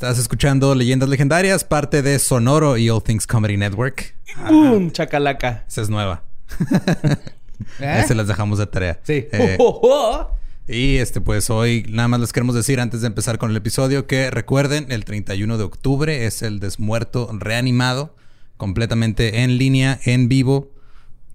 Estás 0.00 0.18
escuchando 0.18 0.74
Leyendas 0.74 1.10
Legendarias, 1.10 1.62
parte 1.62 2.00
de 2.00 2.18
Sonoro 2.18 2.78
y 2.78 2.88
All 2.88 3.02
Things 3.02 3.26
Comedy 3.26 3.58
Network. 3.58 4.14
¡Bum! 4.48 4.90
Chacalaca. 4.92 5.66
Esa 5.68 5.82
es 5.82 5.90
nueva. 5.90 6.22
¿Eh? 7.80 8.04
Se 8.08 8.14
las 8.14 8.26
dejamos 8.26 8.58
de 8.58 8.66
tarea. 8.66 8.98
Sí. 9.02 9.28
Eh, 9.30 9.56
Oh, 9.60 9.78
oh, 9.82 9.90
oh. 9.92 10.30
Y 10.66 10.96
este, 10.96 11.20
pues 11.20 11.50
hoy 11.50 11.84
nada 11.90 12.08
más 12.08 12.18
les 12.20 12.32
queremos 12.32 12.54
decir 12.54 12.80
antes 12.80 13.02
de 13.02 13.08
empezar 13.08 13.36
con 13.36 13.50
el 13.50 13.56
episodio 13.58 14.06
que 14.06 14.30
recuerden, 14.30 14.86
el 14.88 15.04
31 15.04 15.58
de 15.58 15.64
octubre 15.64 16.24
es 16.24 16.40
el 16.40 16.60
desmuerto 16.60 17.28
reanimado, 17.34 18.16
completamente 18.56 19.42
en 19.42 19.58
línea, 19.58 20.00
en 20.06 20.30
vivo, 20.30 20.70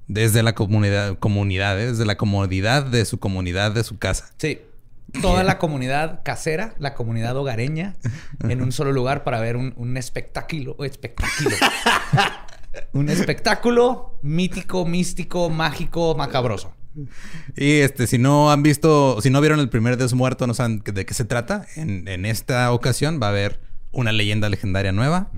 desde 0.08 0.42
la 0.42 0.56
comunidad, 0.56 1.20
comunidad, 1.20 1.80
¿eh? 1.80 1.92
desde 1.92 2.06
la 2.06 2.18
comodidad 2.18 2.84
de 2.84 3.06
su 3.06 3.20
comunidad, 3.20 3.74
de 3.74 3.84
su 3.84 4.00
casa. 4.00 4.34
Sí. 4.40 4.58
Toda 5.22 5.44
la 5.44 5.58
comunidad 5.58 6.22
casera, 6.24 6.76
la 6.80 6.94
comunidad 6.94 7.36
hogareña, 7.38 7.96
en 8.48 8.62
un 8.62 8.72
solo 8.72 8.92
lugar 8.92 9.24
para 9.24 9.40
ver 9.40 9.58
un, 9.58 9.74
un 9.78 9.98
espectáculo. 9.98 10.76
Espectáculo. 10.84 11.56
un 12.94 13.10
espectáculo 13.10 14.20
mítico, 14.22 14.86
místico, 14.86 15.50
mágico, 15.50 16.16
macabroso. 16.16 16.74
Y 17.56 17.80
este, 17.80 18.08
si 18.08 18.18
no 18.18 18.52
han 18.52 18.64
visto, 18.64 19.22
si 19.22 19.30
no 19.30 19.42
vieron 19.42 19.60
el 19.60 19.70
primer 19.70 19.98
desmuerto, 19.98 20.48
no 20.48 20.54
saben 20.54 20.82
de 20.84 21.06
qué 21.06 21.14
se 21.14 21.26
trata. 21.26 21.66
En, 21.76 22.08
en 22.08 22.26
esta 22.26 22.72
ocasión 22.72 23.20
va 23.22 23.28
a 23.28 23.30
haber 23.32 23.60
una 23.92 24.12
leyenda 24.12 24.50
legendaria 24.50 24.92
nueva. 24.92 25.30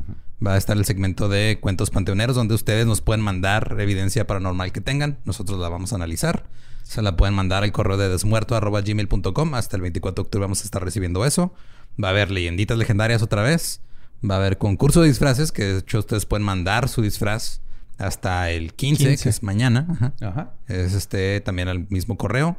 Va 0.45 0.53
a 0.53 0.57
estar 0.57 0.77
el 0.77 0.85
segmento 0.85 1.29
de 1.29 1.57
cuentos 1.59 1.89
panteoneros, 1.89 2.35
donde 2.35 2.53
ustedes 2.53 2.85
nos 2.85 3.01
pueden 3.01 3.21
mandar 3.21 3.75
evidencia 3.79 4.27
paranormal 4.27 4.71
que 4.71 4.81
tengan. 4.81 5.17
Nosotros 5.25 5.59
la 5.59 5.69
vamos 5.69 5.93
a 5.93 5.95
analizar. 5.95 6.45
Se 6.87 7.01
la 7.01 7.17
pueden 7.17 7.35
mandar 7.35 7.63
al 7.63 7.71
correo 7.71 7.97
de 7.97 8.07
desmuerto.gmail.com. 8.09 9.53
Hasta 9.55 9.75
el 9.75 9.81
24 9.81 10.23
de 10.23 10.25
octubre 10.27 10.43
vamos 10.45 10.61
a 10.61 10.63
estar 10.63 10.83
recibiendo 10.83 11.25
eso. 11.25 11.53
Va 12.01 12.07
a 12.09 12.11
haber 12.11 12.31
leyenditas 12.31 12.77
legendarias 12.77 13.21
otra 13.21 13.43
vez. 13.43 13.81
Va 14.27 14.35
a 14.35 14.37
haber 14.37 14.57
concurso 14.57 15.01
de 15.01 15.09
disfraces, 15.09 15.51
que 15.51 15.63
de 15.63 15.79
hecho 15.79 15.99
ustedes 15.99 16.25
pueden 16.25 16.45
mandar 16.45 16.87
su 16.89 17.01
disfraz 17.01 17.61
hasta 17.97 18.49
el 18.51 18.73
15, 18.73 19.03
15. 19.09 19.23
que 19.23 19.29
es 19.29 19.43
mañana. 19.43 19.85
Ajá. 19.91 20.13
Ajá. 20.21 20.53
Es 20.67 20.93
este 20.93 21.41
también 21.41 21.67
al 21.67 21.87
mismo 21.89 22.17
correo. 22.17 22.57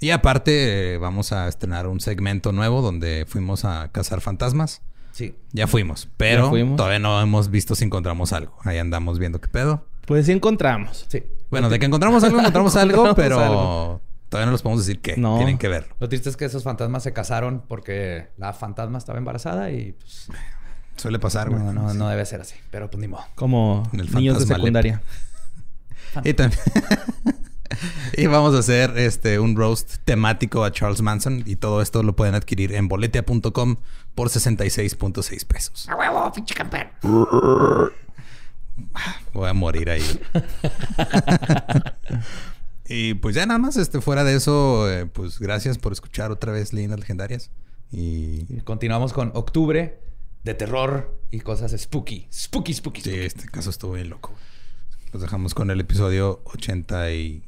Y 0.00 0.10
aparte, 0.10 0.94
eh, 0.94 0.98
vamos 0.98 1.32
a 1.32 1.48
estrenar 1.48 1.86
un 1.86 2.00
segmento 2.00 2.52
nuevo 2.52 2.82
donde 2.82 3.24
fuimos 3.28 3.64
a 3.64 3.90
cazar 3.90 4.20
fantasmas. 4.20 4.82
Sí. 5.12 5.34
Ya 5.52 5.66
fuimos, 5.66 6.08
pero 6.16 6.44
Ya 6.44 6.50
fuimos. 6.50 6.76
todavía 6.76 6.98
no 6.98 7.20
hemos 7.20 7.50
visto 7.50 7.74
si 7.74 7.84
encontramos 7.84 8.32
algo. 8.32 8.56
Ahí 8.64 8.78
andamos 8.78 9.18
viendo 9.18 9.40
qué 9.40 9.48
pedo. 9.48 9.86
Pues 10.06 10.26
sí 10.26 10.32
encontramos. 10.32 11.06
Sí. 11.08 11.22
Bueno, 11.52 11.68
de 11.68 11.78
que 11.78 11.86
encontramos 11.86 12.24
algo, 12.24 12.40
encontramos 12.40 12.74
algo, 12.76 13.02
Encontramos 13.06 13.16
pero 13.16 13.38
algo. 13.40 14.00
todavía 14.28 14.46
no 14.46 14.52
les 14.52 14.62
podemos 14.62 14.84
decir 14.84 15.00
qué. 15.00 15.16
No. 15.16 15.36
Tienen 15.36 15.58
que 15.58 15.68
verlo. 15.68 15.94
Lo 16.00 16.08
triste 16.08 16.28
es 16.30 16.36
que 16.36 16.46
esos 16.46 16.64
fantasmas 16.64 17.04
se 17.04 17.12
casaron 17.12 17.62
porque 17.68 18.28
la 18.38 18.52
fantasma 18.52 18.98
estaba 18.98 19.18
embarazada 19.18 19.70
y 19.70 19.92
pues 19.92 20.28
Suele 20.96 21.18
pasar, 21.18 21.48
güey. 21.50 21.62
no, 21.62 21.72
no, 21.72 21.94
no 21.94 22.08
debe 22.08 22.26
ser 22.26 22.40
así. 22.40 22.56
Pero 22.70 22.90
pues 22.90 23.00
ni 23.00 23.06
modo. 23.06 23.22
Como 23.36 23.88
En 23.92 24.00
el 24.00 24.12
niños 24.12 24.34
de 24.34 24.40
fantasma 24.40 24.56
secundaria. 24.56 25.02
Y 26.24 26.34
también. 26.34 26.60
y 28.18 28.26
vamos 28.26 28.54
a 28.54 28.58
hacer 28.58 28.98
este 28.98 29.38
un 29.38 29.56
roast 29.56 29.94
temático 30.04 30.62
a 30.64 30.70
Charles 30.72 31.00
Manson. 31.00 31.42
Y 31.46 31.56
todo 31.56 31.80
esto 31.80 32.02
lo 32.02 32.14
pueden 32.14 32.34
adquirir 32.34 32.74
en 32.74 32.88
boletia.com 32.88 33.76
por 34.14 34.28
66.6 34.28 35.46
pesos. 35.46 35.88
¡A 35.88 35.96
huevo, 35.96 36.30
pinche 36.32 36.54
campeón! 36.54 36.88
Voy 39.32 39.48
a 39.48 39.52
morir 39.52 39.90
ahí. 39.90 40.02
y 42.88 43.14
pues 43.14 43.34
ya 43.34 43.46
nada 43.46 43.58
más, 43.58 43.76
este, 43.76 44.00
fuera 44.00 44.24
de 44.24 44.34
eso, 44.36 44.90
eh, 44.90 45.06
pues 45.06 45.38
gracias 45.38 45.78
por 45.78 45.92
escuchar 45.92 46.30
otra 46.30 46.52
vez 46.52 46.72
Leyendas 46.72 47.00
Legendarias. 47.00 47.50
Y 47.90 48.46
Y 48.48 48.60
Continuamos 48.64 49.12
con 49.12 49.30
octubre 49.34 50.00
de 50.44 50.54
terror 50.54 51.18
y 51.30 51.40
cosas 51.40 51.74
spooky. 51.78 52.28
Spooky, 52.32 52.74
spooky, 52.74 53.00
sí, 53.02 53.10
spooky. 53.10 53.24
este 53.26 53.46
caso 53.48 53.70
estuvo 53.70 53.92
bien 53.92 54.10
loco. 54.10 54.32
Los 55.12 55.22
dejamos 55.22 55.54
con 55.54 55.70
el 55.70 55.80
episodio 55.80 56.40
80 56.44 57.12
y... 57.12 57.44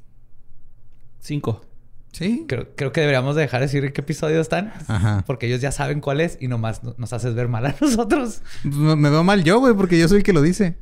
Cinco. 1.20 1.64
Sí. 2.12 2.44
Creo, 2.46 2.68
creo 2.76 2.92
que 2.92 3.00
deberíamos 3.00 3.34
dejar 3.34 3.60
de 3.60 3.66
decir 3.66 3.84
en 3.84 3.92
qué 3.92 4.02
episodio 4.02 4.40
están. 4.40 4.72
Ajá. 4.86 5.24
Porque 5.26 5.46
ellos 5.46 5.60
ya 5.62 5.72
saben 5.72 6.00
cuál 6.00 6.20
es 6.20 6.36
y 6.40 6.46
nomás 6.48 6.84
no- 6.84 6.94
nos 6.98 7.12
haces 7.12 7.34
ver 7.34 7.48
mal 7.48 7.64
a 7.66 7.74
nosotros. 7.80 8.42
Me 8.62 8.94
me 8.94 9.10
veo 9.10 9.24
mal 9.24 9.42
yo, 9.42 9.58
güey, 9.58 9.74
porque 9.74 9.98
yo 9.98 10.06
soy 10.06 10.18
el 10.18 10.22
que 10.22 10.34
lo 10.34 10.42
dice. 10.42 10.76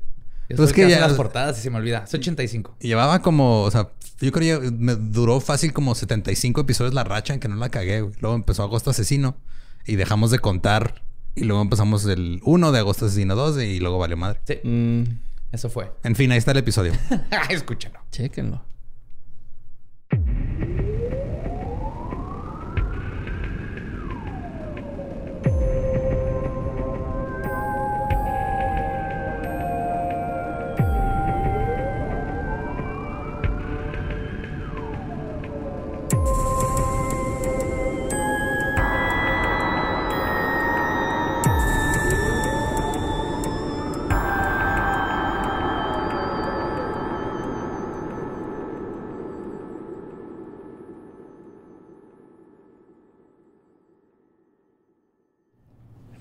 Yo 0.48 0.56
Pues 0.56 0.70
es 0.70 0.75
que 0.75 0.88
ya- 0.88 1.00
las 1.00 1.12
portadas 1.14 1.58
y 1.58 1.62
se 1.62 1.70
me 1.70 1.78
olvida. 1.78 2.04
Es 2.06 2.12
85. 2.14 2.76
Y 2.80 2.88
Llevaba 2.88 3.22
como, 3.22 3.62
o 3.62 3.70
sea, 3.70 3.88
yo 4.20 4.32
creo 4.32 4.60
que 4.60 4.70
me 4.70 4.94
duró 4.97 5.41
fácil 5.41 5.72
como 5.72 5.94
75 5.94 6.60
episodios 6.60 6.94
la 6.94 7.04
racha 7.04 7.32
en 7.34 7.41
que 7.41 7.48
no 7.48 7.56
la 7.56 7.69
cagué, 7.70 8.03
güey. 8.03 8.14
Luego 8.20 8.36
empezó 8.36 8.62
Agosto 8.62 8.91
Asesino 8.91 9.36
y 9.86 9.97
dejamos 9.97 10.31
de 10.31 10.38
contar. 10.41 11.02
Y 11.34 11.44
luego 11.44 11.62
empezamos 11.62 12.04
el 12.06 12.41
1 12.44 12.72
de 12.72 12.78
Agosto 12.81 13.06
Asesino 13.06 13.34
2 13.34 13.62
y 13.62 13.81
luego 13.81 13.98
valió 13.98 14.16
madre. 14.19 14.41
Sí, 14.47 14.58
Mm, 14.69 15.04
eso 15.52 15.70
fue. 15.70 15.91
En 16.04 16.14
fin, 16.16 16.31
ahí 16.32 16.38
está 16.38 16.50
el 16.50 16.58
episodio. 16.58 16.92
Escúchenlo. 17.48 18.00
chéquenlo. 18.10 18.62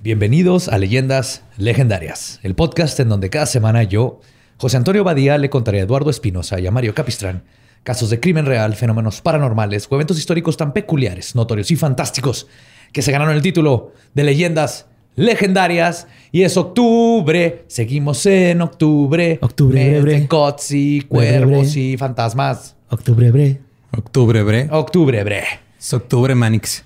Bienvenidos 0.04 0.68
a 0.68 0.80
Leyendas 0.80 1.44
Legendarias, 1.58 2.40
el 2.42 2.56
podcast 2.56 3.00
en 3.00 3.08
donde 3.08 3.30
cada 3.30 3.46
semana 3.46 3.84
yo, 3.84 4.20
José 4.58 4.78
Antonio 4.78 5.04
Badía, 5.04 5.38
le 5.38 5.52
contaré 5.52 5.80
a 5.80 5.84
Eduardo 5.84 6.10
Espinosa 6.10 6.60
y 6.60 6.66
a 6.66 6.72
Mario 6.72 6.96
Capistrán 6.96 7.44
casos 7.84 8.10
de 8.10 8.20
crimen 8.20 8.48
real, 8.48 8.76
fenómenos 8.76 9.22
paranormales 9.22 9.88
o 9.88 9.96
eventos 9.96 10.18
históricos 10.18 10.58
tan 10.58 10.74
peculiares, 10.74 11.36
notorios 11.36 11.70
y 11.70 11.76
fantásticos 11.76 12.48
que 12.92 13.04
se 13.04 13.12
ganaron 13.12 13.36
el 13.36 13.44
título 13.44 13.94
de 14.16 14.24
Leyendas 14.24 14.88
Legendarias. 15.16 16.08
Y 16.32 16.42
es 16.42 16.58
octubre, 16.58 17.66
seguimos 17.68 18.26
en 18.26 18.62
octubre. 18.62 19.38
Octubre, 19.40 20.02
bre, 20.02 20.28
cots 20.28 20.72
y 20.72 21.02
cuervos 21.02 21.74
bre. 21.74 21.80
y 21.80 21.98
fantasmas. 21.98 22.76
Octubre 22.90 23.30
bre. 23.30 23.62
Octubre, 23.96 24.42
bre. 24.42 24.68
Octubre, 24.72 25.24
bre. 25.24 25.44
Es 25.78 25.94
octubre, 25.94 26.34
Manix. 26.34 26.84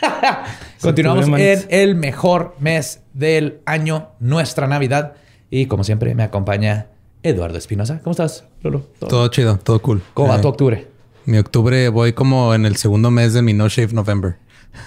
Continuamos 0.86 1.26
en 1.40 1.64
el 1.70 1.94
mejor 1.96 2.54
mes 2.60 3.02
del 3.12 3.58
año, 3.66 4.10
nuestra 4.20 4.66
Navidad. 4.66 5.14
Y 5.50 5.66
como 5.66 5.84
siempre, 5.84 6.14
me 6.14 6.22
acompaña 6.22 6.86
Eduardo 7.22 7.58
Espinosa. 7.58 8.00
¿Cómo 8.02 8.12
estás, 8.12 8.44
Lolo? 8.62 8.86
¿Todo- 8.98 9.08
Todo 9.10 9.28
chido, 9.28 9.58
todo 9.62 9.80
cool. 9.80 10.02
¿Cómo 10.14 10.28
va 10.28 10.36
Eh, 10.38 10.42
tu 10.42 10.48
octubre? 10.48 10.86
Mi 11.24 11.38
octubre 11.38 11.88
voy 11.88 12.12
como 12.12 12.54
en 12.54 12.66
el 12.66 12.76
segundo 12.76 13.10
mes 13.10 13.32
de 13.32 13.42
mi 13.42 13.52
No 13.52 13.68
Shave 13.68 13.92
November. 13.92 14.36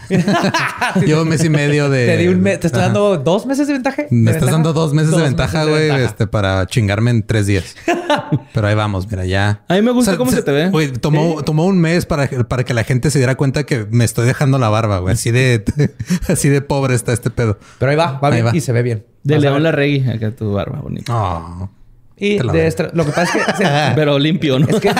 Llevo 1.05 1.21
un 1.23 1.29
mes 1.29 1.43
y 1.43 1.49
medio 1.49 1.89
de... 1.89 2.05
Te, 2.05 2.17
di 2.17 2.27
un 2.27 2.41
me- 2.41 2.57
te 2.57 2.67
estoy 2.67 2.79
Ajá. 2.81 2.87
dando 2.91 3.17
dos 3.17 3.45
meses 3.45 3.67
de 3.67 3.73
ventaja. 3.73 4.03
Me 4.09 4.31
¿De 4.31 4.37
estás 4.37 4.47
ventaja? 4.47 4.51
dando 4.51 4.73
dos 4.73 4.93
meses 4.93 5.11
de 5.15 5.21
ventaja, 5.21 5.63
güey, 5.65 5.89
este, 6.03 6.27
para 6.27 6.65
chingarme 6.67 7.11
en 7.11 7.23
tres 7.23 7.45
días. 7.47 7.75
Pero 8.53 8.67
ahí 8.67 8.75
vamos, 8.75 9.09
mira, 9.09 9.25
ya. 9.25 9.61
A 9.67 9.75
mí 9.75 9.81
me 9.81 9.91
gusta 9.91 10.17
cómo 10.17 10.31
se 10.31 10.41
te 10.41 10.51
ve. 10.51 10.69
Güey, 10.69 10.91
tomó, 10.93 11.43
tomó 11.43 11.65
un 11.65 11.79
mes 11.79 12.05
para, 12.05 12.27
que- 12.27 12.43
para 12.43 12.63
que 12.63 12.73
la 12.73 12.83
gente 12.83 13.11
se 13.11 13.19
diera 13.19 13.35
cuenta 13.35 13.63
que 13.65 13.85
me 13.89 14.03
estoy 14.05 14.25
dejando 14.25 14.57
la 14.57 14.69
barba, 14.69 14.99
güey. 14.99 15.13
Así 15.13 15.31
de, 15.31 15.63
así 16.27 16.49
de 16.49 16.61
pobre 16.61 16.95
está 16.95 17.13
este 17.13 17.29
pedo. 17.29 17.57
Pero 17.77 17.91
ahí 17.91 17.97
va, 17.97 18.19
va 18.19 18.27
Ahí 18.29 18.33
bien 18.35 18.45
va. 18.47 18.55
y 18.55 18.61
se 18.61 18.71
ve 18.71 18.81
bien. 18.83 19.05
De 19.23 19.39
León 19.39 19.55
ver. 19.55 19.61
la 19.63 19.71
Regui. 19.71 20.09
Acá 20.09 20.31
tu 20.31 20.51
barba 20.53 20.79
bonita. 20.79 21.13
Oh. 21.15 21.69
Y 22.19 22.37
de 22.37 22.89
lo 22.93 23.05
que 23.05 23.11
pasa 23.11 23.37
es 23.39 23.45
que 23.45 23.53
se- 23.63 23.69
Pero 23.95 24.19
limpio, 24.19 24.59
¿no? 24.59 24.67
Es 24.67 24.79
que, 24.81 24.91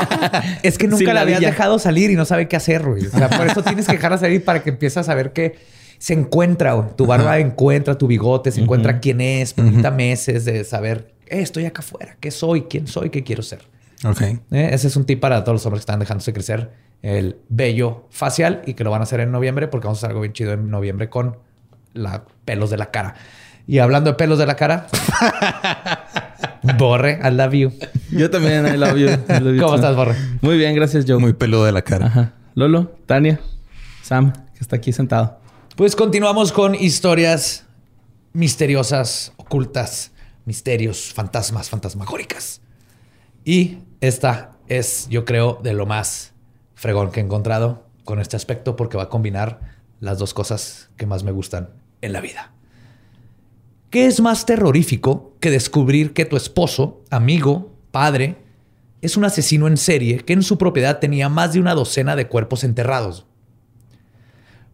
es 0.64 0.78
que 0.78 0.88
nunca 0.90 1.14
la 1.14 1.22
habías 1.22 1.42
dejado 1.42 1.78
salir 1.80 2.10
y 2.12 2.16
no 2.16 2.26
sabe 2.26 2.48
qué 2.48 2.56
hacer, 2.56 2.84
güey. 2.84 3.06
O 3.06 3.10
sea, 3.10 3.30
por 3.30 3.46
eso 3.48 3.62
tienes 3.64 3.86
que 3.88 3.94
dejarla 3.94 4.18
salir 4.18 4.44
para 4.46 4.64
que 4.64 4.70
empieces 4.70 4.98
a 4.98 5.04
saber 5.04 5.34
que 5.34 5.58
se 5.98 6.14
encuentra, 6.14 6.74
güey. 6.74 6.90
Tu 6.96 7.06
barba 7.06 7.40
encuentra 7.40 7.98
tu 7.98 8.08
bigote, 8.08 8.52
se 8.52 8.62
encuentra 8.62 9.00
quién 9.02 9.20
es, 9.22 9.58
necesita 9.58 9.92
meses 9.92 10.46
de 10.46 10.64
saber, 10.64 11.14
eh, 11.28 11.42
estoy 11.42 11.66
acá 11.66 11.82
afuera, 11.82 12.16
qué 12.22 12.32
soy, 12.32 12.62
quién 12.64 12.88
soy, 12.88 13.10
qué 13.10 13.24
quiero 13.24 13.44
ser. 13.44 13.60
Ok. 14.06 14.22
Eh, 14.22 14.70
Ese 14.72 14.88
es 14.88 14.96
un 14.96 15.04
tip 15.06 15.20
para 15.20 15.44
todos 15.44 15.56
los 15.56 15.66
hombres 15.66 15.82
que 15.82 15.92
están 15.92 16.00
dejándose 16.00 16.32
crecer 16.32 16.72
el 17.02 17.38
vello 17.50 18.06
facial 18.12 18.62
y 18.66 18.74
que 18.76 18.84
lo 18.86 18.92
van 18.92 19.02
a 19.02 19.04
hacer 19.04 19.20
en 19.20 19.32
noviembre 19.32 19.68
porque 19.68 19.88
vamos 19.88 19.98
a 19.98 20.00
hacer 20.02 20.12
algo 20.12 20.22
bien 20.22 20.32
chido 20.32 20.54
en 20.54 20.70
noviembre 20.70 21.10
con 21.10 21.38
la 21.94 22.24
pelos 22.46 22.70
de 22.70 22.78
la 22.78 22.92
cara. 22.92 23.16
Y 23.68 23.80
hablando 23.80 24.12
de 24.12 24.16
pelos 24.16 24.40
de 24.40 24.46
la 24.46 24.56
cara, 24.56 24.88
Borre, 26.78 27.20
I 27.24 27.32
love 27.32 27.54
you. 27.54 27.72
Yo 28.12 28.30
también, 28.30 28.66
I 28.68 28.78
love 28.78 28.98
you. 28.98 29.08
I 29.08 29.40
love 29.40 29.56
you 29.56 29.62
¿Cómo 29.62 29.70
too. 29.70 29.76
estás, 29.76 29.96
Borre? 29.96 30.16
Muy 30.42 30.58
bien, 30.58 30.76
gracias, 30.76 31.06
Joe. 31.08 31.20
Muy 31.20 31.34
peludo 31.34 31.66
de 31.66 31.72
la 31.72 31.82
cara. 31.82 32.08
Ajá. 32.08 32.34
Lolo, 32.56 32.96
Tania, 33.06 33.40
Sam, 34.02 34.34
que 34.34 34.60
está 34.60 34.76
aquí 34.78 34.92
sentado. 34.92 35.40
Pues 35.76 35.96
continuamos 35.96 36.52
con 36.52 36.76
historias 36.76 37.66
misteriosas, 38.34 39.34
ocultas, 39.38 40.12
misterios, 40.46 41.14
fantasmas, 41.14 41.70
fantasmagóricas. 41.70 42.62
Y 43.46 43.80
esta 44.02 44.52
es, 44.68 45.08
yo 45.10 45.26
creo, 45.26 45.60
de 45.64 45.74
lo 45.74 45.86
más 45.86 46.34
fregón 46.76 47.12
que 47.12 47.20
he 47.20 47.24
encontrado 47.24 47.86
con 48.04 48.20
este 48.20 48.36
aspecto 48.36 48.76
porque 48.76 48.98
va 48.98 49.04
a 49.04 49.10
combinar 49.10 49.60
las 50.00 50.18
dos 50.18 50.34
cosas 50.34 50.90
que 50.98 51.06
más 51.06 51.24
me 51.24 51.32
gustan 51.32 51.70
en 52.02 52.14
la 52.14 52.22
vida. 52.22 52.52
¿Qué 53.90 54.06
es 54.06 54.22
más 54.22 54.46
terrorífico 54.46 55.34
que 55.40 55.50
descubrir 55.50 56.14
que 56.14 56.26
tu 56.26 56.38
esposo, 56.38 57.02
amigo, 57.10 57.74
padre, 57.90 58.38
es 59.02 59.18
un 59.18 59.26
asesino 59.26 59.68
en 59.68 59.78
serie 59.78 60.20
que 60.20 60.34
en 60.34 60.44
su 60.44 60.60
propiedad 60.60 61.00
tenía 61.00 61.28
más 61.28 61.54
de 61.54 61.60
una 61.60 61.74
docena 61.74 62.16
de 62.16 62.28
cuerpos 62.28 62.64
enterrados? 62.64 63.26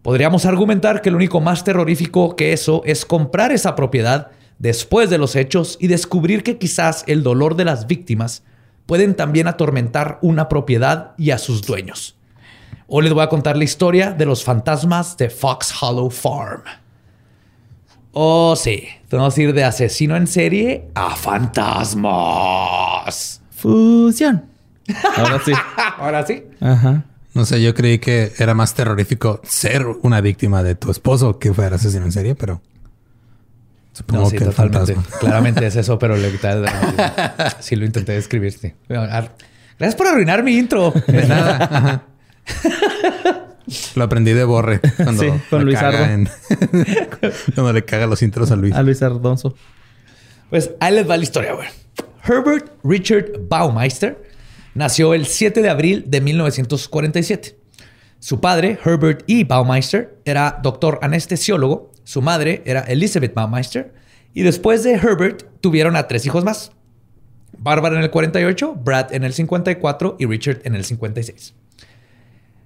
Podríamos 0.01 0.45
argumentar 0.45 1.01
que 1.01 1.11
lo 1.11 1.15
único 1.15 1.39
más 1.39 1.63
terrorífico 1.63 2.35
que 2.35 2.51
eso 2.51 2.81
es 2.83 3.05
comprar 3.05 3.53
esa 3.53 3.73
propiedad 3.73 4.31
después 4.59 5.09
de 5.09 5.17
los 5.17 5.37
hechos 5.37 5.77
y 5.79 5.87
descubrir 5.87 6.43
que 6.43 6.57
quizás 6.57 7.05
el 7.07 7.23
dolor 7.23 7.55
de 7.55 7.63
las 7.63 7.87
víctimas 7.87 8.43
pueden 8.85 9.15
también 9.15 9.47
atormentar 9.47 10.19
una 10.23 10.49
propiedad 10.49 11.13
y 11.17 11.31
a 11.31 11.37
sus 11.37 11.61
dueños. 11.61 12.17
Hoy 12.87 13.05
les 13.05 13.13
voy 13.13 13.23
a 13.23 13.29
contar 13.29 13.55
la 13.55 13.63
historia 13.63 14.11
de 14.11 14.25
los 14.25 14.43
fantasmas 14.43 15.15
de 15.15 15.29
Fox 15.29 15.73
Hollow 15.81 16.09
Farm. 16.09 16.63
Oh, 18.17 18.55
sí. 18.55 18.87
Vamos 19.11 19.37
a 19.37 19.41
ir 19.41 19.53
de 19.53 19.65
asesino 19.65 20.15
en 20.15 20.25
serie 20.25 20.87
a 20.95 21.17
fantasmas. 21.17 21.81
Fusión. 23.51 24.45
Ahora 25.17 25.41
sí. 25.43 25.51
Ahora 25.97 26.25
sí. 26.25 26.45
Ajá. 26.61 27.03
No 27.33 27.43
sé, 27.43 27.61
yo 27.61 27.73
creí 27.73 27.99
que 27.99 28.31
era 28.39 28.53
más 28.53 28.73
terrorífico 28.73 29.41
ser 29.43 29.85
una 30.01 30.21
víctima 30.21 30.63
de 30.63 30.75
tu 30.75 30.91
esposo 30.91 31.39
que 31.39 31.53
fuera 31.53 31.75
asesino 31.75 32.05
en 32.05 32.13
serie, 32.13 32.35
pero 32.35 32.61
Supongo 33.91 34.31
que 34.31 34.39
totalmente. 34.39 34.95
Claramente 35.19 35.67
es 35.67 35.75
eso, 35.75 35.99
pero 35.99 36.15
le 36.15 36.31
quité 36.31 36.47
Sí 37.59 37.75
lo 37.75 37.83
intenté 37.85 38.13
describirte. 38.13 38.77
Gracias 38.87 39.95
por 39.97 40.07
arruinar 40.07 40.41
mi 40.41 40.57
intro. 40.57 40.93
De 41.05 41.27
nada. 41.27 42.05
Lo 43.95 44.03
aprendí 44.03 44.33
de 44.33 44.43
Borre 44.43 44.79
cuando 44.97 45.23
sí, 45.23 45.29
con 45.49 45.65
Luis 45.65 45.77
Ardo. 45.77 46.05
cuando 47.55 47.73
le 47.73 47.85
caga 47.85 48.07
los 48.07 48.21
intros 48.21 48.51
a 48.51 48.55
Luis. 48.55 48.73
A 48.73 48.83
Luis 48.83 49.01
Ardonzo. 49.01 49.55
Pues 50.49 50.71
ahí 50.79 50.93
les 50.93 51.09
va 51.09 51.17
la 51.17 51.23
historia, 51.23 51.53
güey. 51.53 51.67
Herbert 52.23 52.71
Richard 52.83 53.31
Baumeister 53.49 54.23
nació 54.73 55.13
el 55.13 55.25
7 55.25 55.61
de 55.61 55.69
abril 55.69 56.05
de 56.07 56.21
1947. 56.21 57.57
Su 58.19 58.39
padre, 58.39 58.79
Herbert 58.83 59.23
E. 59.27 59.43
Baumeister, 59.43 60.17
era 60.25 60.59
doctor 60.61 60.99
anestesiólogo 61.01 61.91
su 62.05 62.21
madre 62.21 62.61
era 62.65 62.81
Elizabeth 62.81 63.33
Baumeister 63.33 63.93
y 64.33 64.43
después 64.43 64.83
de 64.83 64.93
Herbert 64.93 65.43
tuvieron 65.59 65.95
a 65.95 66.07
tres 66.07 66.25
hijos 66.25 66.45
más. 66.45 66.71
Barbara 67.57 67.97
en 67.97 68.03
el 68.03 68.11
48, 68.11 68.75
Brad 68.75 69.11
en 69.11 69.23
el 69.23 69.33
54 69.33 70.15
y 70.19 70.25
Richard 70.27 70.61
en 70.65 70.75
el 70.75 70.85
56. 70.85 71.55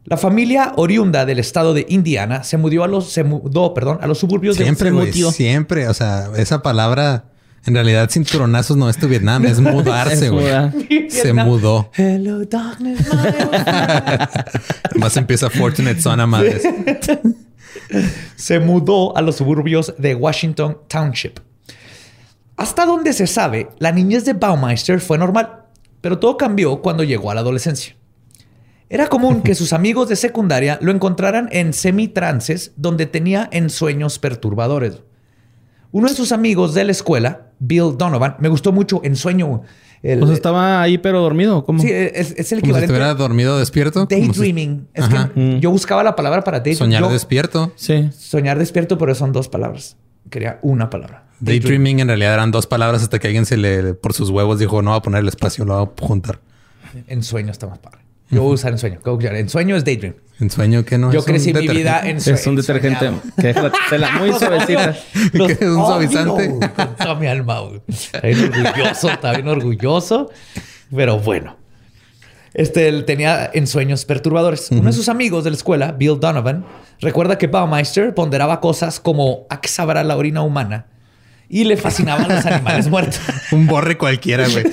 La 0.05 0.17
familia 0.17 0.73
oriunda 0.75 1.25
del 1.25 1.39
estado 1.39 1.73
de 1.73 1.85
Indiana 1.89 2.43
se 2.43 2.57
mudó 2.57 2.83
a 2.83 2.87
los, 2.87 3.11
se 3.11 3.23
mudó, 3.23 3.73
perdón, 3.73 3.99
a 4.01 4.07
los 4.07 4.17
suburbios 4.17 4.55
siempre, 4.55 4.91
de 4.91 5.11
Siempre, 5.11 5.31
Siempre, 5.31 5.87
o 5.87 5.93
sea, 5.93 6.29
esa 6.37 6.61
palabra 6.61 7.25
en 7.65 7.73
realidad 7.73 8.09
cinturonazos 8.09 8.77
no 8.77 8.89
es 8.89 8.97
tu 8.97 9.07
Vietnam, 9.07 9.45
es 9.45 9.59
mudarse, 9.59 10.29
güey. 10.29 11.09
Se 11.09 11.33
mudó. 11.33 11.91
Hello 11.95 12.43
darkness, 12.45 12.99
Más 14.95 15.17
empieza 15.17 15.49
Fortunate 15.49 16.01
Son 16.01 16.19
a 16.19 16.27
madres. 16.27 16.63
se 18.35 18.59
mudó 18.59 19.15
a 19.15 19.21
los 19.21 19.35
suburbios 19.35 19.93
de 19.97 20.15
Washington 20.15 20.77
Township. 20.87 21.39
Hasta 22.57 22.85
donde 22.85 23.13
se 23.13 23.27
sabe, 23.27 23.69
la 23.79 23.91
niñez 23.91 24.25
de 24.25 24.33
Baumeister 24.33 24.99
fue 24.99 25.17
normal, 25.17 25.65
pero 26.01 26.19
todo 26.19 26.37
cambió 26.37 26.81
cuando 26.81 27.03
llegó 27.03 27.31
a 27.31 27.35
la 27.35 27.41
adolescencia. 27.41 27.95
Era 28.89 29.07
común 29.07 29.41
que 29.43 29.55
sus 29.55 29.73
amigos 29.73 30.09
de 30.09 30.15
secundaria 30.15 30.79
lo 30.81 30.91
encontraran 30.91 31.49
en 31.51 31.73
semitrances 31.73 32.73
donde 32.75 33.05
tenía 33.05 33.47
ensueños 33.51 34.19
perturbadores. 34.19 35.03
Uno 35.91 36.07
de 36.07 36.15
sus 36.15 36.31
amigos 36.31 36.73
de 36.73 36.83
la 36.83 36.91
escuela, 36.91 37.47
Bill 37.59 37.97
Donovan, 37.97 38.35
me 38.39 38.49
gustó 38.49 38.71
mucho 38.71 39.01
Ensueño. 39.03 39.61
El, 40.01 40.19
pues 40.19 40.31
estaba 40.31 40.81
ahí 40.81 40.97
pero 40.97 41.21
dormido. 41.21 41.65
¿Cómo? 41.65 41.81
Sí, 41.81 41.89
es, 41.91 42.33
es 42.37 42.51
el 42.53 42.59
equivalente. 42.59 42.61
Como 42.61 42.77
si 42.77 42.83
estuviera 42.85 43.13
dormido 43.15 43.59
despierto. 43.59 44.05
Daydreaming. 44.05 44.87
Es 44.93 45.05
que 45.09 45.17
mm. 45.39 45.59
yo 45.59 45.71
buscaba 45.71 46.03
la 46.03 46.15
palabra 46.15 46.43
para 46.43 46.59
daydreaming. 46.59 46.95
Soñar 46.95 47.11
despierto. 47.11 47.73
Sí. 47.75 48.09
Soñar 48.17 48.57
despierto, 48.57 48.97
pero 48.97 49.13
son 49.13 49.33
dos 49.33 49.49
palabras. 49.49 49.97
Quería 50.29 50.59
una 50.61 50.89
palabra. 50.89 51.25
Daydreaming 51.41 51.99
en 51.99 52.07
realidad 52.07 52.33
eran 52.33 52.51
dos 52.51 52.67
palabras 52.67 53.01
hasta 53.01 53.19
que 53.19 53.27
alguien 53.27 53.45
se 53.45 53.57
le, 53.57 53.93
por 53.93 54.13
sus 54.13 54.29
huevos, 54.29 54.59
dijo, 54.59 54.81
no 54.81 54.91
va 54.91 54.97
a 54.97 55.01
poner 55.01 55.21
el 55.21 55.27
espacio, 55.27 55.65
lo 55.65 55.75
va 55.75 55.81
a 55.81 56.05
juntar. 56.05 56.39
En 57.07 57.23
sueño 57.23 57.51
está 57.51 57.67
más 57.67 57.79
padre. 57.79 57.98
Yo 58.31 58.43
voy 58.43 58.51
a 58.51 58.55
usar 58.55 58.71
ensueño. 58.71 58.99
Ensueño 59.05 59.75
es 59.75 59.85
daydream. 59.85 60.15
Ensueño 60.39 60.85
que 60.85 60.97
no 60.97 61.11
Yo 61.11 61.25
crecí 61.25 61.53
mi 61.53 61.67
vida 61.67 62.01
en 62.03 62.17
Es 62.17 62.47
un 62.47 62.55
detergente 62.55 63.11
que 63.37 63.97
la 63.97 64.11
muy 64.11 64.31
suavecita. 64.39 64.95
que 65.33 65.51
es 65.51 65.61
un 65.61 65.85
suavizante. 65.85 66.53
No, 67.03 67.15
mi 67.15 67.27
alma. 67.27 67.61
Está 67.87 68.21
bien 68.21 68.51
orgulloso, 68.53 69.09
está 69.09 69.33
bien 69.33 69.47
orgulloso. 69.47 70.29
Pero 70.95 71.19
bueno. 71.19 71.57
Este 72.53 72.87
él 72.87 73.05
tenía 73.05 73.49
ensueños 73.53 74.05
perturbadores. 74.05 74.69
Uno 74.71 74.83
de 74.83 74.93
sus 74.93 75.09
amigos 75.09 75.43
de 75.43 75.51
la 75.51 75.55
escuela, 75.55 75.91
Bill 75.91 76.19
Donovan, 76.19 76.65
recuerda 76.99 77.37
que 77.37 77.47
Baumeister 77.47 78.13
ponderaba 78.15 78.59
cosas 78.59 78.99
como 78.99 79.45
a 79.49 79.61
qué 79.61 79.67
sabrá 79.67 80.03
la 80.03 80.17
orina 80.17 80.41
humana 80.41 80.87
y 81.47 81.63
le 81.63 81.77
fascinaban 81.77 82.27
los 82.27 82.45
animales 82.47 82.87
muertos. 82.87 83.19
Un 83.51 83.67
borre 83.67 83.97
cualquiera, 83.97 84.47
güey. 84.47 84.65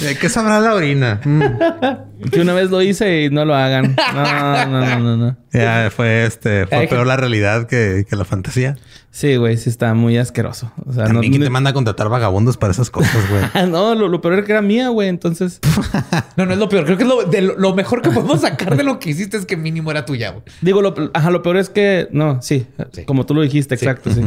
¿De 0.00 0.16
qué 0.16 0.28
sabrá 0.28 0.60
la 0.60 0.74
orina? 0.74 1.20
Mm. 1.24 2.28
Que 2.30 2.40
una 2.40 2.52
vez 2.52 2.70
lo 2.70 2.82
hice 2.82 3.22
y 3.22 3.30
no 3.30 3.44
lo 3.44 3.54
hagan. 3.54 3.96
No, 4.14 4.66
no, 4.66 4.98
no, 4.98 5.16
no. 5.16 5.36
Ya 5.52 5.90
fue 5.94 6.24
este, 6.24 6.66
fue 6.66 6.86
peor 6.88 7.06
la 7.06 7.16
realidad 7.16 7.66
que, 7.66 8.04
la 8.10 8.24
fantasía. 8.24 8.76
Sí, 9.10 9.36
güey, 9.36 9.56
sí 9.56 9.70
está 9.70 9.94
muy 9.94 10.16
asqueroso. 10.18 10.70
O 10.86 10.92
sea, 10.92 11.06
no, 11.06 11.20
te 11.20 11.50
manda 11.50 11.70
a 11.70 11.72
contratar 11.72 12.08
vagabundos 12.08 12.56
para 12.56 12.72
esas 12.72 12.90
cosas, 12.90 13.16
güey? 13.30 13.68
no, 13.70 13.94
lo, 13.94 14.20
peor 14.20 14.34
era 14.34 14.44
que 14.44 14.52
era 14.52 14.62
mía, 14.62 14.88
güey. 14.88 15.08
Entonces. 15.08 15.60
no, 16.36 16.46
no 16.46 16.52
es 16.52 16.58
lo 16.58 16.68
peor. 16.68 16.84
Creo 16.84 16.96
que 16.96 17.04
es 17.04 17.08
lo, 17.08 17.24
de 17.24 17.42
lo, 17.42 17.74
mejor 17.74 18.02
que 18.02 18.10
podemos 18.10 18.40
sacar 18.40 18.76
de 18.76 18.84
lo 18.84 18.98
que 18.98 19.10
hiciste 19.10 19.36
es 19.36 19.46
que 19.46 19.56
mínimo 19.56 19.90
era 19.90 20.04
tuya, 20.04 20.30
güey. 20.30 20.42
Digo, 20.60 20.82
lo, 20.82 20.94
ajá, 21.14 21.30
lo 21.30 21.42
peor 21.42 21.56
es 21.56 21.70
que. 21.70 22.08
No, 22.12 22.42
sí. 22.42 22.66
Como 23.06 23.26
tú 23.26 23.34
lo 23.34 23.42
dijiste, 23.42 23.74
exacto, 23.74 24.10
sí. 24.10 24.22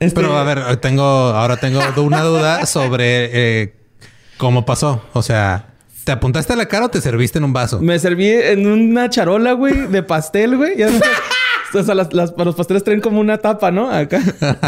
Este 0.00 0.14
Pero 0.14 0.36
a 0.36 0.44
ver, 0.44 0.76
tengo, 0.78 1.02
ahora 1.02 1.56
tengo 1.56 1.80
una 1.98 2.22
duda 2.22 2.64
sobre 2.66 3.62
eh, 3.62 3.74
¿Cómo 4.38 4.64
pasó? 4.64 5.02
O 5.12 5.22
sea, 5.22 5.66
¿te 6.04 6.12
apuntaste 6.12 6.52
a 6.52 6.56
la 6.56 6.66
cara 6.66 6.86
o 6.86 6.88
te 6.88 7.00
serviste 7.00 7.38
en 7.38 7.44
un 7.44 7.52
vaso? 7.52 7.80
Me 7.80 7.98
serví 7.98 8.28
en 8.28 8.66
una 8.66 9.10
charola, 9.10 9.52
güey, 9.52 9.88
de 9.88 10.02
pastel, 10.04 10.56
güey. 10.56 10.80
o 11.74 11.82
sea, 11.82 11.94
las, 11.94 12.12
los 12.12 12.54
pasteles 12.54 12.84
traen 12.84 13.00
como 13.00 13.20
una 13.20 13.38
tapa, 13.38 13.72
¿no? 13.72 13.90
Acá. 13.90 14.22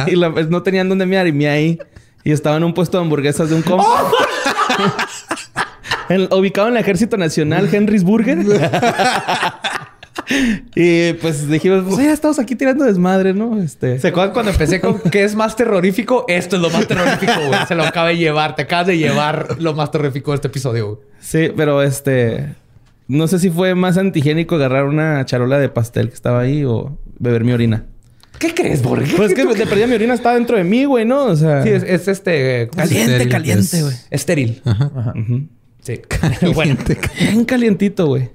Y 0.08 0.16
pues, 0.16 0.50
no 0.50 0.62
tenían 0.64 0.88
dónde 0.88 1.06
mirar 1.06 1.28
y 1.28 1.32
me 1.32 1.48
ahí. 1.48 1.78
Y 2.24 2.32
estaba 2.32 2.56
en 2.56 2.64
un 2.64 2.74
puesto 2.74 2.98
de 2.98 3.04
hamburguesas 3.04 3.48
de 3.48 3.54
un 3.54 3.62
compa. 3.62 4.10
ubicado 6.32 6.68
en 6.68 6.74
el 6.74 6.80
Ejército 6.80 7.16
Nacional, 7.16 7.72
Henry's 7.72 8.02
Burger. 8.02 8.38
y 10.74 11.12
pues 11.14 11.48
dijimos, 11.48 11.84
pues 11.86 11.98
ya 11.98 12.12
estamos 12.12 12.38
aquí 12.38 12.54
tirando 12.54 12.84
desmadre, 12.84 13.34
¿no? 13.34 13.60
Este... 13.60 13.98
¿Se 13.98 14.08
acuerdan 14.08 14.32
cuando 14.32 14.52
empecé 14.52 14.80
con 14.80 15.00
qué 15.10 15.24
es 15.24 15.34
más 15.34 15.56
terrorífico? 15.56 16.24
Esto 16.28 16.56
es 16.56 16.62
lo 16.62 16.70
más 16.70 16.86
terrorífico, 16.86 17.32
güey. 17.46 17.60
Se 17.68 17.74
lo 17.74 17.84
acaba 17.84 18.08
de 18.08 18.16
llevar. 18.16 18.54
Te 18.54 18.62
acabas 18.62 18.86
de 18.86 18.98
llevar 18.98 19.56
lo 19.60 19.74
más 19.74 19.90
terrorífico 19.90 20.32
de 20.32 20.36
este 20.36 20.48
episodio, 20.48 20.86
güey. 20.86 20.98
Sí, 21.20 21.50
pero 21.56 21.82
este... 21.82 22.54
No 23.08 23.26
sé 23.26 23.40
si 23.40 23.50
fue 23.50 23.74
más 23.74 23.98
antigénico 23.98 24.54
agarrar 24.54 24.84
una 24.84 25.24
charola 25.24 25.58
de 25.58 25.68
pastel 25.68 26.08
que 26.08 26.14
estaba 26.14 26.40
ahí 26.40 26.64
o 26.64 26.96
beber 27.18 27.42
mi 27.42 27.52
orina. 27.52 27.86
¿Qué 28.38 28.54
crees, 28.54 28.82
Borges? 28.82 29.14
Pues 29.14 29.34
que 29.34 29.44
de 29.44 29.66
perdida 29.66 29.86
mi 29.88 29.94
orina 29.94 30.14
estaba 30.14 30.36
dentro 30.36 30.56
de 30.56 30.64
mí, 30.64 30.84
güey, 30.84 31.04
¿no? 31.04 31.24
O 31.24 31.36
sea... 31.36 31.62
Sí, 31.62 31.70
es, 31.70 32.08
este... 32.08 32.70
Caliente, 32.74 33.28
caliente, 33.28 33.82
güey. 33.82 33.94
Estéril. 34.10 34.62
Ajá. 34.64 34.90
Ajá. 34.94 35.12
Sí. 35.82 35.98
Caliente, 36.08 36.46
bueno. 36.54 36.76
Bien 37.18 37.44
calientito, 37.44 38.06
güey. 38.06 38.30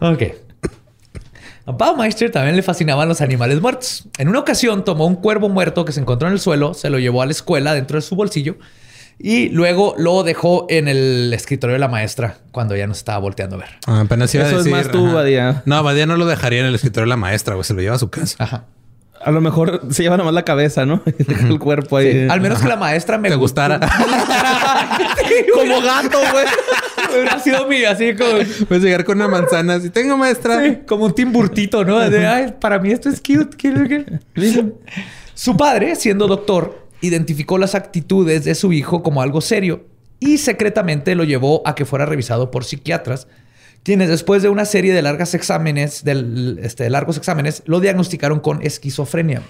ok. 0.00 0.22
A 1.70 1.72
Baumeister 1.72 2.30
también 2.30 2.56
le 2.56 2.62
fascinaban 2.62 3.08
los 3.08 3.20
animales 3.20 3.60
muertos. 3.60 4.04
En 4.18 4.28
una 4.28 4.40
ocasión 4.40 4.84
tomó 4.84 5.06
un 5.06 5.14
cuervo 5.16 5.48
muerto 5.48 5.84
que 5.84 5.92
se 5.92 6.00
encontró 6.00 6.26
en 6.26 6.34
el 6.34 6.40
suelo, 6.40 6.74
se 6.74 6.90
lo 6.90 6.98
llevó 6.98 7.22
a 7.22 7.26
la 7.26 7.32
escuela 7.32 7.74
dentro 7.74 7.96
de 7.96 8.02
su 8.02 8.16
bolsillo 8.16 8.56
y 9.18 9.50
luego 9.50 9.94
lo 9.98 10.22
dejó 10.22 10.66
en 10.68 10.88
el 10.88 11.32
escritorio 11.32 11.74
de 11.74 11.78
la 11.78 11.88
maestra 11.88 12.38
cuando 12.50 12.74
ya 12.74 12.86
no 12.86 12.92
estaba 12.92 13.18
volteando 13.18 13.56
a 13.56 13.60
ver. 13.60 13.68
Ah, 13.86 14.00
apenas 14.00 14.34
iba 14.34 14.44
Eso 14.44 14.56
a 14.56 14.58
decir, 14.58 14.74
es 14.74 14.84
más 14.86 14.92
tú, 14.92 15.12
Badía. 15.12 15.62
No, 15.66 15.80
Badía 15.82 16.06
no 16.06 16.16
lo 16.16 16.26
dejaría 16.26 16.60
en 16.60 16.66
el 16.66 16.74
escritorio 16.74 17.04
de 17.04 17.10
la 17.10 17.16
maestra, 17.16 17.54
güey. 17.54 17.64
Se 17.64 17.74
lo 17.74 17.82
lleva 17.82 17.96
a 17.96 17.98
su 17.98 18.10
casa. 18.10 18.36
Ajá. 18.38 18.64
A 19.22 19.30
lo 19.30 19.42
mejor 19.42 19.82
se 19.90 20.02
lleva 20.02 20.16
nomás 20.16 20.32
la 20.32 20.44
cabeza, 20.44 20.86
¿no? 20.86 21.02
el 21.48 21.58
cuerpo 21.58 21.98
ahí. 21.98 22.26
Al 22.30 22.40
menos 22.40 22.60
que 22.60 22.68
la 22.68 22.76
maestra 22.76 23.18
me 23.18 23.34
gustara. 23.36 23.78
Como 25.54 25.82
gato, 25.82 26.18
güey. 26.32 26.46
Hubiera 27.14 27.38
sido 27.38 27.66
mi, 27.66 27.84
así 27.84 28.14
como... 28.14 28.30
Puedes 28.68 28.84
llegar 28.84 29.04
con 29.04 29.16
una 29.16 29.28
manzana 29.28 29.74
así, 29.74 29.90
tengo 29.90 30.16
maestra. 30.16 30.62
Sí, 30.62 30.78
como 30.86 31.06
un 31.06 31.14
timburtito, 31.14 31.84
¿no? 31.84 31.98
De, 31.98 32.26
ay, 32.26 32.54
para 32.60 32.78
mí 32.78 32.90
esto 32.90 33.08
es 33.08 33.20
cute. 33.20 34.20
Su 35.34 35.56
padre, 35.56 35.96
siendo 35.96 36.26
doctor, 36.26 36.86
identificó 37.00 37.58
las 37.58 37.74
actitudes 37.74 38.44
de 38.44 38.54
su 38.54 38.72
hijo 38.72 39.02
como 39.02 39.22
algo 39.22 39.40
serio 39.40 39.86
y 40.20 40.38
secretamente 40.38 41.14
lo 41.14 41.24
llevó 41.24 41.62
a 41.64 41.74
que 41.74 41.86
fuera 41.86 42.06
revisado 42.06 42.50
por 42.50 42.64
psiquiatras, 42.64 43.26
quienes 43.82 44.08
después 44.08 44.42
de 44.42 44.50
una 44.50 44.66
serie 44.66 44.92
de 44.92 45.00
largas 45.00 45.34
exámenes, 45.34 46.04
este, 46.62 46.90
largos 46.90 47.16
exámenes, 47.16 47.62
lo 47.64 47.80
diagnosticaron 47.80 48.40
con 48.40 48.62
esquizofrenia. 48.62 49.40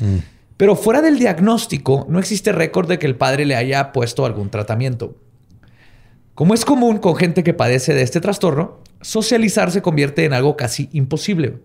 Mm. 0.00 0.18
Pero 0.58 0.76
fuera 0.76 1.00
del 1.00 1.18
diagnóstico, 1.18 2.06
no 2.08 2.18
existe 2.18 2.52
récord 2.52 2.88
de 2.88 2.98
que 2.98 3.06
el 3.06 3.16
padre 3.16 3.46
le 3.46 3.56
haya 3.56 3.90
puesto 3.92 4.26
algún 4.26 4.50
tratamiento. 4.50 5.16
Como 6.34 6.54
es 6.54 6.64
común 6.64 6.98
con 6.98 7.16
gente 7.16 7.44
que 7.44 7.52
padece 7.52 7.92
de 7.92 8.02
este 8.02 8.20
trastorno, 8.20 8.78
socializar 9.02 9.70
se 9.70 9.82
convierte 9.82 10.24
en 10.24 10.32
algo 10.32 10.56
casi 10.56 10.88
imposible. 10.92 11.58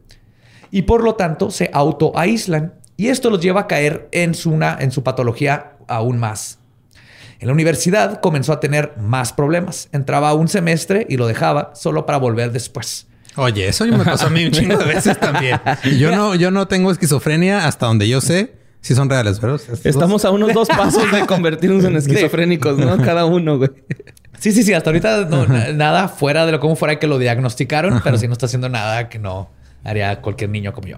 Y 0.71 0.81
por 0.81 1.03
lo 1.03 1.15
tanto 1.15 1.51
se 1.51 1.69
autoaíslan. 1.73 2.73
Y 2.97 3.07
esto 3.07 3.29
los 3.29 3.39
lleva 3.39 3.61
a 3.61 3.67
caer 3.67 4.09
en 4.11 4.33
su, 4.33 4.53
en 4.53 4.91
su 4.91 5.03
patología 5.03 5.77
aún 5.87 6.17
más. 6.17 6.59
En 7.39 7.47
la 7.47 7.53
universidad 7.53 8.19
comenzó 8.19 8.51
a 8.51 8.59
tener 8.59 8.93
más 8.97 9.31
problemas. 9.31 9.87
Entraba 9.93 10.33
un 10.33 10.47
semestre 10.47 11.05
y 11.07 11.17
lo 11.17 11.27
dejaba 11.27 11.71
solo 11.75 12.05
para 12.05 12.17
volver 12.17 12.51
después. 12.51 13.07
Oye, 13.35 13.67
eso 13.67 13.85
me 13.85 14.03
pasó 14.03 14.27
a 14.27 14.29
mí 14.31 14.45
un 14.45 14.51
chingo 14.51 14.77
de 14.77 14.85
veces 14.93 15.19
también. 15.19 15.59
Yo 15.97 16.11
no, 16.11 16.33
yo 16.35 16.49
no 16.49 16.67
tengo 16.67 16.91
esquizofrenia 16.91 17.67
hasta 17.67 17.85
donde 17.85 18.09
yo 18.09 18.19
sé. 18.19 18.57
Si 18.81 18.95
son 18.95 19.09
reales, 19.09 19.39
¿verdad? 19.39 19.59
Estamos 19.83 20.23
a 20.25 20.31
unos 20.31 20.53
dos 20.53 20.67
pasos 20.69 21.11
de 21.11 21.25
convertirnos 21.25 21.83
en 21.83 21.97
esquizofrénicos, 21.97 22.77
¿no? 22.77 22.97
Cada 22.97 23.25
uno, 23.25 23.57
güey. 23.57 23.69
Sí, 24.39 24.51
sí, 24.51 24.63
sí. 24.63 24.73
Hasta 24.73 24.89
ahorita 24.89 25.25
nada 25.73 26.07
fuera 26.07 26.45
de 26.45 26.51
lo 26.51 26.59
como 26.59 26.75
fuera 26.75 26.99
que 26.99 27.07
lo 27.07 27.19
diagnosticaron, 27.19 28.01
pero 28.03 28.17
si 28.17 28.27
no 28.27 28.33
está 28.33 28.45
haciendo 28.45 28.69
nada 28.69 29.09
que 29.09 29.19
no 29.19 29.49
haría 29.83 30.21
cualquier 30.21 30.49
niño 30.49 30.73
como 30.73 30.87
yo. 30.87 30.97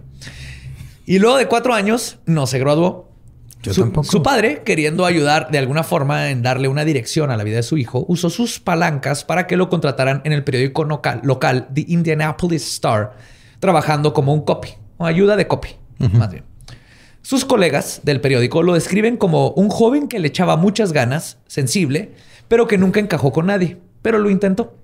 Y 1.05 1.19
luego 1.19 1.37
de 1.37 1.47
cuatro 1.47 1.73
años 1.73 2.19
no 2.25 2.47
se 2.47 2.59
graduó. 2.59 3.09
Yo 3.61 3.73
su, 3.73 3.81
tampoco. 3.81 4.09
Su 4.09 4.23
padre, 4.23 4.61
queriendo 4.63 5.05
ayudar 5.05 5.51
de 5.51 5.57
alguna 5.57 5.83
forma 5.83 6.29
en 6.29 6.41
darle 6.41 6.67
una 6.67 6.85
dirección 6.85 7.29
a 7.29 7.37
la 7.37 7.43
vida 7.43 7.57
de 7.57 7.63
su 7.63 7.77
hijo, 7.77 8.05
usó 8.07 8.29
sus 8.29 8.59
palancas 8.59 9.25
para 9.25 9.47
que 9.47 9.57
lo 9.57 9.69
contrataran 9.69 10.21
en 10.23 10.31
el 10.31 10.43
periódico 10.43 10.85
local, 10.85 11.19
local 11.23 11.67
The 11.73 11.85
Indianapolis 11.87 12.65
Star, 12.73 13.17
trabajando 13.59 14.13
como 14.13 14.33
un 14.33 14.45
copy, 14.45 14.69
o 14.97 15.05
ayuda 15.05 15.35
de 15.35 15.47
copy, 15.47 15.69
más 15.97 16.31
bien. 16.31 16.45
Sus 17.21 17.43
colegas 17.43 17.99
del 18.03 18.21
periódico 18.21 18.63
lo 18.63 18.75
describen 18.75 19.17
como 19.17 19.49
un 19.49 19.69
joven 19.69 20.07
que 20.07 20.19
le 20.19 20.29
echaba 20.29 20.55
muchas 20.55 20.93
ganas, 20.93 21.37
sensible, 21.47 22.13
pero 22.49 22.67
que 22.67 22.77
nunca 22.77 22.99
encajó 22.99 23.31
con 23.31 23.45
nadie, 23.45 23.77
pero 24.01 24.19
lo 24.19 24.29
intentó. 24.29 24.75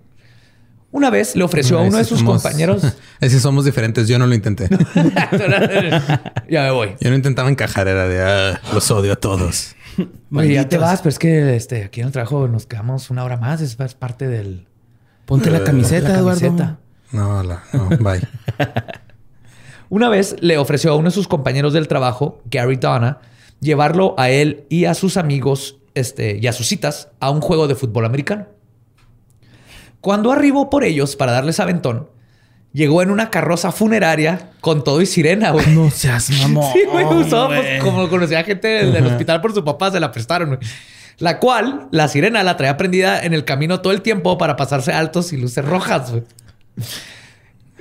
Una 0.92 1.10
vez 1.10 1.36
le 1.36 1.44
ofreció 1.44 1.78
a 1.78 1.82
uno 1.82 1.98
de 1.98 2.06
sus 2.06 2.24
compañeros. 2.24 2.82
Es 3.20 3.34
que 3.34 3.40
somos 3.40 3.66
diferentes. 3.66 4.08
Yo 4.08 4.20
no 4.20 4.28
lo 4.28 4.36
intenté. 4.36 4.70
ya 6.50 6.64
me 6.64 6.72
voy. 6.72 6.96
Yo 7.02 7.10
no 7.10 7.16
intentaba 7.16 7.50
encajar, 7.50 7.88
era 7.88 8.08
de 8.08 8.22
ah, 8.22 8.62
los 8.74 8.90
odio 8.92 9.14
a 9.14 9.16
todos. 9.16 9.76
Oye, 10.32 10.54
ya 10.54 10.70
te 10.70 10.78
vas, 10.78 11.00
pero 11.00 11.10
es 11.10 11.20
que 11.20 11.56
este, 11.56 11.84
aquí 11.84 12.02
en 12.02 12.08
el 12.08 12.14
trabajo 12.14 12.48
nos 12.48 12.66
quedamos 12.66 13.10
una 13.10 13.24
hora 13.24 13.36
más. 13.38 13.62
Es, 13.62 13.76
parte 13.96 14.28
del. 14.28 14.68
Ponte 15.26 15.50
la 15.50 15.64
camiseta, 15.64 16.18
Eduardo. 16.18 16.78
No, 17.12 17.44
no, 17.44 17.60
bye. 18.00 18.22
Una 19.90 20.10
vez 20.10 20.36
le 20.40 20.58
ofreció 20.58 20.92
a 20.92 20.96
uno 20.96 21.10
de 21.10 21.16
sus 21.16 21.28
compañeros 21.28 21.74
del 21.74 21.88
trabajo, 21.88 22.42
Gary 22.46 22.76
Donna, 22.76 23.20
llevarlo 23.60 24.16
a 24.18 24.30
él 24.30 24.66
y 24.70 24.86
a 24.86 24.94
sus 24.94 25.18
amigos 25.18 25.78
este, 25.96 26.38
y 26.38 26.48
a 26.48 26.54
sus 26.54 26.68
citas 26.68 27.10
a 27.20 27.32
un 27.32 27.42
juego 27.42 27.68
de 27.68 27.75
fútbol 27.75 28.06
americano. 28.06 28.48
Cuando 30.02 30.32
arribó 30.32 30.70
por 30.70 30.84
ellos 30.84 31.16
para 31.16 31.32
darles 31.32 31.60
aventón, 31.60 32.10
llegó 32.74 33.02
en 33.02 33.10
una 33.10 33.32
carroza 33.32 33.72
funeraria 33.72 34.52
con 34.62 34.84
todo 34.84 35.02
y 35.02 35.08
sirena, 35.08 35.52
güey. 35.52 35.66
No 35.74 35.90
seas 35.90 36.30
mamón. 36.30 36.72
Sí, 36.74 36.84
güey, 36.92 37.06
pues, 37.08 37.82
como 37.82 38.08
conocía 38.10 38.44
gente 38.44 38.68
del, 38.68 39.08
hospital 39.08 39.42
por 39.42 39.54
su 39.54 39.64
papá, 39.64 39.90
se 39.92 40.00
la 40.00 40.12
prestaron, 40.12 40.50
güey. 40.50 40.60
La 41.18 41.40
cual, 41.40 41.88
la 41.92 42.10
sirena 42.10 42.44
la 42.44 42.58
traía 42.58 42.75
prendida 42.75 43.24
en 43.24 43.34
el 43.34 43.46
camino 43.46 43.80
todo 43.82 43.94
el 43.94 44.02
tiempo 44.02 44.38
para 44.38 44.58
pasarse 44.58 44.92
altos 44.92 45.32
y 45.32 45.38
luces 45.38 45.64
rojas, 45.64 46.12
güey. 46.12 46.24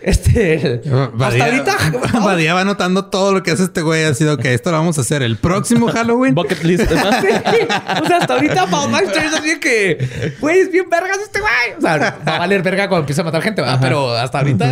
Este. 0.05 0.83
hasta 1.19 1.45
ahorita. 1.47 1.77
Badía 2.25 2.53
va 2.53 2.65
notando 2.65 3.07
todo 3.07 3.33
lo 3.33 3.43
que 3.43 3.53
hace 3.53 3.63
este 3.63 3.81
güey. 3.81 4.05
Ha 4.05 4.13
sido 4.13 4.37
que 4.37 4.53
esto 4.53 4.71
lo 4.71 4.77
vamos 4.77 4.99
a 4.99 5.01
hacer 5.01 5.23
el 5.23 5.39
próximo 5.39 5.89
Halloween. 5.89 6.35
Bucket 6.35 6.63
list. 6.63 6.85
O 6.93 8.07
sea, 8.07 8.19
hasta 8.19 8.35
ahorita 8.35 8.67
Master 8.67 9.25
es 9.25 9.35
así 9.35 9.59
que, 9.59 10.35
güey, 10.41 10.59
es 10.59 10.71
bien 10.71 10.91
vergas 10.91 11.19
este 11.23 11.41
güey. 11.41 11.79
O 11.79 11.81
sea, 11.81 11.97
va 12.27 12.37
a 12.37 12.39
valer 12.41 12.63
verga 12.63 12.89
cuando 12.89 13.03
empieza 13.03 13.23
a 13.23 13.25
matar 13.25 13.41
gente, 13.41 13.63
¿verdad? 13.63 13.79
Pero 13.81 14.11
hasta 14.15 14.39
ahorita, 14.41 14.67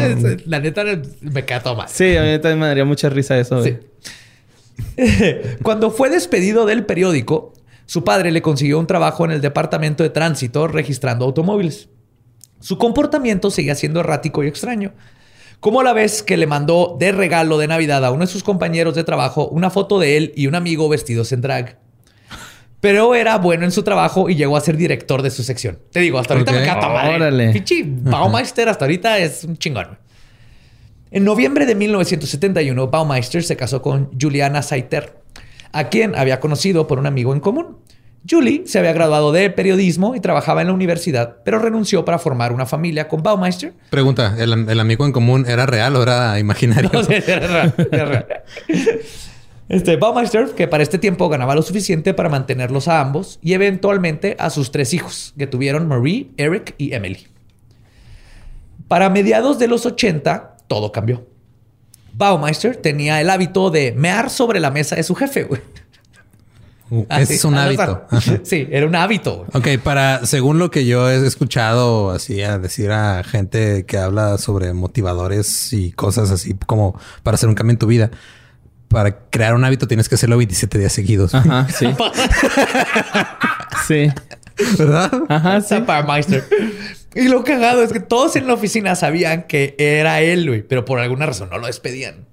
la 0.44 0.60
neta, 0.60 0.84
me 1.20 1.44
queda 1.44 1.62
todo 1.62 1.76
mal. 1.76 1.88
Sí, 1.88 2.16
a 2.16 2.22
mí 2.22 2.38
también 2.38 2.58
me 2.58 2.66
daría 2.66 2.84
mucha 2.84 3.08
risa 3.08 3.38
eso. 3.38 3.62
Sí. 3.64 3.78
Cuando 5.62 5.90
fue 5.90 6.10
despedido 6.10 6.66
del 6.66 6.84
periódico, 6.84 7.54
su 7.86 8.04
padre 8.04 8.32
le 8.32 8.42
consiguió 8.42 8.78
un 8.78 8.86
trabajo 8.86 9.24
en 9.24 9.30
el 9.30 9.40
departamento 9.40 10.02
de 10.02 10.10
tránsito 10.10 10.68
registrando 10.68 11.24
automóviles. 11.24 11.88
Su 12.60 12.76
comportamiento 12.76 13.50
seguía 13.50 13.74
siendo 13.74 14.00
errático 14.00 14.44
y 14.44 14.48
extraño. 14.48 14.92
Como 15.62 15.84
la 15.84 15.92
vez 15.92 16.24
que 16.24 16.36
le 16.36 16.48
mandó 16.48 16.96
de 16.98 17.12
regalo 17.12 17.56
de 17.56 17.68
Navidad 17.68 18.04
a 18.04 18.10
uno 18.10 18.22
de 18.22 18.26
sus 18.26 18.42
compañeros 18.42 18.96
de 18.96 19.04
trabajo 19.04 19.46
una 19.46 19.70
foto 19.70 20.00
de 20.00 20.16
él 20.16 20.32
y 20.34 20.48
un 20.48 20.56
amigo 20.56 20.88
vestidos 20.88 21.30
en 21.30 21.40
drag. 21.40 21.78
Pero 22.80 23.14
era 23.14 23.38
bueno 23.38 23.64
en 23.64 23.70
su 23.70 23.84
trabajo 23.84 24.28
y 24.28 24.34
llegó 24.34 24.56
a 24.56 24.60
ser 24.60 24.76
director 24.76 25.22
de 25.22 25.30
su 25.30 25.44
sección. 25.44 25.78
Te 25.92 26.00
digo, 26.00 26.18
hasta 26.18 26.34
ahorita 26.34 26.50
me 26.50 26.62
queda 26.62 27.14
Órale. 27.14 27.52
Pichi, 27.52 27.84
Baumeister 27.86 28.68
hasta 28.68 28.86
ahorita 28.86 29.18
es 29.18 29.44
un 29.44 29.56
chingón. 29.56 29.98
En 31.12 31.22
noviembre 31.22 31.64
de 31.64 31.76
1971, 31.76 32.88
Baumeister 32.88 33.44
se 33.44 33.54
casó 33.54 33.80
con 33.82 34.10
Juliana 34.20 34.62
Saiter, 34.62 35.16
a 35.70 35.84
quien 35.90 36.16
había 36.16 36.40
conocido 36.40 36.88
por 36.88 36.98
un 36.98 37.06
amigo 37.06 37.32
en 37.34 37.38
común. 37.38 37.78
Julie 38.28 38.62
se 38.66 38.78
había 38.78 38.92
graduado 38.92 39.32
de 39.32 39.50
periodismo 39.50 40.14
y 40.14 40.20
trabajaba 40.20 40.60
en 40.60 40.68
la 40.68 40.72
universidad, 40.72 41.38
pero 41.44 41.58
renunció 41.58 42.04
para 42.04 42.18
formar 42.18 42.52
una 42.52 42.66
familia 42.66 43.08
con 43.08 43.22
Baumeister. 43.22 43.72
Pregunta, 43.90 44.36
¿el, 44.38 44.80
amigo 44.80 45.04
en 45.04 45.12
común 45.12 45.44
era 45.48 45.66
real 45.66 45.96
o 45.96 46.02
era 46.02 46.38
imaginario? 46.38 46.90
No, 46.92 47.00
era 47.00 48.04
real, 48.04 48.26
Este, 49.68 49.96
Baumeister, 49.96 50.50
que 50.50 50.68
para 50.68 50.82
este 50.82 50.98
tiempo 50.98 51.28
ganaba 51.28 51.54
lo 51.54 51.62
suficiente 51.62 52.14
para 52.14 52.28
mantenerlos 52.28 52.88
a 52.88 53.00
ambos 53.00 53.38
y 53.42 53.54
eventualmente 53.54 54.36
a 54.38 54.50
sus 54.50 54.70
tres 54.70 54.92
hijos, 54.92 55.32
que 55.36 55.46
tuvieron 55.46 55.88
Marie, 55.88 56.28
Eric 56.36 56.74
y 56.78 56.94
Emily. 56.94 57.26
Para 58.86 59.08
mediados 59.08 59.58
de 59.58 59.68
los 59.68 59.86
80, 59.86 60.58
todo 60.68 60.92
cambió. 60.92 61.26
Baumeister 62.12 62.76
tenía 62.76 63.20
el 63.20 63.30
hábito 63.30 63.70
de 63.70 63.92
mear 63.92 64.28
sobre 64.28 64.60
la 64.60 64.70
mesa 64.70 64.96
de 64.96 65.02
su 65.02 65.14
jefe, 65.14 65.44
güey. 65.44 65.62
Uh, 66.92 67.06
es 67.08 67.42
un 67.46 67.54
hábito. 67.54 68.06
Sí, 68.42 68.68
era 68.70 68.86
un 68.86 68.94
hábito. 68.94 69.46
Ok, 69.54 69.78
para, 69.82 70.26
según 70.26 70.58
lo 70.58 70.70
que 70.70 70.84
yo 70.84 71.08
he 71.08 71.26
escuchado 71.26 72.10
así 72.10 72.42
a 72.42 72.58
decir 72.58 72.90
a 72.90 73.24
gente 73.24 73.86
que 73.86 73.96
habla 73.96 74.36
sobre 74.36 74.74
motivadores 74.74 75.72
y 75.72 75.92
cosas 75.92 76.30
así 76.30 76.54
como 76.66 76.94
para 77.22 77.36
hacer 77.36 77.48
un 77.48 77.54
cambio 77.54 77.72
en 77.72 77.78
tu 77.78 77.86
vida, 77.86 78.10
para 78.88 79.20
crear 79.30 79.54
un 79.54 79.64
hábito 79.64 79.88
tienes 79.88 80.10
que 80.10 80.16
hacerlo 80.16 80.36
27 80.36 80.78
días 80.78 80.92
seguidos. 80.92 81.34
Ajá, 81.34 81.66
sí. 81.74 81.86
sí. 83.88 84.12
¿Verdad? 84.78 85.10
Ajá, 85.30 85.62
sí. 85.62 85.74
Y 87.14 87.28
lo 87.28 87.42
cagado 87.42 87.82
es 87.82 87.90
que 87.90 88.00
todos 88.00 88.36
en 88.36 88.46
la 88.46 88.52
oficina 88.52 88.96
sabían 88.96 89.44
que 89.44 89.76
era 89.78 90.20
él, 90.20 90.46
güey, 90.46 90.62
pero 90.62 90.84
por 90.84 90.98
alguna 90.98 91.24
razón 91.24 91.48
no 91.48 91.56
lo 91.56 91.68
despedían. 91.68 92.26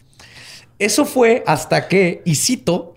Eso 0.80 1.06
fue 1.06 1.46
hasta 1.48 1.88
que, 1.88 2.22
y 2.26 2.36
cito, 2.36 2.96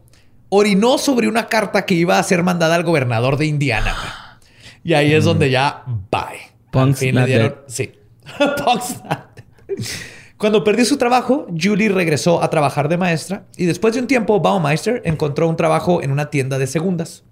orinó 0.55 0.99
sobre 0.99 1.29
una 1.29 1.49
carta 1.49 1.87
que 1.87 1.95
iba 1.95 2.19
a 2.19 2.23
ser 2.23 2.43
mandada 2.43 2.75
al 2.75 2.83
gobernador 2.83 3.39
de 3.39 3.47
Indiana. 3.47 4.39
Y 4.85 4.93
ahí 4.93 5.15
es 5.15 5.25
donde 5.25 5.49
ya, 5.49 5.83
bye. 5.87 6.53
Punks 6.71 7.01
le 7.01 7.25
dieron, 7.25 7.55
sí. 7.69 7.93
Cuando 10.37 10.63
perdió 10.63 10.85
su 10.85 10.99
trabajo, 10.99 11.47
Julie 11.59 11.89
regresó 11.89 12.43
a 12.43 12.51
trabajar 12.51 12.91
de 12.91 12.99
maestra 12.99 13.47
y 13.57 13.65
después 13.65 13.95
de 13.95 14.01
un 14.01 14.07
tiempo, 14.07 14.41
Baumeister 14.41 15.01
encontró 15.07 15.49
un 15.49 15.57
trabajo 15.57 16.03
en 16.03 16.11
una 16.11 16.29
tienda 16.29 16.59
de 16.59 16.67
segundas. 16.67 17.25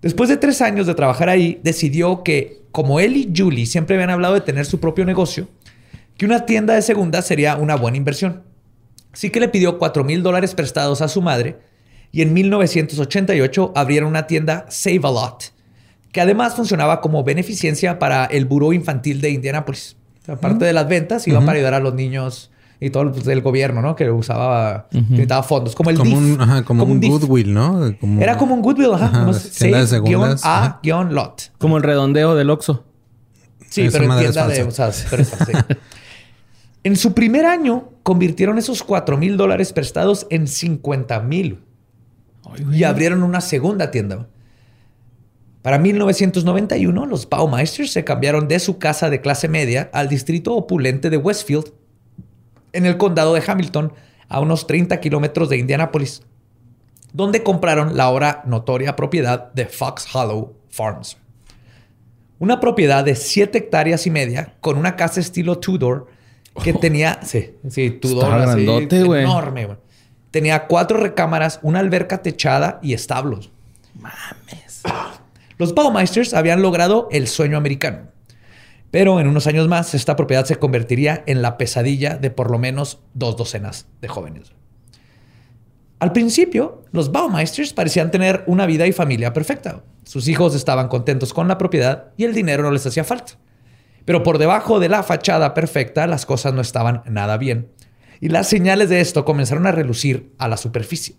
Después 0.00 0.30
de 0.30 0.38
tres 0.38 0.62
años 0.62 0.86
de 0.86 0.94
trabajar 0.94 1.28
ahí, 1.28 1.60
decidió 1.62 2.22
que, 2.22 2.62
como 2.72 3.00
él 3.00 3.18
y 3.18 3.30
Julie 3.36 3.66
siempre 3.66 3.96
habían 3.96 4.08
hablado 4.08 4.32
de 4.32 4.40
tener 4.40 4.64
su 4.64 4.80
propio 4.80 5.04
negocio, 5.04 5.50
que 6.16 6.24
una 6.24 6.46
tienda 6.46 6.72
de 6.74 6.80
segundas 6.80 7.26
sería 7.26 7.56
una 7.56 7.76
buena 7.76 7.98
inversión. 7.98 8.44
Así 9.12 9.28
que 9.28 9.40
le 9.40 9.48
pidió 9.48 9.76
4 9.76 10.04
mil 10.04 10.22
dólares 10.22 10.54
prestados 10.54 11.02
a 11.02 11.08
su 11.08 11.20
madre 11.20 11.68
y 12.12 12.22
en 12.22 12.32
1988 12.32 13.72
abrieron 13.74 14.08
una 14.08 14.26
tienda 14.26 14.66
Save 14.68 15.00
a 15.04 15.10
Lot, 15.10 15.52
que 16.12 16.20
además 16.20 16.54
funcionaba 16.54 17.00
como 17.00 17.22
beneficencia 17.24 17.98
para 17.98 18.24
el 18.26 18.46
Buró 18.46 18.72
Infantil 18.72 19.20
de 19.20 19.30
Indianápolis. 19.30 19.96
Aparte 20.26 20.64
de 20.64 20.72
las 20.72 20.88
ventas, 20.88 21.26
iba 21.26 21.40
para 21.40 21.52
ayudar 21.52 21.74
a 21.74 21.80
los 21.80 21.94
niños 21.94 22.50
y 22.80 22.90
todo 22.90 23.10
pues, 23.12 23.26
el 23.26 23.42
gobierno, 23.42 23.82
¿no? 23.82 23.96
Que 23.96 24.10
usaba, 24.10 24.88
necesitaba 24.90 25.42
fondos, 25.42 25.74
como 25.74 25.90
el 25.90 25.98
como 25.98 26.16
Un, 26.16 26.40
ajá, 26.40 26.64
como, 26.64 26.84
un, 26.84 27.00
Goodwill, 27.00 27.52
¿no? 27.52 27.94
Era 28.18 28.38
como 28.38 28.54
un 28.54 28.62
Goodwill, 28.62 28.94
ajá. 28.94 29.32
Save-a-lot. 30.38 31.42
Como 31.58 31.76
el 31.76 31.82
redondeo 31.82 32.34
del 32.34 32.48
Oxxo. 32.50 32.84
Sí, 33.68 33.82
Esa 33.82 33.98
pero 33.98 34.12
en 34.12 34.18
tienda 34.20 34.48
de... 34.48 34.64
falsa. 34.64 34.88
O 34.88 34.92
sea, 34.92 35.06
pero 35.10 35.22
es 35.22 35.28
falsa, 35.28 35.44
sí. 35.46 35.52
En 36.82 36.96
su 36.96 37.12
primer 37.12 37.44
año, 37.44 37.90
convirtieron 38.02 38.56
esos 38.56 38.82
4 38.82 39.18
mil 39.18 39.36
dólares 39.36 39.74
prestados 39.74 40.26
en 40.30 40.46
50 40.48 41.20
mil. 41.20 41.58
Y 42.72 42.84
abrieron 42.84 43.22
una 43.22 43.40
segunda 43.40 43.90
tienda. 43.90 44.28
Para 45.62 45.78
1991, 45.78 47.06
los 47.06 47.28
Baumeisters 47.28 47.92
se 47.92 48.04
cambiaron 48.04 48.48
de 48.48 48.58
su 48.60 48.78
casa 48.78 49.10
de 49.10 49.20
clase 49.20 49.46
media 49.46 49.90
al 49.92 50.08
distrito 50.08 50.54
opulente 50.54 51.10
de 51.10 51.18
Westfield, 51.18 51.72
en 52.72 52.86
el 52.86 52.96
condado 52.96 53.34
de 53.34 53.42
Hamilton, 53.46 53.92
a 54.28 54.40
unos 54.40 54.66
30 54.66 55.00
kilómetros 55.00 55.48
de 55.50 55.58
Indianápolis, 55.58 56.22
donde 57.12 57.42
compraron 57.42 57.96
la 57.96 58.04
ahora 58.04 58.42
notoria 58.46 58.96
propiedad 58.96 59.52
de 59.52 59.66
Fox 59.66 60.06
Hollow 60.14 60.54
Farms. 60.70 61.18
Una 62.38 62.58
propiedad 62.58 63.04
de 63.04 63.16
7 63.16 63.58
hectáreas 63.58 64.06
y 64.06 64.10
media 64.10 64.54
con 64.60 64.78
una 64.78 64.96
casa 64.96 65.20
estilo 65.20 65.58
Tudor 65.58 66.06
que 66.64 66.72
tenía... 66.72 67.20
Sí, 67.22 67.54
sí, 67.68 67.90
Tudor. 67.90 68.32
Así, 68.32 68.64
grandote. 68.64 69.00
Enorme, 69.00 69.66
güey. 69.66 69.78
Tenía 70.30 70.66
cuatro 70.66 70.98
recámaras, 70.98 71.58
una 71.62 71.80
alberca 71.80 72.22
techada 72.22 72.78
y 72.82 72.94
establos. 72.94 73.50
Mames. 73.94 74.82
Los 75.58 75.74
Baumeisters 75.74 76.34
habían 76.34 76.62
logrado 76.62 77.08
el 77.10 77.28
sueño 77.28 77.56
americano. 77.56 78.08
Pero 78.90 79.20
en 79.20 79.28
unos 79.28 79.46
años 79.46 79.68
más, 79.68 79.94
esta 79.94 80.16
propiedad 80.16 80.44
se 80.44 80.56
convertiría 80.56 81.22
en 81.26 81.42
la 81.42 81.58
pesadilla 81.58 82.16
de 82.16 82.30
por 82.30 82.50
lo 82.50 82.58
menos 82.58 83.00
dos 83.14 83.36
docenas 83.36 83.86
de 84.00 84.08
jóvenes. 84.08 84.52
Al 86.00 86.12
principio, 86.12 86.82
los 86.92 87.12
Baumeisters 87.12 87.72
parecían 87.72 88.10
tener 88.10 88.42
una 88.46 88.66
vida 88.66 88.86
y 88.86 88.92
familia 88.92 89.32
perfecta. 89.32 89.84
Sus 90.04 90.28
hijos 90.28 90.54
estaban 90.54 90.88
contentos 90.88 91.34
con 91.34 91.46
la 91.46 91.58
propiedad 91.58 92.08
y 92.16 92.24
el 92.24 92.34
dinero 92.34 92.62
no 92.62 92.70
les 92.70 92.86
hacía 92.86 93.04
falta. 93.04 93.34
Pero 94.06 94.22
por 94.22 94.38
debajo 94.38 94.80
de 94.80 94.88
la 94.88 95.02
fachada 95.02 95.52
perfecta, 95.54 96.06
las 96.06 96.24
cosas 96.24 96.54
no 96.54 96.62
estaban 96.62 97.02
nada 97.04 97.36
bien. 97.36 97.68
Y 98.20 98.28
las 98.28 98.48
señales 98.48 98.88
de 98.90 99.00
esto 99.00 99.24
comenzaron 99.24 99.66
a 99.66 99.72
relucir 99.72 100.32
a 100.38 100.46
la 100.48 100.56
superficie. 100.56 101.16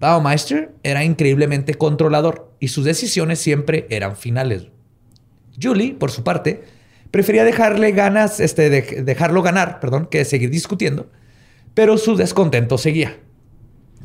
Baumeister 0.00 0.72
era 0.82 1.04
increíblemente 1.04 1.74
controlador 1.74 2.52
y 2.60 2.68
sus 2.68 2.84
decisiones 2.84 3.38
siempre 3.38 3.86
eran 3.90 4.16
finales. 4.16 4.66
Julie, 5.60 5.94
por 5.94 6.10
su 6.10 6.22
parte, 6.24 6.62
prefería 7.10 7.44
dejarle 7.44 7.92
ganas, 7.92 8.38
este, 8.40 8.70
de- 8.70 9.02
dejarlo 9.02 9.42
ganar, 9.42 9.80
perdón, 9.80 10.06
que 10.06 10.24
seguir 10.24 10.50
discutiendo, 10.50 11.10
pero 11.74 11.98
su 11.98 12.16
descontento 12.16 12.78
seguía. 12.78 13.16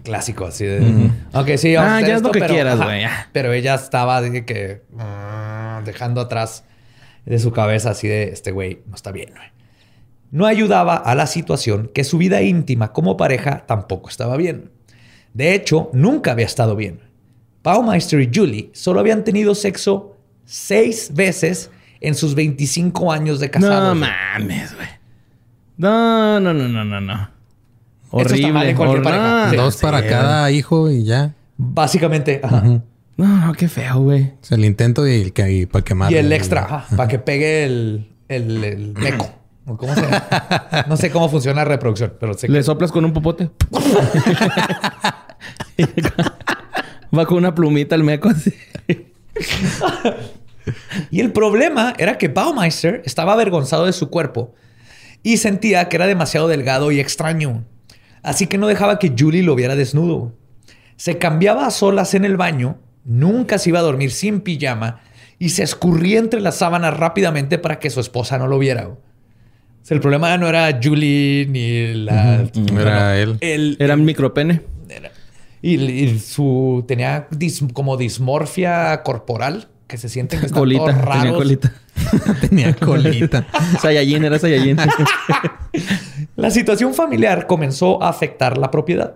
Clásico, 0.04 0.46
así 0.46 0.66
de. 0.66 1.12
Ok, 1.34 1.52
sí, 1.58 1.76
vamos 1.76 1.92
a 1.92 1.94
Ah, 1.94 1.98
hacer 1.98 2.10
ya 2.10 2.16
es 2.18 2.22
lo 2.24 2.32
que 2.32 2.40
pero- 2.40 2.54
quieras, 2.54 2.78
güey. 2.82 3.06
Pero 3.32 3.54
ella 3.54 3.76
estaba 3.76 4.22
de 4.22 4.44
que 4.46 4.82
ah, 5.00 5.82
dejando 5.86 6.20
atrás 6.22 6.66
de 7.26 7.40
su 7.40 7.52
cabeza 7.54 7.92
así 7.92 8.08
de 8.08 8.24
este 8.30 8.52
güey 8.52 8.82
no 8.88 8.96
está 8.96 9.12
bien. 9.12 9.30
güey. 9.34 9.48
No 10.34 10.48
ayudaba 10.48 10.96
a 10.96 11.14
la 11.14 11.28
situación 11.28 11.92
que 11.94 12.04
su 12.04 12.18
vida 12.18 12.42
íntima 12.42 12.92
como 12.92 13.18
pareja 13.18 13.66
tampoco 13.68 14.10
estaba 14.10 14.36
bien. 14.36 14.72
De 15.36 15.54
hecho, 15.54 15.92
nunca 15.94 16.32
había 16.32 16.48
estado 16.48 16.76
bien. 16.76 17.02
Baumeister 17.64 18.20
y 18.20 18.32
Julie 18.34 18.70
solo 18.74 19.00
habían 19.00 19.24
tenido 19.24 19.54
sexo 19.54 20.18
seis 20.44 21.12
veces 21.14 21.70
en 22.02 22.16
sus 22.16 22.34
25 22.34 23.12
años 23.12 23.40
de 23.40 23.52
casados. 23.52 23.96
No 23.96 24.06
mames, 24.08 24.76
güey. 24.76 24.88
No, 25.78 26.40
no, 26.40 26.52
no, 26.52 26.68
no, 26.68 26.84
no, 26.84 27.00
no. 27.00 27.30
Eso 28.20 28.36
está 28.36 28.48
mal 28.50 28.68
en 28.68 28.76
cualquier 28.76 29.02
hor- 29.02 29.04
pareja. 29.04 29.46
no, 29.46 29.50
Sí. 29.52 29.56
Dos 29.56 29.78
para 29.78 30.02
sí, 30.02 30.08
cada 30.10 30.52
hijo 30.52 30.90
y 30.90 31.04
ya. 31.04 31.34
Básicamente, 31.58 32.42
ajá. 32.44 32.62
No, 33.18 33.28
no, 33.48 33.54
qué 33.54 33.68
feo, 33.68 34.00
güey. 34.02 34.24
O 34.24 34.38
sea, 34.42 34.58
el 34.58 34.66
intento 34.66 35.08
y 35.08 35.22
el 35.22 35.34
que 35.34 35.52
y 35.52 35.66
para 35.68 35.86
quemar. 35.86 36.12
Y 36.12 36.16
el 36.18 36.32
extra, 36.34 36.86
para 36.98 37.08
que 37.08 37.20
pegue 37.20 37.64
el, 37.66 38.10
el, 38.28 38.64
el 38.64 38.94
meco. 38.94 39.30
¿O 39.66 39.78
¿Cómo 39.78 39.96
se 39.96 40.02
llama? 40.02 40.28
No 40.88 40.98
sé 40.98 41.10
cómo 41.10 41.30
funciona 41.30 41.62
la 41.62 41.66
reproducción, 41.66 42.14
pero 42.20 42.34
sé 42.34 42.48
que... 42.48 42.54
Le 42.54 42.64
soplas 42.64 42.92
con 42.92 43.06
un 43.06 43.14
popote. 43.14 43.50
Va 47.18 47.26
con 47.26 47.38
una 47.38 47.56
plumita 47.56 47.96
el 47.96 48.04
meco 48.04 48.30
así. 48.30 48.54
Y 51.12 51.20
el 51.20 51.32
problema 51.32 51.94
era 51.98 52.18
que 52.18 52.28
Baumeister 52.28 53.02
estaba 53.06 53.34
avergonzado 53.34 53.86
de 53.86 53.94
su 53.94 54.10
cuerpo 54.10 54.54
y 55.22 55.38
sentía 55.38 55.88
que 55.90 55.96
era 55.96 56.08
demasiado 56.08 56.48
delgado 56.48 56.92
y 56.92 57.00
extraño. 57.00 57.66
Así 58.22 58.48
que 58.48 58.58
no 58.58 58.68
dejaba 58.68 59.00
que 59.00 59.14
Julie 59.18 59.44
lo 59.44 59.56
viera 59.56 59.76
desnudo. 59.76 60.34
Se 60.96 61.18
cambiaba 61.18 61.66
a 61.66 61.72
solas 61.72 62.14
en 62.14 62.26
el 62.26 62.38
baño, 62.38 62.78
nunca 63.04 63.58
se 63.58 63.70
iba 63.70 63.80
a 63.80 63.84
dormir 63.84 64.12
sin 64.12 64.42
pijama 64.42 65.02
y 65.40 65.50
se 65.50 65.64
escurría 65.64 66.20
entre 66.20 66.40
las 66.40 66.56
sábanas 66.56 66.96
rápidamente 66.96 67.58
para 67.58 67.80
que 67.80 67.90
su 67.90 68.00
esposa 68.00 68.38
no 68.38 68.48
lo 68.48 68.60
viera. 68.60 68.90
O 69.84 69.86
sea, 69.86 69.96
el 69.96 70.02
problema 70.02 70.38
no 70.38 70.48
era 70.48 70.80
Julie 70.82 71.46
ni 71.50 71.94
la... 72.06 72.48
Era 72.80 73.18
él. 73.20 73.38
El, 73.42 73.76
Era 73.80 73.98
micropene. 73.98 74.62
era- 74.90 75.12
y, 75.62 75.76
y 75.76 76.20
su 76.20 76.84
tenía 76.88 77.28
dis- 77.30 77.72
como 77.74 77.96
dismorfia 77.98 79.04
corporal 79.04 79.68
que 79.88 79.98
se 79.98 80.08
sienten 80.10 80.40
que 80.40 80.46
están 80.48 80.60
Colita. 80.60 80.80
todos 80.86 80.96
Tenía 80.96 81.06
raros. 81.06 81.36
colita. 81.38 81.74
Tenía 82.42 82.74
colita. 82.76 83.48
Saiyajin, 83.82 84.24
era 84.26 84.40
Saiyajin. 84.40 84.78
La 86.36 86.50
situación 86.52 86.94
familiar 86.94 87.48
comenzó 87.48 88.02
a 88.02 88.10
afectar 88.10 88.58
la 88.58 88.72
propiedad. 88.72 89.16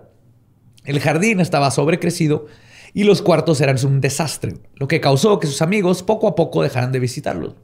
El 0.84 1.00
jardín 1.00 1.40
estaba 1.40 1.70
sobrecrecido 1.70 2.46
y 2.94 3.04
los 3.04 3.20
cuartos 3.22 3.60
eran 3.60 3.76
un 3.84 4.00
desastre, 4.00 4.54
lo 4.74 4.88
que 4.88 5.00
causó 5.00 5.38
que 5.40 5.46
sus 5.46 5.60
amigos 5.62 6.02
poco 6.02 6.28
a 6.28 6.34
poco 6.34 6.62
dejaran 6.62 6.92
de 6.92 6.98
visitarlos. 7.00 7.54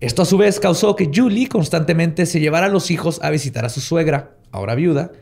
Esto 0.00 0.22
a 0.22 0.24
su 0.24 0.38
vez 0.38 0.60
causó 0.60 0.96
que 0.96 1.10
Julie 1.14 1.48
constantemente 1.48 2.24
se 2.24 2.40
llevara 2.40 2.66
a 2.66 2.70
los 2.70 2.90
hijos 2.90 3.20
a 3.22 3.28
visitar 3.28 3.66
a 3.66 3.68
su 3.68 3.82
suegra, 3.82 4.36
ahora 4.50 4.74
viuda, 4.74 5.12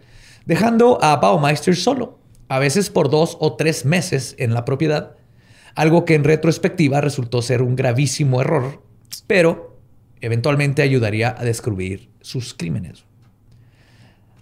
dejando 0.47 1.03
a 1.03 1.17
Baumeister 1.17 1.75
solo, 1.75 2.21
a 2.49 2.61
veces 2.61 2.89
por 2.89 3.11
dos 3.11 3.37
o 3.41 3.57
tres 3.57 3.85
meses 3.85 4.37
en 4.39 4.55
la 4.55 4.65
propiedad, 4.65 5.17
algo 5.75 6.05
que 6.05 6.15
en 6.15 6.23
retrospectiva 6.23 7.01
resultó 7.01 7.43
ser 7.43 7.61
un 7.61 7.75
gravísimo 7.75 8.41
error, 8.41 8.83
pero 9.27 9.81
eventualmente 10.21 10.83
ayudaría 10.83 11.35
a 11.37 11.45
descubrir 11.45 12.11
sus 12.21 12.55
crímenes. 12.55 13.05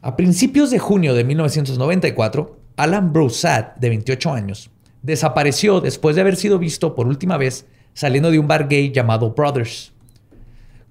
A 0.02 0.16
principios 0.16 0.70
de 0.70 0.78
junio 0.78 1.14
de 1.14 1.24
1994, 1.24 2.60
Alan 2.76 3.12
Broussard, 3.12 3.74
de 3.76 3.88
28 3.88 4.32
años, 4.32 4.70
desapareció 5.02 5.80
después 5.80 6.14
de 6.14 6.22
haber 6.22 6.36
sido 6.36 6.58
visto 6.58 6.94
por 6.94 7.06
última 7.06 7.38
vez 7.38 7.66
saliendo 7.94 8.30
de 8.30 8.38
un 8.38 8.46
bar 8.46 8.68
gay 8.68 8.92
llamado 8.92 9.30
Brothers. 9.30 9.94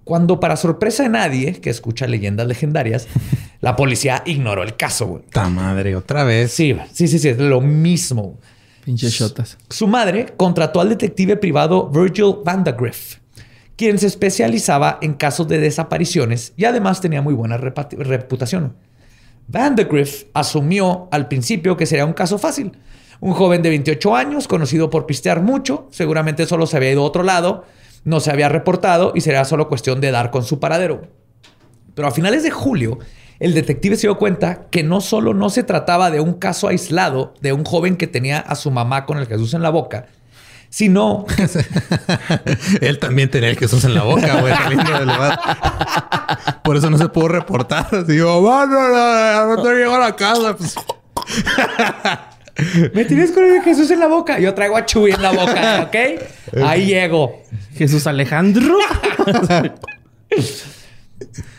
Cuando, 0.05 0.39
para 0.39 0.55
sorpresa 0.55 1.03
de 1.03 1.09
nadie 1.09 1.59
que 1.59 1.69
escucha 1.69 2.07
leyendas 2.07 2.47
legendarias, 2.47 3.07
la 3.59 3.75
policía 3.75 4.23
ignoró 4.25 4.63
el 4.63 4.77
caso. 4.77 5.07
güey. 5.07 5.23
Ta 5.31 5.49
madre, 5.49 5.95
otra 5.95 6.23
vez. 6.23 6.51
Sí, 6.51 6.77
sí, 6.93 7.09
sí, 7.09 7.19
sí, 7.19 7.27
es 7.27 7.39
lo 7.39 7.59
mismo. 7.59 8.39
Pinches 8.85 9.11
shotas. 9.13 9.57
Su 9.69 9.87
madre 9.87 10.27
contrató 10.37 10.79
al 10.79 10.89
detective 10.89 11.37
privado 11.37 11.89
Virgil 11.89 12.35
Vandagriff, 12.45 13.17
quien 13.75 13.97
se 13.97 14.05
especializaba 14.05 14.99
en 15.01 15.15
casos 15.15 15.47
de 15.47 15.57
desapariciones 15.57 16.53
y 16.55 16.65
además 16.65 17.01
tenía 17.01 17.23
muy 17.23 17.33
buena 17.33 17.57
reputación. 17.57 18.75
Vandagriff 19.47 20.25
asumió 20.33 21.07
al 21.11 21.27
principio 21.27 21.75
que 21.77 21.87
sería 21.87 22.05
un 22.05 22.13
caso 22.13 22.37
fácil. 22.37 22.73
Un 23.21 23.33
joven 23.33 23.61
de 23.63 23.69
28 23.69 24.15
años, 24.15 24.47
conocido 24.47 24.89
por 24.89 25.05
pistear 25.07 25.41
mucho, 25.41 25.87
seguramente 25.91 26.45
solo 26.45 26.67
se 26.67 26.77
había 26.77 26.91
ido 26.91 27.01
a 27.01 27.05
otro 27.05 27.23
lado, 27.23 27.65
no 28.05 28.21
se 28.21 28.31
había 28.31 28.47
reportado 28.47 29.11
y 29.13 29.21
sería 29.21 29.43
solo 29.43 29.67
cuestión 29.67 29.99
de 29.99 30.11
dar 30.11 30.31
con 30.31 30.43
su 30.43 30.59
paradero. 30.59 31.09
Pero 31.95 32.07
a 32.07 32.11
finales 32.11 32.43
de 32.43 32.51
julio, 32.51 32.99
el 33.39 33.53
detective 33.53 33.97
se 33.97 34.07
dio 34.07 34.17
cuenta 34.17 34.67
que 34.69 34.83
no 34.83 35.01
solo 35.01 35.33
no 35.33 35.49
se 35.49 35.63
trataba 35.63 36.11
de 36.11 36.21
un 36.21 36.35
caso 36.35 36.67
aislado 36.67 37.33
de 37.41 37.51
un 37.51 37.65
joven 37.65 37.97
que 37.97 38.07
tenía 38.07 38.39
a 38.39 38.55
su 38.55 38.71
mamá 38.71 39.05
con 39.05 39.17
el 39.17 39.27
Jesús 39.27 39.53
en 39.53 39.61
la 39.61 39.71
boca, 39.71 40.05
sino 40.69 41.25
Él 42.81 42.99
también 42.99 43.29
tenía 43.31 43.49
el 43.49 43.57
Jesús 43.57 43.83
en 43.85 43.95
la 43.95 44.03
boca, 44.03 44.39
güey. 44.39 44.53
Por 46.63 46.77
eso 46.77 46.89
no 46.89 46.97
se 46.97 47.09
pudo 47.09 47.29
reportar. 47.29 48.05
Digo, 48.05 48.41
no, 48.41 49.55
no 49.55 49.63
te 49.63 49.75
llegó 49.75 49.95
a 49.95 49.99
la 49.99 50.15
casa. 50.15 50.55
Me 52.93 53.05
tienes 53.05 53.31
con 53.31 53.43
el 53.43 53.61
Jesús 53.61 53.91
en 53.91 53.99
la 53.99 54.07
boca. 54.07 54.39
Yo 54.39 54.53
traigo 54.53 54.77
a 54.77 54.85
Chuy 54.85 55.11
en 55.11 55.21
la 55.21 55.31
boca, 55.31 55.83
¿ok? 55.87 55.95
Ahí 56.63 56.87
llego. 56.87 57.41
Jesús 57.75 58.07
Alejandro. 58.07 58.77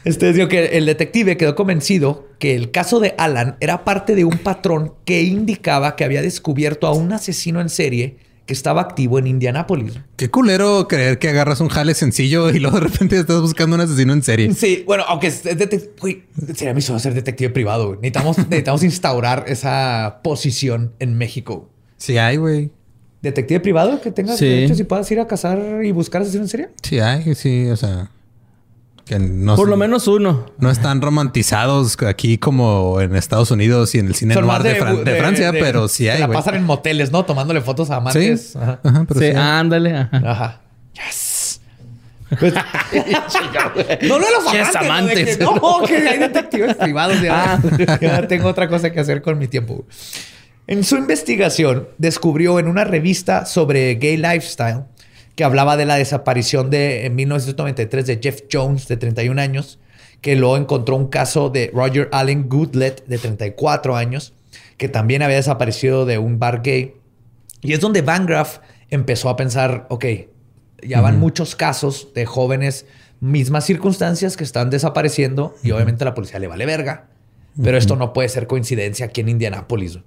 Este 0.05 0.33
digo 0.33 0.49
que 0.49 0.67
el 0.79 0.87
detective 0.87 1.37
quedó 1.37 1.55
convencido 1.55 2.29
que 2.39 2.55
el 2.55 2.71
caso 2.71 3.01
de 3.01 3.15
Alan 3.19 3.57
era 3.61 3.85
parte 3.85 4.15
de 4.15 4.25
un 4.25 4.39
patrón 4.39 4.95
que 5.05 5.23
indicaba 5.23 5.97
que 5.97 6.05
había 6.05 6.23
descubierto 6.23 6.87
a 6.87 6.93
un 6.93 7.13
asesino 7.13 7.61
en 7.61 7.69
serie 7.69 8.19
estaba 8.53 8.81
activo 8.81 9.19
en 9.19 9.27
Indianápolis. 9.27 9.95
qué 10.17 10.31
culero 10.31 10.87
creer 10.89 11.19
que 11.19 11.29
agarras 11.29 11.61
un 11.61 11.69
jale 11.69 11.95
sencillo 11.95 12.51
y 12.51 12.59
luego 12.61 12.79
de 12.81 12.87
repente 12.89 13.19
estás 13.19 13.41
buscando 13.41 13.75
un 13.77 13.83
asesino 13.83 14.13
en 14.13 14.23
serie. 14.23 14.53
Sí, 14.55 14.85
bueno, 14.87 15.05
aunque 15.09 15.27
es 15.29 15.43
güey, 16.01 16.23
sería 16.55 16.75
mi 16.75 16.81
sueño 16.83 16.99
ser 17.01 17.15
detective 17.15 17.51
privado. 17.51 17.89
güey. 17.89 17.99
Necesitamos, 18.01 18.39
necesitamos 18.49 18.83
instaurar 18.83 19.45
esa 19.49 20.21
posición 20.23 20.93
en 20.99 21.17
México. 21.19 21.69
Sí 21.97 22.19
hay, 22.19 22.37
güey. 22.37 22.71
detective 23.23 23.59
privado 23.61 24.01
que 24.01 24.13
tengas 24.13 24.39
Sí. 24.39 24.47
derechos 24.47 24.79
y 24.79 24.85
puedas 24.85 25.11
ir 25.11 25.19
a 25.21 25.27
cazar 25.27 25.85
y 25.85 25.91
buscar 25.91 26.23
asesinos 26.23 26.45
en 26.47 26.49
serie? 26.51 26.69
Sí, 26.83 27.01
hay, 27.01 27.35
sí, 27.35 27.67
o 27.69 27.77
sea. 27.77 28.11
Que 29.07 29.19
no 29.21 29.55
Por 29.55 29.69
lo 29.69 29.77
menos 29.77 30.09
uno. 30.09 30.47
No 30.59 30.69
están 30.71 31.01
romantizados 31.01 31.97
aquí 32.03 32.39
como 32.39 33.01
en 33.01 33.15
Estados 33.15 33.53
Unidos 33.53 33.95
y 33.95 34.01
en 34.01 34.09
el 34.09 34.17
cine 34.17 34.35
Son 34.35 34.45
noir 34.47 34.63
de, 34.65 34.81
Fran- 34.81 35.05
de 35.05 35.15
Francia, 35.17 35.53
de- 35.53 35.61
pero 35.61 35.87
sí 35.87 36.05
se 36.05 36.11
hay, 36.11 36.19
la 36.21 36.29
pasan 36.29 36.57
en 36.57 36.65
moteles, 36.65 37.13
¿no? 37.13 37.25
Tomándole 37.25 37.61
fotos 37.61 37.89
a 37.91 37.97
amantes. 37.97 38.51
Sí. 38.53 38.59
Ajá. 38.61 38.81
Ajá, 38.83 39.05
pero 39.07 39.21
Sí, 39.21 39.27
ándale. 39.37 39.97
ajá. 39.97 40.23
Ajá. 40.25 40.61
Yes. 40.95 41.61
Pues- 42.41 42.53
no, 44.03 44.19
no 44.19 44.27
los 44.29 44.75
amantes. 44.77 45.39
no, 45.41 45.83
que 45.87 45.97
hay 45.97 46.19
detectives 46.19 46.75
privados. 46.75 47.21
Ya, 47.23 47.61
Ah. 47.63 47.99
ya 48.01 48.27
tengo 48.29 48.49
otra 48.49 48.69
cosa 48.69 48.91
que 48.91 48.99
hacer 49.01 49.23
con 49.23 49.39
mi 49.39 49.47
tiempo. 49.47 49.85
En 50.67 50.83
su 50.83 50.97
investigación, 50.97 51.87
descubrió 51.97 52.59
en 52.59 52.67
una 52.67 52.83
revista 52.83 53.47
sobre 53.47 53.95
gay 53.95 54.17
lifestyle 54.17 54.83
que 55.37 55.45
hablaba 55.45 55.77
de 55.77 55.85
la 55.85 55.97
desaparición 55.97 56.71
de 56.71 57.07
en 57.07 57.15
1993 57.15 58.07
de 58.07 58.21
Jeff 58.23 58.41
Jones, 58.51 58.89
de 58.89 58.97
31 58.97 59.41
años, 59.41 59.79
que 60.23 60.35
luego 60.35 60.57
encontró 60.57 60.97
un 60.97 61.09
caso 61.09 61.51
de 61.51 61.71
Roger 61.73 62.09
Allen 62.11 62.49
Goodlet, 62.49 63.07
de 63.07 63.19
34 63.19 63.97
años, 63.97 64.33
que 64.79 64.89
también 64.89 65.23
había 65.23 65.37
desaparecido 65.37 66.07
de 66.07 66.19
un 66.19 66.39
bar 66.39 66.63
gay. 66.63 66.95
Y 67.61 67.75
es 67.75 67.81
donde 67.81 68.03
Van 68.03 68.27
empezó 68.91 69.29
a 69.29 69.37
pensar, 69.37 69.87
ok, 69.91 70.07
ya 70.83 71.01
van 71.01 71.19
muchos 71.19 71.55
casos 71.55 72.13
de 72.15 72.27
jóvenes, 72.27 72.87
mismas 73.21 73.65
circunstancias 73.65 74.37
que 74.37 74.45
están 74.45 74.71
desapareciendo 74.71 75.55
y 75.63 75.71
obviamente 75.71 76.05
a 76.05 76.07
la 76.07 76.15
policía 76.15 76.39
le 76.39 76.49
vale 76.49 76.67
verga. 76.67 77.09
Pero 77.63 77.79
esto 77.79 77.97
no 77.97 78.13
puede 78.13 78.29
ser 78.29 78.47
coincidencia 78.47 79.07
aquí 79.07 79.23
en 79.23 79.31
Indianápolis. 79.31 79.99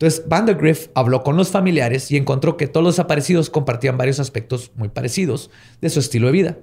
Entonces, 0.00 0.24
Van 0.26 0.46
der 0.46 0.56
Griff 0.56 0.88
habló 0.94 1.22
con 1.22 1.36
los 1.36 1.50
familiares 1.50 2.10
y 2.10 2.16
encontró 2.16 2.56
que 2.56 2.66
todos 2.68 2.82
los 2.82 2.94
desaparecidos 2.96 3.50
compartían 3.50 3.98
varios 3.98 4.18
aspectos 4.18 4.72
muy 4.74 4.88
parecidos 4.88 5.50
de 5.82 5.90
su 5.90 6.00
estilo 6.00 6.28
de 6.28 6.32
vida. 6.32 6.58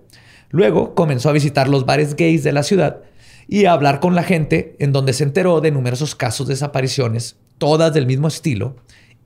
Luego 0.50 0.95
comenzó 0.95 1.30
a 1.30 1.34
visitar 1.34 1.67
los 1.67 1.86
bares 1.86 2.15
gays 2.15 2.43
de 2.43 2.52
la 2.52 2.63
ciudad 2.63 3.02
y 3.47 3.65
a 3.65 3.73
hablar 3.73 4.00
con 4.00 4.15
la 4.15 4.23
gente 4.23 4.76
en 4.80 4.91
donde 4.91 5.13
se 5.13 5.23
enteró 5.23 5.62
de 5.62 5.69
numerosos 5.69 6.15
casos 6.15 6.47
de 6.47 6.56
desapariciones, 6.56 7.38
todas 7.60 7.93
del 7.93 8.08
mismo 8.08 8.28
estilo, 8.28 8.76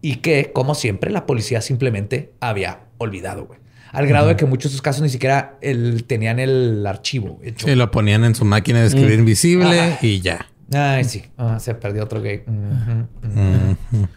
y 0.02 0.17
que, 0.17 0.52
como 0.52 0.76
siempre, 0.76 1.10
la 1.10 1.26
policía 1.26 1.62
simplemente 1.62 2.34
había 2.41 2.82
olvidado, 2.97 3.45
güey. 3.45 3.62
Al 3.93 4.08
grado 4.08 4.28
de 4.28 4.36
que 4.36 4.45
muchos 4.45 4.71
de 4.71 4.76
esos 4.76 4.82
casos 4.82 5.04
ni 5.04 5.10
siquiera 5.10 5.58
el- 5.62 6.04
tenían 6.04 6.39
el 6.39 6.86
archivo 6.86 7.39
hecho. 7.43 7.65
Sí, 7.67 7.76
lo 7.76 7.91
ponían 7.91 8.26
en 8.26 8.36
su 8.36 8.43
máquina 8.43 8.82
de 8.82 8.88
escribir 8.88 9.19
invisible 9.19 9.80
Ajá. 9.80 10.00
y 10.02 10.19
ya. 10.19 10.47
Ay, 10.74 11.04
sí. 11.04 11.24
Ah, 11.38 11.60
se 11.60 11.76
perdió 11.76 12.04
otro 12.04 12.22
gay. 12.22 12.44
Ujú. 12.48 14.08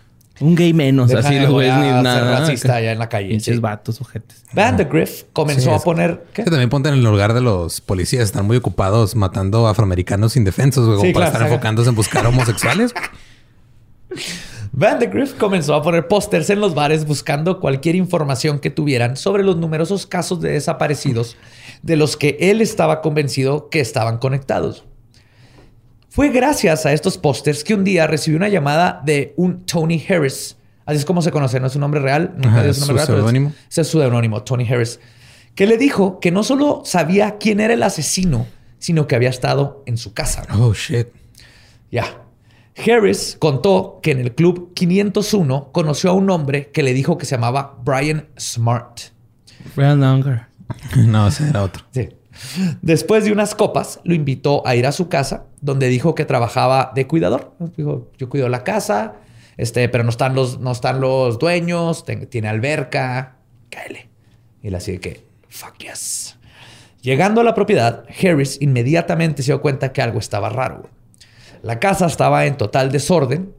Un 0.40 0.56
gay 0.56 0.72
menos, 0.72 1.12
así 1.14 1.34
de 1.34 1.42
lo 1.42 1.56
ves 1.56 1.72
ni 1.76 1.84
ser 1.84 2.02
nada. 2.02 2.40
racista 2.40 2.74
allá 2.74 2.90
en 2.90 2.98
la 2.98 3.08
calle. 3.08 3.28
Pinches 3.28 3.54
sí. 3.54 3.60
vatos, 3.60 4.00
ojetes. 4.00 4.44
Van 4.52 4.76
de 4.76 4.84
Griff 4.84 5.24
comenzó 5.32 5.70
Sí, 5.70 5.76
a 5.76 5.78
poner. 5.78 6.24
¿qué? 6.32 6.42
Que 6.42 6.50
también 6.50 6.68
ponte 6.70 6.88
en 6.88 6.96
el 6.96 7.04
lugar 7.04 7.34
de 7.34 7.40
los 7.40 7.80
policías. 7.80 8.24
Están 8.24 8.44
muy 8.44 8.56
ocupados 8.56 9.14
matando 9.14 9.68
afroamericanos 9.68 10.36
indefensos, 10.36 10.86
güey, 10.86 11.08
Sí, 11.08 11.12
para 11.14 11.26
claro, 11.26 11.36
estar 11.44 11.52
enfocándose 11.52 11.90
en 11.90 11.94
buscar 11.94 12.26
homosexuales. 12.26 12.92
Van 14.72 14.98
de 14.98 15.06
Griff 15.06 15.34
comenzó 15.34 15.74
a 15.76 15.82
poner 15.82 16.08
pósters 16.08 16.50
en 16.50 16.58
los 16.58 16.74
bares 16.74 17.06
buscando 17.06 17.60
cualquier 17.60 17.94
información 17.94 18.58
que 18.58 18.70
tuvieran 18.70 19.16
sobre 19.16 19.44
los 19.44 19.56
numerosos 19.56 20.04
casos 20.08 20.40
de 20.40 20.50
desaparecidos 20.50 21.36
de 21.82 21.94
los 21.96 22.16
que 22.16 22.36
él 22.40 22.60
estaba 22.60 23.00
convencido 23.00 23.68
que 23.70 23.78
estaban 23.78 24.18
conectados. 24.18 24.84
Fue 26.14 26.28
gracias 26.28 26.86
a 26.86 26.92
estos 26.92 27.18
pósters 27.18 27.64
que 27.64 27.74
un 27.74 27.82
día 27.82 28.06
recibió 28.06 28.36
una 28.36 28.48
llamada 28.48 29.02
de 29.04 29.34
un 29.36 29.66
Tony 29.66 30.00
Harris. 30.08 30.56
Así 30.86 30.98
es 30.98 31.04
como 31.04 31.20
se 31.22 31.32
conoce, 31.32 31.58
no 31.58 31.66
es 31.66 31.72
su 31.72 31.80
nombre 31.80 31.98
real. 31.98 32.30
Nunca 32.36 32.50
Ajá, 32.50 32.62
dio 32.62 32.72
su 32.72 32.80
nombre 32.86 32.92
su 32.92 32.94
real, 32.98 33.06
pero 33.06 33.18
es- 33.18 33.22
seudónimo. 33.22 33.52
Ese 33.68 33.80
es 33.80 33.88
su 33.88 33.98
seudónimo, 33.98 34.42
Tony 34.44 34.64
Harris. 34.68 35.00
Que 35.56 35.66
le 35.66 35.76
dijo 35.76 36.20
que 36.20 36.30
no 36.30 36.44
solo 36.44 36.82
sabía 36.84 37.36
quién 37.38 37.58
era 37.58 37.74
el 37.74 37.82
asesino, 37.82 38.46
sino 38.78 39.08
que 39.08 39.16
había 39.16 39.28
estado 39.30 39.82
en 39.86 39.96
su 39.96 40.12
casa. 40.14 40.44
Oh, 40.56 40.72
shit. 40.72 41.08
Ya. 41.90 42.20
Harris 42.86 43.36
contó 43.40 43.98
que 44.00 44.12
en 44.12 44.20
el 44.20 44.36
club 44.36 44.72
501 44.74 45.70
conoció 45.72 46.10
a 46.10 46.12
un 46.12 46.30
hombre 46.30 46.70
que 46.70 46.84
le 46.84 46.92
dijo 46.94 47.18
que 47.18 47.26
se 47.26 47.34
llamaba 47.34 47.76
Brian 47.84 48.28
Smart. 48.38 49.00
Brian 49.74 50.00
Unger. 50.02 50.42
No, 50.96 51.26
ese 51.28 51.48
era 51.48 51.62
otro. 51.64 51.84
Sí. 51.92 52.08
Después 52.82 53.24
de 53.24 53.32
unas 53.32 53.54
copas, 53.54 54.00
lo 54.04 54.14
invitó 54.14 54.66
a 54.66 54.76
ir 54.76 54.86
a 54.86 54.92
su 54.92 55.08
casa, 55.08 55.44
donde 55.60 55.88
dijo 55.88 56.14
que 56.14 56.24
trabajaba 56.24 56.92
de 56.94 57.06
cuidador. 57.06 57.52
Dijo, 57.76 58.10
yo 58.18 58.28
cuido 58.28 58.48
la 58.48 58.64
casa, 58.64 59.14
este, 59.56 59.88
pero 59.88 60.04
no 60.04 60.10
están 60.10 60.34
los, 60.34 60.60
no 60.60 60.72
están 60.72 61.00
los 61.00 61.38
dueños, 61.38 62.04
ten- 62.04 62.26
tiene 62.26 62.48
alberca, 62.48 63.36
cáele. 63.70 64.08
Y 64.62 64.70
le 64.70 64.76
así 64.76 64.92
de 64.92 65.00
que, 65.00 65.26
fuck 65.48 65.76
yes. 65.78 66.36
Llegando 67.02 67.40
a 67.40 67.44
la 67.44 67.54
propiedad, 67.54 68.04
Harris 68.22 68.58
inmediatamente 68.62 69.42
se 69.42 69.52
dio 69.52 69.60
cuenta 69.60 69.92
que 69.92 70.00
algo 70.02 70.18
estaba 70.18 70.48
raro. 70.48 70.88
La 71.62 71.78
casa 71.78 72.06
estaba 72.06 72.46
en 72.46 72.56
total 72.56 72.90
desorden. 72.92 73.52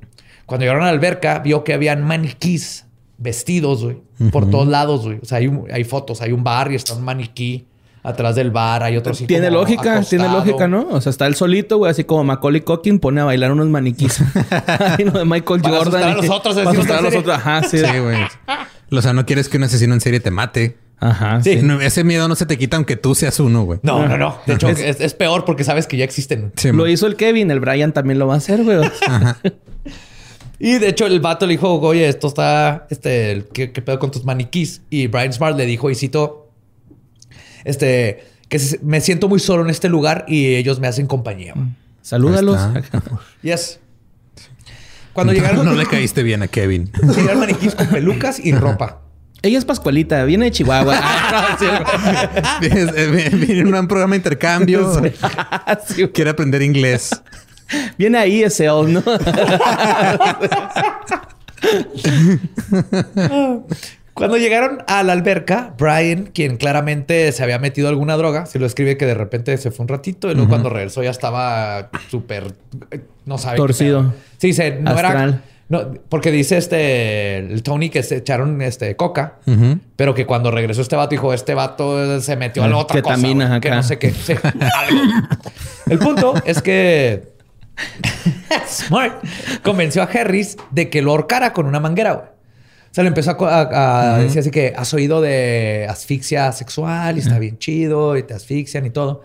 Cuando 0.46 0.64
llegaron 0.64 0.84
a 0.84 0.88
la 0.88 0.92
alberca, 0.92 1.40
vio 1.40 1.64
que 1.64 1.74
habían 1.74 2.04
maniquís 2.04 2.86
vestidos, 3.18 3.84
güey, 3.84 3.98
por 4.32 4.50
todos 4.50 4.68
lados, 4.68 5.06
güey. 5.06 5.20
O 5.22 5.26
sea, 5.26 5.38
hay, 5.40 5.48
un- 5.48 5.68
hay 5.72 5.84
fotos, 5.84 6.22
hay 6.22 6.32
un 6.32 6.44
bar 6.44 6.72
y 6.72 6.76
está 6.76 6.94
un 6.96 7.04
maniquí 7.04 7.68
atrás 8.06 8.36
del 8.36 8.52
bar, 8.52 8.84
hay 8.84 8.96
otro 8.98 9.14
así 9.14 9.26
Tiene 9.26 9.48
como 9.48 9.60
lógica, 9.62 10.02
tiene 10.02 10.30
lógica, 10.30 10.68
¿no? 10.68 10.88
O 10.92 11.02
sea, 11.02 11.10
está 11.10 11.26
él 11.28 11.36
solito, 11.36 11.78
güey, 11.78 11.92
así 11.92 12.04
como 12.04 12.24
Macaulay 12.24 12.62
Culkin 12.62 13.00
pone 13.00 13.22
a 13.22 13.26
bailar 13.26 13.52
unos 13.52 13.68
maniquís. 13.68 14.20
Ay, 14.98 15.06
no, 15.06 15.12
de 15.12 15.26
Michael 15.26 15.62
Para 15.62 15.78
Jordan. 15.78 16.04
asustar 16.04 16.12
a 16.12 16.16
los 16.16 16.30
otros, 16.30 16.56
Para 16.56 16.70
asustar 16.72 16.98
a 16.98 17.02
los 17.02 17.14
en 17.14 17.20
otros. 17.20 17.36
Ajá, 17.36 17.64
sí. 17.64 17.80
Sí, 17.80 18.00
güey. 18.00 18.18
O 18.92 19.02
sea, 19.02 19.14
no 19.14 19.26
quieres 19.26 19.50
que 19.50 19.58
un 19.58 19.64
asesino 19.64 19.94
en 19.94 20.02
serie 20.02 20.20
te 20.20 20.32
mate. 20.32 20.78
Ajá, 21.00 21.42
Sí. 21.44 21.60
sí. 21.60 21.66
No, 21.66 21.82
ese 21.82 22.04
miedo 22.04 22.28
no 22.28 22.36
se 22.36 22.46
te 22.46 22.58
quita 22.58 22.78
aunque 22.78 22.96
tú 22.96 23.16
seas 23.16 23.40
uno, 23.40 23.64
güey. 23.64 23.80
No, 23.84 24.08
no, 24.08 24.18
no. 24.18 24.38
De 24.46 24.54
hecho, 24.54 24.70
Es- 24.70 24.80
es, 24.80 25.02
es 25.02 25.14
peor 25.14 25.44
porque 25.44 25.64
sabes 25.64 25.88
que 25.88 25.98
ya 25.98 26.06
existen. 26.06 26.54
Sí, 26.56 26.70
Lo 26.70 26.84
man. 26.84 26.90
hizo 26.90 27.08
el 27.08 27.16
Kevin, 27.16 27.52
el 27.52 27.60
Brian 27.60 27.92
también 27.92 28.18
lo 28.20 28.28
va 28.28 28.36
a 28.36 28.38
hacer, 28.38 28.64
güey. 28.64 28.78
Y 30.58 30.78
de 30.80 30.88
hecho, 30.88 31.06
el 31.06 31.20
vato 31.20 31.46
le 31.46 31.52
dijo, 31.54 31.74
oye, 31.82 32.08
esto 32.08 32.28
está, 32.28 32.88
este, 32.90 33.46
¿qué, 33.54 33.72
qué 33.74 33.82
pedo 33.82 34.00
con 34.00 34.10
tus 34.12 34.24
maniquís? 34.24 34.82
Y 34.90 35.08
Brian 35.08 35.34
Smart 35.34 35.58
le 35.58 35.66
dijo, 35.66 35.90
y 35.90 35.96
cito, 35.96 36.45
este, 37.66 38.24
que 38.48 38.60
me 38.82 39.02
siento 39.02 39.28
muy 39.28 39.40
solo 39.40 39.64
en 39.64 39.70
este 39.70 39.90
lugar 39.90 40.24
y 40.28 40.56
ellos 40.56 40.80
me 40.80 40.88
hacen 40.88 41.08
compañía. 41.08 41.54
Salúdalos. 42.02 42.60
Ahí 42.62 42.82
está. 42.82 43.02
Yes. 43.42 43.80
Cuando 45.14 45.34
No, 45.34 45.40
llegaron, 45.40 45.66
no 45.66 45.74
le 45.74 45.86
caíste 45.86 46.24
bien 46.24 46.44
a 46.44 46.48
Kevin. 46.48 46.92
llegaron 47.16 47.40
maniquís 47.40 47.74
con 47.76 47.88
pelucas 47.88 48.40
y 48.40 48.54
ropa. 48.54 49.02
Ella 49.42 49.58
es 49.60 49.66
Pascualita, 49.66 50.24
viene 50.26 50.46
de 50.46 50.52
Chihuahua. 50.52 51.00
Ah, 51.02 51.58
güey. 52.60 53.30
Viene 53.30 53.60
en 53.60 53.76
un 53.76 53.88
programa 53.88 54.12
de 54.14 54.18
intercambio. 54.18 54.94
Sí, 54.94 55.00
güey. 55.96 56.12
Quiere 56.12 56.32
aprender 56.32 56.62
inglés. 56.62 57.12
Viene 57.98 58.18
ahí 58.18 58.44
ese 58.44 58.66
¿no? 58.66 59.04
Cuando 64.16 64.38
llegaron 64.38 64.80
a 64.88 65.04
la 65.04 65.12
alberca, 65.14 65.74
Brian, 65.78 66.32
quien 66.34 66.56
claramente 66.58 67.32
se 67.34 67.44
había 67.44 67.60
metido 67.60 67.90
alguna 67.90 68.16
droga, 68.16 68.46
se 68.46 68.60
lo 68.60 68.66
escribe 68.66 68.96
que 68.98 69.06
de 69.06 69.14
repente 69.14 69.56
se 69.58 69.72
fue 69.72 69.84
un 69.84 69.90
ratito 69.90 70.32
y 70.32 70.36
luego 70.36 70.50
cuando 70.50 70.70
regresó 70.70 71.04
ya 71.04 71.10
estaba 71.12 71.90
súper, 72.10 72.54
no 73.26 73.38
sabe. 73.38 73.58
Torcido. 73.58 74.14
Sí, 74.38 74.54
se, 74.54 74.80
no 74.80 74.98
era... 74.98 75.42
No, 75.68 75.92
porque 76.10 76.32
dice 76.32 76.58
este, 76.58 77.40
el 77.40 77.64
Tony 77.64 77.90
que 77.90 78.04
se 78.04 78.18
echaron 78.18 78.62
este 78.62 78.96
coca, 78.96 79.40
pero 79.96 80.14
que 80.14 80.26
cuando 80.28 80.50
regresó 80.52 80.82
este 80.82 80.96
vato 80.96 81.10
dijo, 81.10 81.34
este 81.34 81.54
vato 81.56 82.22
se 82.22 82.36
metió 82.38 82.64
a 82.64 82.68
la 82.68 82.76
Eh, 82.78 82.80
otra 82.80 83.02
cosa. 83.02 83.60
que 83.60 83.70
no 83.72 83.84
sé 83.84 83.98
qué. 84.00 84.12
Sí, 84.12 84.34
algo. 84.44 85.02
El 85.90 85.98
punto 86.00 86.36
es 86.46 86.62
que 86.62 87.34
Smart 88.68 89.24
convenció 89.64 90.04
a 90.04 90.06
Harris 90.06 90.56
de 90.72 90.90
que 90.90 91.02
lo 91.02 91.12
ahorcara 91.12 91.52
con 91.52 91.66
una 91.66 91.80
manguera, 91.80 92.14
güey. 92.14 92.35
O 92.96 92.98
sea, 92.98 93.04
le 93.04 93.10
empezó 93.10 93.36
a, 93.46 94.20
decir 94.20 94.40
así 94.40 94.52
que 94.52 94.74
has 94.74 94.94
oído 94.94 95.20
de 95.20 95.86
asfixia 95.90 96.54
sexual 96.54 97.18
y 97.18 97.20
está 97.20 97.38
bien 97.40 97.58
chido 97.58 98.16
y 98.16 98.24
te 98.24 98.34
asfixian 98.34 98.86
y 98.86 98.90
todo. 98.90 99.22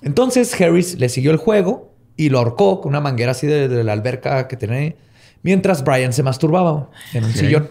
Entonces 0.00 0.58
Harris 0.58 0.98
le 0.98 1.10
siguió 1.10 1.32
el 1.32 1.36
juego 1.36 1.94
y 2.16 2.30
lo 2.30 2.38
ahorcó 2.38 2.80
con 2.80 2.88
una 2.88 3.02
manguera 3.02 3.32
así 3.32 3.46
de, 3.46 3.68
de 3.68 3.84
la 3.84 3.92
alberca 3.92 4.48
que 4.48 4.56
tenía 4.56 4.78
ahí, 4.78 4.96
mientras 5.42 5.84
Brian 5.84 6.14
se 6.14 6.22
masturbaba 6.22 6.88
en 7.12 7.24
un 7.24 7.34
sillón. 7.34 7.68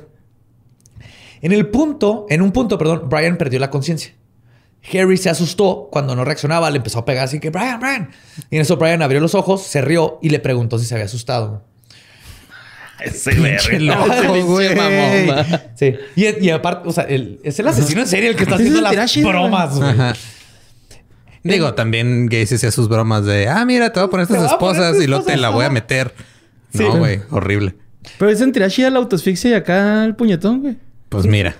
En 1.42 1.52
el 1.52 1.70
punto, 1.70 2.28
en 2.30 2.44
un 2.44 2.52
punto, 2.52 2.78
perdón, 2.78 3.10
Brian 3.10 3.38
perdió 3.40 3.58
la 3.58 3.72
conciencia. 3.72 4.14
Harry 4.94 5.18
se 5.18 5.32
asustó 5.32 5.90
cuando 5.92 6.16
no 6.16 6.26
reaccionaba, 6.26 6.70
le 6.70 6.78
empezó 6.78 7.00
a 7.00 7.06
pegar 7.06 7.26
así 7.26 7.40
que 7.40 7.50
Brian, 7.50 7.80
Brian. 7.80 8.12
Y 8.52 8.58
en 8.58 8.62
eso 8.62 8.78
Brian 8.78 9.02
abrió 9.02 9.20
los 9.20 9.34
ojos, 9.34 9.64
se 9.64 9.82
rió 9.82 10.20
y 10.22 10.30
le 10.30 10.38
preguntó 10.38 10.78
si 10.78 10.86
se 10.86 10.94
había 10.94 11.06
asustado. 11.06 11.71
Ese 13.06 13.32
verga. 13.40 13.80
loco, 13.80 14.46
güey. 14.46 14.70
Sí. 15.76 15.96
Y, 16.16 16.46
y 16.46 16.50
aparte, 16.50 16.88
o 16.88 16.92
sea, 16.92 17.04
el- 17.06 17.40
es 17.44 17.60
el 17.60 17.68
asesino 17.68 18.02
en 18.02 18.08
serie 18.08 18.30
el 18.30 18.36
que 18.36 18.44
está 18.44 18.56
haciendo 18.56 18.82
las 18.82 19.16
bromas, 19.24 19.76
güey. 19.76 19.90
Ajá. 19.90 20.14
Digo, 21.44 21.74
también 21.74 22.28
Gacy 22.28 22.56
hacía 22.56 22.70
sus 22.72 22.88
bromas 22.88 23.26
de, 23.26 23.48
ah, 23.50 23.66
mira, 23.66 23.92
te 23.92 24.00
voy 24.00 24.08
a 24.08 24.10
poner 24.12 24.26
estas 24.30 24.52
esposas 24.52 25.02
y 25.02 25.08
luego 25.08 25.24
te 25.26 25.38
la 25.38 25.50
voy 25.50 25.66
a 25.66 25.70
meter. 25.70 26.14
Sí. 26.74 26.84
No, 26.84 26.98
güey, 26.98 27.22
horrible. 27.32 27.76
Pero 28.18 28.32
es 28.32 28.40
sentirá 28.40 28.70
chida 28.70 28.90
la 28.90 29.00
autoasfixia 29.00 29.50
y 29.50 29.54
acá 29.54 30.06
el 30.06 30.16
puñetón, 30.16 30.62
güey. 30.62 30.78
Pues 31.10 31.26
mira. 31.26 31.56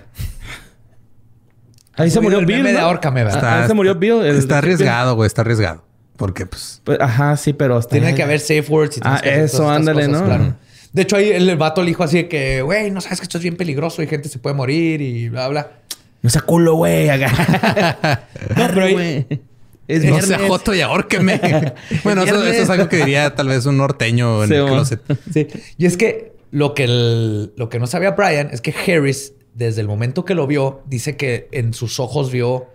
Ahí 1.94 2.10
se 2.10 2.20
murió 2.20 2.38
el 2.38 2.46
Bill. 2.46 2.62
de 2.62 2.72
¿no? 2.72 2.78
ahórcame, 2.80 3.24
¿verdad? 3.24 3.44
Ah, 3.44 3.62
ahí 3.62 3.68
se 3.68 3.74
murió 3.74 3.94
Bill. 3.94 4.22
está 4.24 4.58
arriesgado, 4.58 5.14
güey. 5.14 5.26
Está 5.26 5.42
arriesgado. 5.42 5.84
Porque, 6.16 6.46
pues... 6.46 6.80
Pues, 6.84 6.98
ajá, 7.00 7.36
sí, 7.36 7.52
pero 7.52 7.78
está- 7.78 7.90
Tiene 7.90 8.14
que 8.14 8.22
haber 8.22 8.38
safe 8.40 8.64
words. 8.68 8.96
Y 8.98 9.00
Ah, 9.02 9.20
eso, 9.24 9.68
ándale, 9.68 10.06
cosas, 10.06 10.20
¿no? 10.20 10.26
claro. 10.26 10.54
De 10.92 11.02
hecho, 11.02 11.16
ahí 11.16 11.30
el 11.30 11.56
vato 11.56 11.82
le 11.82 11.88
dijo 11.88 12.02
así 12.04 12.18
de 12.18 12.28
que, 12.28 12.62
güey, 12.62 12.90
no 12.90 13.00
sabes 13.00 13.20
que 13.20 13.24
esto 13.24 13.38
es 13.38 13.42
bien 13.42 13.56
peligroso 13.56 14.02
y 14.02 14.06
gente 14.06 14.28
se 14.28 14.38
puede 14.38 14.54
morir 14.54 15.00
y 15.00 15.28
bla, 15.28 15.48
bla. 15.48 15.72
No 16.20 16.30
sea 16.30 16.42
culo, 16.42 16.74
güey. 16.74 17.08
No, 18.56 18.66
pero 18.68 18.84
ahí-. 18.84 19.26
Es 19.88 20.04
No 20.04 20.20
sea 20.22 20.38
joto 20.46 20.74
y 20.74 20.80
ahórqueme. 20.80 21.40
bueno, 22.04 22.22
eso, 22.22 22.42
es 22.46 22.70
algo 22.70 22.88
que 22.88 22.98
diría 22.98 23.34
tal 23.34 23.48
vez 23.48 23.66
un 23.66 23.78
norteño 23.78 24.42
en 24.44 24.48
Sí, 24.48 24.54
el 24.54 24.66
closet. 24.66 25.00
Sí. 25.32 25.48
Y 25.78 25.86
es 25.86 25.96
que 25.96 26.32
lo 26.50 26.74
que, 26.74 26.84
el- 26.84 27.52
lo 27.56 27.68
que 27.68 27.78
no 27.78 27.86
sabía 27.86 28.12
Brian 28.12 28.50
es 28.52 28.60
que 28.60 28.72
Harris, 28.72 29.32
desde 29.54 29.80
el 29.80 29.88
momento 29.88 30.24
que 30.24 30.34
lo 30.34 30.46
vio, 30.46 30.82
dice 30.86 31.16
que 31.16 31.48
en 31.52 31.74
sus 31.74 31.98
ojos 32.00 32.30
vio 32.30 32.66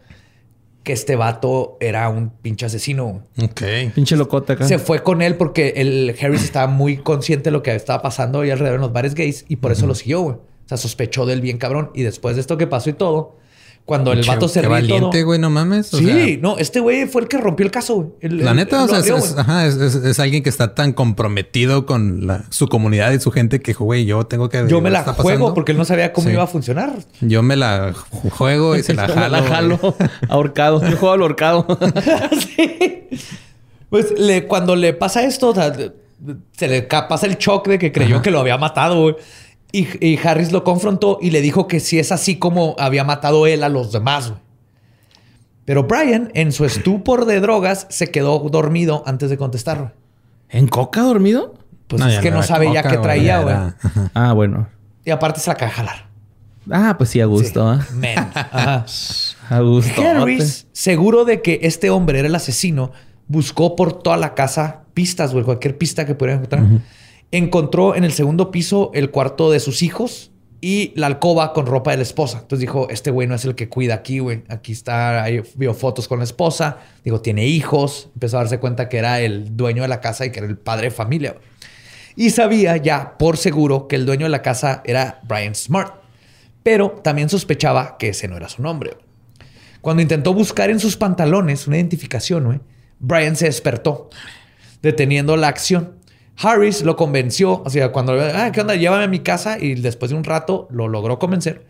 que 0.87 0.93
este 0.93 1.17
vato 1.17 1.75
era 1.81 2.07
un 2.07 2.29
pinche 2.29 2.65
asesino. 2.65 3.21
Ok. 3.43 3.61
Pinche 3.93 4.15
locote 4.15 4.53
acá. 4.53 4.65
Se 4.65 4.79
fue 4.79 5.03
con 5.03 5.21
él 5.21 5.35
porque 5.35 5.73
el 5.75 6.15
Harris 6.17 6.45
estaba 6.45 6.67
muy 6.67 6.95
consciente 6.95 7.49
de 7.49 7.51
lo 7.51 7.61
que 7.61 7.75
estaba 7.75 8.01
pasando 8.01 8.39
ahí 8.39 8.51
alrededor 8.51 8.75
en 8.75 8.81
los 8.83 8.93
bares 8.93 9.13
gays 9.13 9.43
y 9.49 9.57
por 9.57 9.73
eso 9.73 9.85
lo 9.85 9.95
siguió, 9.95 10.21
güey. 10.21 10.35
O 10.37 10.67
sea, 10.69 10.77
sospechó 10.77 11.25
del 11.25 11.41
bien 11.41 11.57
cabrón. 11.57 11.91
Y 11.93 12.03
después 12.03 12.35
de 12.35 12.41
esto 12.41 12.57
que 12.57 12.67
pasó 12.67 12.89
y 12.89 12.93
todo, 12.93 13.35
cuando 13.87 14.11
el 14.11 14.21
Che, 14.21 14.29
vato 14.29 14.47
se 14.49 14.59
Qué 14.59 14.67
ríe 14.67 14.75
valiente, 14.75 15.23
güey. 15.23 15.39
No 15.39 15.49
mames. 15.49 15.93
O 15.93 15.97
sí, 15.97 16.05
sea, 16.05 16.37
no, 16.41 16.57
este 16.57 16.81
güey 16.81 17.07
fue 17.07 17.21
el 17.21 17.27
que 17.29 17.37
rompió 17.37 17.65
el 17.65 17.71
caso, 17.71 17.95
güey. 17.95 18.09
La 18.33 18.53
neta, 18.53 18.83
o 18.83 18.87
sea, 18.87 18.97
es, 18.99 19.03
abrió, 19.09 19.17
es- 19.17 19.29
güey. 19.31 19.41
ajá, 19.41 19.65
es, 19.65 19.75
es- 19.77 19.95
es 19.95 20.19
alguien 20.19 20.43
que 20.43 20.49
está 20.49 20.75
tan 20.75 20.91
comprometido 20.91 21.85
con 21.85 22.27
la- 22.27 22.43
su 22.49 22.67
comunidad 22.67 23.13
y 23.13 23.19
su 23.21 23.31
gente 23.31 23.61
que, 23.61 23.71
güey, 23.73 24.05
yo 24.05 24.25
tengo 24.25 24.49
que... 24.49 24.65
Yo 24.67 24.81
me 24.81 24.89
la 24.89 24.99
está 24.99 25.13
juego 25.13 25.29
pasando. 25.39 25.53
porque 25.53 25.71
él 25.71 25.77
no 25.77 25.85
sabía 25.85 26.11
cómo 26.11 26.27
Sí. 26.27 26.33
iba 26.33 26.43
a 26.43 26.47
funcionar. 26.47 26.91
Yo 27.21 27.41
me 27.43 27.55
la 27.55 27.93
ju- 27.93 28.29
juego 28.29 28.75
y 28.75 28.83
se 28.83 28.93
la 28.93 29.07
Me 29.07 29.13
jalo. 29.13 29.29
la 29.37 29.43
jalo. 29.43 29.95
Ahorcado. 30.29 30.81
Yo 30.81 30.97
juego 30.97 31.13
al 31.13 31.21
ahorcado. 31.21 31.65
Sí. 32.57 33.07
Pues 33.89 34.13
le, 34.19 34.47
cuando 34.47 34.75
le 34.75 34.91
pasa 34.93 35.23
esto, 35.23 35.49
o 35.49 35.55
sea, 35.55 35.71
se 36.51 36.67
le 36.67 36.81
pasa 36.83 37.25
el 37.25 37.37
shock 37.37 37.67
de 37.69 37.79
que 37.79 37.91
creyó 37.93 38.21
que 38.21 38.31
lo 38.31 38.39
había 38.39 38.57
matado, 38.57 39.01
güey. 39.01 39.15
Y, 39.71 39.87
y 40.05 40.17
Harris 40.23 40.51
lo 40.51 40.63
confrontó 40.63 41.19
y 41.21 41.31
le 41.31 41.41
dijo 41.41 41.67
que 41.67 41.79
si 41.79 41.99
es 41.99 42.11
así 42.11 42.37
como 42.37 42.75
había 42.79 43.03
matado 43.03 43.47
él 43.47 43.63
a 43.63 43.69
los 43.69 43.91
demás, 43.91 44.29
güey. 44.29 44.41
Pero 45.65 45.83
Brian, 45.83 46.31
en 46.33 46.53
su 46.53 46.63
estupor 46.63 47.25
de 47.25 47.41
drogas, 47.41 47.87
se 47.89 48.09
quedó 48.09 48.39
dormido 48.49 49.03
antes 49.05 49.29
de 49.29 49.37
contestar. 49.37 49.77
güey. 49.79 49.91
¿En 50.49 50.67
coca 50.67 51.01
dormido? 51.01 51.55
Pues 51.87 52.01
No, 52.01 52.07
es 52.07 52.19
que 52.19 52.31
no 52.31 52.41
sabe 52.43 52.71
ya 52.71 52.83
qué 52.83 52.97
traía, 52.97 53.39
güey. 53.41 53.55
Ah, 54.13 54.31
bueno. 54.33 54.69
Y 55.03 55.11
aparte 55.11 55.41
se 55.41 55.49
la 55.49 55.53
acaba 55.53 55.69
de 55.69 55.75
jalar. 55.75 56.07
Ah, 56.71 56.95
pues 56.97 57.09
sí, 57.09 57.19
a 57.21 57.25
gusto. 57.25 57.79
Men. 57.93 58.17
Ajá. 58.33 58.85
A 59.49 59.59
gusto. 59.61 60.01
Harris, 60.01 60.67
seguro 60.73 61.23
de 61.23 61.41
que 61.41 61.59
este 61.63 61.89
hombre 61.89 62.19
era 62.19 62.27
el 62.27 62.35
asesino, 62.35 62.91
buscó 63.27 63.77
por 63.77 63.93
toda 63.93 64.17
la 64.17 64.33
casa 64.35 64.81
pistas, 64.93 65.31
güey, 65.31 65.45
cualquier 65.45 65.77
pista 65.77 66.05
que 66.05 66.15
pudiera 66.15 66.35
encontrar. 66.35 66.63
Encontró 67.31 67.95
en 67.95 68.03
el 68.03 68.13
segundo 68.13 68.51
piso 68.51 68.91
el 68.93 69.11
cuarto 69.11 69.51
de 69.51 69.59
sus 69.59 69.81
hijos 69.83 70.31
y 70.61 70.93
la 70.95 71.07
alcoba 71.07 71.53
con 71.53 71.65
ropa 71.65 71.91
de 71.91 71.97
la 71.97 72.03
esposa. 72.03 72.39
Entonces 72.41 72.59
dijo, 72.59 72.87
este 72.89 73.11
güey 73.11 73.27
no 73.27 73.35
es 73.35 73.45
el 73.45 73.55
que 73.55 73.69
cuida 73.69 73.95
aquí, 73.95 74.19
güey. 74.19 74.43
Aquí 74.47 74.71
está, 74.71 75.23
ahí 75.23 75.41
vio 75.55 75.73
fotos 75.73 76.07
con 76.07 76.19
la 76.19 76.23
esposa. 76.23 76.77
Digo, 77.03 77.21
tiene 77.21 77.45
hijos. 77.45 78.09
Empezó 78.13 78.37
a 78.37 78.41
darse 78.41 78.59
cuenta 78.59 78.89
que 78.89 78.97
era 78.97 79.19
el 79.19 79.55
dueño 79.55 79.83
de 79.83 79.87
la 79.87 80.01
casa 80.01 80.25
y 80.25 80.31
que 80.31 80.39
era 80.39 80.47
el 80.47 80.57
padre 80.57 80.85
de 80.85 80.91
familia. 80.91 81.35
Y 82.15 82.31
sabía 82.31 82.77
ya 82.77 83.17
por 83.17 83.37
seguro 83.37 83.87
que 83.87 83.95
el 83.95 84.05
dueño 84.05 84.25
de 84.25 84.29
la 84.29 84.41
casa 84.41 84.81
era 84.85 85.19
Brian 85.23 85.53
Smart. 85.53 85.93
Pero 86.63 86.99
también 87.03 87.29
sospechaba 87.29 87.97
que 87.97 88.09
ese 88.09 88.27
no 88.27 88.37
era 88.37 88.49
su 88.49 88.61
nombre. 88.61 88.97
Cuando 89.81 90.01
intentó 90.01 90.33
buscar 90.33 90.69
en 90.69 90.79
sus 90.79 90.97
pantalones 90.97 91.67
una 91.67 91.77
identificación, 91.77 92.45
güey, 92.45 92.59
Brian 92.99 93.35
se 93.35 93.45
despertó, 93.45 94.09
deteniendo 94.81 95.37
la 95.37 95.49
acción. 95.49 95.96
Harris 96.39 96.83
lo 96.83 96.95
convenció, 96.95 97.63
o 97.63 97.69
sea, 97.69 97.91
cuando, 97.91 98.13
ah, 98.13 98.51
¿qué 98.51 98.61
onda? 98.61 98.75
Llévame 98.75 99.05
a 99.05 99.07
mi 99.07 99.19
casa 99.19 99.57
y 99.59 99.75
después 99.75 100.11
de 100.11 100.17
un 100.17 100.23
rato 100.23 100.67
lo 100.69 100.87
logró 100.87 101.17
convencer. 101.17 101.65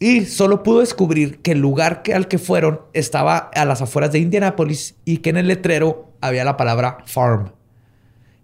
Y 0.00 0.24
solo 0.24 0.62
pudo 0.62 0.80
descubrir 0.80 1.40
que 1.42 1.52
el 1.52 1.60
lugar 1.60 2.02
que, 2.02 2.14
al 2.14 2.26
que 2.26 2.38
fueron 2.38 2.80
estaba 2.92 3.36
a 3.36 3.64
las 3.64 3.82
afueras 3.82 4.10
de 4.10 4.18
Indianapolis 4.18 4.96
y 5.04 5.18
que 5.18 5.30
en 5.30 5.36
el 5.36 5.46
letrero 5.46 6.08
había 6.20 6.44
la 6.44 6.56
palabra 6.56 6.98
farm. 7.06 7.52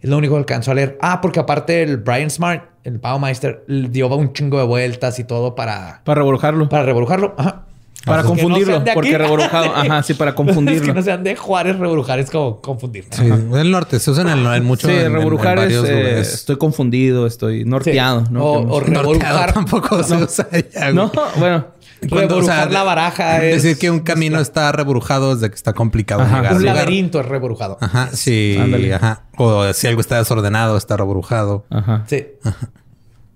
Es 0.01 0.09
lo 0.09 0.19
único 0.19 0.35
que 0.35 0.41
alcanzó 0.41 0.71
a 0.71 0.75
leer. 0.75 0.99
Ah, 1.01 1.21
porque 1.21 1.41
aparte 1.41 1.83
el 1.83 1.97
Brian 1.97 2.31
Smart, 2.31 2.65
el 2.85 2.99
Baumeister, 2.99 3.65
dio 3.67 4.15
un 4.15 4.33
chingo 4.33 4.59
de 4.59 4.65
vueltas 4.65 5.19
y 5.19 5.25
todo 5.25 5.57
para, 5.57 6.03
Para 6.05 6.23
para 6.69 6.85
rebrujarlo. 6.85 7.35
Ajá. 7.37 7.68
Para 8.05 8.23
no 8.23 8.29
confundirlo. 8.31 8.83
porque 8.95 9.19
reborjado. 9.19 9.75
Ajá, 9.77 10.03
sí, 10.03 10.15
para 10.15 10.31
Es 10.33 10.35
confundirlo. 10.37 10.87
que 10.87 10.93
no 10.95 11.03
sean 11.03 11.23
de 11.25 11.37
Juárez, 11.37 11.79
rebrujar 11.79 12.19
es 12.21 12.31
como 12.31 12.61
confundir. 12.61 13.05
Sí, 13.11 13.27
en 13.27 13.55
el 13.55 13.71
norte 13.71 13.99
se 14.01 14.11
usan 14.11 14.29
en, 14.29 14.47
en 14.47 14.65
mucho. 14.65 14.87
Sí, 14.89 14.95
en- 14.95 15.01
en- 15.01 15.07
en 15.07 15.13
rebrujar 15.15 15.59
es, 15.59 15.73
eh, 15.85 16.21
estoy 16.21 16.57
confundido, 16.57 17.27
estoy 17.27 17.65
norteado. 17.65 18.25
Sí. 18.27 18.33
¿no? 18.33 18.45
O- 18.45 18.81
no 18.81 19.01
o 19.01 19.19
tampoco 19.53 20.03
se 20.03 20.17
usa 20.17 20.49
allá. 20.51 20.93
No, 20.93 21.11
bueno. 21.37 21.67
Cuando, 22.09 22.37
o 22.37 22.43
sea, 22.43 22.59
Rebrujar 22.67 22.73
la 22.73 22.83
baraja 22.85 23.43
es... 23.45 23.61
Decir 23.61 23.77
que 23.77 23.91
un 23.91 23.99
camino 23.99 24.39
está 24.39 24.71
rebrujado 24.71 25.35
desde 25.35 25.49
que 25.51 25.57
está 25.57 25.73
complicado 25.73 26.23
Ajá. 26.23 26.37
llegar 26.37 26.53
Un 26.53 26.59
lugar. 26.61 26.77
laberinto 26.77 27.19
es 27.19 27.27
rebrujado. 27.27 27.77
Ajá, 27.81 28.11
sí, 28.13 28.57
Ándale. 28.57 28.95
ajá. 28.95 29.23
O 29.37 29.73
si 29.73 29.89
algo 29.89 30.01
está 30.01 30.17
desordenado, 30.19 30.77
está 30.77 30.97
rebrujado. 30.97 31.67
Ajá. 31.71 32.05
Sí. 32.07 32.25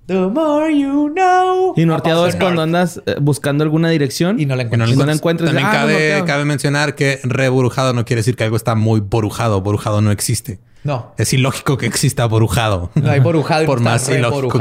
The 0.07 0.15
more 0.15 0.71
you 0.77 1.13
know. 1.15 1.75
Y 1.77 1.87
norteado 1.87 2.27
es 2.27 2.35
the 2.35 2.41
cuando 2.41 2.67
North. 2.67 2.69
andas 2.69 3.03
eh, 3.07 3.17
buscando 3.21 3.63
alguna 3.63 3.89
dirección 3.89 4.41
Y 4.41 4.47
no 4.47 4.57
la 4.57 4.63
Y 4.63 4.67
encuentras. 4.67 4.91
Y 4.91 4.97
no 4.97 5.07
la 5.07 5.13
encuentras. 5.13 5.49
También 5.49 5.69
Ah, 5.69 5.73
cabe, 5.73 6.23
cabe 6.27 6.45
mencionar 6.45 6.95
que 6.95 7.21
rebrujado 7.23 7.93
no 7.93 8.05
quiere 8.05 8.21
decir 8.21 8.37
que 8.37 8.45
algo 8.45 8.57
está 8.57 8.75
muy 8.75 9.01
borujado. 9.01 9.61
Borujado 9.61 10.01
no 10.01 10.11
existe. 10.11 10.59
No. 10.85 11.15
Es 11.17 11.33
ilógico 11.33 11.77
que 11.79 11.87
exista 11.87 12.27
borujado. 12.27 12.91
No 12.97 13.11
hay 13.11 13.21
borujado 13.21 13.63
y 13.63 13.67
Por 13.67 13.81
más 13.81 14.09
ilógico 14.09 14.59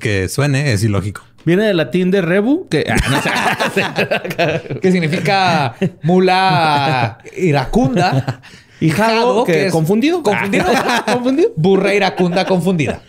que, 0.00 0.28
suene, 0.28 0.72
es 0.72 0.82
ilógico. 0.82 1.22
Viene 1.44 1.64
del 1.64 1.76
latín 1.76 2.10
de 2.10 2.20
rebu, 2.20 2.68
que 2.68 2.84
ah, 2.88 2.96
no. 3.10 4.80
Que 4.80 4.90
significa 4.90 5.74
mula 6.02 7.18
iracunda. 7.36 8.40
Hijado, 8.80 9.44
que 9.44 9.66
es 9.66 9.72
confundido. 9.72 10.22
Confundido. 10.22 10.64
confundido. 11.06 11.50
Burra 11.56 11.94
iracunda 11.94 12.44
confundida. 12.44 13.00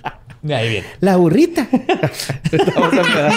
De 0.43 0.53
ahí 0.53 0.69
viene. 0.69 0.87
La 0.99 1.15
burrita. 1.15 1.67
Vamos 1.71 2.93
a 2.93 2.97
empezar. 2.97 3.31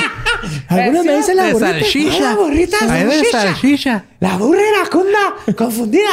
Algunos 0.68 1.04
me 1.04 1.16
dicen 1.16 1.36
la 1.36 1.52
burrita. 1.52 2.20
La 2.20 2.34
burrita 2.34 2.84
de 2.84 2.92
Ahí 2.92 3.04
de 3.04 3.10
salchicha. 3.24 3.42
salchicha. 3.42 4.04
La 4.20 4.36
burra 4.36 4.60
iracunda 4.68 5.18
confundida. 5.56 6.10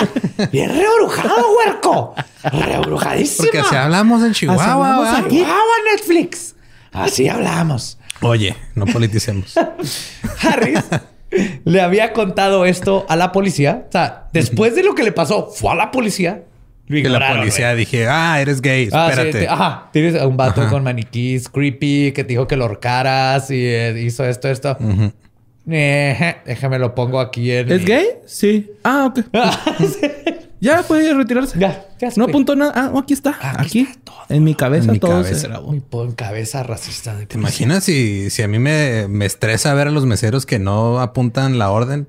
Bien 0.51 0.69
rebrujado, 0.69 1.45
huerco. 1.58 2.15
Rebrujadísima. 2.43 3.45
Porque 3.45 3.60
así 3.60 3.75
hablamos 3.75 4.23
en 4.23 4.34
Chihuahua. 4.34 4.63
hablamos 4.73 5.06
¿va? 5.08 5.17
aquí. 5.17 5.38
Chihuahua, 5.38 5.75
Netflix. 5.91 6.56
Así 6.91 7.27
hablamos. 7.27 7.97
Oye, 8.21 8.56
no 8.75 8.86
politicemos. 8.86 9.56
Harris 10.41 10.79
le 11.65 11.82
había 11.82 12.13
contado 12.13 12.65
esto 12.65 13.06
a 13.10 13.15
la 13.15 13.32
policía. 13.32 13.86
O 13.89 13.91
sea, 13.91 14.27
después 14.32 14.75
de 14.75 14.84
lo 14.84 14.93
que 14.93 15.01
le 15.03 15.12
pasó, 15.12 15.47
fue 15.49 15.71
a 15.71 15.75
la 15.75 15.89
policía. 15.89 16.43
Lo 16.88 17.02
que 17.02 17.10
la 17.10 17.36
policía 17.36 17.74
dije, 17.76 18.08
ah, 18.08 18.39
eres 18.41 18.62
gay, 18.62 18.89
Ah, 18.91 19.06
sí, 19.08 19.12
espérate. 19.12 19.39
te- 19.39 19.48
ajá. 19.48 19.89
Tienes 19.93 20.15
a 20.22 20.28
un 20.28 20.36
vato 20.38 20.62
Ajá. 20.62 20.69
con 20.69 20.84
maniquís 20.84 21.48
creepy 21.50 22.12
que 22.12 22.24
te 22.24 22.30
dijo 22.30 22.48
que 22.48 22.58
lo 22.58 22.65
horcaras 22.65 23.50
y 23.52 23.65
eh, 23.65 24.02
hizo 24.04 24.26
esto, 24.26 24.50
esto. 24.50 24.78
Eh, 25.69 26.36
déjame 26.46 26.78
lo 26.80 26.93
pongo 26.93 27.19
aquí 27.22 27.52
en. 27.52 27.72
¿Es 27.72 27.80
mi- 27.82 27.86
gay? 27.88 28.06
Sí. 28.26 28.69
Ah, 28.84 29.06
ok. 29.06 29.26
Ya 30.60 30.82
puede 30.84 31.13
retirarse. 31.13 31.60
Ya, 31.60 31.86
ya 32.00 32.10
se 32.12 32.17
No 32.19 32.26
apuntó 32.26 32.56
nada. 32.56 32.72
Ah, 32.76 32.91
aquí 32.98 33.13
está. 33.13 33.32
Aquí 33.41 33.58
Aquí. 33.65 33.80
está 33.82 34.00
todo. 34.06 34.15
En 34.30 34.43
mi 34.46 34.56
cabeza 34.56 34.86
En 34.86 34.91
mi 34.93 35.00
todo 35.00 35.12
cabeza. 35.12 35.36
se 35.36 35.48
grabó. 35.50 35.72
Mi 35.74 35.82
cabeza 36.15 36.63
racista. 36.63 37.15
de 37.17 37.26
¿Te 37.26 37.38
imaginas 37.38 37.84
si, 37.84 38.30
si 38.30 38.43
a 38.43 38.48
mí 38.48 38.60
me, 38.60 39.08
me 39.10 39.26
estresa 39.26 39.74
ver 39.74 39.88
a 39.88 39.91
los 39.91 40.06
meseros 40.06 40.46
que 40.46 40.60
no 40.60 41.02
apuntan 41.02 41.58
la 41.60 41.69
orden? 41.69 42.08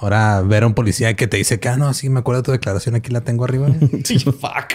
Ahora 0.00 0.40
ver 0.42 0.62
a 0.62 0.66
un 0.68 0.74
policía 0.74 1.14
que 1.14 1.26
te 1.26 1.36
dice 1.36 1.58
que, 1.58 1.68
ah, 1.68 1.76
no, 1.76 1.92
sí, 1.92 2.08
me 2.08 2.20
acuerdo 2.20 2.42
de 2.42 2.46
tu 2.46 2.52
declaración, 2.52 2.94
aquí 2.94 3.10
la 3.10 3.22
tengo 3.22 3.44
arriba. 3.44 3.68
Sí, 4.04 4.18
Fuck. 4.18 4.74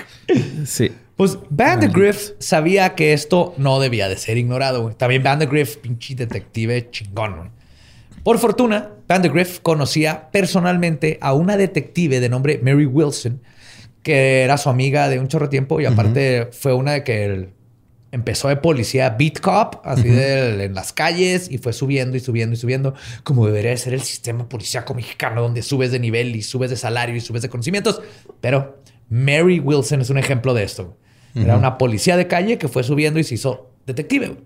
Sí. 0.65 0.91
Pues 1.15 1.38
Vandegrift 1.49 2.33
sabía 2.39 2.95
que 2.95 3.13
esto 3.13 3.53
no 3.57 3.79
debía 3.79 4.09
de 4.09 4.17
ser 4.17 4.38
ignorado, 4.38 4.81
güey. 4.81 4.95
También 4.95 5.23
Vandegrift, 5.23 5.79
pinche 5.79 6.15
detective 6.15 6.89
chingón, 6.91 7.38
güey. 7.38 7.49
Por 8.23 8.38
fortuna, 8.39 8.89
Vandegrift 9.07 9.62
conocía 9.62 10.29
personalmente 10.31 11.17
a 11.21 11.33
una 11.33 11.57
detective 11.57 12.19
de 12.19 12.29
nombre 12.29 12.59
Mary 12.63 12.86
Wilson, 12.86 13.41
que 14.01 14.43
era 14.43 14.57
su 14.57 14.69
amiga 14.69 15.09
de 15.09 15.19
un 15.19 15.27
chorro 15.27 15.47
de 15.47 15.51
tiempo 15.51 15.79
y 15.79 15.86
aparte 15.86 16.49
fue 16.51 16.73
una 16.73 16.93
de 16.93 17.03
que 17.03 17.25
él 17.25 17.49
empezó 18.13 18.47
de 18.47 18.58
policía 18.58 19.10
beat 19.10 19.39
cop, 19.39 19.82
así 19.84 20.08
de 20.08 20.65
en 20.65 20.76
las 20.76 20.93
calles 20.93 21.49
y 21.49 21.58
fue 21.58 21.73
subiendo 21.73 22.15
y 22.15 22.19
subiendo 22.19 22.54
y 22.54 22.58
subiendo, 22.58 22.93
como 23.23 23.47
debería 23.47 23.71
de 23.71 23.78
ser 23.78 23.95
el 23.95 24.02
sistema 24.02 24.47
policíaco 24.47 24.93
mexicano, 24.93 25.41
donde 25.41 25.63
subes 25.63 25.91
de 25.91 25.99
nivel 25.99 26.36
y 26.36 26.43
subes 26.43 26.69
de 26.69 26.78
salario 26.78 27.15
y 27.15 27.21
subes 27.21 27.41
de 27.41 27.49
conocimientos. 27.49 28.02
Pero 28.39 28.78
Mary 29.10 29.60
Wilson 29.60 30.02
es 30.02 30.12
un 30.12 30.19
ejemplo 30.19 30.54
de 30.54 30.63
esto. 30.63 30.95
Era 31.34 31.58
una 31.58 31.80
policía 31.80 32.15
de 32.15 32.28
calle 32.28 32.60
que 32.60 32.67
fue 32.67 32.84
subiendo 32.84 33.19
y 33.19 33.23
se 33.23 33.34
hizo 33.34 33.71
detective. 33.88 34.38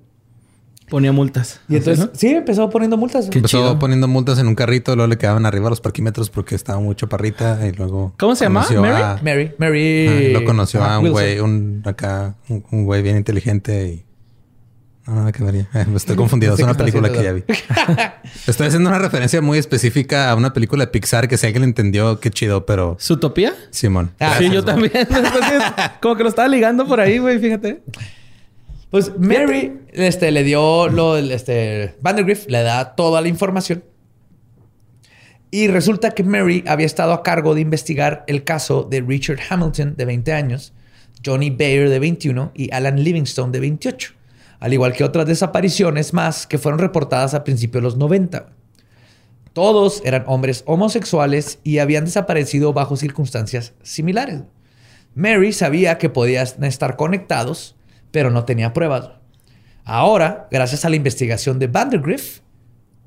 Ponía 0.89 1.11
multas. 1.11 1.59
Y 1.67 1.75
entonces, 1.75 2.09
sí, 2.13 2.27
empezó 2.27 2.69
poniendo 2.69 2.95
multas. 2.95 3.29
Empezó 3.29 3.77
poniendo 3.77 4.07
multas 4.07 4.39
en 4.39 4.47
un 4.47 4.55
carrito, 4.55 4.95
luego 4.95 5.09
le 5.09 5.17
quedaban 5.17 5.45
arriba 5.45 5.69
los 5.69 5.81
parquímetros 5.81 6.29
porque 6.29 6.55
estaba 6.55 6.79
mucho 6.79 7.09
parrita 7.09 7.59
y 7.67 7.73
luego... 7.73 8.13
¿Cómo 8.17 8.35
se 8.35 8.45
llama? 8.45 8.65
¿Mary? 8.73 9.01
a- 9.03 9.19
Mary, 9.21 9.51
Mary. 9.57 10.07
Ah, 10.07 10.39
lo 10.39 10.45
conoció 10.45 10.81
a 10.83 10.99
un 10.99 11.09
güey, 11.09 11.39
un 11.39 11.81
acá, 11.85 12.35
un 12.47 12.63
un 12.71 12.85
güey 12.85 13.01
bien 13.01 13.17
inteligente 13.17 13.87
y. 13.87 14.03
No, 15.05 15.15
nada 15.15 15.31
que 15.31 15.43
ver. 15.43 15.55
Eh, 15.55 15.67
me 15.89 15.97
estoy 15.97 16.15
confundido. 16.15 16.53
Es 16.53 16.59
una 16.61 16.73
película 16.73 17.09
que 17.11 17.23
ya 17.23 17.31
vi. 17.33 17.43
Estoy 18.47 18.67
haciendo 18.67 18.89
una 18.89 18.99
referencia 18.99 19.41
muy 19.41 19.57
específica 19.57 20.29
a 20.31 20.35
una 20.35 20.51
película 20.53 20.85
de 20.85 20.91
Pixar 20.91 21.27
que 21.27 21.37
si 21.37 21.45
alguien 21.47 21.63
entendió, 21.63 22.19
qué 22.19 22.29
chido, 22.29 22.65
pero 22.65 22.97
¿Zootopia? 22.99 23.53
Simón. 23.71 24.11
Ah, 24.19 24.35
sí, 24.37 24.49
yo 24.49 24.63
también. 24.65 24.91
Entonces, 24.95 25.63
como 26.01 26.15
que 26.15 26.23
lo 26.23 26.29
estaba 26.29 26.47
ligando 26.47 26.85
por 26.87 26.99
ahí, 26.99 27.17
güey, 27.19 27.39
fíjate. 27.39 27.83
Pues 28.89 29.17
Mary 29.19 29.81
este, 29.91 30.31
le 30.31 30.43
dio 30.43 30.87
lo 30.87 31.17
este 31.17 31.95
Vandergrift 32.01 32.49
le 32.49 32.63
da 32.63 32.95
toda 32.95 33.21
la 33.21 33.27
información. 33.27 33.83
Y 35.51 35.67
resulta 35.67 36.11
que 36.11 36.23
Mary 36.23 36.63
había 36.67 36.85
estado 36.85 37.13
a 37.13 37.23
cargo 37.23 37.55
de 37.55 37.61
investigar 37.61 38.23
el 38.27 38.43
caso 38.43 38.83
de 38.83 39.01
Richard 39.01 39.39
Hamilton, 39.49 39.95
de 39.95 40.05
20 40.05 40.33
años, 40.33 40.73
Johnny 41.25 41.49
Bayer, 41.49 41.89
de 41.89 41.99
21, 41.99 42.51
y 42.53 42.73
Alan 42.73 43.01
Livingstone, 43.01 43.51
de 43.51 43.61
28. 43.61 44.13
Al 44.59 44.73
igual 44.73 44.93
que 44.93 45.03
otras 45.03 45.25
desapariciones 45.25 46.13
más 46.13 46.47
que 46.47 46.57
fueron 46.57 46.79
reportadas 46.79 47.33
a 47.33 47.43
principios 47.43 47.81
de 47.81 47.83
los 47.83 47.97
90. 47.97 48.49
Todos 49.53 50.01
eran 50.03 50.23
hombres 50.27 50.63
homosexuales 50.67 51.59
y 51.63 51.79
habían 51.79 52.05
desaparecido 52.05 52.73
bajo 52.73 52.97
circunstancias 52.97 53.73
similares. 53.81 54.41
Mary 55.15 55.53
sabía 55.53 55.97
que 55.97 56.09
podían 56.09 56.63
estar 56.63 56.95
conectados, 56.95 57.76
pero 58.11 58.29
no 58.31 58.45
tenía 58.45 58.73
pruebas. 58.73 59.09
Ahora, 59.83 60.47
gracias 60.51 60.83
a 60.85 60.89
la 60.89 60.95
investigación 60.95 61.59
de 61.59 61.67
Vandergrift, 61.67 62.41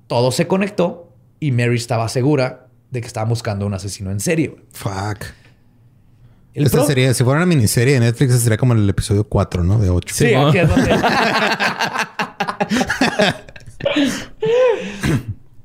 todo 0.07 0.31
se 0.33 0.47
conectó 0.47 1.13
y 1.39 1.53
Mary 1.53 1.77
estaba 1.77 2.09
segura 2.09 2.67
de 2.91 3.01
que 3.01 3.07
estaba 3.07 3.29
buscando 3.29 3.67
un 3.67 3.75
asesino 3.75 4.11
en 4.11 4.21
serio. 4.21 4.57
Fuck. 4.73 5.25
El 6.53 6.67
Esta 6.67 6.79
pro- 6.79 6.87
sería, 6.87 7.15
si 7.15 7.23
fuera 7.23 7.39
una 7.39 7.47
miniserie 7.47 7.95
de 7.95 8.01
Netflix, 8.01 8.41
sería 8.41 8.57
como 8.59 8.73
el 8.73 8.89
episodio 8.89 9.23
4, 9.25 9.63
¿no? 9.63 9.79
De 9.79 9.89
8. 9.91 10.15
Sí, 10.15 10.29
Simón. 10.29 10.49
aquí 10.49 10.59
es 10.59 10.69
donde- 10.69 10.91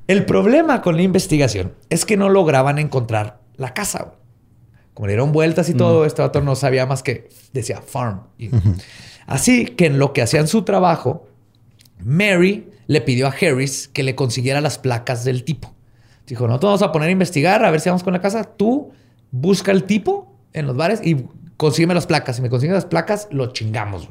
El 0.06 0.24
problema 0.24 0.82
con 0.82 0.96
la 0.96 1.02
investigación 1.02 1.74
es 1.90 2.04
que 2.04 2.16
no 2.16 2.28
lograban 2.28 2.78
encontrar 2.78 3.40
la 3.56 3.74
casa. 3.74 4.12
Como 4.94 5.08
le 5.08 5.14
dieron 5.14 5.32
vueltas 5.32 5.68
y 5.68 5.74
todo, 5.74 6.04
este 6.06 6.22
vato 6.22 6.40
no 6.40 6.54
sabía 6.54 6.86
más 6.86 7.02
que 7.02 7.28
decía 7.52 7.80
farm. 7.82 8.20
Y- 8.38 8.50
Así 9.26 9.66
que 9.66 9.86
en 9.86 9.98
lo 9.98 10.12
que 10.12 10.22
hacían 10.22 10.48
su 10.48 10.62
trabajo, 10.62 11.26
Mary 12.04 12.68
le 12.86 13.00
pidió 13.00 13.26
a 13.26 13.30
Harris 13.30 13.88
que 13.88 14.02
le 14.02 14.14
consiguiera 14.14 14.60
las 14.60 14.78
placas 14.78 15.24
del 15.24 15.42
tipo. 15.44 15.74
Dijo, 16.26 16.46
no 16.48 16.58
te 16.60 16.66
vamos 16.66 16.82
a 16.82 16.92
poner 16.92 17.08
a 17.08 17.12
investigar, 17.12 17.64
a 17.64 17.70
ver 17.70 17.80
si 17.80 17.88
vamos 17.88 18.02
con 18.04 18.12
la 18.12 18.20
casa. 18.20 18.44
Tú 18.44 18.90
busca 19.30 19.72
el 19.72 19.84
tipo 19.84 20.36
en 20.52 20.66
los 20.66 20.76
bares 20.76 21.00
y 21.04 21.24
consígueme 21.56 21.94
las 21.94 22.06
placas. 22.06 22.36
Si 22.36 22.42
me 22.42 22.50
consigues 22.50 22.74
las 22.74 22.84
placas, 22.86 23.28
lo 23.30 23.52
chingamos. 23.52 24.08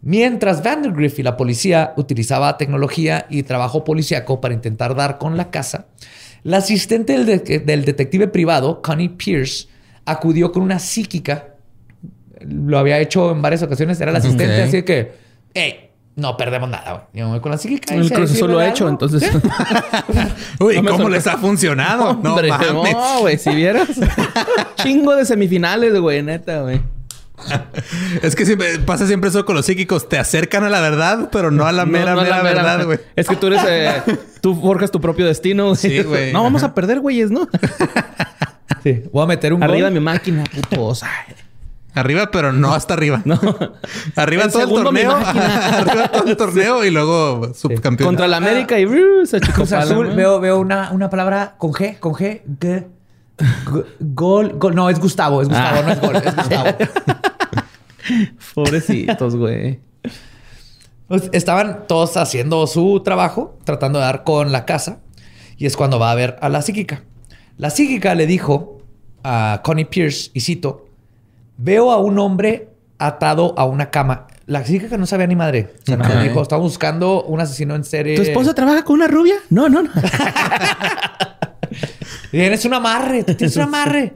Mientras 0.00 0.64
Vandergrift 0.64 1.18
y 1.20 1.22
la 1.22 1.36
policía 1.36 1.92
utilizaba 1.96 2.58
tecnología 2.58 3.26
y 3.30 3.44
trabajo 3.44 3.84
policíaco 3.84 4.40
para 4.40 4.54
intentar 4.54 4.96
dar 4.96 5.18
con 5.18 5.36
la 5.36 5.50
casa, 5.50 5.86
la 6.42 6.56
asistente 6.56 7.12
del, 7.12 7.26
de- 7.44 7.58
del 7.60 7.84
detective 7.84 8.26
privado, 8.26 8.82
Connie 8.82 9.10
Pierce, 9.10 9.68
acudió 10.04 10.50
con 10.50 10.62
una 10.64 10.80
psíquica. 10.80 11.51
Lo 12.48 12.78
había 12.78 12.98
hecho 12.98 13.30
en 13.32 13.42
varias 13.42 13.62
ocasiones. 13.62 14.00
Era 14.00 14.12
la 14.12 14.18
asistente, 14.18 14.62
así 14.62 14.82
que, 14.82 15.12
hey, 15.54 15.90
no 16.16 16.36
perdemos 16.36 16.68
nada. 16.68 16.92
güey. 16.92 17.04
Yo 17.14 17.24
me 17.26 17.32
voy 17.32 17.40
con 17.40 17.52
la 17.52 17.58
psíquica. 17.58 17.94
y 17.94 17.98
El 17.98 18.10
proceso 18.10 18.46
lo 18.46 18.58
ha 18.58 18.68
hecho, 18.68 18.84
algo". 18.86 18.90
entonces. 18.94 19.30
Sí. 19.30 19.38
Uy, 20.60 20.80
No 20.82 20.90
¿cómo 20.92 21.08
les 21.08 21.26
ha 21.26 21.38
funcionado? 21.38 22.18
No 22.22 22.30
Hombre, 22.34 22.48
mames. 22.48 22.92
no, 22.92 23.20
güey, 23.20 23.38
si 23.38 23.50
vieras. 23.54 23.88
Chingo 24.82 25.14
de 25.16 25.24
semifinales, 25.24 25.98
güey, 25.98 26.22
neta, 26.22 26.62
güey. 26.62 26.80
Es 28.22 28.36
que 28.36 28.46
siempre, 28.46 28.78
pasa 28.80 29.04
siempre 29.08 29.28
eso 29.30 29.44
con 29.44 29.56
los 29.56 29.66
psíquicos. 29.66 30.08
Te 30.08 30.16
acercan 30.16 30.62
a 30.62 30.68
la 30.70 30.80
verdad, 30.80 31.28
pero 31.32 31.50
no 31.50 31.66
a 31.66 31.72
la 31.72 31.84
No, 31.84 31.90
mera, 31.90 32.14
no 32.14 32.22
es 32.22 32.28
la 32.28 32.42
mera 32.42 32.62
verdad, 32.62 32.84
güey. 32.84 32.98
Es 33.16 33.26
que 33.26 33.34
tú 33.34 33.48
eres. 33.48 33.60
eh, 33.68 34.00
tú 34.40 34.54
forjas 34.60 34.92
tu 34.92 35.00
propio 35.00 35.26
destino, 35.26 35.64
güey. 35.64 35.76
Sí, 35.76 36.02
güey. 36.02 36.32
No, 36.32 36.44
vamos 36.44 36.62
a 36.62 36.72
perder, 36.72 37.00
güeyes, 37.00 37.30
¿no? 37.32 37.48
Sí. 38.84 39.02
Voy 39.12 39.24
a 39.24 39.26
meter 39.26 39.52
un 39.54 39.62
Arriba 39.62 39.88
gol. 39.88 39.94
mi 39.94 40.00
máquina, 40.00 40.44
putos. 40.44 41.02
Arriba, 41.94 42.30
pero 42.30 42.52
no 42.52 42.72
hasta 42.74 42.94
arriba. 42.94 43.20
No. 43.24 43.38
Arriba 44.16 44.44
En 44.44 44.50
todo 44.50 44.62
el 44.78 44.84
torneo. 44.84 45.12
Arriba 45.16 46.08
todo 46.10 46.26
el 46.26 46.36
torneo 46.36 46.84
y 46.84 46.90
luego 46.90 47.52
subcampeón. 47.54 48.08
Contra 48.08 48.26
la 48.28 48.38
América 48.38 48.78
y 48.78 48.86
uh, 48.86 49.26
se 49.26 49.40
Cruz 49.40 49.72
achicopala, 49.72 49.82
Azul, 49.82 50.08
¿no? 50.10 50.14
veo, 50.16 50.40
veo 50.40 50.58
una, 50.58 50.90
una 50.92 51.10
palabra 51.10 51.54
con 51.58 51.72
G, 51.72 51.98
con 51.98 52.14
G. 52.14 52.42
G- 52.60 52.86
Go- 53.66 53.84
Gol, 54.00 54.52
gol. 54.58 54.74
No, 54.74 54.88
es 54.88 54.98
Gustavo, 55.00 55.42
es 55.42 55.48
Gustavo, 55.48 55.80
Ah. 55.80 55.82
no 55.84 55.92
es 55.92 56.00
gol, 56.00 56.16
es 56.16 56.36
Gustavo. 56.36 56.76
Pobrecitos, 58.54 59.36
güey. 59.36 59.80
Pues, 61.08 61.28
estaban 61.32 61.86
todos 61.86 62.16
haciendo 62.16 62.66
su 62.66 63.00
trabajo, 63.04 63.58
tratando 63.64 63.98
de 63.98 64.04
dar 64.06 64.24
con 64.24 64.50
la 64.52 64.64
casa. 64.64 65.00
Y 65.56 65.66
es 65.66 65.76
cuando 65.76 65.98
va 65.98 66.10
a 66.10 66.14
ver 66.14 66.36
a 66.40 66.48
la 66.48 66.62
psíquica. 66.62 67.04
La 67.58 67.70
psíquica 67.70 68.14
le 68.14 68.26
dijo 68.26 68.78
a 69.22 69.60
Connie 69.62 69.84
Pierce, 69.84 70.30
y 70.34 70.40
cito, 70.40 70.86
veo 71.56 71.90
a 71.92 71.98
un 71.98 72.18
hombre 72.18 72.70
atado 72.98 73.54
a 73.58 73.64
una 73.64 73.90
cama. 73.90 74.26
La 74.46 74.64
psíquica 74.64 74.96
no 74.96 75.06
sabía 75.06 75.26
ni 75.26 75.36
madre. 75.36 75.72
O 75.82 75.86
sea, 75.86 75.96
Ok. 75.96 76.22
dijo, 76.22 76.42
estamos 76.42 76.64
buscando 76.64 77.22
un 77.24 77.40
asesino 77.40 77.74
en 77.74 77.84
serie. 77.84 78.16
¿Tu 78.16 78.22
esposa 78.22 78.54
trabaja 78.54 78.84
con 78.84 78.94
una 78.96 79.06
rubia? 79.08 79.36
No, 79.50 79.68
no, 79.68 79.82
no. 79.82 79.90
Tienes 82.30 82.64
un 82.64 82.74
amarre, 82.74 83.24
tienes 83.24 83.56
un 83.56 83.62
amarre. 83.64 84.14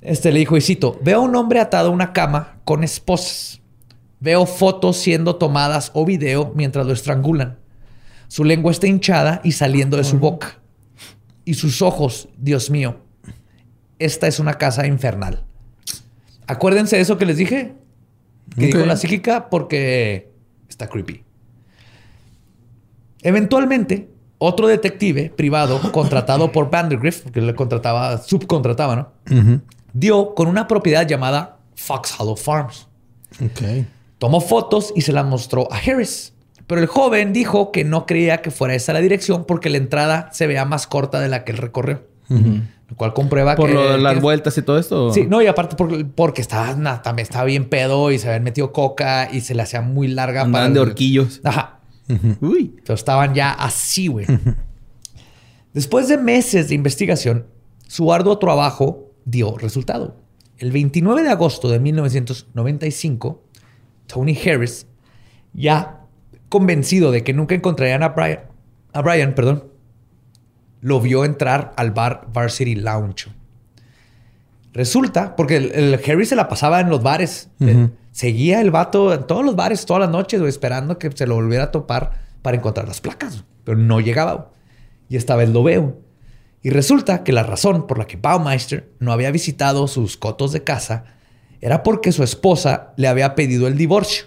Este 0.00 0.30
le 0.30 0.38
dijo, 0.40 0.56
y 0.56 0.60
cito, 0.60 0.98
veo 1.02 1.18
a 1.18 1.22
un 1.22 1.34
hombre 1.34 1.60
atado 1.60 1.88
a 1.88 1.92
una 1.92 2.12
cama 2.12 2.58
con 2.64 2.84
esposas. 2.84 3.60
Veo 4.20 4.46
fotos 4.46 4.96
siendo 4.96 5.36
tomadas 5.36 5.90
o 5.94 6.04
video 6.04 6.52
mientras 6.54 6.86
lo 6.86 6.92
estrangulan. 6.92 7.58
Su 8.28 8.44
lengua 8.44 8.72
está 8.72 8.86
hinchada 8.86 9.40
y 9.44 9.52
saliendo 9.52 9.96
de 9.96 10.04
su 10.04 10.18
boca. 10.18 10.58
Y 11.44 11.54
sus 11.54 11.82
ojos, 11.82 12.28
Dios 12.36 12.70
mío, 12.70 12.96
esta 13.98 14.26
es 14.26 14.40
una 14.40 14.54
casa 14.54 14.86
infernal. 14.86 15.44
Acuérdense 16.46 16.96
de 16.96 17.02
eso 17.02 17.18
que 17.18 17.26
les 17.26 17.36
dije, 17.36 17.74
que 18.56 18.66
dijo 18.66 18.86
la 18.86 18.96
psíquica, 18.96 19.48
porque 19.50 20.30
está 20.68 20.88
creepy. 20.88 21.22
Eventualmente, 23.22 24.08
otro 24.38 24.68
detective 24.68 25.32
privado 25.34 25.80
contratado 25.92 26.52
por 26.52 26.70
Vandergrift, 26.70 27.24
porque 27.24 27.40
le 27.40 27.54
contrataba, 27.54 28.18
subcontrataba, 28.18 28.96
¿no? 28.96 29.62
Dio 29.92 30.34
con 30.34 30.48
una 30.48 30.68
propiedad 30.68 31.06
llamada 31.06 31.58
Fox 31.74 32.14
Hollow 32.18 32.36
Farms. 32.36 32.86
Ok. 33.42 33.86
Tomó 34.18 34.40
fotos 34.40 34.92
y 34.94 35.02
se 35.02 35.12
las 35.12 35.26
mostró 35.26 35.70
a 35.72 35.76
Harris. 35.76 36.32
Pero 36.66 36.80
el 36.80 36.86
joven 36.86 37.32
dijo 37.32 37.70
que 37.70 37.84
no 37.84 38.06
creía 38.06 38.42
que 38.42 38.50
fuera 38.50 38.74
esa 38.74 38.92
la 38.92 39.00
dirección 39.00 39.44
porque 39.44 39.70
la 39.70 39.76
entrada 39.76 40.30
se 40.32 40.46
veía 40.46 40.64
más 40.64 40.86
corta 40.86 41.20
de 41.20 41.28
la 41.28 41.44
que 41.44 41.52
él 41.52 41.58
recorrió. 41.58 42.02
Lo 42.88 42.96
cual 42.96 43.12
comprueba 43.14 43.56
Por 43.56 43.70
que... 43.70 43.76
de 43.76 43.98
las 43.98 44.14
que- 44.14 44.20
vueltas 44.20 44.56
y 44.58 44.62
todo 44.62 44.78
esto. 44.78 45.12
Sí, 45.12 45.26
no, 45.28 45.42
y 45.42 45.46
aparte 45.48 45.74
porque, 45.76 46.04
porque 46.04 46.40
estaba, 46.40 46.74
na- 46.74 47.02
también 47.02 47.24
estaba 47.24 47.44
bien 47.44 47.68
pedo 47.68 48.12
y 48.12 48.18
se 48.18 48.28
habían 48.28 48.44
metido 48.44 48.72
coca 48.72 49.28
y 49.32 49.40
se 49.40 49.54
le 49.56 49.62
hacía 49.62 49.80
muy 49.80 50.06
larga 50.08 50.42
Andaban 50.42 50.68
el- 50.68 50.74
de 50.74 50.80
horquillos. 50.80 51.40
Ajá. 51.42 51.80
Uy. 52.40 52.76
Pero 52.84 52.94
estaban 52.94 53.34
ya 53.34 53.50
así, 53.50 54.06
güey. 54.06 54.26
Después 55.72 56.08
de 56.08 56.16
meses 56.18 56.68
de 56.68 56.74
investigación, 56.76 57.46
su 57.88 58.12
arduo 58.12 58.38
trabajo 58.38 59.10
dio 59.24 59.56
resultado. 59.58 60.16
El 60.58 60.70
29 60.72 61.22
de 61.22 61.28
agosto 61.30 61.68
de 61.68 61.80
1995, 61.80 63.42
Tony 64.06 64.38
Harris, 64.38 64.86
ya 65.52 66.00
convencido 66.48 67.10
de 67.10 67.24
que 67.24 67.32
nunca 67.32 67.54
encontrarían 67.54 68.02
a 68.02 68.10
Brian, 68.10 68.40
a 68.92 69.02
Brian, 69.02 69.34
perdón, 69.34 69.64
lo 70.80 71.00
vio 71.00 71.24
entrar 71.24 71.72
al 71.76 71.90
bar 71.90 72.28
Varsity 72.32 72.76
Lounge. 72.76 73.28
Resulta, 74.72 75.36
porque 75.36 75.56
el, 75.56 75.72
el 75.72 75.94
Harris 75.94 76.28
se 76.28 76.36
la 76.36 76.48
pasaba 76.48 76.80
en 76.80 76.90
los 76.90 77.02
bares. 77.02 77.48
Eh, 77.60 77.88
Seguía 78.12 78.62
el 78.62 78.70
vato 78.70 79.12
en 79.12 79.26
todos 79.26 79.44
los 79.44 79.56
bares 79.56 79.84
todas 79.84 80.00
las 80.00 80.10
noches, 80.10 80.40
esperando 80.40 80.98
que 80.98 81.10
se 81.12 81.26
lo 81.26 81.34
volviera 81.34 81.64
a 81.64 81.70
topar 81.70 82.12
para 82.40 82.56
encontrar 82.56 82.88
las 82.88 83.02
placas. 83.02 83.44
Pero 83.64 83.76
no 83.76 84.00
llegaba. 84.00 84.52
Y 85.08 85.16
esta 85.16 85.36
vez 85.36 85.50
lo 85.50 85.62
veo. 85.62 86.00
Y 86.62 86.70
resulta 86.70 87.24
que 87.24 87.32
la 87.32 87.42
razón 87.42 87.86
por 87.86 87.98
la 87.98 88.06
que 88.06 88.16
Baumeister 88.16 88.90
no 89.00 89.12
había 89.12 89.30
visitado 89.30 89.86
sus 89.86 90.16
cotos 90.16 90.52
de 90.52 90.64
casa 90.64 91.04
era 91.60 91.82
porque 91.82 92.10
su 92.10 92.22
esposa 92.22 92.94
le 92.96 93.08
había 93.08 93.34
pedido 93.34 93.66
el 93.66 93.76
divorcio. 93.76 94.24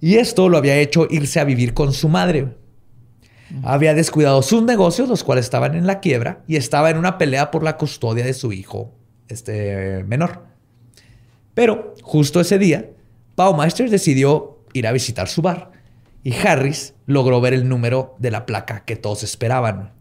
Y 0.00 0.16
esto 0.16 0.48
lo 0.48 0.56
había 0.58 0.76
hecho 0.76 1.06
irse 1.10 1.38
a 1.38 1.44
vivir 1.44 1.74
con 1.74 1.92
su 1.92 2.08
madre. 2.08 2.56
Había 3.62 3.94
descuidado 3.94 4.42
sus 4.42 4.62
negocios, 4.62 5.08
los 5.08 5.24
cuales 5.24 5.44
estaban 5.44 5.74
en 5.74 5.86
la 5.86 6.00
quiebra, 6.00 6.42
y 6.46 6.56
estaba 6.56 6.90
en 6.90 6.96
una 6.96 7.18
pelea 7.18 7.50
por 7.50 7.62
la 7.62 7.76
custodia 7.76 8.24
de 8.24 8.34
su 8.34 8.52
hijo 8.52 8.94
este, 9.28 10.04
menor. 10.04 10.46
Pero 11.54 11.94
justo 12.02 12.40
ese 12.40 12.58
día, 12.58 12.90
Baumeister 13.36 13.90
decidió 13.90 14.58
ir 14.72 14.86
a 14.86 14.92
visitar 14.92 15.28
su 15.28 15.42
bar 15.42 15.72
Y 16.22 16.34
Harris 16.34 16.94
logró 17.06 17.40
ver 17.40 17.52
el 17.52 17.68
número 17.68 18.14
de 18.18 18.30
la 18.30 18.46
placa 18.46 18.84
que 18.84 18.96
todos 18.96 19.22
esperaban. 19.22 19.92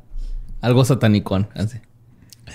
algo 0.60 0.84
satanicón, 0.84 1.48
así. 1.54 1.78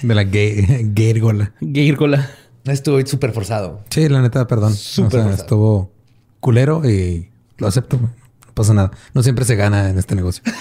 De 0.03 0.13
la 0.13 0.23
gay, 0.23 0.65
gárgola. 0.93 1.53
Gárgola. 1.61 2.29
Estuvo 2.65 3.03
súper 3.05 3.31
forzado. 3.31 3.81
Sí, 3.89 4.07
la 4.09 4.21
neta, 4.21 4.45
perdón. 4.47 4.73
Súper 4.73 5.21
o 5.21 5.23
sea, 5.23 5.33
estuvo 5.33 5.91
culero 6.39 6.87
y 6.87 7.29
lo 7.57 7.67
acepto. 7.67 7.97
No 7.97 8.09
pasa 8.53 8.73
nada. 8.73 8.91
No 9.13 9.23
siempre 9.23 9.45
se 9.45 9.55
gana 9.55 9.89
en 9.89 9.97
este 9.97 10.15
negocio. 10.15 10.43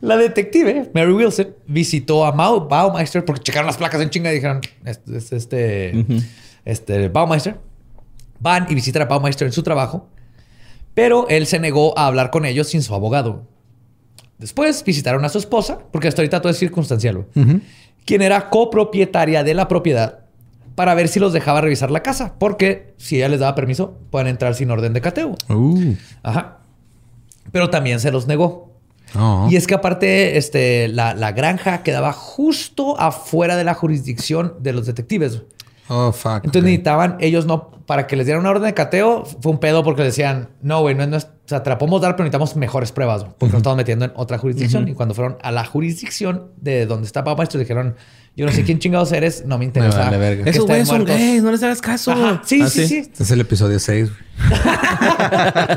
La 0.00 0.16
detective, 0.16 0.90
Mary 0.94 1.12
Wilson, 1.12 1.54
visitó 1.66 2.26
a 2.26 2.32
Mau 2.32 2.68
Baumeister 2.68 3.24
porque 3.24 3.42
checaron 3.42 3.66
las 3.66 3.78
placas 3.78 4.00
en 4.00 4.10
chinga 4.10 4.30
y 4.30 4.34
dijeron, 4.36 4.60
este, 4.84 5.16
este, 5.16 5.36
este, 5.36 6.04
este 6.64 7.08
Baumeister. 7.08 7.58
Van 8.38 8.66
y 8.68 8.74
visitan 8.74 9.02
a 9.02 9.06
Baumeister 9.06 9.46
en 9.46 9.52
su 9.52 9.62
trabajo, 9.62 10.08
pero 10.92 11.26
él 11.28 11.46
se 11.46 11.58
negó 11.58 11.98
a 11.98 12.06
hablar 12.06 12.30
con 12.30 12.44
ellos 12.44 12.68
sin 12.68 12.82
su 12.82 12.94
abogado. 12.94 13.48
Después 14.38 14.84
visitaron 14.84 15.24
a 15.24 15.28
su 15.28 15.38
esposa, 15.38 15.78
porque 15.90 16.08
hasta 16.08 16.22
ahorita 16.22 16.40
todo 16.40 16.50
es 16.50 16.58
circunstancial, 16.58 17.26
quien 18.04 18.22
era 18.22 18.50
copropietaria 18.50 19.42
de 19.42 19.54
la 19.54 19.68
propiedad 19.68 20.26
para 20.76 20.94
ver 20.94 21.08
si 21.08 21.18
los 21.18 21.32
dejaba 21.32 21.62
revisar 21.62 21.90
la 21.90 22.02
casa, 22.02 22.34
porque 22.38 22.94
si 22.98 23.16
ella 23.16 23.30
les 23.30 23.40
daba 23.40 23.54
permiso, 23.54 23.96
pueden 24.10 24.28
entrar 24.28 24.54
sin 24.54 24.70
orden 24.70 24.92
de 24.92 25.00
cateo. 25.00 25.34
Uh. 25.48 25.94
Ajá. 26.22 26.58
Pero 27.50 27.70
también 27.70 27.98
se 27.98 28.12
los 28.12 28.26
negó. 28.26 28.72
No. 29.14 29.48
Y 29.50 29.56
es 29.56 29.66
que 29.66 29.74
aparte, 29.74 30.36
este, 30.36 30.88
la, 30.88 31.14
la 31.14 31.32
granja 31.32 31.82
quedaba 31.82 32.12
justo 32.12 33.00
afuera 33.00 33.56
de 33.56 33.64
la 33.64 33.72
jurisdicción 33.72 34.54
de 34.60 34.74
los 34.74 34.84
detectives. 34.84 35.42
Oh, 35.88 36.12
fuck. 36.12 36.36
Entonces 36.44 36.62
necesitaban, 36.64 37.16
ellos 37.20 37.46
no, 37.46 37.70
para 37.86 38.06
que 38.06 38.16
les 38.16 38.26
dieran 38.26 38.40
una 38.40 38.50
orden 38.50 38.64
de 38.64 38.74
cateo, 38.74 39.24
fue 39.24 39.52
un 39.52 39.58
pedo 39.58 39.84
porque 39.84 40.02
decían, 40.02 40.48
no, 40.62 40.80
güey, 40.80 40.94
no 40.94 41.04
es, 41.04 41.08
no 41.08 41.16
es- 41.16 41.24
o 41.26 41.48
sea, 41.48 41.62
te 41.62 41.70
la 41.70 41.78
podemos 41.78 42.00
dar, 42.00 42.16
pero 42.16 42.24
necesitamos 42.24 42.56
mejores 42.56 42.90
pruebas, 42.90 43.22
güey, 43.22 43.34
porque 43.38 43.52
nos 43.52 43.60
estamos 43.60 43.76
metiendo 43.76 44.04
en 44.06 44.12
otra 44.16 44.36
jurisdicción. 44.38 44.88
Y 44.88 44.94
cuando 44.94 45.14
fueron 45.14 45.38
a 45.42 45.52
la 45.52 45.64
jurisdicción 45.64 46.50
de 46.56 46.86
donde 46.86 47.06
está 47.06 47.22
Papá 47.22 47.36
Maestro, 47.38 47.60
dijeron, 47.60 47.94
yo 48.34 48.46
no 48.46 48.50
sé 48.52 48.64
quién 48.64 48.80
chingados 48.80 49.12
eres, 49.12 49.44
no 49.46 49.56
me 49.56 49.64
interesa. 49.64 49.96
vale 50.00 50.18
verga. 50.18 50.50
Esos 50.50 50.66
güeyes 50.66 50.88
son 50.88 50.98
muertos". 51.04 51.16
gays, 51.16 51.42
no 51.44 51.52
les 51.52 51.62
hagas 51.62 51.80
caso. 51.80 52.10
Ajá, 52.10 52.42
Sí, 52.44 52.60
¿Ah, 52.62 52.68
sí, 52.68 52.88
sí. 52.88 52.96
Este 52.98 53.22
es 53.22 53.30
el 53.30 53.40
episodio 53.40 53.78
6. 53.78 54.10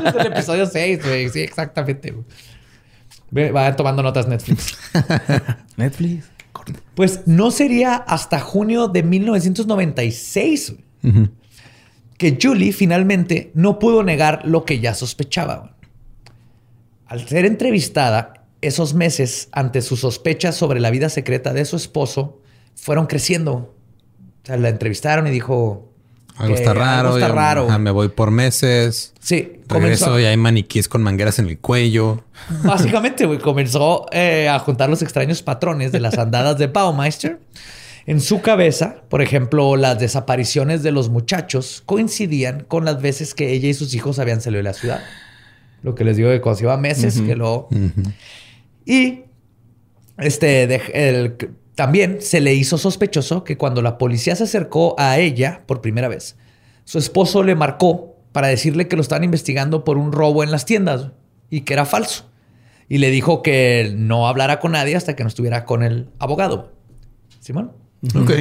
es 0.04 0.14
el 0.16 0.26
episodio 0.26 0.66
6, 0.66 1.04
güey. 1.06 1.28
Sí, 1.28 1.40
exactamente. 1.40 2.14
güey. 3.30 3.52
Vayan 3.52 3.76
tomando 3.76 4.02
notas 4.02 4.26
Netflix. 4.26 4.76
Netflix. 5.76 6.26
Pues 6.94 7.26
no 7.26 7.50
sería 7.50 7.94
hasta 7.94 8.40
junio 8.40 8.88
de 8.88 9.02
1996 9.02 10.74
güey, 11.02 11.30
que 12.18 12.38
Julie 12.40 12.72
finalmente 12.72 13.50
no 13.54 13.78
pudo 13.78 14.02
negar 14.02 14.42
lo 14.44 14.64
que 14.64 14.80
ya 14.80 14.94
sospechaba. 14.94 15.76
Al 17.06 17.26
ser 17.26 17.44
entrevistada, 17.44 18.44
esos 18.60 18.94
meses 18.94 19.48
ante 19.52 19.82
sus 19.82 20.00
sospechas 20.00 20.54
sobre 20.54 20.80
la 20.80 20.90
vida 20.90 21.08
secreta 21.08 21.52
de 21.52 21.64
su 21.64 21.76
esposo 21.76 22.40
fueron 22.74 23.06
creciendo. 23.06 23.74
O 24.42 24.46
sea, 24.46 24.56
la 24.56 24.68
entrevistaron 24.68 25.26
y 25.26 25.30
dijo... 25.30 25.89
Algo 26.40 26.54
está 26.54 26.74
raro. 26.74 27.08
Algo 27.08 27.18
está 27.18 27.32
raro. 27.32 27.68
ajá, 27.68 27.78
me 27.78 27.90
voy 27.90 28.08
por 28.08 28.30
meses. 28.30 29.12
Sí, 29.20 29.60
Regreso 29.68 30.06
comenzó- 30.06 30.20
y 30.20 30.24
hay 30.24 30.36
maniquíes 30.36 30.88
con 30.88 31.02
mangueras 31.02 31.38
en 31.38 31.46
el 31.48 31.58
cuello. 31.58 32.24
Básicamente, 32.64 33.26
güey, 33.26 33.38
comenzó 33.38 34.06
eh, 34.12 34.48
a 34.48 34.58
juntar 34.58 34.88
los 34.90 35.02
extraños 35.02 35.42
patrones 35.42 35.92
de 35.92 36.00
las 36.00 36.18
andadas 36.18 36.58
de 36.58 36.66
Baumeister. 36.66 37.38
En 38.06 38.20
su 38.20 38.40
cabeza, 38.40 38.96
por 39.08 39.20
ejemplo, 39.22 39.76
las 39.76 39.98
desapariciones 40.00 40.82
de 40.82 40.90
los 40.90 41.10
muchachos 41.10 41.82
coincidían 41.86 42.64
con 42.66 42.84
las 42.84 43.00
veces 43.00 43.34
que 43.34 43.52
ella 43.52 43.68
y 43.68 43.74
sus 43.74 43.94
hijos 43.94 44.18
habían 44.18 44.40
salido 44.40 44.58
de 44.58 44.64
la 44.64 44.72
ciudad. 44.72 45.00
Lo 45.82 45.94
que 45.94 46.04
les 46.04 46.16
digo 46.16 46.28
de 46.30 46.40
cuando 46.40 46.58
se 46.58 46.64
iba 46.64 46.76
meses, 46.78 47.20
que 47.20 47.36
luego... 47.36 47.68
Y 48.84 49.20
este, 50.18 50.66
de- 50.66 50.82
el- 50.94 51.50
también 51.74 52.18
se 52.20 52.40
le 52.40 52.54
hizo 52.54 52.78
sospechoso 52.78 53.44
que 53.44 53.56
cuando 53.56 53.82
la 53.82 53.98
policía 53.98 54.36
se 54.36 54.44
acercó 54.44 54.94
a 54.98 55.18
ella 55.18 55.62
por 55.66 55.80
primera 55.80 56.08
vez, 56.08 56.36
su 56.84 56.98
esposo 56.98 57.42
le 57.42 57.54
marcó 57.54 58.16
para 58.32 58.48
decirle 58.48 58.88
que 58.88 58.96
lo 58.96 59.02
estaban 59.02 59.24
investigando 59.24 59.84
por 59.84 59.96
un 59.96 60.12
robo 60.12 60.42
en 60.42 60.50
las 60.50 60.64
tiendas 60.64 61.08
y 61.48 61.62
que 61.62 61.72
era 61.72 61.84
falso. 61.84 62.26
Y 62.88 62.98
le 62.98 63.10
dijo 63.10 63.42
que 63.42 63.94
no 63.96 64.26
hablara 64.28 64.58
con 64.58 64.72
nadie 64.72 64.96
hasta 64.96 65.14
que 65.14 65.22
no 65.22 65.28
estuviera 65.28 65.64
con 65.64 65.82
el 65.82 66.08
abogado. 66.18 66.72
¿Simón? 67.38 67.72
Ok. 68.14 68.32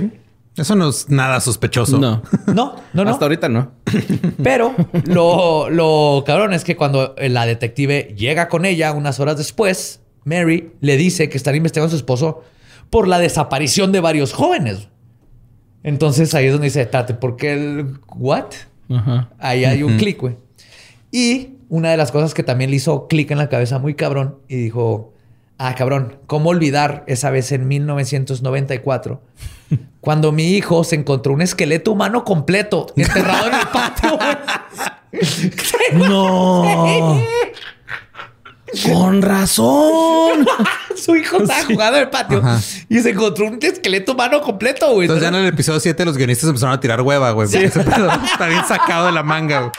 Eso 0.57 0.75
no 0.75 0.89
es 0.89 1.09
nada 1.09 1.39
sospechoso. 1.39 1.97
No. 1.97 2.21
No, 2.47 2.75
no, 2.93 3.05
no. 3.05 3.11
Hasta 3.11 3.25
ahorita 3.25 3.47
no. 3.47 3.71
Pero 4.43 4.75
lo, 5.05 5.69
lo 5.69 6.23
cabrón 6.25 6.53
es 6.53 6.63
que 6.63 6.75
cuando 6.75 7.15
la 7.17 7.45
detective 7.45 8.15
llega 8.17 8.49
con 8.49 8.65
ella 8.65 8.91
unas 8.91 9.19
horas 9.19 9.37
después, 9.37 10.01
Mary 10.25 10.73
le 10.81 10.97
dice 10.97 11.29
que 11.29 11.37
están 11.37 11.55
investigando 11.55 11.87
a 11.87 11.91
su 11.91 11.97
esposo 11.97 12.43
por 12.89 13.07
la 13.07 13.19
desaparición 13.19 13.91
de 13.91 13.99
varios 13.99 14.33
jóvenes. 14.33 14.87
Entonces 15.83 16.33
ahí 16.33 16.45
es 16.47 16.51
donde 16.51 16.65
dice, 16.65 16.85
Tate, 16.85 17.13
¿por 17.13 17.37
qué 17.37 17.53
el 17.53 17.99
what? 18.15 18.47
Ajá. 18.89 19.29
Ahí 19.39 19.65
hay 19.65 19.83
un 19.83 19.97
clic, 19.97 20.19
güey. 20.19 20.35
Y 21.11 21.55
una 21.69 21.91
de 21.91 21.97
las 21.97 22.11
cosas 22.11 22.33
que 22.33 22.43
también 22.43 22.69
le 22.71 22.77
hizo 22.77 23.07
clic 23.07 23.31
en 23.31 23.37
la 23.37 23.49
cabeza 23.49 23.79
muy 23.79 23.93
cabrón 23.93 24.39
y 24.47 24.55
dijo, 24.55 25.13
ah, 25.57 25.75
cabrón, 25.75 26.17
¿cómo 26.27 26.49
olvidar 26.49 27.03
esa 27.07 27.29
vez 27.29 27.51
en 27.51 27.67
1994 27.67 29.21
cuando 30.01 30.31
mi 30.31 30.53
hijo 30.53 30.83
se 30.83 30.95
encontró 30.95 31.33
un 31.33 31.41
esqueleto 31.41 31.91
humano 31.91 32.23
completo 32.23 32.87
enterrado 32.95 33.47
en 33.47 33.53
el 33.53 33.67
patio? 33.67 34.19
No. 35.93 37.19
Con 38.85 39.21
razón. 39.23 40.45
Su 41.05 41.15
hijo 41.15 41.37
estaba 41.37 41.63
jugando 41.63 41.97
en 41.97 42.03
el 42.03 42.09
patio 42.09 42.39
Ajá. 42.39 42.59
y 42.89 42.99
se 42.99 43.11
encontró 43.11 43.47
un 43.47 43.59
esqueleto 43.61 44.13
humano 44.13 44.41
completo, 44.41 44.91
güey. 44.93 45.05
Entonces 45.05 45.23
ya 45.23 45.29
en 45.29 45.35
el 45.43 45.47
episodio 45.47 45.79
7 45.79 46.05
los 46.05 46.17
guionistas 46.17 46.47
empezaron 46.49 46.75
a 46.75 46.79
tirar 46.79 47.01
hueva, 47.01 47.31
güey. 47.31 47.47
pedo 47.49 47.69
Está 47.71 48.47
bien 48.47 48.65
sacado 48.67 49.05
de 49.07 49.11
la 49.11 49.23
manga, 49.23 49.59
güey. 49.61 49.71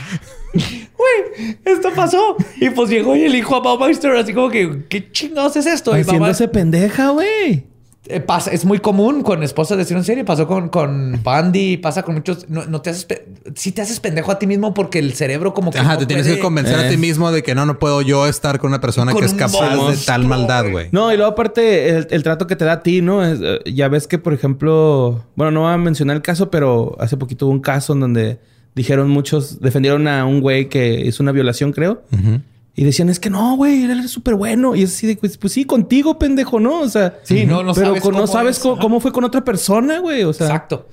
Güey, 0.96 1.58
esto 1.64 1.90
pasó. 1.94 2.36
Y 2.60 2.70
pues 2.70 2.90
llegó 2.90 3.16
y 3.16 3.24
el 3.24 3.34
hijo 3.34 3.56
a 3.56 3.60
Baumeister 3.60 4.14
así 4.16 4.34
como 4.34 4.50
que, 4.50 4.84
¿qué 4.88 5.10
chingados 5.12 5.56
es 5.56 5.66
esto? 5.66 5.92
Mamá- 5.92 6.02
Haciéndose 6.02 6.48
pendeja, 6.48 7.08
güey. 7.10 7.66
Eh, 8.06 8.18
pasa, 8.20 8.50
es 8.50 8.64
muy 8.64 8.78
común 8.78 9.22
con 9.22 9.42
esposas 9.42 9.76
de 9.86 9.94
en 9.94 10.02
serie. 10.04 10.24
Pasó 10.24 10.46
con, 10.46 10.70
con 10.70 11.20
Bandy, 11.22 11.76
pasa 11.76 12.02
con 12.02 12.14
muchos. 12.14 12.48
No, 12.48 12.64
no 12.64 12.80
te 12.80 12.90
haces. 12.90 13.06
Sí 13.54 13.72
te 13.72 13.82
haces 13.82 14.00
pendejo 14.00 14.32
a 14.32 14.38
ti 14.38 14.46
mismo 14.46 14.72
porque 14.72 14.98
el 14.98 15.12
cerebro, 15.12 15.52
como 15.52 15.70
que. 15.70 15.78
Ajá, 15.78 15.92
no 15.94 15.98
te 16.00 16.06
tienes 16.06 16.24
puede- 16.26 16.36
que 16.36 16.42
convencer 16.42 16.76
a 16.78 16.86
Eh. 16.86 16.90
ti 16.90 16.96
mismo 16.96 17.30
de 17.30 17.42
que 17.42 17.54
no, 17.54 17.66
no 17.66 17.78
puedo 17.78 18.00
yo 18.00 18.26
estar 18.26 18.58
con 18.58 18.68
una 18.70 18.80
persona 18.80 19.12
Con 19.12 19.20
que 19.20 19.26
es 19.26 19.34
capaz 19.34 19.90
de 19.90 19.96
tal 20.06 20.24
maldad, 20.24 20.70
güey. 20.70 20.88
No, 20.92 21.12
y 21.12 21.16
luego 21.16 21.32
aparte 21.32 21.90
el, 21.90 22.06
el 22.10 22.22
trato 22.22 22.46
que 22.46 22.56
te 22.56 22.64
da 22.64 22.72
a 22.72 22.82
ti, 22.82 23.02
¿no? 23.02 23.22
Es, 23.24 23.38
eh, 23.42 23.60
ya 23.72 23.88
ves 23.88 24.06
que, 24.06 24.18
por 24.18 24.32
ejemplo, 24.32 25.22
bueno, 25.36 25.50
no 25.50 25.60
voy 25.62 25.72
a 25.72 25.76
mencionar 25.76 26.16
el 26.16 26.22
caso, 26.22 26.50
pero 26.50 26.96
hace 27.00 27.18
poquito 27.18 27.46
hubo 27.46 27.52
un 27.52 27.60
caso 27.60 27.92
en 27.92 28.00
donde 28.00 28.40
dijeron 28.74 29.10
muchos, 29.10 29.60
defendieron 29.60 30.08
a 30.08 30.24
un 30.24 30.40
güey 30.40 30.68
que 30.70 31.00
hizo 31.04 31.22
una 31.22 31.32
violación, 31.32 31.72
creo. 31.72 32.02
Ujú. 32.12 32.40
Y 32.76 32.84
decían, 32.84 33.08
es 33.08 33.18
que 33.20 33.30
no, 33.30 33.56
güey, 33.56 33.84
él 33.84 34.00
es 34.00 34.10
súper 34.10 34.34
bueno. 34.36 34.74
Y 34.76 34.84
es 34.84 34.94
así 34.94 35.06
de, 35.06 35.16
pues, 35.16 35.36
pues 35.36 35.52
sí, 35.52 35.64
contigo, 35.64 36.18
pendejo, 36.18 36.60
¿no? 36.60 36.80
O 36.80 36.88
sea, 36.88 37.18
Sí, 37.24 37.44
no, 37.44 37.62
no 37.62 37.74
pero 37.74 37.88
sabes 37.88 38.02
con- 38.02 38.12
no 38.12 38.20
cómo 38.20 38.32
sabes 38.32 38.56
es, 38.56 38.62
cómo, 38.62 38.74
ajá. 38.74 38.82
cómo 38.82 39.00
fue 39.00 39.12
con 39.12 39.24
otra 39.24 39.44
persona, 39.44 39.98
güey. 39.98 40.22
O 40.24 40.32
sea, 40.32 40.46
Exacto. 40.46 40.88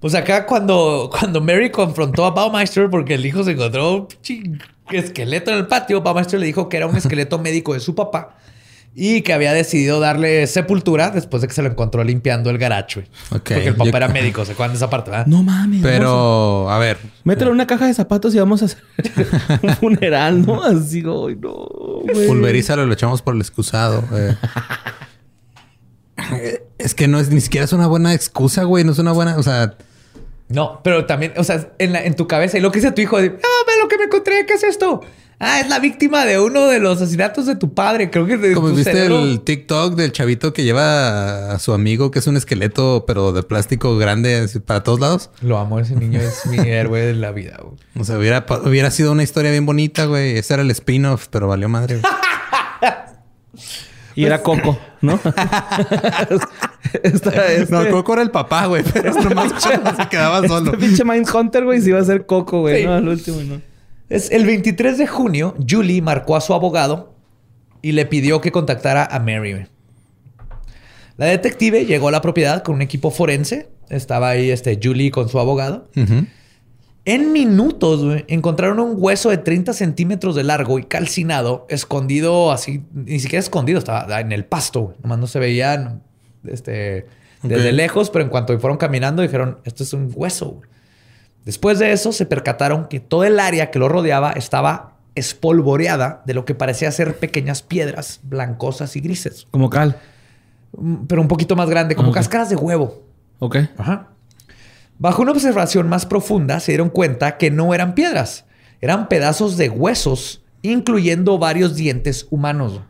Pues 0.00 0.14
acá 0.14 0.46
cuando, 0.46 1.10
cuando 1.10 1.40
Mary 1.40 1.70
confrontó 1.70 2.24
a 2.26 2.30
Baumeister 2.30 2.88
porque 2.90 3.14
el 3.14 3.26
hijo 3.26 3.42
se 3.42 3.52
encontró 3.52 4.06
un 4.08 4.60
esqueleto 4.90 5.50
en 5.50 5.56
el 5.58 5.66
patio, 5.66 6.00
Baumeister 6.02 6.38
le 6.38 6.46
dijo 6.46 6.68
que 6.68 6.76
era 6.76 6.86
un 6.86 6.96
esqueleto 6.96 7.38
médico 7.40 7.74
de 7.74 7.80
su 7.80 7.94
papá 7.94 8.36
y 8.98 9.20
que 9.20 9.34
había 9.34 9.52
decidido 9.52 10.00
darle 10.00 10.46
sepultura 10.46 11.10
después 11.10 11.42
de 11.42 11.48
que 11.48 11.52
se 11.54 11.60
lo 11.60 11.68
encontró 11.68 12.02
limpiando 12.02 12.48
el 12.48 12.56
garacho. 12.56 13.00
güey. 13.00 13.10
Ok. 13.30 13.36
Porque 13.52 13.66
el 13.68 13.74
papá 13.76 13.90
Yo- 13.90 13.96
era 13.98 14.08
médico, 14.08 14.42
¿se 14.46 14.52
acuerdan 14.52 14.72
de 14.72 14.76
esa 14.78 14.88
parte? 14.88 15.10
verdad? 15.10 15.26
no 15.26 15.42
mames. 15.42 15.82
Pero, 15.82 16.70
a 16.70 16.78
ver. 16.78 16.96
Mételo 17.24 17.50
en 17.50 17.56
una 17.56 17.66
caja 17.66 17.86
de 17.86 17.92
zapatos 17.92 18.34
y 18.34 18.38
vamos 18.38 18.62
a 18.62 18.64
hacer 18.64 18.78
un 19.62 19.76
funeral, 19.76 20.46
¿no? 20.46 20.62
Así, 20.64 21.02
güey, 21.02 21.36
no, 21.36 21.52
güey. 22.04 22.26
Pulverízalo 22.26 22.84
y 22.84 22.86
lo 22.86 22.94
echamos 22.94 23.20
por 23.20 23.34
el 23.34 23.40
excusado. 23.42 24.02
eh. 24.14 24.34
es 26.78 26.94
que 26.94 27.08
no 27.08 27.18
es 27.20 27.30
ni 27.30 27.40
siquiera 27.40 27.64
es 27.64 27.72
una 27.72 27.86
buena 27.86 28.14
excusa, 28.14 28.64
güey. 28.64 28.84
No 28.84 28.92
es 28.92 28.98
una 28.98 29.12
buena. 29.12 29.36
O 29.36 29.42
sea, 29.42 29.76
No, 30.48 30.80
pero 30.82 31.04
también, 31.06 31.34
o 31.36 31.44
sea, 31.44 31.68
en, 31.78 31.92
la- 31.92 32.04
en 32.04 32.14
tu 32.16 32.26
cabeza, 32.26 32.56
y 32.56 32.60
lo 32.60 32.70
que 32.72 32.78
dice 32.80 32.92
tu 32.92 33.02
hijo, 33.02 33.18
de, 33.20 33.26
ah, 33.28 33.64
ve 33.66 33.72
lo 33.82 33.88
que 33.88 33.98
me 33.98 34.04
encontré, 34.04 34.46
¿qué 34.46 34.54
es 34.54 34.62
esto? 34.62 35.00
Ah, 35.38 35.60
es 35.60 35.68
la 35.68 35.78
víctima 35.80 36.24
de 36.24 36.40
uno 36.40 36.66
de 36.66 36.80
los 36.80 36.96
asesinatos 37.02 37.44
de 37.44 37.56
tu 37.56 37.74
padre. 37.74 38.10
Creo 38.10 38.24
que 38.26 38.38
de 38.38 38.54
como 38.54 38.70
tu 38.70 38.74
viste 38.76 38.92
cerebro- 38.92 39.20
el 39.22 39.40
TikTok 39.42 39.94
del 39.94 40.10
chavito 40.10 40.54
que 40.54 40.64
lleva 40.64 41.52
a 41.52 41.58
su 41.58 41.74
amigo, 41.74 42.10
que 42.10 42.20
es 42.20 42.26
un 42.26 42.38
esqueleto, 42.38 43.04
pero 43.06 43.32
de 43.32 43.42
plástico 43.42 43.98
grande 43.98 44.48
para 44.64 44.82
todos 44.82 44.98
lados. 44.98 45.30
Lo 45.42 45.58
amo, 45.58 45.78
ese 45.78 45.94
niño 45.94 46.20
es 46.20 46.46
mi 46.46 46.56
héroe 46.70 47.00
de 47.02 47.12
la 47.14 47.32
vida. 47.32 47.58
güey. 47.62 47.74
O 48.00 48.04
sea, 48.04 48.16
hubiera, 48.18 48.46
hubiera 48.64 48.90
sido 48.90 49.12
una 49.12 49.22
historia 49.24 49.50
bien 49.50 49.66
bonita, 49.66 50.06
güey. 50.06 50.38
Ese 50.38 50.54
era 50.54 50.62
el 50.62 50.70
spin-off, 50.70 51.26
pero 51.30 51.48
valió 51.48 51.68
madre. 51.68 52.00
güey. 52.00 52.12
Y 54.14 54.24
era 54.24 54.42
Coco, 54.42 54.78
¿no? 55.02 55.20
Esta, 57.02 57.46
este... 57.52 57.66
No, 57.70 57.86
Coco 57.90 58.14
era 58.14 58.22
el 58.22 58.30
papá, 58.30 58.64
güey. 58.64 58.82
Pero 58.90 59.10
esto 59.10 59.30
más 59.34 59.52
se 59.62 60.08
quedaba 60.08 60.46
solo. 60.48 60.72
Este 60.72 60.86
pinche 60.86 61.04
Mindhunter, 61.04 61.64
güey, 61.64 61.82
se 61.82 61.90
iba 61.90 62.00
a 62.00 62.04
ser 62.04 62.24
Coco, 62.24 62.60
güey. 62.60 62.86
No, 62.86 62.94
al 62.94 63.06
último, 63.08 63.42
no. 63.42 63.60
Es 64.08 64.30
el 64.30 64.46
23 64.46 64.98
de 64.98 65.06
junio, 65.06 65.56
Julie 65.68 66.00
marcó 66.00 66.36
a 66.36 66.40
su 66.40 66.54
abogado 66.54 67.14
y 67.82 67.92
le 67.92 68.06
pidió 68.06 68.40
que 68.40 68.52
contactara 68.52 69.04
a 69.04 69.18
Mary. 69.18 69.66
La 71.16 71.26
detective 71.26 71.86
llegó 71.86 72.08
a 72.08 72.10
la 72.12 72.20
propiedad 72.20 72.62
con 72.62 72.76
un 72.76 72.82
equipo 72.82 73.10
forense. 73.10 73.68
Estaba 73.88 74.30
ahí 74.30 74.50
este, 74.50 74.78
Julie 74.82 75.10
con 75.10 75.28
su 75.28 75.38
abogado. 75.40 75.88
En 77.04 77.32
minutos, 77.32 78.22
encontraron 78.28 78.80
un 78.80 78.94
hueso 78.96 79.30
de 79.30 79.38
30 79.38 79.72
centímetros 79.72 80.34
de 80.34 80.44
largo 80.44 80.78
y 80.78 80.84
calcinado, 80.84 81.66
escondido 81.68 82.50
así, 82.50 82.82
ni 82.92 83.20
siquiera 83.20 83.40
escondido, 83.40 83.78
estaba 83.78 84.20
en 84.20 84.32
el 84.32 84.44
pasto. 84.44 84.96
Nomás 85.02 85.18
no 85.18 85.26
se 85.26 85.38
veían 85.38 86.02
este, 86.44 87.06
desde 87.42 87.72
lejos, 87.72 88.10
pero 88.10 88.24
en 88.24 88.30
cuanto 88.30 88.58
fueron 88.58 88.76
caminando, 88.76 89.22
dijeron: 89.22 89.58
Esto 89.64 89.84
es 89.84 89.92
un 89.92 90.12
hueso. 90.14 90.60
Después 91.46 91.78
de 91.78 91.92
eso, 91.92 92.12
se 92.12 92.26
percataron 92.26 92.88
que 92.88 92.98
todo 92.98 93.22
el 93.22 93.38
área 93.38 93.70
que 93.70 93.78
lo 93.78 93.88
rodeaba 93.88 94.32
estaba 94.32 94.96
espolvoreada 95.14 96.22
de 96.26 96.34
lo 96.34 96.44
que 96.44 96.56
parecía 96.56 96.90
ser 96.90 97.18
pequeñas 97.18 97.62
piedras 97.62 98.18
blancosas 98.24 98.96
y 98.96 99.00
grises. 99.00 99.46
Como 99.52 99.70
cal. 99.70 99.96
Mm, 100.76 101.06
pero 101.06 101.22
un 101.22 101.28
poquito 101.28 101.54
más 101.54 101.70
grande, 101.70 101.94
como 101.94 102.10
cáscaras 102.10 102.50
de 102.50 102.56
huevo. 102.56 103.04
Ok. 103.38 103.58
Ajá. 103.78 104.08
Bajo 104.98 105.22
una 105.22 105.30
observación 105.30 105.88
más 105.88 106.04
profunda, 106.04 106.58
se 106.58 106.72
dieron 106.72 106.90
cuenta 106.90 107.38
que 107.38 107.52
no 107.52 107.72
eran 107.74 107.94
piedras, 107.94 108.44
eran 108.80 109.08
pedazos 109.08 109.56
de 109.56 109.68
huesos, 109.68 110.42
incluyendo 110.62 111.38
varios 111.38 111.76
dientes 111.76 112.26
humanos. 112.30 112.80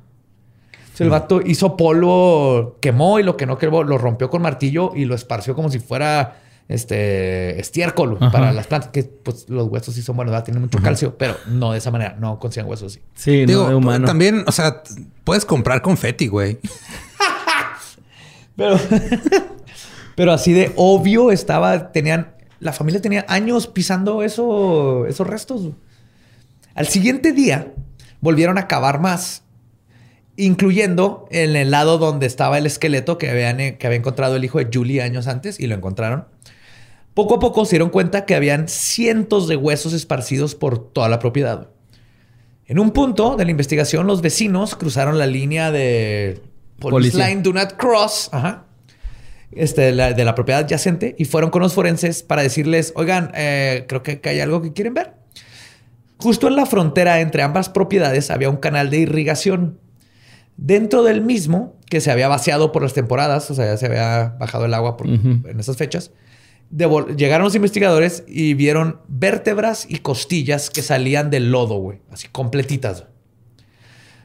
el 0.99 1.11
vato 1.11 1.43
hizo 1.45 1.77
polvo, 1.77 2.79
quemó 2.81 3.19
y 3.19 3.23
lo 3.23 3.37
que 3.37 3.45
no 3.45 3.59
quemó 3.59 3.83
lo 3.83 3.99
rompió 3.99 4.31
con 4.31 4.41
martillo 4.41 4.93
y 4.95 5.05
lo 5.05 5.15
esparció 5.15 5.55
como 5.55 5.69
si 5.69 5.79
fuera 5.79 6.37
este 6.69 7.61
estiércol 7.61 8.19
para 8.19 8.53
las 8.53 8.67
plantas, 8.67 8.91
que 8.91 9.05
pues 9.05 9.49
los 9.49 9.69
huesos 9.69 9.95
sí 9.95 10.03
son 10.03 10.17
buenos, 10.17 10.43
tienen 10.45 10.63
mucho 10.63 10.79
calcio, 10.79 11.17
pero 11.17 11.37
no 11.47 11.73
de 11.73 11.79
esa 11.79 11.91
manera, 11.91 12.17
no 12.19 12.39
consiguen 12.39 12.69
huesos 12.69 12.93
así. 12.93 13.03
Sí, 13.15 13.47
Digo, 13.47 13.71
no 13.71 13.79
humano. 13.79 14.07
También, 14.07 14.45
o 14.47 14.53
sea, 14.53 14.83
puedes 15.25 15.45
comprar 15.45 15.81
confeti, 15.81 16.27
güey. 16.27 16.59
pero, 18.57 18.79
pero 20.17 20.33
así 20.33 20.53
de 20.53 20.73
obvio 20.77 21.31
estaba, 21.31 21.93
tenían, 21.93 22.35
la 22.59 22.73
familia 22.73 23.01
tenía 23.01 23.25
años 23.29 23.69
pisando 23.69 24.23
eso, 24.23 25.07
esos 25.07 25.27
restos. 25.27 25.71
Al 26.75 26.89
siguiente 26.89 27.33
día 27.33 27.73
volvieron 28.21 28.59
a 28.59 28.67
cavar 28.67 29.01
más 29.01 29.45
incluyendo 30.37 31.27
en 31.31 31.57
el 31.57 31.71
lado 31.71 31.99
donde 31.99 32.27
estaba 32.27 32.59
el 32.59 32.67
esqueleto 32.67 33.19
que, 33.19 33.31
habían, 33.31 33.79
que 33.79 33.87
había 33.87 33.99
encontrado 33.99 34.37
el 34.37 34.45
hijo 34.45 34.59
de 34.59 34.69
Julie 34.73 35.01
años 35.01 35.27
antes 35.27 35.59
y 35.59 35.67
lo 35.67 35.75
encontraron. 35.75 36.27
Poco 37.17 37.37
a 37.37 37.39
poco 37.39 37.65
se 37.65 37.71
dieron 37.71 37.89
cuenta 37.89 38.27
que 38.27 38.35
habían 38.35 38.69
cientos 38.69 39.49
de 39.49 39.57
huesos 39.57 39.95
esparcidos 39.95 40.55
por 40.55 40.93
toda 40.93 41.09
la 41.09 41.19
propiedad. 41.19 41.71
En 42.67 42.79
un 42.79 42.91
punto 42.91 43.37
de 43.37 43.47
la 43.47 43.51
investigación, 43.51 44.07
los 44.07 44.21
vecinos 44.21 44.75
cruzaron 44.75 45.17
la 45.19 45.27
línea 45.27 45.73
de 45.73 46.43
Police 46.79 47.17
Line 47.17 47.41
Do 47.41 47.55
Not 47.55 47.79
Cross 47.79 48.31
este, 49.51 49.95
de, 49.95 50.25
la, 50.25 50.35
propiedad 50.35 50.65
adyacente 50.65 51.17
y 51.19 51.25
fueron 51.25 51.49
con 51.49 51.63
los 51.63 51.73
forenses 51.73 52.23
para 52.23 52.43
decirles, 52.43 52.93
oigan, 52.97 53.33
eh, 53.35 53.87
creo 53.89 54.03
que 54.03 54.21
hay 54.23 54.41
algo 54.41 54.61
que 54.61 54.75
quieren 54.75 54.93
ver. 54.93 55.15
Justo 56.19 56.49
en 56.49 56.57
la 56.57 56.67
frontera 56.67 57.21
entre 57.21 57.43
ambas 57.43 57.71
propiedades 57.71 58.31
había 58.31 58.51
un 58.51 58.59
canal 58.59 58.91
de 58.91 58.99
irrigación. 58.99 59.79
Dentro 60.59 61.03
del 61.03 61.23
mismo, 61.23 61.77
que 61.89 62.03
se 62.03 62.11
había 62.11 62.29
vaciado 62.29 62.73
por 62.73 62.83
las 62.83 62.93
temporadas, 62.93 63.51
o 63.51 63.55
sea, 63.55 63.65
ya 63.65 63.77
se 63.79 63.87
había 63.87 64.37
bajado 64.39 64.67
el 64.67 64.75
agua 64.75 64.99
en 65.03 65.59
esas 65.59 65.79
fechas, 65.79 66.11
llegaron 66.71 67.45
los 67.45 67.55
investigadores 67.55 68.25
y 68.27 68.55
vieron 68.55 69.01
vértebras 69.09 69.87
y 69.89 69.99
costillas 69.99 70.71
que 70.71 70.83
salían 70.83 71.31
del 71.31 71.51
lodo, 71.51 71.77
güey, 71.77 72.01
así 72.11 72.29
completitas. 72.29 73.05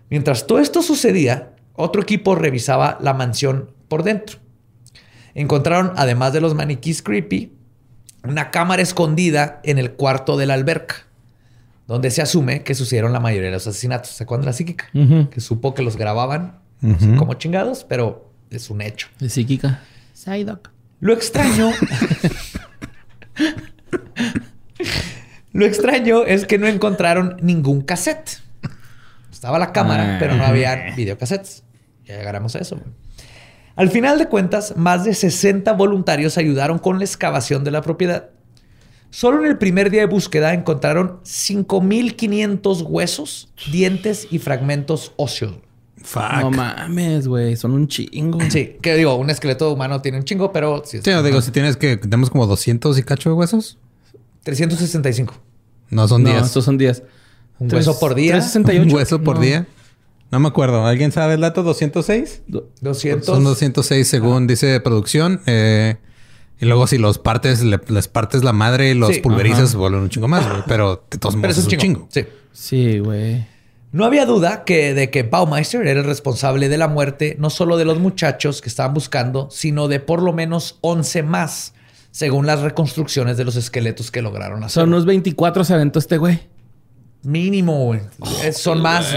Mientras 0.09 0.47
todo 0.47 0.59
esto 0.59 0.81
sucedía, 0.81 1.53
otro 1.73 2.01
equipo 2.01 2.35
revisaba 2.35 2.97
la 3.01 3.13
mansión 3.13 3.71
por 3.87 4.03
dentro. 4.03 4.39
Encontraron, 5.33 5.93
además 5.95 6.33
de 6.33 6.41
los 6.41 6.53
maniquís 6.53 7.01
creepy, 7.01 7.53
una 8.23 8.51
cámara 8.51 8.81
escondida 8.81 9.61
en 9.63 9.77
el 9.77 9.93
cuarto 9.93 10.37
de 10.37 10.45
la 10.45 10.55
alberca, 10.55 11.07
donde 11.87 12.11
se 12.11 12.21
asume 12.21 12.63
que 12.63 12.75
sucedieron 12.75 13.13
la 13.13 13.19
mayoría 13.19 13.47
de 13.47 13.53
los 13.53 13.67
asesinatos. 13.67 14.11
¿Se 14.11 14.23
acuerdan 14.23 14.43
de 14.43 14.47
la 14.47 14.53
psíquica? 14.53 14.89
Que 15.31 15.39
supo 15.39 15.73
que 15.73 15.81
los 15.81 15.95
grababan 15.95 16.59
como 17.17 17.35
chingados, 17.35 17.85
pero 17.87 18.31
es 18.49 18.69
un 18.69 18.81
hecho. 18.81 19.07
De 19.19 19.29
psíquica. 19.29 19.81
Psyduck. 20.13 20.69
Lo 21.01 21.13
extraño. 21.13 21.71
Lo 25.51 25.65
extraño 25.65 26.23
es 26.23 26.45
que 26.45 26.57
no 26.59 26.67
encontraron 26.67 27.37
ningún 27.41 27.81
cassette. 27.81 28.39
Estaba 29.31 29.57
la 29.57 29.73
cámara, 29.73 30.15
ah. 30.15 30.17
pero 30.19 30.35
no 30.35 30.45
había 30.45 30.93
videocassettes. 30.95 31.63
Ya 32.05 32.17
llegaremos 32.17 32.55
a 32.55 32.59
eso. 32.59 32.79
Al 33.75 33.89
final 33.89 34.19
de 34.19 34.27
cuentas, 34.27 34.77
más 34.77 35.03
de 35.03 35.15
60 35.15 35.73
voluntarios 35.73 36.37
ayudaron 36.37 36.77
con 36.77 36.99
la 36.99 37.05
excavación 37.05 37.63
de 37.63 37.71
la 37.71 37.81
propiedad. 37.81 38.29
Solo 39.09 39.39
en 39.39 39.47
el 39.47 39.57
primer 39.57 39.89
día 39.89 40.01
de 40.01 40.07
búsqueda 40.07 40.53
encontraron 40.53 41.19
5.500 41.23 42.85
huesos, 42.87 43.51
dientes 43.71 44.27
y 44.29 44.37
fragmentos 44.37 45.13
óseos. 45.17 45.55
No 46.41 46.51
mames, 46.51 47.27
güey. 47.27 47.55
Son 47.55 47.71
un 47.71 47.87
chingo. 47.87 48.39
Sí, 48.49 48.77
que 48.81 48.95
digo, 48.95 49.15
un 49.15 49.29
esqueleto 49.29 49.71
humano 49.71 50.01
tiene 50.01 50.17
un 50.17 50.23
chingo, 50.23 50.51
pero... 50.51 50.83
Sí, 50.85 50.99
sí 51.03 51.11
digo, 51.23 51.41
si 51.41 51.51
tienes 51.51 51.77
que... 51.77 51.97
Tenemos 51.97 52.29
como 52.29 52.47
200 52.47 52.97
y 52.97 53.03
cacho 53.03 53.29
de 53.29 53.35
huesos. 53.35 53.77
365. 54.43 55.33
No, 55.89 56.07
son 56.07 56.23
días. 56.23 56.39
No, 56.39 56.45
estos 56.45 56.65
son 56.65 56.77
días. 56.77 57.03
Un 57.59 57.73
hueso 57.73 57.99
por 57.99 58.15
día. 58.15 58.33
368. 58.33 58.83
Un 58.89 58.95
hueso 58.95 59.21
por 59.21 59.39
día. 59.39 59.67
No 60.31 60.39
me 60.39 60.47
acuerdo. 60.47 60.85
¿Alguien 60.85 61.11
sabe 61.11 61.35
el 61.35 61.41
dato? 61.41 61.63
¿206? 61.63 62.41
200. 62.81 63.25
Son 63.25 63.43
206 63.43 64.07
según 64.07 64.47
dice 64.47 64.79
producción. 64.79 65.41
Eh, 65.45 65.97
y 66.59 66.65
luego 66.65 66.87
si 66.87 66.97
los 66.97 67.19
partes, 67.19 67.63
les 67.63 68.07
partes 68.07 68.43
la 68.43 68.53
madre 68.53 68.91
y 68.91 68.93
los 68.93 69.17
pulverizas, 69.19 69.75
vuelven 69.75 70.01
un 70.01 70.09
chingo 70.09 70.27
más. 70.27 70.45
Pero 70.67 71.05
de 71.11 71.17
todos 71.17 71.35
modos 71.35 71.57
es 71.57 71.65
un 71.65 71.77
chingo. 71.77 72.07
Sí. 72.09 72.25
Sí, 72.53 72.99
güey. 72.99 73.45
No 73.91 74.05
había 74.05 74.25
duda 74.25 74.63
que, 74.63 74.93
de 74.93 75.09
que 75.09 75.23
Baumeister 75.23 75.85
era 75.85 75.99
el 75.99 76.05
responsable 76.05 76.69
de 76.69 76.77
la 76.77 76.87
muerte 76.87 77.35
no 77.39 77.49
solo 77.49 77.77
de 77.77 77.83
los 77.83 77.99
muchachos 77.99 78.61
que 78.61 78.69
estaban 78.69 78.93
buscando, 78.93 79.49
sino 79.51 79.89
de 79.89 79.99
por 79.99 80.21
lo 80.21 80.31
menos 80.31 80.77
11 80.81 81.23
más, 81.23 81.73
según 82.11 82.45
las 82.45 82.61
reconstrucciones 82.61 83.35
de 83.35 83.43
los 83.43 83.57
esqueletos 83.57 84.09
que 84.09 84.21
lograron 84.21 84.63
hacer. 84.63 84.81
Son 84.83 84.89
unos 84.89 85.05
24 85.05 85.65
se 85.65 85.73
aventó 85.73 85.99
este 85.99 86.17
güey. 86.17 86.39
Mínimo, 87.23 87.85
güey. 87.85 87.99
Son 88.53 88.81
más. 88.81 89.13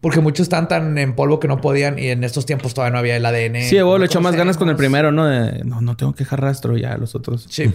Porque 0.00 0.20
muchos 0.20 0.44
están 0.44 0.66
tan 0.68 0.96
en 0.96 1.14
polvo 1.14 1.38
que 1.38 1.48
no 1.48 1.60
podían 1.60 1.98
y 1.98 2.08
en 2.08 2.24
estos 2.24 2.46
tiempos 2.46 2.72
todavía 2.72 2.92
no 2.92 2.98
había 2.98 3.16
el 3.16 3.26
ADN. 3.26 3.68
Sí, 3.68 3.80
güey, 3.80 3.98
le 3.98 4.06
echó 4.06 4.20
más 4.20 4.36
ganas 4.36 4.56
con 4.56 4.70
el 4.70 4.76
primero, 4.76 5.12
¿no? 5.12 5.28
no, 5.64 5.80
no 5.82 5.96
tengo 5.96 6.14
que 6.14 6.24
dejar 6.24 6.40
rastro 6.40 6.78
ya 6.78 6.96
los 6.96 7.14
otros. 7.14 7.46
Sí. 7.50 7.70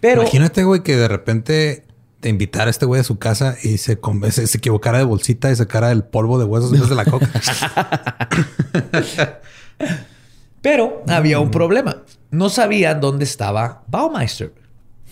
Pero... 0.00 0.22
Imagínate, 0.22 0.64
güey, 0.64 0.82
que 0.82 0.96
de 0.96 1.06
repente 1.06 1.84
invitar 2.28 2.68
a 2.68 2.70
este 2.70 2.86
güey 2.86 3.00
a 3.00 3.04
su 3.04 3.18
casa 3.18 3.56
y 3.62 3.78
se, 3.78 3.98
se, 4.30 4.58
equivocara 4.58 4.98
de 4.98 5.04
bolsita 5.04 5.50
y 5.50 5.56
sacara 5.56 5.90
el 5.90 6.04
polvo 6.04 6.38
de 6.38 6.44
huesos 6.44 6.88
de 6.88 6.94
la 6.94 7.04
coca. 7.04 7.28
Pero 10.62 11.02
había 11.08 11.40
un 11.40 11.50
problema. 11.50 12.02
No 12.30 12.50
sabían 12.50 13.00
dónde 13.00 13.24
estaba 13.24 13.82
Baumeister. 13.86 14.52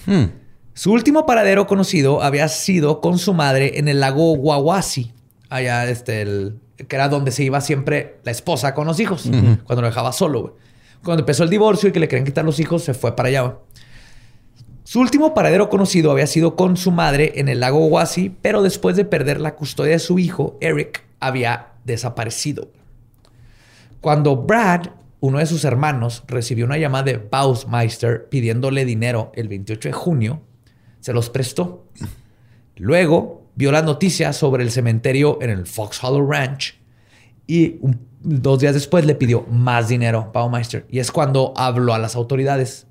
Hmm. 0.06 0.26
Su 0.74 0.92
último 0.92 1.26
paradero 1.26 1.66
conocido 1.66 2.22
había 2.22 2.46
sido 2.48 3.00
con 3.00 3.18
su 3.18 3.34
madre 3.34 3.78
en 3.78 3.88
el 3.88 4.00
lago 4.00 4.34
Wawasi, 4.34 5.12
allá 5.48 5.88
este, 5.88 6.22
el, 6.22 6.60
que 6.86 6.94
era 6.94 7.08
donde 7.08 7.32
se 7.32 7.42
iba 7.42 7.60
siempre 7.60 8.18
la 8.22 8.30
esposa 8.30 8.74
con 8.74 8.86
los 8.86 9.00
hijos, 9.00 9.28
cuando 9.64 9.82
lo 9.82 9.88
dejaba 9.88 10.12
solo. 10.12 10.56
Cuando 11.02 11.22
empezó 11.22 11.42
el 11.42 11.50
divorcio 11.50 11.88
y 11.88 11.92
que 11.92 12.00
le 12.00 12.06
querían 12.06 12.26
quitar 12.26 12.44
los 12.44 12.60
hijos, 12.60 12.84
se 12.84 12.94
fue 12.94 13.16
para 13.16 13.28
allá. 13.28 13.56
Su 14.88 15.00
último 15.00 15.34
paradero 15.34 15.68
conocido 15.68 16.10
había 16.10 16.26
sido 16.26 16.56
con 16.56 16.78
su 16.78 16.90
madre 16.90 17.32
en 17.34 17.50
el 17.50 17.60
lago 17.60 17.84
Wasi, 17.88 18.34
pero 18.40 18.62
después 18.62 18.96
de 18.96 19.04
perder 19.04 19.38
la 19.38 19.54
custodia 19.54 19.92
de 19.92 19.98
su 19.98 20.18
hijo, 20.18 20.56
Eric 20.62 21.04
había 21.20 21.72
desaparecido. 21.84 22.70
Cuando 24.00 24.34
Brad, 24.34 24.86
uno 25.20 25.40
de 25.40 25.44
sus 25.44 25.66
hermanos, 25.66 26.24
recibió 26.26 26.64
una 26.64 26.78
llamada 26.78 27.04
de 27.04 27.18
Bausmeister 27.18 28.30
pidiéndole 28.30 28.86
dinero 28.86 29.30
el 29.34 29.48
28 29.48 29.90
de 29.90 29.92
junio, 29.92 30.40
se 31.00 31.12
los 31.12 31.28
prestó. 31.28 31.84
Luego 32.76 33.42
vio 33.56 33.70
las 33.70 33.84
noticias 33.84 34.38
sobre 34.38 34.64
el 34.64 34.70
cementerio 34.70 35.36
en 35.42 35.50
el 35.50 35.66
Fox 35.66 36.02
Hollow 36.02 36.26
Ranch 36.26 36.80
y 37.46 37.76
dos 38.22 38.60
días 38.60 38.72
después 38.72 39.04
le 39.04 39.16
pidió 39.16 39.42
más 39.50 39.88
dinero 39.88 40.30
a 40.30 40.32
Baumeister. 40.32 40.86
Y 40.88 41.00
es 41.00 41.12
cuando 41.12 41.52
habló 41.56 41.92
a 41.92 41.98
las 41.98 42.16
autoridades 42.16 42.87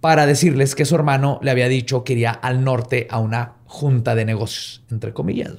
para 0.00 0.26
decirles 0.26 0.74
que 0.74 0.84
su 0.84 0.94
hermano 0.94 1.38
le 1.42 1.50
había 1.50 1.68
dicho 1.68 2.04
que 2.04 2.14
iría 2.14 2.30
al 2.30 2.64
norte 2.64 3.06
a 3.10 3.18
una 3.18 3.54
junta 3.66 4.14
de 4.14 4.24
negocios, 4.24 4.82
entre 4.90 5.12
comillas. 5.12 5.52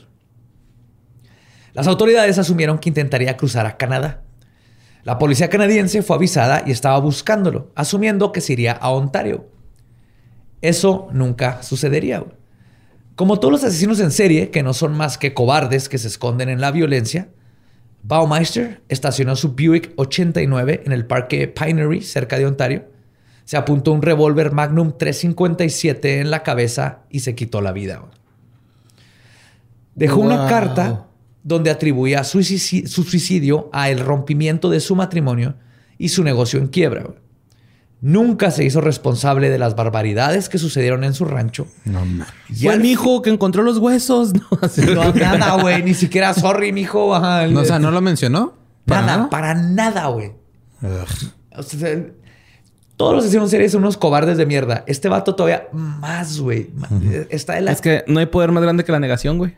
Las 1.73 1.87
autoridades 1.87 2.37
asumieron 2.37 2.79
que 2.79 2.89
intentaría 2.89 3.37
cruzar 3.37 3.65
a 3.65 3.77
Canadá. 3.77 4.23
La 5.03 5.17
policía 5.17 5.49
canadiense 5.49 6.03
fue 6.03 6.15
avisada 6.15 6.63
y 6.65 6.71
estaba 6.71 6.99
buscándolo, 6.99 7.71
asumiendo 7.75 8.31
que 8.31 8.41
se 8.41 8.53
iría 8.53 8.73
a 8.73 8.91
Ontario. 8.91 9.47
Eso 10.61 11.07
nunca 11.11 11.63
sucedería. 11.63 12.23
Como 13.15 13.39
todos 13.39 13.51
los 13.51 13.63
asesinos 13.63 13.99
en 13.99 14.11
serie, 14.11 14.51
que 14.51 14.63
no 14.63 14.73
son 14.73 14.95
más 14.95 15.17
que 15.17 15.33
cobardes 15.33 15.89
que 15.89 15.97
se 15.97 16.07
esconden 16.07 16.49
en 16.49 16.61
la 16.61 16.71
violencia, 16.71 17.29
Baumeister 18.03 18.81
estacionó 18.89 19.35
su 19.35 19.53
Buick 19.53 19.93
89 19.95 20.83
en 20.85 20.91
el 20.91 21.05
parque 21.05 21.47
Pinery, 21.47 22.01
cerca 22.01 22.37
de 22.37 22.45
Ontario. 22.45 22.85
Se 23.45 23.57
apuntó 23.57 23.91
un 23.91 24.01
revólver 24.01 24.51
Magnum 24.51 24.93
357 24.97 26.19
en 26.21 26.31
la 26.31 26.43
cabeza 26.43 26.99
y 27.09 27.19
se 27.19 27.35
quitó 27.35 27.61
la 27.61 27.71
vida. 27.71 28.03
Dejó 29.95 30.21
una 30.21 30.47
carta 30.47 31.07
donde 31.43 31.69
atribuía 31.69 32.23
su 32.23 32.43
suicidio 32.43 33.69
a 33.73 33.89
el 33.89 33.99
rompimiento 33.99 34.69
de 34.69 34.79
su 34.79 34.95
matrimonio 34.95 35.55
y 35.97 36.09
su 36.09 36.23
negocio 36.23 36.59
en 36.59 36.67
quiebra. 36.67 37.09
Nunca 38.01 38.49
se 38.49 38.63
hizo 38.63 38.81
responsable 38.81 39.51
de 39.51 39.59
las 39.59 39.75
barbaridades 39.75 40.49
que 40.49 40.57
sucedieron 40.57 41.03
en 41.03 41.13
su 41.13 41.25
rancho. 41.25 41.67
No, 41.85 42.01
Fue 42.59 42.73
el 42.73 42.83
hijo 42.83 43.21
que 43.21 43.29
encontró 43.29 43.61
los 43.61 43.77
huesos. 43.77 44.33
No, 44.95 45.13
nada, 45.13 45.61
güey. 45.61 45.83
Ni 45.83 45.93
siquiera 45.93 46.33
sorry, 46.33 46.73
mijo. 46.73 47.19
no, 47.19 47.59
o 47.59 47.65
sea, 47.65 47.77
¿no 47.77 47.91
lo 47.91 48.01
mencionó? 48.01 48.55
nada, 48.87 49.29
para 49.29 49.53
nada, 49.53 50.07
güey. 50.07 50.31
Todos 52.97 53.15
los 53.15 53.23
asesinos 53.23 53.49
series 53.49 53.71
son 53.71 53.81
unos 53.81 53.97
cobardes 53.97 54.37
de 54.37 54.45
mierda. 54.45 54.83
Este 54.87 55.09
vato 55.09 55.35
todavía 55.35 55.67
más, 55.71 56.39
güey. 56.39 56.69
Está 57.29 57.57
Es 57.59 57.81
que 57.81 58.03
no 58.07 58.19
hay 58.19 58.27
poder 58.27 58.51
más 58.51 58.61
grande 58.63 58.83
que 58.83 58.91
la 58.91 58.99
negación, 58.99 59.37
güey. 59.37 59.57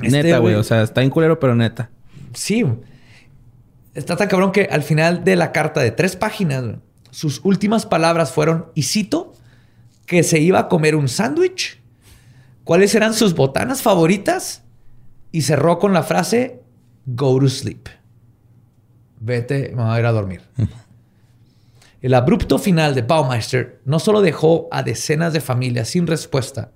Este, 0.00 0.22
neta, 0.22 0.38
güey. 0.38 0.54
O 0.54 0.62
sea, 0.62 0.82
está 0.82 1.02
en 1.02 1.10
culero, 1.10 1.40
pero 1.40 1.54
neta. 1.54 1.90
Sí. 2.34 2.64
Está 3.94 4.16
tan 4.16 4.28
cabrón 4.28 4.52
que 4.52 4.68
al 4.70 4.82
final 4.82 5.24
de 5.24 5.34
la 5.34 5.50
carta 5.50 5.80
de 5.80 5.90
tres 5.90 6.14
páginas, 6.14 6.64
sus 7.10 7.40
últimas 7.44 7.84
palabras 7.84 8.30
fueron, 8.30 8.66
y 8.74 8.84
cito, 8.84 9.32
que 10.06 10.22
se 10.22 10.38
iba 10.38 10.60
a 10.60 10.68
comer 10.68 10.94
un 10.94 11.08
sándwich, 11.08 11.80
cuáles 12.64 12.94
eran 12.94 13.12
sus 13.12 13.34
botanas 13.34 13.82
favoritas, 13.82 14.62
y 15.32 15.42
cerró 15.42 15.78
con 15.78 15.92
la 15.92 16.02
frase, 16.02 16.62
go 17.06 17.38
to 17.40 17.48
sleep. 17.48 17.88
Vete, 19.20 19.72
me 19.74 19.82
voy 19.82 19.96
a 19.96 19.98
ir 19.98 20.06
a 20.06 20.12
dormir. 20.12 20.42
El 22.00 22.14
abrupto 22.14 22.58
final 22.58 22.94
de 22.94 23.02
Baumeister 23.02 23.80
no 23.84 23.98
solo 23.98 24.20
dejó 24.20 24.68
a 24.70 24.82
decenas 24.82 25.32
de 25.32 25.40
familias 25.40 25.88
sin 25.88 26.06
respuesta, 26.06 26.70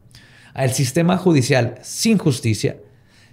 al 0.53 0.73
sistema 0.73 1.17
judicial 1.17 1.77
sin 1.83 2.19
justicia, 2.19 2.79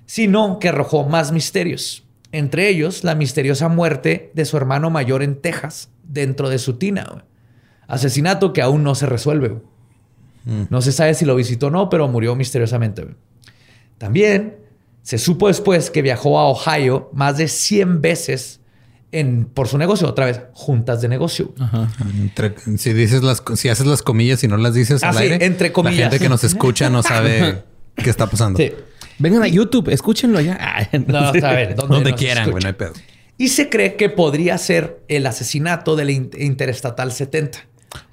sino 0.06 0.60
que 0.60 0.70
arrojó 0.70 1.06
más 1.06 1.32
misterios, 1.32 2.04
entre 2.32 2.70
ellos 2.70 3.04
la 3.04 3.16
misteriosa 3.16 3.70
muerte 3.70 4.32
de 4.36 4.46
su 4.46 4.56
hermano 4.58 4.90
mayor 4.92 5.24
en 5.24 5.42
Texas, 5.42 5.90
dentro 6.04 6.50
de 6.50 6.60
su 6.60 6.78
tina. 6.78 7.26
Asesinato 7.88 8.54
que 8.54 8.62
aún 8.62 8.84
no 8.84 8.94
se 8.94 9.08
resuelve. 9.08 9.62
Mm. 10.46 10.64
No 10.70 10.82
se 10.82 10.92
sabe 10.92 11.16
si 11.16 11.26
lo 11.26 11.36
visitó 11.36 11.68
o 11.68 11.72
no, 11.72 11.90
pero 11.90 12.08
murió 12.08 12.36
misteriosamente. 12.36 13.08
También 13.98 14.58
se 15.02 15.18
supo 15.18 15.48
después 15.48 15.90
que 15.90 16.04
viajó 16.04 16.40
a 16.40 16.48
Ohio 16.48 17.10
más 17.14 17.38
de 17.38 17.48
100 17.48 18.02
veces 18.02 18.59
en, 19.12 19.46
por 19.46 19.68
su 19.68 19.78
negocio, 19.78 20.08
otra 20.08 20.26
vez, 20.26 20.42
juntas 20.54 21.02
de 21.02 21.08
negocio. 21.08 21.54
si 22.78 22.94
dices 22.94 23.24
las, 23.24 23.44
si 23.56 23.70
haces 23.70 23.86
las 23.86 24.02
comillas 24.02 24.44
y 24.44 24.48
no 24.48 24.58
las 24.58 24.74
dices 24.74 25.04
al 25.04 25.18
ah, 25.18 25.20
aire, 25.20 25.46
entre 25.46 25.72
comillas. 25.72 26.00
La 26.00 26.10
gente 26.10 26.20
que 26.20 26.30
nos 26.30 26.44
escucha 26.44 26.90
no 26.90 27.04
sabe 27.04 27.64
qué 27.96 28.10
está 28.10 28.28
pasando. 28.28 28.58
Sí. 28.58 28.72
Vengan 29.18 29.44
a 29.44 29.48
YouTube, 29.48 29.90
escúchenlo 29.90 30.40
ya. 30.40 30.90
no, 31.08 31.18
a 31.28 31.32
ver, 31.32 31.76
donde, 31.76 32.14
quieran, 32.14 32.52
güey, 32.52 32.62
no 32.62 32.68
hay 32.68 32.74
pedo. 32.74 32.94
Y 33.38 33.50
se 33.50 33.70
cree 33.70 33.96
que 33.96 34.10
podría 34.10 34.58
ser 34.58 35.02
el 35.08 35.26
asesinato 35.26 35.96
del 35.96 36.10
Interestatal 36.10 37.12
70. 37.12 37.60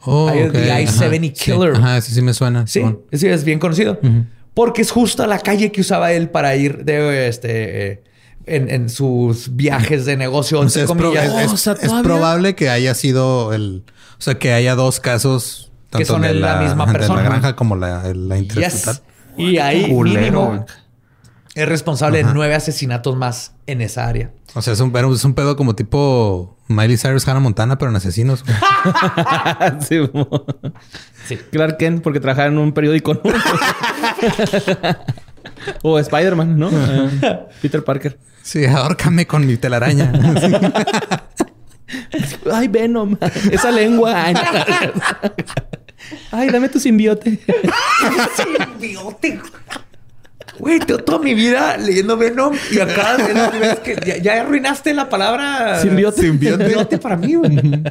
Oh, 0.03 0.29
okay. 0.29 0.51
The 0.51 0.83
I-70 0.83 1.33
Killer. 1.33 1.75
Ajá, 1.75 1.99
ese 1.99 2.13
sí 2.13 2.23
me 2.23 2.33
suena. 2.33 2.67
Sí, 2.67 2.83
sí 3.13 3.27
es 3.27 3.45
bien 3.45 3.59
conocido. 3.59 3.99
Porque 4.55 4.83
es 4.83 4.91
justo 4.91 5.27
la 5.27 5.41
calle 5.41 5.71
que 5.73 5.81
usaba 5.81 6.13
él 6.13 6.31
para 6.31 6.55
ir 6.57 6.85
de 6.85 7.29
este... 7.29 8.03
en, 8.47 8.89
sus 8.89 9.57
viajes 9.57 10.07
de 10.07 10.17
negocio. 10.17 10.63
es, 10.63 10.89
probable 12.03 12.55
que 12.55 12.71
haya 12.71 12.95
sido 12.95 13.53
el... 13.53 13.85
O 14.19 14.23
sea, 14.23 14.39
que 14.39 14.53
haya 14.53 14.75
dos 14.75 15.01
casos... 15.01 15.71
Tanto 15.91 15.99
que 15.99 16.05
son 16.05 16.23
de 16.23 16.35
la, 16.35 16.61
misma 16.61 16.87
persona. 16.87 17.19
De 17.19 17.25
la 17.25 17.31
granja 17.31 17.57
como 17.57 17.77
la, 17.77 18.13
la 18.13 18.39
interestatal. 18.39 19.03
Y 19.37 19.59
ahí 19.59 19.93
mínimo 19.93 20.65
es 21.57 21.69
responsable 21.69 22.23
de 22.23 22.35
nueve 22.35 22.55
asesinatos 22.55 23.17
más 23.17 23.55
en 23.67 23.81
esa 23.81 24.07
área. 24.07 24.31
O 24.55 24.61
sea, 24.61 24.75
es 24.75 24.81
un, 24.81 24.95
es 24.95 25.25
un 25.25 25.35
pedo 25.35 25.57
como 25.57 25.75
tipo 25.75 26.55
Miley 26.69 26.99
Cyrus, 26.99 27.27
Hannah 27.27 27.41
Montana, 27.41 27.79
pero 27.79 27.91
en 27.91 27.97
asesinos. 27.97 28.45
sí, 29.81 30.01
sí, 31.27 31.37
Clark 31.51 31.79
Kent, 31.79 32.03
porque 32.03 32.21
trabajaba 32.21 32.49
en 32.49 32.59
un 32.59 32.73
periódico. 32.73 33.21
o 35.83 35.99
Spider-Man, 35.99 36.59
¿no? 36.59 36.71
Peter 37.63 37.83
Parker. 37.83 38.19
Sí, 38.43 38.65
ahórcame 38.65 39.27
con 39.27 39.47
mi 39.47 39.57
telaraña. 39.57 40.13
Ay, 42.53 42.69
Venom. 42.69 43.17
Esa 43.51 43.71
lengua. 43.71 44.15
Ay, 46.31 46.51
dame 46.51 46.69
tu 46.69 46.79
simbiote. 46.79 47.41
simbiote. 48.37 49.41
Güey, 50.59 50.79
toda 50.81 51.19
mi 51.19 51.35
vida 51.35 51.77
leyendo 51.77 52.17
Venom 52.17 52.55
y 52.71 52.79
acá 52.81 53.17
ves 53.61 53.81
que 53.81 54.21
ya, 54.23 54.41
arruinaste 54.41 54.95
la 54.95 55.09
palabra 55.09 55.81
simbiote. 55.81 56.23
Simbiote 56.23 56.99
para 56.99 57.17
mí, 57.17 57.35
güey. 57.35 57.83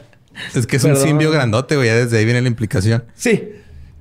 Es 0.53 0.65
que 0.65 0.77
es 0.77 0.83
un 0.83 0.95
simbio 0.95 1.31
grandote, 1.31 1.75
güey. 1.75 1.87
Ya 1.87 1.95
desde 1.95 2.17
ahí 2.17 2.25
viene 2.25 2.41
la 2.41 2.47
implicación. 2.47 3.03
Sí. 3.13 3.49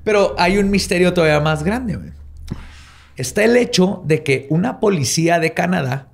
Pero 0.05 0.35
hay 0.39 0.59
un 0.59 0.71
misterio 0.71 1.13
todavía 1.13 1.41
más 1.41 1.63
grande, 1.65 1.97
güey. 1.97 2.11
Está 3.17 3.45
el 3.45 3.57
hecho 3.57 4.03
de 4.05 4.23
que 4.23 4.47
una 4.51 4.81
policía 4.81 5.39
de 5.39 5.53
Canadá 5.53 6.09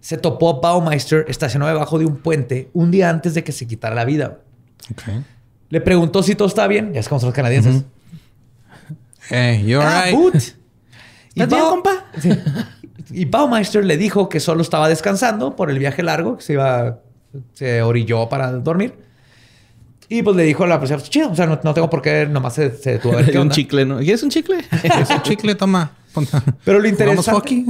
se 0.00 0.16
topó 0.16 0.50
a 0.50 0.60
Baumeister 0.60 1.24
estacionado 1.28 1.72
debajo 1.72 1.98
de 1.98 2.06
un 2.06 2.18
puente 2.18 2.70
un 2.72 2.90
día 2.90 3.10
antes 3.10 3.34
de 3.34 3.42
que 3.42 3.52
se 3.52 3.66
quitara 3.66 3.94
la 3.94 4.04
vida. 4.04 4.38
Okay. 4.92 5.24
Le 5.68 5.80
preguntó 5.80 6.22
si 6.22 6.34
todo 6.34 6.46
está 6.46 6.66
bien. 6.68 6.92
Ya 6.92 7.00
es 7.00 7.08
como 7.08 7.20
son 7.20 7.28
los 7.28 7.34
canadienses. 7.34 7.84
Hey, 9.28 9.64
you're 9.66 9.84
ah, 9.84 10.04
right. 10.06 10.36
Y 11.34 11.46
compa? 11.46 12.06
Y 13.10 13.24
Baumeister 13.24 13.84
le 13.84 13.96
dijo 13.96 14.28
que 14.28 14.40
solo 14.40 14.62
estaba 14.62 14.88
descansando 14.88 15.54
por 15.54 15.70
el 15.70 15.78
viaje 15.78 16.02
largo, 16.02 16.38
que 16.38 16.42
se 16.42 16.54
iba, 16.54 17.00
se 17.52 17.82
orilló 17.82 18.28
para 18.28 18.50
dormir. 18.52 18.94
Y 20.08 20.22
pues 20.22 20.36
le 20.36 20.44
dijo 20.44 20.64
a 20.64 20.66
la 20.66 20.76
policía, 20.76 20.96
pues, 20.96 21.10
chido, 21.10 21.30
o 21.30 21.34
sea, 21.34 21.46
no, 21.46 21.74
tengo 21.74 21.90
por 21.90 22.02
qué, 22.02 22.26
nomás 22.26 22.54
se, 22.54 22.76
se 22.76 22.92
detuvo 22.92 23.14
a 23.14 23.16
ver 23.16 23.30
qué 23.32 23.38
un 23.38 23.50
chicle, 23.50 23.84
¿no? 23.84 24.00
¿Y 24.00 24.10
es 24.10 24.22
un 24.22 24.30
chicle? 24.30 24.58
es 24.82 25.10
un 25.10 25.22
chicle, 25.22 25.54
toma. 25.54 25.92
Pero 26.64 26.80
lo 26.80 26.88
interesante... 26.88 27.64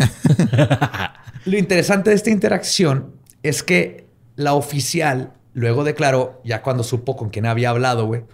lo 1.45 1.59
interesante 1.59 2.11
de 2.11 2.17
esta 2.17 2.31
interacción 2.31 3.13
es 3.43 3.63
que 3.63 4.07
la 4.37 4.55
oficial 4.55 5.33
luego 5.55 5.85
declaró, 5.85 6.41
ya 6.45 6.63
cuando 6.63 6.85
supo 6.85 7.17
con 7.17 7.31
quién 7.31 7.47
había 7.47 7.71
hablado, 7.71 8.07
güey, 8.07 8.25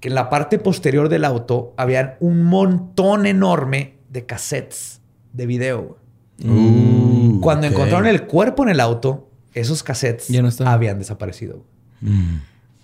que 0.00 0.08
en 0.08 0.14
la 0.14 0.28
parte 0.28 0.58
posterior 0.58 1.08
del 1.08 1.24
auto 1.24 1.72
habían 1.76 2.16
un 2.20 2.42
montón 2.42 3.26
enorme 3.26 3.94
de 4.10 4.26
cassettes 4.26 5.00
de 5.32 5.46
video. 5.46 5.98
Uh, 6.42 7.40
Cuando 7.40 7.66
encontraron 7.66 8.06
el 8.06 8.26
cuerpo 8.26 8.64
en 8.64 8.70
el 8.70 8.80
auto, 8.80 9.30
esos 9.54 9.82
cassettes 9.82 10.28
habían 10.64 10.98
desaparecido. 10.98 11.64
Mm. 12.00 12.36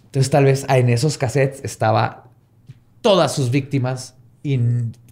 Entonces 0.06 0.30
tal 0.30 0.44
vez 0.44 0.64
en 0.68 0.88
esos 0.88 1.18
cassettes 1.18 1.60
estaba 1.64 2.30
todas 3.00 3.34
sus 3.34 3.50
víctimas 3.50 4.14
y 4.42 4.58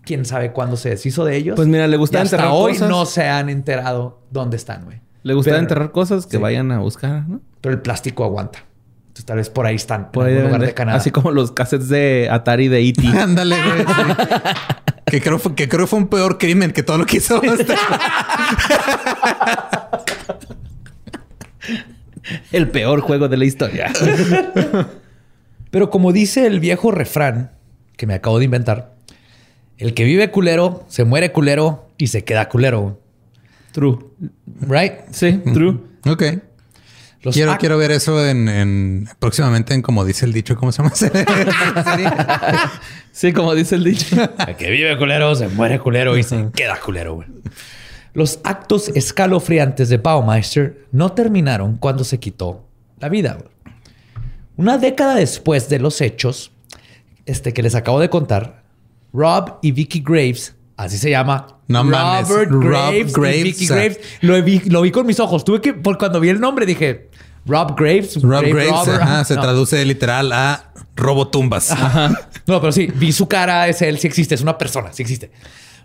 quién 0.09 0.25
sabe 0.25 0.53
cuándo 0.53 0.79
se 0.79 0.89
deshizo 0.89 1.27
de 1.27 1.37
ellos. 1.37 1.55
Pues 1.55 1.69
mira, 1.69 1.87
le 1.87 1.99
gusta 1.99 2.23
enterrar 2.23 2.49
hoy 2.51 2.79
no 2.79 3.05
se 3.05 3.29
han 3.29 3.51
enterado 3.51 4.23
dónde 4.31 4.57
están, 4.57 4.87
güey. 4.87 5.03
Le 5.23 5.35
gusta 5.35 5.59
enterrar 5.59 5.93
cosas 5.93 6.27
que 6.27 6.39
vayan 6.39 6.73
a 6.73 6.79
buscar, 6.79 7.29
¿no? 7.29 7.43
Pero 7.61 7.75
el 7.75 7.83
plástico 7.83 8.25
aguanta. 8.25 8.61
Entonces 9.09 9.27
tal 9.27 9.37
vez 9.37 9.51
por 9.51 9.67
ahí 9.67 9.75
están. 9.75 10.11
Por 10.11 10.27
en 10.27 10.45
lugar 10.45 10.63
de 10.63 10.73
Canadá. 10.73 10.97
Así 10.97 11.11
como 11.11 11.31
los 11.31 11.53
cassettes 11.53 11.91
de 11.91 12.29
Atari 12.31 12.69
de 12.69 12.81
E.T. 12.81 13.07
Ándale, 13.19 13.57
güey. 13.63 13.85
Que 15.11 15.21
creo, 15.23 15.41
que 15.41 15.69
creo 15.71 15.87
fue 15.87 16.01
un 16.01 16.09
peor 16.09 16.37
crimen 16.37 16.71
que 16.71 16.83
todo 16.83 16.99
lo 16.99 17.07
que 17.07 17.17
hizo. 17.17 17.41
el 22.53 22.69
peor 22.69 23.01
juego 23.01 23.29
de 23.29 23.39
la 23.39 23.47
historia. 23.47 23.91
Pero 25.71 25.89
como 25.89 26.13
dice 26.13 26.47
el 26.47 26.61
viejo 26.61 26.91
refrán 26.91 27.53
que 27.97 28.07
me 28.07 28.13
acabo 28.13 28.39
de 28.39 28.45
inventar, 28.45 28.98
el 29.79 29.95
que 29.95 30.05
vive 30.05 30.31
culero 30.31 30.85
se 30.89 31.05
muere 31.05 31.33
culero 31.33 31.89
y 31.97 32.09
se 32.09 32.25
queda 32.25 32.49
culero. 32.49 33.01
True. 33.73 33.99
Right? 34.69 34.95
Sí, 35.11 35.41
true. 35.53 35.79
Ok 36.07 36.23
quiero, 37.33 37.57
quiero 37.59 37.79
ver 37.79 37.91
eso 37.91 38.25
en, 38.27 39.09
próximamente 39.19 39.75
en 39.75 39.83
como 39.83 40.05
dice 40.05 40.27
el 40.27 40.33
dicho, 40.33 40.57
¿cómo 40.57 40.73
se 40.73 40.83
llama? 40.83 40.95
sí, 43.13 43.33
como 43.33 43.55
dice 43.55 43.75
el 43.77 43.85
dicho. 43.85 44.17
El 44.47 44.57
que 44.57 44.71
vive 44.71 44.97
culero 44.97 45.35
se 45.35 45.49
muere 45.49 45.79
culero 45.79 46.17
y 46.17 46.23
se 46.23 46.51
queda 46.55 46.79
culero, 46.81 47.15
güey. 47.15 47.29
Los 48.15 48.41
actos 48.43 48.89
escalofriantes 48.89 49.89
de 49.89 49.99
Baumeister 49.99 50.87
no 50.93 51.13
terminaron 51.13 51.77
cuando 51.77 52.05
se 52.05 52.19
quitó 52.19 52.67
la 52.99 53.09
vida. 53.09 53.39
Una 54.57 54.79
década 54.79 55.15
después 55.15 55.69
de 55.69 55.79
los 55.79 56.01
hechos 56.01 56.51
este, 57.27 57.53
que 57.53 57.63
les 57.63 57.75
acabo 57.75 58.01
de 58.01 58.11
contar, 58.11 58.65
Rob 59.13 59.59
y 59.63 59.73
Vicky 59.73 60.01
Graves, 60.07 60.55
así 60.77 60.99
se 60.99 61.11
llama. 61.11 61.47
No 61.67 61.85
mames. 61.85 62.29
Robert 62.29 62.51
Rob 62.51 62.63
Graves, 62.63 63.11
y 63.11 63.13
Graves, 63.13 63.43
Vicky. 63.45 63.67
Graves. 63.67 64.01
Lo 64.21 64.43
vi, 64.43 64.61
lo 64.61 64.83
vi 64.83 64.91
con 64.91 65.07
mis 65.07 65.21
ojos. 65.21 65.45
Tuve 65.45 65.61
que, 65.61 65.75
por 65.75 65.99
cuando 65.99 66.21
vi 66.21 66.29
el 66.31 66.41
nombre, 66.41 66.67
dije 66.67 67.11
Rob 67.47 67.77
Graves. 67.79 68.21
Rob 68.23 68.43
Grave 68.43 68.53
Graves, 68.53 68.89
ajá, 68.89 69.25
se 69.25 69.35
No. 69.35 69.43
traduce 69.43 69.85
literal 69.85 70.33
a 70.33 70.73
robotumbas. 70.97 71.75
No, 72.47 72.61
pero 72.61 72.73
sí, 72.73 72.87
vi 72.95 73.13
su 73.13 73.29
cara, 73.29 73.69
es 73.69 73.83
él, 73.83 73.99
sí 73.99 74.07
existe, 74.07 74.35
es 74.35 74.41
una 74.41 74.57
persona, 74.59 74.93
sí 74.93 75.03
existe. 75.03 75.31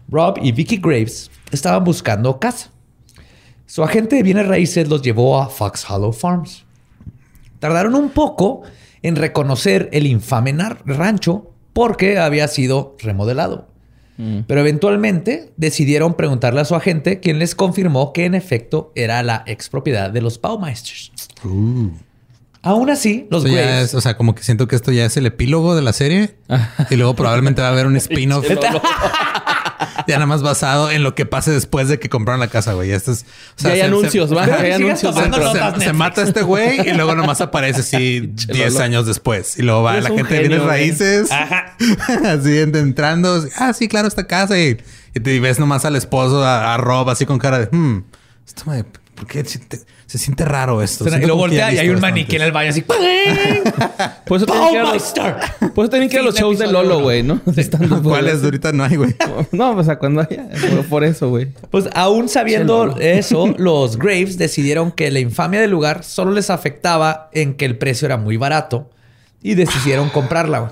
Rob 0.09 0.37
y 0.41 0.51
Vicky 0.51 0.77
Graves 0.77 1.29
estaban 1.51 1.83
buscando 1.83 2.39
casa. 2.39 2.69
Su 3.65 3.83
agente 3.83 4.17
de 4.17 4.23
bienes 4.23 4.47
raíces 4.47 4.87
los 4.89 5.01
llevó 5.01 5.41
a 5.41 5.47
Fox 5.49 5.89
Hollow 5.89 6.11
Farms. 6.13 6.63
Tardaron 7.59 7.95
un 7.95 8.09
poco 8.09 8.61
en 9.01 9.15
reconocer 9.15 9.89
el 9.93 10.05
infame 10.07 10.53
rancho 10.85 11.52
porque 11.73 12.17
había 12.17 12.47
sido 12.47 12.95
remodelado. 12.99 13.67
Pero 14.47 14.61
eventualmente 14.61 15.51
decidieron 15.57 16.13
preguntarle 16.13 16.61
a 16.61 16.65
su 16.65 16.75
agente, 16.75 17.19
quien 17.19 17.39
les 17.39 17.55
confirmó 17.55 18.13
que 18.13 18.25
en 18.25 18.35
efecto 18.35 18.91
era 18.95 19.23
la 19.23 19.43
expropiedad 19.47 20.11
de 20.11 20.21
los 20.21 20.39
Baumeisters. 20.39 21.11
Aún 22.61 22.89
así, 22.89 23.27
los 23.29 23.43
Esto 23.43 23.57
Graves 23.57 23.83
es, 23.85 23.95
o 23.95 24.01
sea, 24.01 24.15
como 24.15 24.35
que 24.35 24.43
siento 24.43 24.67
que 24.67 24.77
esto 24.77 24.91
ya 24.91 25.03
es 25.03 25.17
el 25.17 25.25
epílogo 25.25 25.75
de 25.75 25.81
la 25.81 25.91
serie. 25.91 26.35
y 26.89 26.95
luego 26.95 27.15
probablemente 27.15 27.61
va 27.61 27.69
a 27.69 27.71
haber 27.71 27.87
un 27.87 27.97
spin-off. 27.97 28.45
ya 30.07 30.15
nada 30.15 30.25
más 30.25 30.41
basado 30.43 30.91
en 30.91 31.03
lo 31.03 31.15
que 31.15 31.25
pase 31.25 31.51
después 31.51 31.87
de 31.87 31.99
que 31.99 32.09
compraron 32.09 32.39
la 32.39 32.47
casa, 32.47 32.73
güey. 32.73 32.91
Esto 32.91 33.11
es, 33.11 33.25
o 33.59 33.63
Ya 33.63 33.69
hay 33.71 33.79
se- 33.79 33.83
anuncios, 33.85 34.29
se- 34.29 34.35
va. 34.35 34.43
Hay 34.63 34.71
anuncios 34.71 35.15
se, 35.79 35.93
mata 35.93 36.21
este 36.23 36.41
güey 36.41 36.87
y 36.89 36.93
luego 36.93 37.15
nomás 37.15 37.41
aparece 37.41 37.81
así 37.81 38.19
10 38.47 38.79
años 38.79 39.05
después. 39.05 39.57
Y 39.57 39.63
luego 39.63 39.83
va 39.83 39.93
Eres 39.93 40.03
la 40.09 40.09
gente 40.15 40.33
de 40.33 40.41
genio, 40.43 40.57
güey. 40.63 40.67
raíces. 40.69 41.29
así 41.31 42.49
ent- 42.49 42.77
entrando. 42.77 43.43
Ah, 43.57 43.73
sí, 43.73 43.87
claro, 43.87 44.07
esta 44.07 44.25
casa. 44.27 44.57
Y, 44.59 44.77
y 45.15 45.19
te 45.19 45.39
ves 45.39 45.59
nomás 45.59 45.85
al 45.85 45.95
esposo, 45.95 46.43
a, 46.43 46.73
a 46.73 46.77
Rob, 46.77 47.09
así 47.09 47.25
con 47.25 47.39
cara 47.39 47.59
de, 47.59 47.65
hmm, 47.75 48.03
esto 48.45 48.63
me, 48.65 48.83
¿por 49.23 49.31
qué 49.31 49.45
se, 49.45 49.59
te- 49.59 49.79
se 50.05 50.17
siente 50.17 50.43
raro 50.43 50.81
esto? 50.81 51.05
y 51.07 51.25
lo 51.25 51.37
voltea 51.37 51.71
y 51.73 51.77
hay 51.77 51.87
un 51.87 51.95
bastante. 51.95 52.13
maniquí 52.19 52.35
en 52.35 52.41
el 52.41 52.51
baño 52.51 52.69
así. 52.71 52.81
Por 54.25 54.37
eso 54.37 54.45
tienen 54.45 54.67
que 54.69 54.73
ir 54.73 54.79
a 54.79 54.83
los, 54.83 55.15
Baumeister. 55.15 55.35
por 55.73 55.85
eso 55.85 55.89
tienen 55.89 56.09
que 56.09 56.15
ir 56.15 56.21
a 56.21 56.23
los 56.23 56.35
shows 56.35 56.59
de 56.59 56.67
Lolo, 56.67 57.01
güey, 57.01 57.23
¿no? 57.23 57.39
Estando 57.55 58.01
¿Cuáles? 58.01 58.43
Ahorita 58.43 58.71
no 58.71 58.83
hay, 58.83 58.95
güey. 58.95 59.15
No, 59.51 59.71
o 59.71 59.83
sea, 59.83 59.97
cuando 59.99 60.21
haya. 60.21 60.47
Por, 60.89 61.03
eso, 61.03 61.29
güey. 61.29 61.47
Pues 61.71 61.87
aún 61.93 62.29
sabiendo 62.29 62.95
eso, 62.99 63.53
los 63.57 63.97
Graves 63.97 64.37
decidieron 64.37 64.91
que 64.91 65.11
la 65.11 65.19
infamia 65.19 65.61
del 65.61 65.71
lugar 65.71 66.03
solo 66.03 66.31
les 66.31 66.49
afectaba 66.49 67.29
en 67.33 67.53
que 67.55 67.65
el 67.65 67.77
precio 67.77 68.05
era 68.05 68.17
muy 68.17 68.37
barato 68.37 68.89
y 69.41 69.55
decidieron 69.55 70.09
comprarla. 70.09 70.59
güey. 70.59 70.71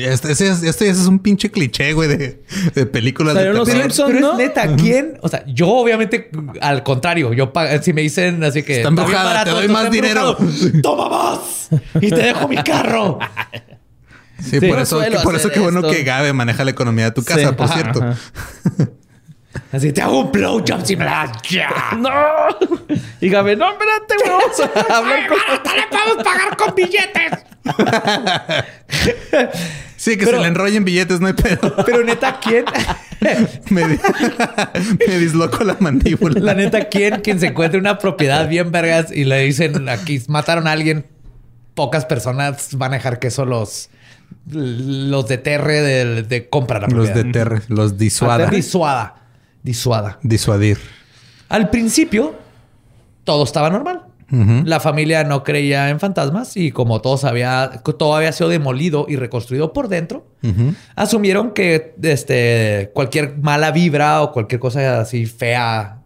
Ya, 0.00 0.10
Este, 0.10 0.32
ese 0.32 0.48
es- 0.48 0.62
esto 0.62 0.84
ya 0.84 0.90
es 0.92 1.06
un 1.06 1.18
pinche 1.18 1.50
cliché, 1.50 1.92
güey, 1.92 2.08
de, 2.08 2.42
de 2.74 2.86
películas 2.86 3.34
de 3.34 3.40
Salieron 3.40 3.58
los 3.58 3.68
terror. 3.68 3.82
Simpsons, 3.84 4.08
Pero 4.12 4.20
¿no? 4.20 4.32
es 4.32 4.38
neta, 4.38 4.76
¿quién? 4.76 5.18
O 5.22 5.28
sea, 5.28 5.44
yo 5.46 5.68
obviamente 5.68 6.30
al 6.60 6.82
contrario, 6.82 7.32
yo 7.32 7.52
si 7.82 7.92
me 7.92 8.02
dicen 8.02 8.42
así 8.44 8.62
que 8.62 8.76
Está 8.78 8.88
embrujada, 8.88 9.44
te 9.44 9.50
doy 9.50 9.68
más 9.68 9.90
dinero. 9.90 10.36
embrujado, 10.38 10.80
Toma 10.82 11.08
más 11.08 11.68
y 12.00 12.10
te 12.10 12.16
dejo 12.16 12.48
mi 12.48 12.56
carro. 12.56 13.18
Sí, 14.42 14.58
Sí, 14.58 14.66
por 14.68 14.80
eso, 14.80 14.98
suelo 14.98 15.22
por 15.22 15.36
eso 15.36 15.48
qué 15.48 15.60
bueno 15.60 15.80
que 15.80 16.02
Gabe 16.02 16.32
maneja 16.32 16.64
la 16.64 16.72
economía 16.72 17.04
de 17.06 17.10
tu 17.12 17.22
casa, 17.24 17.48
Sí. 17.50 17.54
por 17.54 17.66
Ajá, 17.66 17.74
cierto. 17.74 18.02
ajá. 18.02 18.18
Así 19.72 19.92
te 19.92 20.02
hago 20.02 20.20
un 20.22 20.32
blowjob 20.32 20.84
si 20.84 20.96
me 20.96 21.04
das 21.04 21.30
ya. 21.48 21.68
¡No! 21.98 22.10
Y 23.20 23.28
Gabe, 23.28 23.54
no, 23.56 23.70
espérate, 23.70 24.14
güey. 24.18 24.28
Vamos 24.30 24.60
a 24.90 24.96
hablar 24.98 25.28
con. 25.28 25.38
le 25.38 25.86
podemos 25.88 26.24
pagar 26.24 26.56
con 26.56 26.74
billetes. 26.74 27.44
Sí, 29.96 30.18
que 30.18 30.24
Pero- 30.26 30.36
se 30.38 30.42
le 30.42 30.48
enrollen 30.48 30.84
billetes, 30.84 31.20
no 31.20 31.28
hay 31.28 31.32
pedo. 31.32 31.76
Pero 31.86 32.04
neta, 32.04 32.38
¿quién? 32.40 32.64
me, 33.70 33.88
di- 33.88 33.98
me 35.08 35.18
disloco 35.18 35.64
la 35.64 35.76
mandíbula. 35.80 36.40
La 36.40 36.52
neta, 36.54 36.88
¿quién 36.90 37.20
quien 37.22 37.40
se 37.40 37.46
encuentre 37.46 37.78
una 37.80 37.98
propiedad 37.98 38.46
bien 38.48 38.70
vergas 38.70 39.10
y 39.10 39.24
le 39.24 39.38
dicen 39.44 39.88
aquí 39.88 40.20
mataron 40.28 40.66
a 40.66 40.72
alguien? 40.72 41.06
Pocas 41.74 42.04
personas 42.04 42.76
van 42.76 42.92
a 42.92 42.96
dejar 42.96 43.18
que 43.18 43.28
eso 43.28 43.46
los, 43.46 43.88
los 44.52 45.26
deterre 45.26 45.80
de, 45.80 46.22
de 46.22 46.48
comprar 46.50 46.82
la 46.82 46.88
Los 46.88 47.06
propiedad. 47.06 47.24
deterre, 47.26 47.62
los 47.68 47.96
disuada. 47.96 48.46
Disuada. 48.50 49.14
Disuada. 49.62 50.18
Disuadir. 50.22 50.78
Al 51.48 51.70
principio, 51.70 52.34
todo 53.24 53.42
estaba 53.44 53.70
normal. 53.70 54.02
La 54.30 54.80
familia 54.80 55.22
no 55.24 55.44
creía 55.44 55.90
en 55.90 56.00
fantasmas 56.00 56.56
y 56.56 56.72
como 56.72 57.00
todo, 57.00 57.28
había, 57.28 57.82
todo 57.98 58.16
había 58.16 58.32
sido 58.32 58.48
demolido 58.48 59.06
y 59.08 59.16
reconstruido 59.16 59.72
por 59.72 59.88
dentro, 59.88 60.26
asumieron 60.96 61.52
que 61.52 61.94
este, 62.02 62.90
cualquier 62.94 63.38
mala 63.38 63.70
vibra 63.70 64.22
o 64.22 64.32
cualquier 64.32 64.60
cosa 64.60 65.00
así 65.00 65.26
fea 65.26 65.98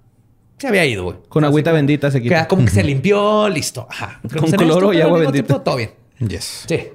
se 0.59 0.67
había 0.67 0.85
ido, 0.85 1.05
güey. 1.05 1.17
Con 1.29 1.45
agüita 1.45 1.71
bendita 1.71 2.11
se 2.11 2.19
Que 2.19 2.25
quita. 2.25 2.49
como 2.49 2.65
que 2.65 2.71
se 2.73 2.83
limpió, 2.83 3.49
listo. 3.49 3.87
Ajá. 3.89 4.21
Con 4.37 4.51
cloro 4.51 4.93
y 4.93 5.01
agua 5.01 5.21
bendita. 5.21 5.47
tiempo, 5.47 5.63
todo 5.63 5.77
bien. 5.77 5.91
Yes. 6.19 6.65
Sí. 6.69 6.89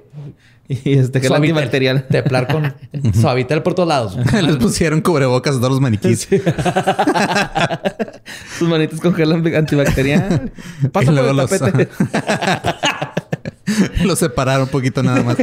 Y 0.66 0.94
este, 0.98 1.20
que 1.20 1.26
es 1.26 1.28
Suavitel. 1.28 1.56
antibacterial. 1.56 2.06
Teplar 2.08 2.46
con 2.48 2.74
suavitel 3.14 3.62
por 3.62 3.74
todos 3.74 3.88
lados. 3.88 4.16
Les 4.42 4.56
pusieron 4.56 5.02
cubrebocas 5.02 5.56
a 5.56 5.58
todos 5.58 5.72
los 5.72 5.80
maniquís. 5.80 6.26
Tus 8.58 8.68
manitas 8.68 9.00
con 9.00 9.14
gel 9.14 9.54
antibacterial. 9.54 10.52
Pasa 10.92 11.02
Y 11.02 11.06
por 11.06 11.14
luego 11.14 11.30
el 11.30 11.36
los- 11.36 11.50
tapete. 11.50 11.88
los 14.04 14.18
separaron 14.18 14.62
un 14.64 14.68
poquito 14.70 15.02
nada 15.02 15.22
más. 15.22 15.36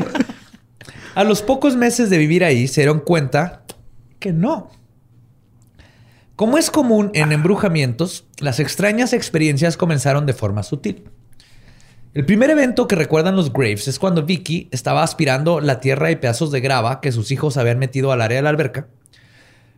A 1.16 1.24
los 1.24 1.42
pocos 1.42 1.76
meses 1.76 2.10
de 2.10 2.18
vivir 2.18 2.44
ahí 2.44 2.68
se 2.68 2.82
dieron 2.82 3.00
cuenta 3.00 3.64
que 4.20 4.32
no. 4.34 4.72
Como 6.36 6.58
es 6.58 6.72
común 6.72 7.12
en 7.14 7.32
embrujamientos, 7.32 8.26
las 8.40 8.60
extrañas 8.60 9.14
experiencias 9.14 9.78
comenzaron 9.78 10.26
de 10.26 10.34
forma 10.34 10.64
sutil. 10.64 11.04
El 12.14 12.26
primer 12.26 12.50
evento 12.50 12.90
que 12.90 12.98
recuerdan 12.98 13.38
los 13.38 13.54
Graves 13.54 13.88
es 13.88 13.98
cuando 13.98 14.24
Vicky 14.24 14.68
estaba 14.72 15.02
aspirando 15.02 15.62
la 15.62 15.80
tierra 15.80 16.12
y 16.12 16.18
pedazos 16.18 16.52
de 16.52 16.60
grava 16.60 17.00
que 17.00 17.14
sus 17.14 17.32
hijos 17.32 17.56
habían 17.56 17.80
metido 17.80 18.12
al 18.12 18.22
área 18.22 18.38
de 18.38 18.42
la 18.42 18.50
alberca, 18.50 18.88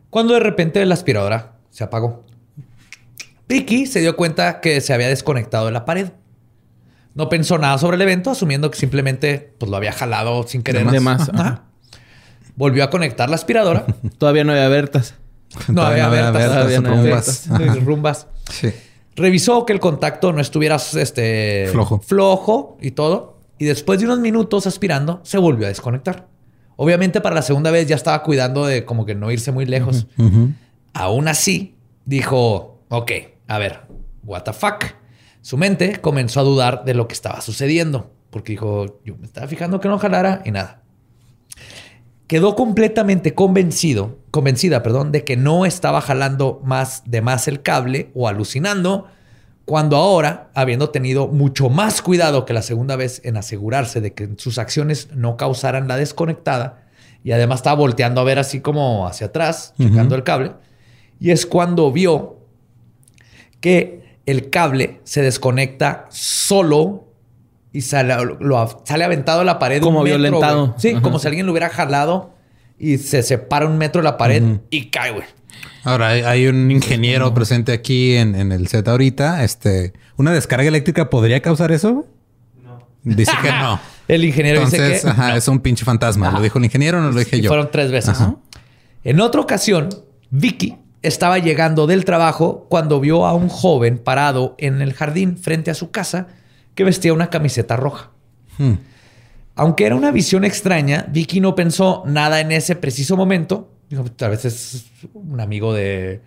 cuando 0.10 0.34
de 0.34 0.40
repente 0.40 0.84
la 0.86 0.96
aspiradora 0.96 1.54
se 1.70 1.84
apagó. 1.84 2.26
Vicky 3.48 3.86
se 3.86 4.00
dio 4.00 4.16
cuenta 4.16 4.62
que 4.62 4.82
se 4.82 4.94
había 4.94 5.10
desconectado 5.10 5.68
de 5.68 5.74
la 5.74 5.86
pared. 5.86 6.10
No 7.14 7.30
pensó 7.30 7.60
nada 7.60 7.78
sobre 7.78 7.98
el 7.98 8.02
evento, 8.02 8.32
asumiendo 8.32 8.72
que 8.72 8.80
simplemente 8.80 9.54
pues, 9.60 9.70
lo 9.70 9.78
había 9.78 9.92
jalado 9.92 10.48
sin 10.48 10.64
querer. 10.64 10.90
De 10.90 11.00
más. 11.00 11.30
Ajá. 11.30 11.66
Volvió 12.56 12.84
a 12.84 12.90
conectar 12.90 13.30
la 13.30 13.36
aspiradora. 13.36 13.86
Todavía 14.18 14.44
no 14.44 14.54
había 14.54 14.70
Bertas. 14.70 15.14
No 15.68 15.84
había 15.84 16.04
no 16.04 16.10
había 16.10 16.32
Bertas, 16.32 16.34
Bertas, 16.34 16.56
todavía 16.56 16.82
no 16.82 16.90
había 16.90 17.02
rumbas. 17.04 17.48
Bertas. 17.48 17.84
Rumbas. 17.84 18.28
Sí. 18.50 18.74
Revisó 19.16 19.66
que 19.66 19.74
el 19.74 19.80
contacto 19.80 20.34
no 20.34 20.42
estuviera 20.42 20.76
este, 20.76 21.68
Flojo. 21.72 22.00
flojo 22.00 22.78
y 22.82 22.92
todo. 22.92 23.40
Y 23.60 23.66
después 23.66 24.00
de 24.00 24.06
unos 24.06 24.20
minutos 24.20 24.68
aspirando, 24.68 25.22
se 25.24 25.38
volvió 25.38 25.66
a 25.66 25.70
desconectar. 25.70 26.28
Obviamente 26.76 27.22
para 27.22 27.36
la 27.36 27.42
segunda 27.42 27.72
vez 27.72 27.88
ya 27.88 27.96
estaba 27.96 28.24
cuidando 28.24 28.66
de 28.66 28.86
como 28.86 29.06
que 29.06 29.16
no 29.16 29.32
irse 29.32 29.52
muy 29.52 29.66
lejos. 29.66 30.08
Aún 30.94 31.28
así, 31.28 31.76
dijo, 32.06 32.80
ok, 32.90 33.12
a 33.48 33.58
ver, 33.60 33.82
what 34.24 34.44
the 34.44 34.54
fuck. 34.54 34.86
Su 35.42 35.58
mente 35.58 36.00
comenzó 36.02 36.40
a 36.40 36.44
dudar 36.44 36.84
de 36.86 36.94
lo 36.94 37.08
que 37.08 37.14
estaba 37.14 37.42
sucediendo. 37.42 38.12
Porque 38.30 38.54
dijo, 38.54 39.00
yo 39.06 39.16
me 39.18 39.26
estaba 39.26 39.48
fijando 39.48 39.80
que 39.80 39.88
no 39.88 40.00
jalara 40.00 40.42
y 40.46 40.52
nada. 40.52 40.83
Quedó 42.34 42.56
completamente 42.56 43.36
convencido, 43.36 44.18
convencida, 44.32 44.82
perdón, 44.82 45.12
de 45.12 45.24
que 45.24 45.38
no 45.38 45.68
estaba 45.68 46.02
jalando 46.02 46.60
más 46.64 47.04
de 47.06 47.22
más 47.22 47.48
el 47.48 47.62
cable 47.62 48.10
o 48.16 48.28
alucinando, 48.28 49.06
cuando 49.66 49.98
ahora, 49.98 50.50
habiendo 50.56 50.90
tenido 50.90 51.28
mucho 51.28 51.70
más 51.70 52.02
cuidado 52.02 52.46
que 52.46 52.54
la 52.54 52.64
segunda 52.64 52.96
vez 52.96 53.22
en 53.24 53.38
asegurarse 53.38 54.02
de 54.02 54.14
que 54.16 54.30
sus 54.38 54.58
acciones 54.58 55.10
no 55.14 55.38
causaran 55.38 55.88
la 55.88 55.96
desconectada, 55.96 56.88
y 57.24 57.34
además 57.34 57.60
estaba 57.60 57.76
volteando 57.76 58.20
a 58.20 58.24
ver 58.24 58.40
así 58.40 58.62
como 58.62 59.06
hacia 59.06 59.28
atrás, 59.28 59.76
checando 59.78 60.16
el 60.16 60.24
cable, 60.24 60.54
y 61.20 61.30
es 61.30 61.46
cuando 61.46 61.92
vio 61.92 62.38
que 63.62 64.18
el 64.26 64.50
cable 64.50 65.02
se 65.04 65.22
desconecta 65.22 66.08
solo 66.10 67.13
y 67.74 67.82
sale, 67.82 68.16
lo- 68.40 68.82
sale 68.86 69.04
aventado 69.04 69.42
a 69.42 69.44
la 69.44 69.60
pared. 69.60 69.82
Como 69.82 70.00
un 70.00 70.04
metro, 70.06 70.20
violentado. 70.20 70.76
Sí, 70.78 70.92
Ajá. 70.92 71.02
como 71.02 71.20
si 71.20 71.28
alguien 71.28 71.46
lo 71.46 71.52
hubiera 71.52 71.70
jalado 71.70 72.32
y 72.80 72.98
se 73.00 73.24
separa 73.24 73.66
un 73.66 73.78
metro 73.78 74.02
de 74.02 74.06
la 74.06 74.16
pared 74.18 74.44
y 74.70 74.86
cae, 74.90 75.12
güey. 75.12 75.26
Ahora 75.84 76.10
hay, 76.10 76.22
hay 76.22 76.48
un 76.48 76.72
ingeniero 76.72 77.34
presente 77.34 77.74
aquí 77.74 78.16
en, 78.16 78.36
en 78.36 78.52
el 78.52 78.68
set 78.68 78.88
ahorita. 78.88 79.44
Este, 79.44 79.94
¿una 80.18 80.32
descarga 80.32 80.68
eléctrica 80.68 81.10
podría 81.10 81.42
causar 81.42 81.72
eso? 81.74 82.06
No. 82.64 82.80
Dice 83.04 83.34
que 83.42 83.52
no. 83.52 83.80
El 84.08 84.26
ingeniero 84.26 84.60
Entonces, 84.60 84.90
dice 84.90 85.02
que 85.04 85.10
ajá, 85.10 85.36
es 85.38 85.48
un 85.48 85.60
pinche 85.60 85.86
fantasma. 85.86 86.30
¿Lo 86.32 86.42
dijo 86.42 86.58
el 86.60 86.66
ingeniero 86.66 86.98
o 86.98 87.02
no 87.02 87.12
lo 87.12 87.18
dije 87.20 87.38
y 87.38 87.42
yo? 87.42 87.50
fueron 87.50 87.70
tres 87.72 87.90
veces. 87.90 88.10
Ajá. 88.10 88.36
En 89.06 89.22
otra 89.22 89.40
ocasión, 89.40 89.88
Vicky 90.30 90.76
estaba 91.02 91.40
llegando 91.40 91.88
del 91.88 92.04
trabajo 92.04 92.68
cuando 92.70 93.00
vio 93.00 93.26
a 93.26 93.34
un 93.34 93.48
joven 93.48 93.98
parado 93.98 94.56
en 94.58 94.82
el 94.82 94.94
jardín 94.94 95.38
frente 95.38 95.72
a 95.72 95.74
su 95.74 95.90
casa 95.92 96.28
que 96.76 96.84
vestía 96.84 97.14
una 97.14 97.30
camiseta 97.30 97.76
roja. 97.76 98.12
Hmm. 98.58 98.74
Aunque 99.56 99.86
era 99.86 99.96
una 99.96 100.12
visión 100.12 100.46
extraña, 100.46 101.06
Vicky 101.10 101.40
no 101.40 101.56
pensó 101.56 102.04
nada 102.08 102.40
en 102.40 102.52
ese 102.52 102.76
preciso 102.76 103.16
momento. 103.16 103.72
Dijo, 103.90 104.04
tal 104.06 104.32
vez 104.32 104.46
es 104.46 104.86
un 105.14 105.40
amigo 105.40 105.74
de, 105.74 106.22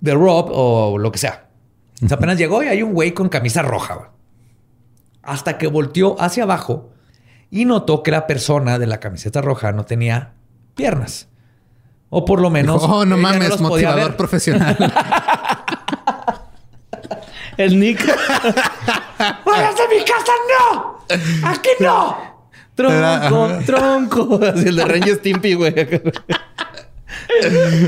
de 0.00 0.14
Rob 0.14 0.48
o 0.50 0.96
lo 0.98 1.12
que 1.12 1.18
sea. 1.18 1.48
O 2.02 2.08
sea, 2.08 2.16
apenas 2.16 2.38
llegó 2.38 2.62
y 2.62 2.68
hay 2.68 2.82
un 2.82 2.94
güey 2.94 3.12
con 3.12 3.28
camisa 3.28 3.60
roja. 3.62 4.10
Hasta 5.22 5.58
que 5.58 5.66
volteó 5.66 6.20
hacia 6.20 6.44
abajo 6.44 6.90
y 7.50 7.66
notó 7.66 8.02
que 8.02 8.10
la 8.10 8.26
persona 8.26 8.78
de 8.78 8.86
la 8.86 9.00
camiseta 9.00 9.42
roja 9.42 9.72
no 9.72 9.84
tenía 9.84 10.32
piernas. 10.74 11.28
O 12.08 12.24
por 12.24 12.40
lo 12.40 12.48
menos. 12.48 12.80
Dijo, 12.80 12.98
oh, 12.98 13.04
no 13.04 13.18
mames, 13.18 13.60
motivador 13.60 14.16
profesional. 14.16 14.76
El 17.58 17.78
Nick. 17.78 18.00
¡Vayas 19.44 19.74
de 19.76 19.96
mi 19.96 20.04
casa, 20.04 20.32
no! 20.50 20.98
¡Aquí 21.48 21.70
no! 21.80 22.28
tronco, 22.74 23.50
tronco. 23.66 24.40
Así 24.44 24.68
el 24.68 24.76
de 24.76 24.84
Ranger 24.84 25.16
Stimpy, 25.16 25.54
güey. 25.54 25.74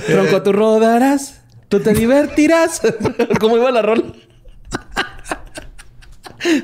tronco, 0.07 0.43
tú 0.43 0.53
rodarás. 0.53 1.43
Tú 1.69 1.81
te 1.81 1.93
divertirás. 1.95 2.81
¿Cómo 3.41 3.57
iba 3.57 3.71
la 3.71 3.83
rola? 3.83 4.03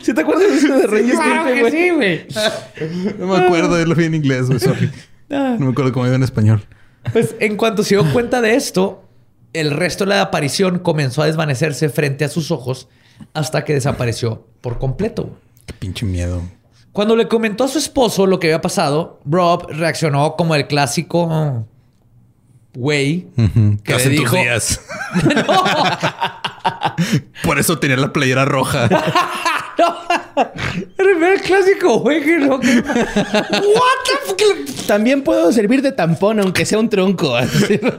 ¿Sí 0.03 0.14
te 0.14 0.20
acuerdas 0.22 0.51
de 0.51 0.57
ese 0.57 0.68
de 0.72 0.87
Ranger 0.87 1.14
Claro 1.14 1.43
Stimpy, 1.43 1.55
que 1.55 1.61
güey? 1.61 1.72
sí, 1.72 1.91
güey. 1.91 3.14
no 3.18 3.26
me 3.26 3.37
acuerdo, 3.45 3.78
yo 3.78 3.87
lo 3.87 3.95
vi 3.95 4.05
en 4.07 4.14
inglés, 4.14 4.47
güey, 4.47 4.59
sorry. 4.59 4.91
No 5.28 5.59
me 5.59 5.70
acuerdo 5.70 5.93
cómo 5.93 6.07
iba 6.07 6.14
en 6.16 6.22
español. 6.22 6.64
Pues 7.12 7.34
en 7.39 7.57
cuanto 7.57 7.84
se 7.84 7.95
dio 7.95 8.12
cuenta 8.12 8.41
de 8.41 8.55
esto, 8.55 9.05
el 9.53 9.70
resto 9.70 10.05
de 10.05 10.11
la 10.11 10.22
aparición 10.22 10.78
comenzó 10.80 11.22
a 11.22 11.26
desvanecerse 11.26 11.89
frente 11.89 12.24
a 12.24 12.28
sus 12.28 12.51
ojos 12.51 12.89
hasta 13.34 13.64
que 13.64 13.74
desapareció 13.74 14.46
por 14.60 14.78
completo. 14.78 15.30
Qué 15.66 15.74
pinche 15.74 16.06
miedo. 16.06 16.42
Cuando 16.92 17.16
le 17.16 17.28
comentó 17.28 17.64
a 17.64 17.68
su 17.68 17.78
esposo 17.78 18.26
lo 18.26 18.40
que 18.40 18.48
había 18.48 18.60
pasado, 18.60 19.20
Rob 19.26 19.66
reaccionó 19.70 20.36
como 20.36 20.54
el 20.54 20.66
clásico 20.66 21.66
güey 22.74 23.28
que 23.84 23.94
Hace 23.94 24.10
le 24.10 24.16
tus 24.16 24.24
dijo, 24.24 24.36
días. 24.36 24.80
Por 27.42 27.58
eso 27.58 27.78
tenía 27.78 27.96
la 27.96 28.12
playera 28.12 28.44
roja. 28.44 28.88
Era 30.98 31.32
el 31.34 31.40
clásico 31.40 32.00
güey 32.00 32.22
que 32.24 32.38
no. 32.38 32.58
que- 32.60 32.78
What 32.78 33.98
the 34.04 34.26
fuck? 34.26 34.86
También 34.86 35.22
puedo 35.22 35.50
servir 35.52 35.82
de 35.82 35.92
tampón, 35.92 36.40
aunque 36.40 36.64
sea 36.64 36.78
un 36.78 36.88
tronco. 36.88 37.34
Así, 37.36 37.78
¿no? 37.82 37.90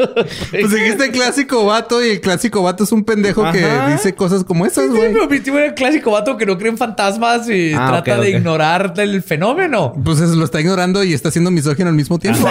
Pues 0.51 0.71
dijiste 0.71 1.11
clásico 1.11 1.65
vato 1.65 2.03
y 2.03 2.09
el 2.11 2.21
clásico 2.21 2.63
vato 2.63 2.83
es 2.83 2.91
un 2.91 3.03
pendejo 3.03 3.43
que 3.51 3.65
dice 3.91 4.15
cosas 4.15 4.43
como 4.43 4.65
esas, 4.65 4.85
Sí, 4.85 4.89
güey. 4.91 5.13
pero 5.13 5.27
mi 5.27 5.39
tío 5.39 5.57
era 5.57 5.67
el 5.67 5.73
clásico 5.75 6.11
vato 6.11 6.37
que 6.37 6.45
no 6.45 6.57
cree 6.57 6.71
en 6.71 6.77
fantasmas 6.77 7.49
y 7.49 7.73
Ah, 7.73 7.87
trata 8.03 8.19
de 8.21 8.29
ignorar 8.31 8.93
el 8.97 9.21
fenómeno. 9.23 9.93
Pues 10.03 10.19
es- 10.19 10.29
lo 10.31 10.45
está 10.45 10.59
ignorando 10.61 11.03
y 11.03 11.13
está 11.13 11.29
siendo 11.31 11.51
misógino 11.51 11.89
al 11.89 11.95
mismo 11.95 12.17
tiempo. 12.19 12.47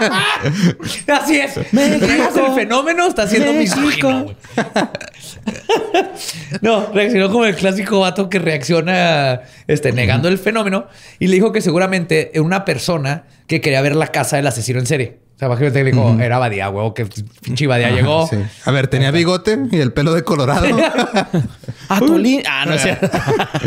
Así 1.08 1.36
es. 1.38 1.72
México. 1.72 2.06
El 2.48 2.54
fenómeno, 2.54 3.06
está 3.06 3.26
siendo 3.26 3.52
México. 3.52 3.80
misógino. 3.80 4.34
no, 6.60 6.92
reaccionó 6.92 7.30
como 7.30 7.44
el 7.44 7.54
clásico 7.54 8.00
vato 8.00 8.28
que 8.28 8.38
reacciona 8.38 9.42
este, 9.66 9.92
negando 9.92 10.28
el 10.28 10.38
fenómeno 10.38 10.86
y 11.18 11.28
le 11.28 11.34
dijo 11.34 11.52
que 11.52 11.60
seguramente 11.60 12.30
era 12.32 12.42
una 12.42 12.64
persona 12.64 13.24
que 13.46 13.60
quería 13.60 13.80
ver 13.80 13.96
la 13.96 14.08
casa 14.08 14.36
del 14.36 14.46
asesino 14.46 14.78
en 14.78 14.86
serie. 14.86 15.18
O 15.34 15.38
sea, 15.38 15.48
imagínate 15.48 15.78
que 15.78 15.84
le 15.84 15.90
dijo, 15.92 16.16
era 16.20 16.38
Badía, 16.38 16.68
huevo, 16.70 16.94
que 16.94 17.06
pinche 17.40 17.66
Badía 17.66 17.90
llegó. 17.90 18.28
Sí. 18.28 18.36
A 18.64 18.70
ver, 18.70 18.86
tenía 18.88 19.10
bigote 19.10 19.58
y 19.70 19.80
el 19.80 19.92
pelo 19.92 20.12
de 20.12 20.22
colorado. 20.22 20.66
Atolín. 21.88 22.42
Ah, 22.48 22.64
no 22.66 22.78
sé. 22.78 22.96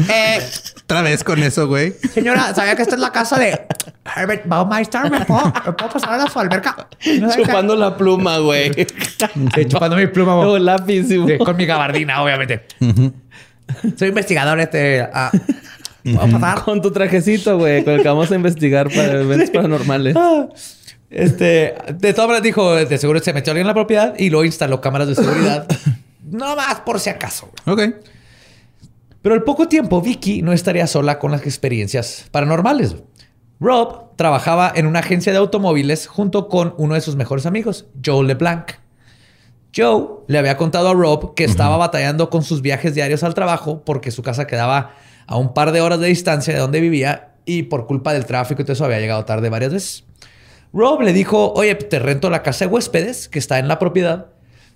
Eh, 0.10 0.40
Otra 0.86 1.02
vez 1.02 1.24
con 1.24 1.42
eso, 1.42 1.68
güey. 1.68 1.94
señora, 2.14 2.54
¿sabía 2.54 2.76
que 2.76 2.84
esta 2.84 2.94
es 2.96 3.02
la 3.02 3.12
casa 3.12 3.40
de 3.40 3.60
Herbert 4.16 4.44
Baumeister? 4.48 5.10
¿Me 5.10 5.26
puedo, 5.26 5.46
me 5.66 5.74
puedo 5.74 5.92
pasar 5.92 6.20
a 6.20 6.30
su 6.30 6.40
alberca? 6.40 6.88
No 7.20 7.30
sé 7.32 7.38
qué. 7.38 7.44
Chupando 7.46 7.76
la 7.76 7.98
pluma, 7.98 8.38
güey. 8.38 8.72
Sí, 9.56 9.66
chupando 9.68 9.96
mi 9.98 10.06
pluma, 10.08 10.36
O 10.36 10.60
lápiz. 10.60 11.08
sí, 11.08 11.20
con 11.44 11.58
mi 11.58 11.66
gabardina, 11.66 12.22
obviamente. 12.22 12.66
Soy 13.98 14.10
investigador, 14.10 14.60
este. 14.60 15.02
ah, 15.12 15.32
¿Puedo 16.04 16.28
pasar? 16.40 16.64
Con 16.64 16.82
tu 16.84 16.92
trajecito, 16.92 17.58
güey, 17.58 17.84
con 17.84 17.94
el 17.96 18.02
que 18.04 18.08
vamos 18.08 18.32
a 18.32 18.36
investigar 18.36 18.88
para 18.90 19.22
eventos 19.22 19.50
paranormales. 19.50 20.16
Ah, 20.16 20.48
Este, 21.10 21.74
de 21.98 22.14
todas 22.14 22.28
maneras 22.28 22.44
dijo, 22.44 22.76
de 22.76 22.98
seguro 23.00 23.20
se 23.22 23.34
metió 23.34 23.52
alguien 23.52 23.64
en 23.64 23.68
la 23.70 23.74
propiedad 23.74 24.14
y 24.20 24.30
luego 24.30 24.46
instaló 24.46 24.82
cámaras 24.82 25.08
de 25.08 25.16
seguridad. 25.16 25.66
no 26.30 26.56
más 26.56 26.82
por 26.82 27.00
si 27.00 27.10
acaso. 27.10 27.50
güey. 27.66 27.88
Ok. 27.90 27.96
Pero 29.26 29.34
al 29.34 29.44
poco 29.44 29.68
tiempo, 29.68 30.04
Vicky 30.04 30.44
no 30.44 30.54
estaría 30.54 30.86
sola 30.86 31.18
con 31.18 31.32
las 31.32 31.42
experiencias 31.42 32.28
paranormales. 32.30 32.96
Rob 33.60 34.16
trabajaba 34.18 34.72
en 34.76 34.86
una 34.86 35.00
agencia 35.00 35.32
de 35.32 35.40
automóviles 35.40 36.06
junto 36.06 36.48
con 36.48 36.76
uno 36.78 36.94
de 36.94 37.02
sus 37.02 37.16
mejores 37.16 37.48
amigos, 37.48 37.88
Joe 38.06 38.24
LeBlanc. 38.24 38.74
Joe 39.76 40.20
le 40.28 40.38
había 40.38 40.58
contado 40.58 40.90
a 40.90 40.94
Rob 40.94 41.34
que 41.34 41.44
estaba 41.44 41.76
batallando 41.76 42.30
con 42.30 42.44
sus 42.44 42.62
viajes 42.62 42.94
diarios 42.94 43.24
al 43.24 43.34
trabajo 43.34 43.82
porque 43.84 44.12
su 44.12 44.22
casa 44.22 44.46
quedaba 44.46 44.94
a 45.26 45.38
un 45.38 45.56
par 45.56 45.72
de 45.72 45.82
horas 45.82 46.00
de 46.00 46.06
distancia 46.06 46.54
de 46.54 46.60
donde 46.60 46.80
vivía 46.80 47.34
y 47.46 47.64
por 47.64 47.88
culpa 47.88 48.14
del 48.14 48.28
tráfico 48.28 48.62
y 48.62 48.66
todo 48.66 48.74
eso 48.74 48.86
había 48.86 49.00
llegado 49.00 49.26
tarde 49.26 49.50
varias 49.50 49.74
veces. 49.74 50.04
Rob 50.72 51.02
le 51.02 51.14
dijo, 51.14 51.52
oye, 51.54 51.74
te 51.74 51.98
rento 51.98 52.30
la 52.30 52.44
casa 52.44 52.66
de 52.66 52.72
huéspedes 52.72 53.28
que 53.28 53.40
está 53.40 53.58
en 53.58 53.70
la 53.70 53.80
propiedad. 53.80 54.28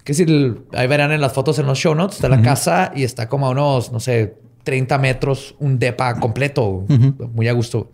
Que 0.04 0.14
si 0.14 0.24
el- 0.24 0.62
ahí 0.74 0.88
verán 0.88 1.12
en 1.12 1.22
las 1.22 1.34
fotos 1.34 1.60
en 1.60 1.66
los 1.66 1.78
show 1.78 1.94
notes, 1.96 2.16
está 2.18 2.30
la 2.30 2.42
casa 2.42 2.92
y 2.96 3.04
está 3.04 3.30
como 3.30 3.48
a 3.48 3.50
unos, 3.52 3.92
no 3.92 4.00
sé, 4.00 4.36
30 4.64 4.98
metros, 4.98 5.56
un 5.60 5.78
depa 5.80 6.20
completo, 6.20 6.86
muy 7.34 7.48
a 7.48 7.54
gusto. 7.54 7.92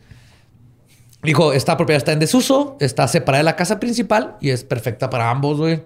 Dijo, 1.24 1.53
esta 1.53 1.76
propiedad 1.76 1.97
está 1.97 2.12
en 2.14 2.20
desuso, 2.20 2.78
está 2.80 3.08
separada 3.08 3.39
de 3.39 3.45
la 3.45 3.56
casa 3.56 3.80
principal 3.80 4.36
y 4.41 4.49
es 4.51 4.64
perfecta 4.64 5.10
para 5.10 5.30
ambos, 5.32 5.58
güey. 5.58 5.82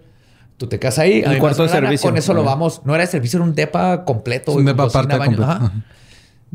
Tú 0.58 0.68
te 0.68 0.78
casas 0.80 1.00
ahí. 1.00 1.24
El 1.26 1.40
cuarto 1.40 1.64
de 1.64 1.70
servicio. 1.70 2.10
Con 2.10 2.18
eso 2.18 2.34
lo 2.34 2.44
vamos. 2.44 2.82
No 2.84 2.94
era 2.94 3.06
de 3.06 3.10
servicio, 3.12 3.38
era 3.38 3.46
un 3.46 3.56
depa 3.56 4.04
completo. 4.04 4.52
Un 4.52 4.66
depa 4.66 4.84
cocina, 4.84 5.04
aparte 5.04 5.18
baño. 5.18 5.38
completo. 5.38 5.52
Ajá. 5.66 5.74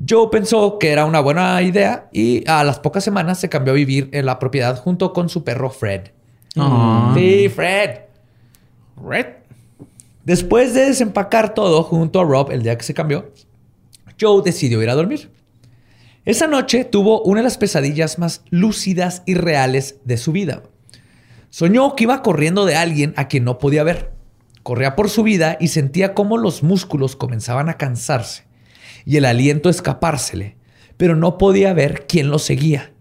Joe 0.09 0.29
pensó 0.31 0.79
que 0.79 0.91
era 0.91 1.07
una 1.07 1.21
buena 1.21 1.63
idea 1.63 2.09
y 2.13 2.47
a 2.51 2.63
las 2.65 2.79
pocas 2.81 3.03
semanas 3.03 3.39
se 3.39 3.49
cambió 3.49 3.73
a 3.73 3.77
vivir 3.77 4.11
en 4.13 4.27
la 4.27 4.39
propiedad 4.39 4.77
junto 4.79 5.13
con 5.15 5.29
su 5.31 5.45
perro 5.45 5.71
Fred. 5.71 6.09
Sí, 7.15 7.49
Fred. 7.49 7.91
Red. 9.03 9.27
Después 10.25 10.75
de 10.75 10.87
desempacar 10.87 11.55
todo 11.55 11.83
junto 11.83 12.21
a 12.21 12.25
Rob 12.25 12.51
el 12.51 12.63
día 12.63 12.77
que 12.79 12.85
se 12.85 12.95
cambió, 12.95 13.33
Joe 14.21 14.43
decidió 14.45 14.83
ir 14.83 14.91
a 14.91 14.95
dormir. 14.95 15.31
Esa 16.25 16.47
noche 16.47 16.85
tuvo 16.85 17.23
una 17.23 17.41
de 17.41 17.45
las 17.45 17.59
pesadillas 17.59 18.19
más 18.19 18.43
lúcidas 18.51 19.23
y 19.27 19.35
reales 19.35 19.97
de 20.05 20.17
su 20.17 20.33
vida. 20.33 20.63
Soñó 21.51 21.95
que 21.95 22.05
iba 22.05 22.23
corriendo 22.23 22.65
de 22.65 22.77
alguien 22.77 23.13
a 23.17 23.29
quien 23.29 23.45
no 23.45 23.59
podía 23.59 23.85
ver. 23.85 24.13
Corría 24.63 24.97
por 24.97 25.11
su 25.11 25.23
vida 25.23 25.59
y 25.61 25.69
sentía 25.69 26.15
cómo 26.15 26.39
los 26.39 26.63
músculos 26.63 27.17
comenzaban 27.17 27.69
a 27.69 27.77
cansarse 27.77 28.45
y 29.05 29.17
el 29.17 29.25
aliento 29.25 29.69
escapársele, 29.69 30.57
pero 30.97 31.17
no 31.17 31.39
podía 31.39 31.73
ver 31.75 32.07
quién 32.07 32.31
lo 32.31 32.39
seguía. 32.39 32.93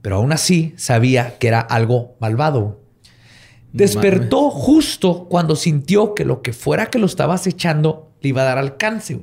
Pero 0.00 0.16
aún 0.16 0.32
así 0.32 0.74
sabía 0.76 1.38
que 1.38 1.48
era 1.48 1.60
algo 1.60 2.16
malvado. 2.20 2.81
Despertó 3.72 4.50
justo 4.50 5.26
cuando 5.28 5.56
sintió 5.56 6.14
que 6.14 6.24
lo 6.24 6.42
que 6.42 6.52
fuera 6.52 6.86
que 6.86 6.98
lo 6.98 7.06
estaba 7.06 7.34
acechando 7.34 8.10
le 8.20 8.28
iba 8.30 8.42
a 8.42 8.46
dar 8.46 8.58
alcance. 8.58 9.20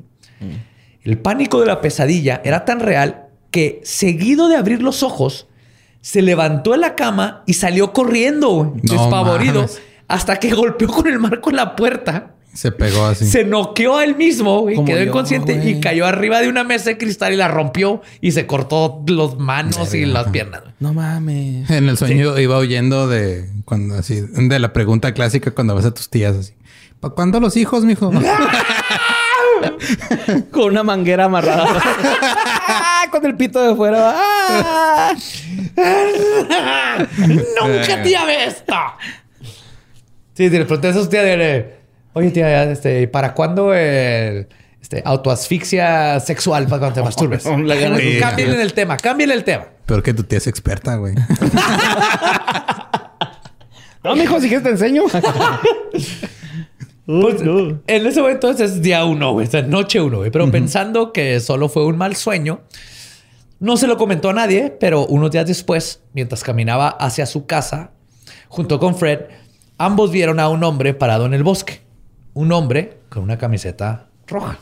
El 1.04 1.18
pánico 1.20 1.60
de 1.60 1.68
la 1.68 1.82
pesadilla 1.82 2.41
era 2.43 2.66
tan 2.66 2.80
real 2.80 3.28
que, 3.52 3.80
seguido 3.84 4.47
de 4.47 4.56
abrir 4.58 4.82
los 4.82 5.04
ojos, 5.04 5.47
se 6.02 6.22
levantó 6.22 6.72
de 6.72 6.78
la 6.78 6.95
cama 6.95 7.43
y 7.45 7.54
salió 7.54 7.93
corriendo, 7.93 8.74
No 8.82 8.93
despavorido, 8.93 9.62
mames. 9.62 9.82
hasta 10.08 10.38
que 10.39 10.50
golpeó 10.54 10.88
con 10.88 11.08
el 11.08 11.20
marco 11.20 11.50
en 11.50 11.56
la 11.58 11.76
puerta. 11.76 12.36
Se 12.54 12.72
pegó 12.72 13.06
así. 13.06 13.26
Se 13.26 13.43
noqueó 13.43 13.97
a 13.97 14.04
él 14.04 14.16
mismo, 14.16 14.62
güey, 14.62 14.76
Como 14.76 14.88
quedó 14.88 14.97
yo, 14.97 15.06
inconsciente 15.06 15.62
y 15.64 15.80
cayó 15.80 16.06
arriba 16.06 16.41
de 16.41 16.50
una 16.50 16.64
mesa 16.64 16.89
de 16.89 16.97
cristal 16.97 17.34
y 17.34 17.36
la 17.36 17.47
rompió 17.47 18.02
y 18.22 18.32
se 18.32 18.47
cortó 18.47 19.04
las 19.08 19.38
manos 19.38 19.93
y 19.93 20.06
las 20.06 20.30
piernas. 20.30 20.64
No 20.80 20.93
mames. 20.93 21.70
En 21.70 21.88
el 21.89 21.97
sueño 21.97 22.38
iba 22.39 22.58
huyendo 22.58 23.08
de 23.08 23.50
cuando 23.66 23.95
así, 23.95 24.22
de 24.22 24.60
la 24.60 24.74
pregunta 24.74 25.14
clásica 25.14 25.52
cuando 25.52 25.76
vas 25.76 25.86
a 25.86 25.93
tus 25.93 26.10
tías 26.10 26.36
así. 26.36 26.54
¿Para 27.00 27.14
cuándo 27.14 27.39
los 27.39 27.56
hijos, 27.56 27.86
mijo? 27.86 28.12
Con 30.52 30.64
una 30.64 30.84
manguera 30.84 31.26
amarrada. 31.26 31.68
Con 33.12 33.26
el 33.26 33.36
pito 33.36 33.62
de 33.62 33.76
fuera. 33.76 34.16
¡Nunca 37.62 38.04
tía 38.04 38.26
ve 38.26 38.45
esto! 38.45 38.76
Sí, 40.34 40.50
le 40.50 40.66
pregunté 40.66 40.89
a 40.89 40.93
sus 40.93 41.10
tías 41.10 41.24
de, 41.24 41.79
oye 42.14 42.32
tía, 42.32 42.64
este, 42.72 43.07
¿para 43.07 43.34
cuándo 43.34 43.74
el 43.74 44.47
este, 44.82 45.01
autoasfixia 45.05 46.20
sexual 46.20 46.66
para 46.68 46.80
cuando 46.80 46.95
te 46.95 47.03
masturbes? 47.05 47.43
Cámbienle 47.43 48.62
el 48.62 48.74
tema, 48.74 48.97
cámbienle 48.97 49.36
el 49.36 49.43
tema. 49.43 49.66
Pero 49.86 50.03
que 50.03 50.14
tu 50.14 50.24
tía 50.24 50.38
es 50.38 50.47
experta, 50.47 50.95
güey. 50.95 51.16
No, 54.03 54.16
mijo, 54.16 54.39
si 54.39 54.47
quieres 54.47 54.64
te 54.64 54.70
enseño. 54.70 55.03
Pues, 57.05 57.41
En 57.41 58.05
ese 58.05 58.22
momento 58.22 58.51
es 58.51 58.84
día 58.84 59.03
uno, 59.03 59.32
güey. 59.32 59.47
O 59.47 59.49
sea, 59.49 59.64
noche 59.64 59.99
uno, 59.99 60.18
güey. 60.18 60.30
Pero 60.30 60.51
pensando 60.51 61.12
que 61.12 61.39
solo 61.39 61.68
fue 61.68 61.84
un 61.88 61.97
mal 61.97 62.16
sueño, 62.16 62.62
no 63.60 63.78
se 63.78 63.88
lo 63.88 63.97
comentó 63.97 64.30
a 64.30 64.34
nadie, 64.34 64.70
pero 64.80 65.07
unos 65.07 65.32
días 65.32 65.47
después, 65.47 66.03
mientras 66.14 66.43
caminaba 66.43 66.88
hacia 66.89 67.26
su 67.26 67.47
casa, 67.47 67.93
junto 68.47 68.80
con 68.80 68.95
Fred, 68.95 69.22
ambos 69.80 70.12
vieron 70.12 70.39
a 70.39 70.49
un 70.49 70.64
hombre 70.64 70.93
parado 70.93 71.26
en 71.26 71.34
el 71.34 71.41
bosque. 71.41 71.82
Un 72.34 72.52
hombre 72.52 73.00
con 73.10 73.24
una 73.24 73.38
camiseta 73.38 74.08
roja. 74.28 74.58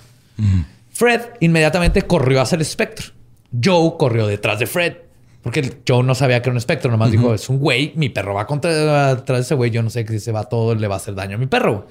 Fred 0.91 1.21
inmediatamente 1.41 2.01
corrió 2.03 2.41
hacia 2.41 2.55
el 2.55 2.61
espectro. 2.61 3.07
Joe 3.63 3.93
corrió 3.97 4.27
detrás 4.27 4.59
de 4.59 4.67
Fred. 4.67 4.93
Porque 5.43 5.77
Joe 5.87 6.03
no 6.03 6.13
sabía 6.15 6.41
que 6.41 6.49
era 6.49 6.53
un 6.53 6.57
espectro, 6.57 6.91
nomás 6.91 7.11
dijo, 7.11 7.33
es 7.33 7.47
un 7.47 7.59
güey, 7.59 7.93
mi 7.95 8.09
perro 8.09 8.33
va 8.33 8.45
contra 8.45 9.15
detrás 9.15 9.37
de 9.37 9.41
ese 9.43 9.55
güey, 9.55 9.71
yo 9.71 9.81
no 9.81 9.89
sé 9.89 10.05
si 10.05 10.19
se 10.19 10.31
va 10.33 10.43
todo 10.43 10.75
le 10.75 10.87
va 10.87 10.95
a 10.95 10.97
hacer 10.97 11.15
daño 11.15 11.35
a 11.35 11.39
mi 11.39 11.45
perro. 11.47 11.87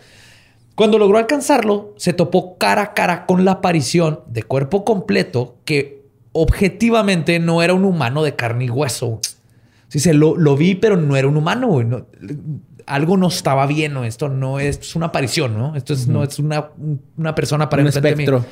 Cuando 0.74 0.98
logró 0.98 1.16
alcanzarlo, 1.16 1.94
se 1.96 2.12
topó 2.12 2.58
cara 2.58 2.82
a 2.82 2.92
cara 2.94 3.24
con 3.24 3.46
la 3.46 3.52
aparición 3.52 4.20
de 4.26 4.42
cuerpo 4.42 4.84
completo 4.84 5.56
que 5.64 6.04
objetivamente 6.32 7.38
no 7.38 7.62
era 7.62 7.72
un 7.72 7.84
humano 7.86 8.22
de 8.22 8.34
carne 8.36 8.66
y 8.66 8.70
hueso. 8.70 9.20
Sí, 9.88 10.00
se 10.00 10.12
lo, 10.12 10.36
lo 10.36 10.54
vi, 10.56 10.74
pero 10.74 10.98
no 10.98 11.16
era 11.16 11.26
un 11.28 11.36
humano. 11.38 11.82
No- 11.82 12.06
algo 12.86 13.16
no 13.16 13.28
estaba 13.28 13.66
bien, 13.66 13.92
¿no? 13.94 14.04
Esto 14.04 14.28
no 14.28 14.60
es, 14.60 14.78
es 14.78 14.94
una 14.96 15.06
aparición, 15.06 15.56
¿no? 15.58 15.74
Esto 15.76 15.92
es, 15.92 16.06
no 16.08 16.22
es 16.22 16.38
una, 16.38 16.68
una 17.16 17.34
persona 17.34 17.68
para 17.68 17.82
Un 17.82 17.90
de 17.90 18.00
mí. 18.00 18.08
espectro. 18.08 18.44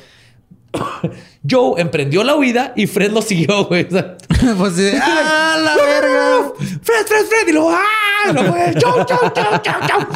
Joe 1.49 1.81
emprendió 1.81 2.25
la 2.25 2.35
huida 2.35 2.73
y 2.75 2.87
Fred 2.87 3.13
lo 3.13 3.23
siguió, 3.23 3.65
güey. 3.67 3.87
Pues 4.59 4.75
sí. 4.75 4.91
¡Ah, 5.01 5.57
la 5.65 5.77
verga! 5.87 6.53
Fred, 6.59 7.07
Fred, 7.07 7.25
Fred. 7.27 7.49
Y 7.49 7.53
luego, 7.53 7.71
¡ah! 7.71 8.33
Luego, 8.33 8.53
fue, 8.53 8.75
Joe, 8.83 9.07
Joe, 9.09 9.33
Joe, 9.35 9.61
Joe, 9.65 9.81
Joe. 9.89 10.07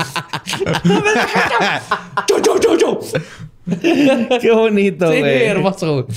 Joe. 0.68 0.98
Joe, 2.28 2.42
Joe, 2.44 2.60
Joe, 2.62 2.78
Joe. 2.80 4.40
Qué 4.40 4.50
bonito, 4.52 5.12
Sí, 5.12 5.18
güey. 5.20 5.44
hermoso. 5.44 6.02
güey. 6.02 6.16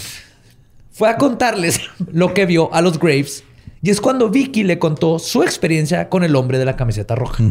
Fue 0.91 1.09
a 1.09 1.17
contarles 1.17 1.81
lo 2.11 2.33
que 2.33 2.45
vio 2.45 2.73
a 2.73 2.81
los 2.81 2.99
Graves. 2.99 3.43
Y 3.81 3.89
es 3.89 3.99
cuando 4.01 4.29
Vicky 4.29 4.63
le 4.63 4.77
contó 4.77 5.17
su 5.19 5.41
experiencia 5.43 6.09
con 6.09 6.23
el 6.23 6.35
hombre 6.35 6.59
de 6.59 6.65
la 6.65 6.75
camiseta 6.75 7.15
roja. 7.15 7.43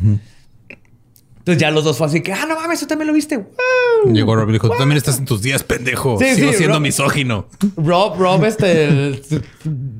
Entonces 1.50 1.60
ya 1.60 1.70
los 1.70 1.84
dos 1.84 1.98
fue 1.98 2.06
así 2.06 2.20
que, 2.20 2.32
ah, 2.32 2.46
no 2.48 2.54
mames, 2.54 2.78
tú 2.80 2.86
también 2.86 3.08
lo 3.08 3.12
viste. 3.12 3.36
¡Wow! 3.38 4.12
Llegó 4.14 4.34
Rob 4.36 4.48
y 4.50 4.52
dijo, 4.52 4.68
tú 4.70 4.76
también 4.78 4.96
estás 4.98 5.18
en 5.18 5.24
tus 5.24 5.42
días, 5.42 5.62
pendejo. 5.62 6.16
Sí, 6.18 6.34
Sigo 6.36 6.52
sí, 6.52 6.58
siendo 6.58 6.76
Rob- 6.76 6.82
misógino. 6.82 7.46
Rob, 7.76 8.16
Rob, 8.18 8.44
este. 8.44 8.84
el- 8.84 9.22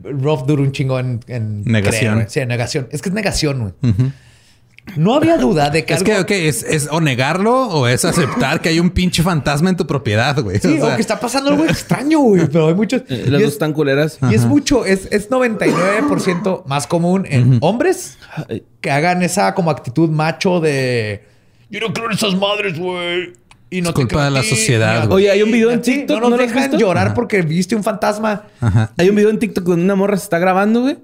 Rob 0.22 0.46
duró 0.46 0.62
un 0.62 0.72
chingo 0.72 0.98
en. 0.98 1.20
en 1.26 1.64
Negación. 1.64 2.14
creer, 2.14 2.30
sí, 2.30 2.40
en 2.40 2.48
negación. 2.48 2.88
Es 2.92 3.02
que 3.02 3.08
es 3.08 3.14
negación, 3.14 3.60
güey. 3.82 3.92
No 4.96 5.14
había 5.14 5.36
duda 5.36 5.70
de 5.70 5.84
que. 5.84 5.92
Es 5.94 6.00
algo- 6.00 6.06
que, 6.06 6.18
ok, 6.20 6.30
es, 6.30 6.62
es 6.62 6.88
o 6.90 7.00
negarlo 7.00 7.68
o 7.68 7.86
es 7.86 8.04
aceptar 8.04 8.60
que 8.60 8.70
hay 8.70 8.80
un 8.80 8.90
pinche 8.90 9.22
fantasma 9.22 9.70
en 9.70 9.76
tu 9.76 9.86
propiedad, 9.86 10.40
güey. 10.42 10.58
Sí, 10.58 10.78
O 10.80 10.82
o, 10.84 10.86
sea, 10.86 10.96
que 10.96 11.02
está 11.02 11.20
pasando 11.20 11.50
algo 11.50 11.64
extraño, 11.64 12.18
güey. 12.20 12.46
Pero 12.46 12.68
hay 12.68 12.74
muchos. 12.74 13.02
Eh, 13.08 13.24
Las 13.28 13.42
dos 13.42 13.52
están 13.52 13.72
culeras. 13.72 14.18
Y 14.30 14.34
es 14.34 14.46
mucho, 14.46 14.84
es, 14.84 15.06
es 15.12 15.30
99% 15.30 16.64
más 16.66 16.86
común 16.86 17.26
en 17.28 17.58
hombres 17.60 18.16
que 18.80 18.90
hagan 18.90 19.22
esa 19.22 19.54
como 19.54 19.70
actitud 19.70 20.08
macho 20.10 20.60
de 20.60 21.24
yo 21.70 21.80
no 21.80 21.92
creo 21.92 22.06
en 22.06 22.12
esas 22.12 22.34
madres, 22.36 22.78
güey. 22.78 23.32
Y 23.72 23.82
no 23.82 23.90
Es 23.90 23.94
te 23.94 24.00
culpa 24.02 24.24
de 24.24 24.30
la 24.32 24.42
sociedad, 24.42 25.06
güey. 25.06 25.24
Oye, 25.24 25.30
hay 25.30 25.42
un 25.42 25.52
video 25.52 25.70
en. 25.70 25.80
TikTok, 25.80 26.16
No 26.16 26.28
nos 26.28 26.30
¿no 26.30 26.36
dejan 26.38 26.62
visto? 26.62 26.76
llorar 26.78 27.06
Ajá. 27.08 27.14
porque 27.14 27.42
viste 27.42 27.76
un 27.76 27.84
fantasma. 27.84 28.44
Ajá. 28.60 28.92
Hay 28.96 29.08
un 29.08 29.14
video 29.14 29.30
en 29.30 29.38
TikTok 29.38 29.64
donde 29.64 29.84
una 29.84 29.94
morra 29.94 30.16
se 30.16 30.24
está 30.24 30.38
grabando, 30.40 30.80
güey. 30.82 30.98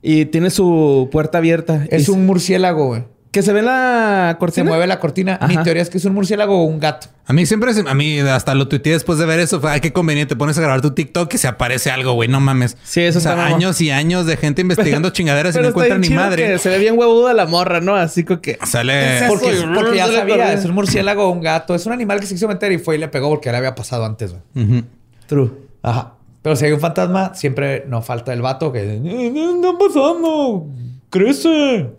Y 0.00 0.26
tiene 0.26 0.50
su 0.50 1.08
puerta 1.10 1.38
abierta. 1.38 1.86
Es 1.90 2.06
Y 2.08 2.10
un 2.12 2.24
murciélago, 2.26 2.86
güey. 2.86 3.04
Que 3.34 3.42
se 3.42 3.52
ve 3.52 3.62
la 3.62 4.28
Se 4.34 4.38
cortina. 4.38 4.64
mueve 4.70 4.86
la 4.86 5.00
cortina. 5.00 5.40
Mi 5.48 5.56
teoría 5.64 5.82
es 5.82 5.90
que 5.90 5.98
es 5.98 6.04
un 6.04 6.14
murciélago 6.14 6.56
o 6.60 6.62
un 6.66 6.78
gato. 6.78 7.08
A 7.26 7.32
mí 7.32 7.46
siempre, 7.46 7.74
se- 7.74 7.82
a 7.84 7.92
mí 7.92 8.20
hasta 8.20 8.54
lo 8.54 8.68
tuiteé 8.68 8.92
después 8.92 9.18
de 9.18 9.26
ver 9.26 9.40
eso. 9.40 9.60
Fue, 9.60 9.72
ay, 9.72 9.80
qué 9.80 9.92
conveniente. 9.92 10.36
Pones 10.36 10.56
a 10.56 10.60
grabar 10.60 10.80
tu 10.82 10.92
TikTok 10.92 11.34
y 11.34 11.38
se 11.38 11.48
aparece 11.48 11.90
algo, 11.90 12.12
güey. 12.12 12.28
No 12.28 12.38
mames. 12.38 12.76
Sí, 12.84 13.00
eso 13.00 13.18
o 13.18 13.20
sea, 13.20 13.32
está 13.32 13.46
años 13.46 13.80
y 13.80 13.90
años 13.90 14.26
de 14.26 14.36
gente 14.36 14.62
investigando 14.62 15.10
chingaderas 15.10 15.56
y 15.56 15.58
no 15.58 15.68
encuentran 15.68 16.00
ni 16.00 16.10
madre. 16.10 16.46
que 16.46 16.58
Se 16.60 16.68
ve 16.68 16.78
bien 16.78 16.96
huevuda 16.96 17.34
la 17.34 17.46
morra, 17.46 17.80
¿no? 17.80 17.96
Así 17.96 18.22
como 18.22 18.40
que... 18.40 18.56
Sale. 18.64 19.24
Porque- 19.26 19.46
Porque, 19.46 19.74
porque 19.74 19.96
ya 19.96 20.06
no 20.06 20.12
sabía, 20.12 20.52
es 20.52 20.64
un 20.64 20.70
murciélago 20.76 21.24
o 21.24 21.30
un 21.32 21.40
gato. 21.40 21.74
Es 21.74 21.86
un 21.86 21.92
animal 21.92 22.20
que 22.20 22.26
se 22.26 22.34
quiso 22.34 22.46
meter 22.46 22.70
y 22.70 22.78
fue 22.78 22.94
y 22.94 22.98
le 22.98 23.08
pegó 23.08 23.30
porque 23.30 23.46
ya 23.46 23.52
le 23.52 23.58
había 23.58 23.74
pasado 23.74 24.04
antes, 24.04 24.32
güey. 24.54 24.84
True. 25.26 25.50
Ajá. 25.82 26.12
Pero 26.40 26.54
si 26.54 26.66
hay 26.66 26.72
un 26.72 26.80
fantasma, 26.80 27.34
siempre 27.34 27.84
nos 27.88 28.04
falta 28.06 28.32
el 28.32 28.42
vato 28.42 28.70
que... 28.70 28.80
"Eh, 28.96 29.00
¿Qué 29.02 29.50
está 29.56 29.76
pasando? 29.76 30.66
Crece. 31.10 31.90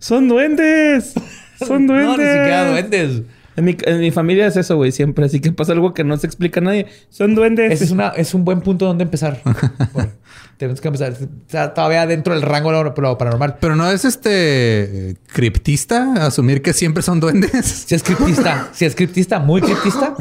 Son 0.00 0.26
duendes. 0.28 1.14
Son 1.64 1.86
duendes. 1.86 2.06
No, 2.16 2.16
ni 2.16 2.24
siquiera 2.24 2.70
duendes. 2.70 3.22
En 3.56 3.64
mi, 3.64 3.76
en 3.82 4.00
mi 4.00 4.10
familia 4.10 4.46
es 4.46 4.56
eso, 4.56 4.76
güey, 4.76 4.90
siempre. 4.92 5.26
Así 5.26 5.40
que 5.40 5.52
pasa 5.52 5.72
algo 5.72 5.92
que 5.92 6.02
no 6.04 6.16
se 6.16 6.26
explica 6.26 6.60
a 6.60 6.62
nadie. 6.62 6.86
Son 7.10 7.34
duendes. 7.34 7.70
Ese 7.72 7.84
es, 7.84 7.90
una, 7.90 8.08
es 8.10 8.32
un 8.32 8.44
buen 8.44 8.60
punto 8.62 8.86
donde 8.86 9.04
empezar. 9.04 9.40
Bueno, 9.92 10.10
tenemos 10.56 10.80
que 10.80 10.88
empezar. 10.88 11.14
Sea, 11.48 11.74
todavía 11.74 12.06
dentro 12.06 12.32
del 12.32 12.42
rango 12.42 12.70
de 12.72 12.84
lo 12.84 13.18
paranormal. 13.18 13.56
Pero 13.60 13.76
no 13.76 13.90
es 13.90 14.04
este 14.04 15.16
criptista 15.32 16.26
asumir 16.26 16.62
que 16.62 16.72
siempre 16.72 17.02
son 17.02 17.18
duendes. 17.20 17.50
Si 17.88 17.94
es 17.94 18.02
criptista, 18.02 18.68
si 18.72 18.84
es 18.84 18.94
criptista, 18.94 19.38
muy 19.40 19.60
criptista, 19.60 20.14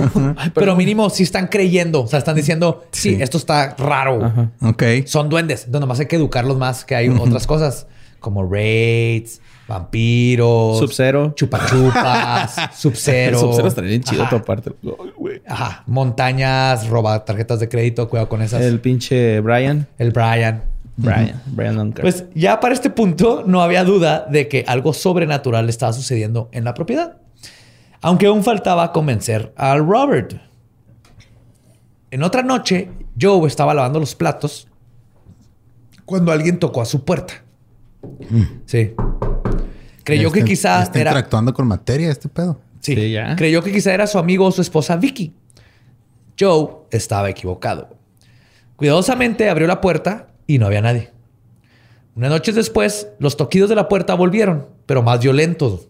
pero 0.55 0.75
mínimo 0.75 1.09
si 1.09 1.23
están 1.23 1.47
creyendo. 1.47 2.01
O 2.03 2.07
sea, 2.07 2.19
están 2.19 2.35
diciendo, 2.35 2.85
sí, 2.91 3.15
Sí. 3.15 3.21
esto 3.21 3.37
está 3.37 3.75
raro. 3.77 4.25
Ajá. 4.25 4.51
Ok. 4.61 4.83
Son 5.05 5.29
duendes. 5.29 5.65
Entonces, 5.65 5.81
nomás 5.81 5.99
hay 5.99 6.07
que 6.07 6.15
educarlos 6.15 6.57
más, 6.57 6.83
que 6.83 6.95
hay 6.95 7.09
otras 7.09 7.45
cosas 7.47 7.85
como 8.19 8.49
raids, 8.49 9.39
vampiros, 9.69 10.79
Sub-Zero. 10.79 11.33
chupachupas, 11.35 12.55
subcero. 12.77 13.39
Sub-Zero 13.39 13.67
estaría 13.67 13.89
bien 13.91 14.03
chido 14.03 14.23
aparte. 14.23 14.71
Ajá. 15.47 15.83
Montañas, 15.87 16.87
roba 16.89 17.23
tarjetas 17.23 17.59
de 17.59 17.69
crédito, 17.69 18.09
cuidado 18.09 18.27
con 18.27 18.41
esas. 18.41 18.61
El 18.61 18.67
El, 18.73 18.79
pinche 18.81 19.39
Brian. 19.39 19.87
Brian. 19.97 20.63
Brian. 20.97 21.41
Brian 21.45 21.75
Duncan. 21.77 22.01
Pues 22.01 22.25
ya 22.35 22.59
para 22.59 22.73
este 22.73 22.89
punto 22.89 23.43
no 23.45 23.61
había 23.61 23.85
duda 23.85 24.25
de 24.29 24.49
que 24.49 24.65
algo 24.67 24.91
sobrenatural 24.91 25.69
estaba 25.69 25.93
sucediendo 25.93 26.49
en 26.51 26.65
la 26.65 26.73
propiedad. 26.73 27.17
Aunque 28.01 28.25
aún 28.27 28.43
faltaba 28.43 28.91
convencer 28.91 29.53
al 29.55 29.85
Robert. 29.85 30.33
En 32.11 32.23
otra 32.23 32.41
noche, 32.41 32.89
Joe 33.19 33.47
estaba 33.47 33.73
lavando 33.73 33.99
los 33.99 34.15
platos 34.15 34.67
cuando 36.05 36.31
alguien 36.31 36.57
tocó 36.59 36.81
a 36.81 36.85
su 36.85 37.05
puerta. 37.05 37.35
Sí. 38.65 38.93
Creyó 40.09 40.31
que 40.31 40.43
quizá 40.43 40.83
está 40.83 40.99
era... 40.99 41.11
interactuando 41.11 41.53
con 41.53 41.67
materia 41.67 42.11
este 42.11 42.29
pedo. 42.29 42.59
Sí, 42.79 42.95
Sí, 42.95 43.11
ya. 43.11 43.35
Creyó 43.35 43.61
que 43.61 43.71
quizá 43.71 43.93
era 43.93 44.07
su 44.07 44.17
amigo 44.17 44.45
o 44.45 44.51
su 44.51 44.61
esposa 44.61 44.95
Vicky. 44.95 45.33
Joe 46.39 46.69
estaba 46.91 47.29
equivocado. 47.29 47.89
Cuidadosamente 48.75 49.49
abrió 49.49 49.67
la 49.67 49.81
puerta 49.81 50.27
y 50.47 50.57
no 50.57 50.65
había 50.65 50.81
nadie. 50.81 51.11
Unas 52.15 52.29
noches 52.31 52.55
después, 52.55 53.09
los 53.19 53.37
toquidos 53.37 53.69
de 53.69 53.75
la 53.75 53.87
puerta 53.89 54.13
volvieron, 54.15 54.67
pero 54.85 55.03
más 55.03 55.19
violentos. 55.19 55.87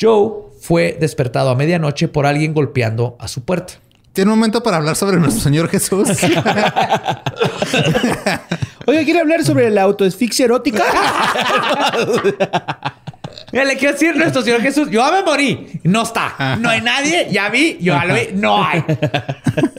Joe 0.00 0.50
fue 0.60 0.96
despertado 1.00 1.50
a 1.50 1.54
medianoche 1.54 2.08
por 2.08 2.26
alguien 2.26 2.54
golpeando 2.54 3.16
a 3.18 3.28
su 3.28 3.44
puerta. 3.44 3.74
Tiene 4.12 4.32
un 4.32 4.38
momento 4.38 4.62
para 4.62 4.78
hablar 4.78 4.96
sobre 4.96 5.18
nuestro 5.18 5.42
Señor 5.42 5.68
Jesús. 5.68 6.08
Oye, 8.90 9.04
¿quiere 9.04 9.20
hablar 9.20 9.44
sobre 9.44 9.70
la 9.70 9.82
autoasfixia 9.82 10.46
erótica? 10.46 10.82
Mira, 13.52 13.64
le 13.64 13.76
quiero 13.76 13.92
decir 13.94 14.16
nuestro 14.16 14.42
Señor 14.42 14.60
Jesús, 14.62 14.88
yo 14.90 15.04
ya 15.04 15.10
me 15.12 15.22
morí. 15.22 15.80
No 15.84 16.02
está. 16.02 16.56
No 16.60 16.68
hay 16.68 16.80
nadie. 16.80 17.28
Ya 17.30 17.48
vi, 17.50 17.78
yo 17.80 17.94
ya 17.94 18.04
lo 18.04 18.14
vi. 18.14 18.28
No 18.34 18.64
hay. 18.64 18.84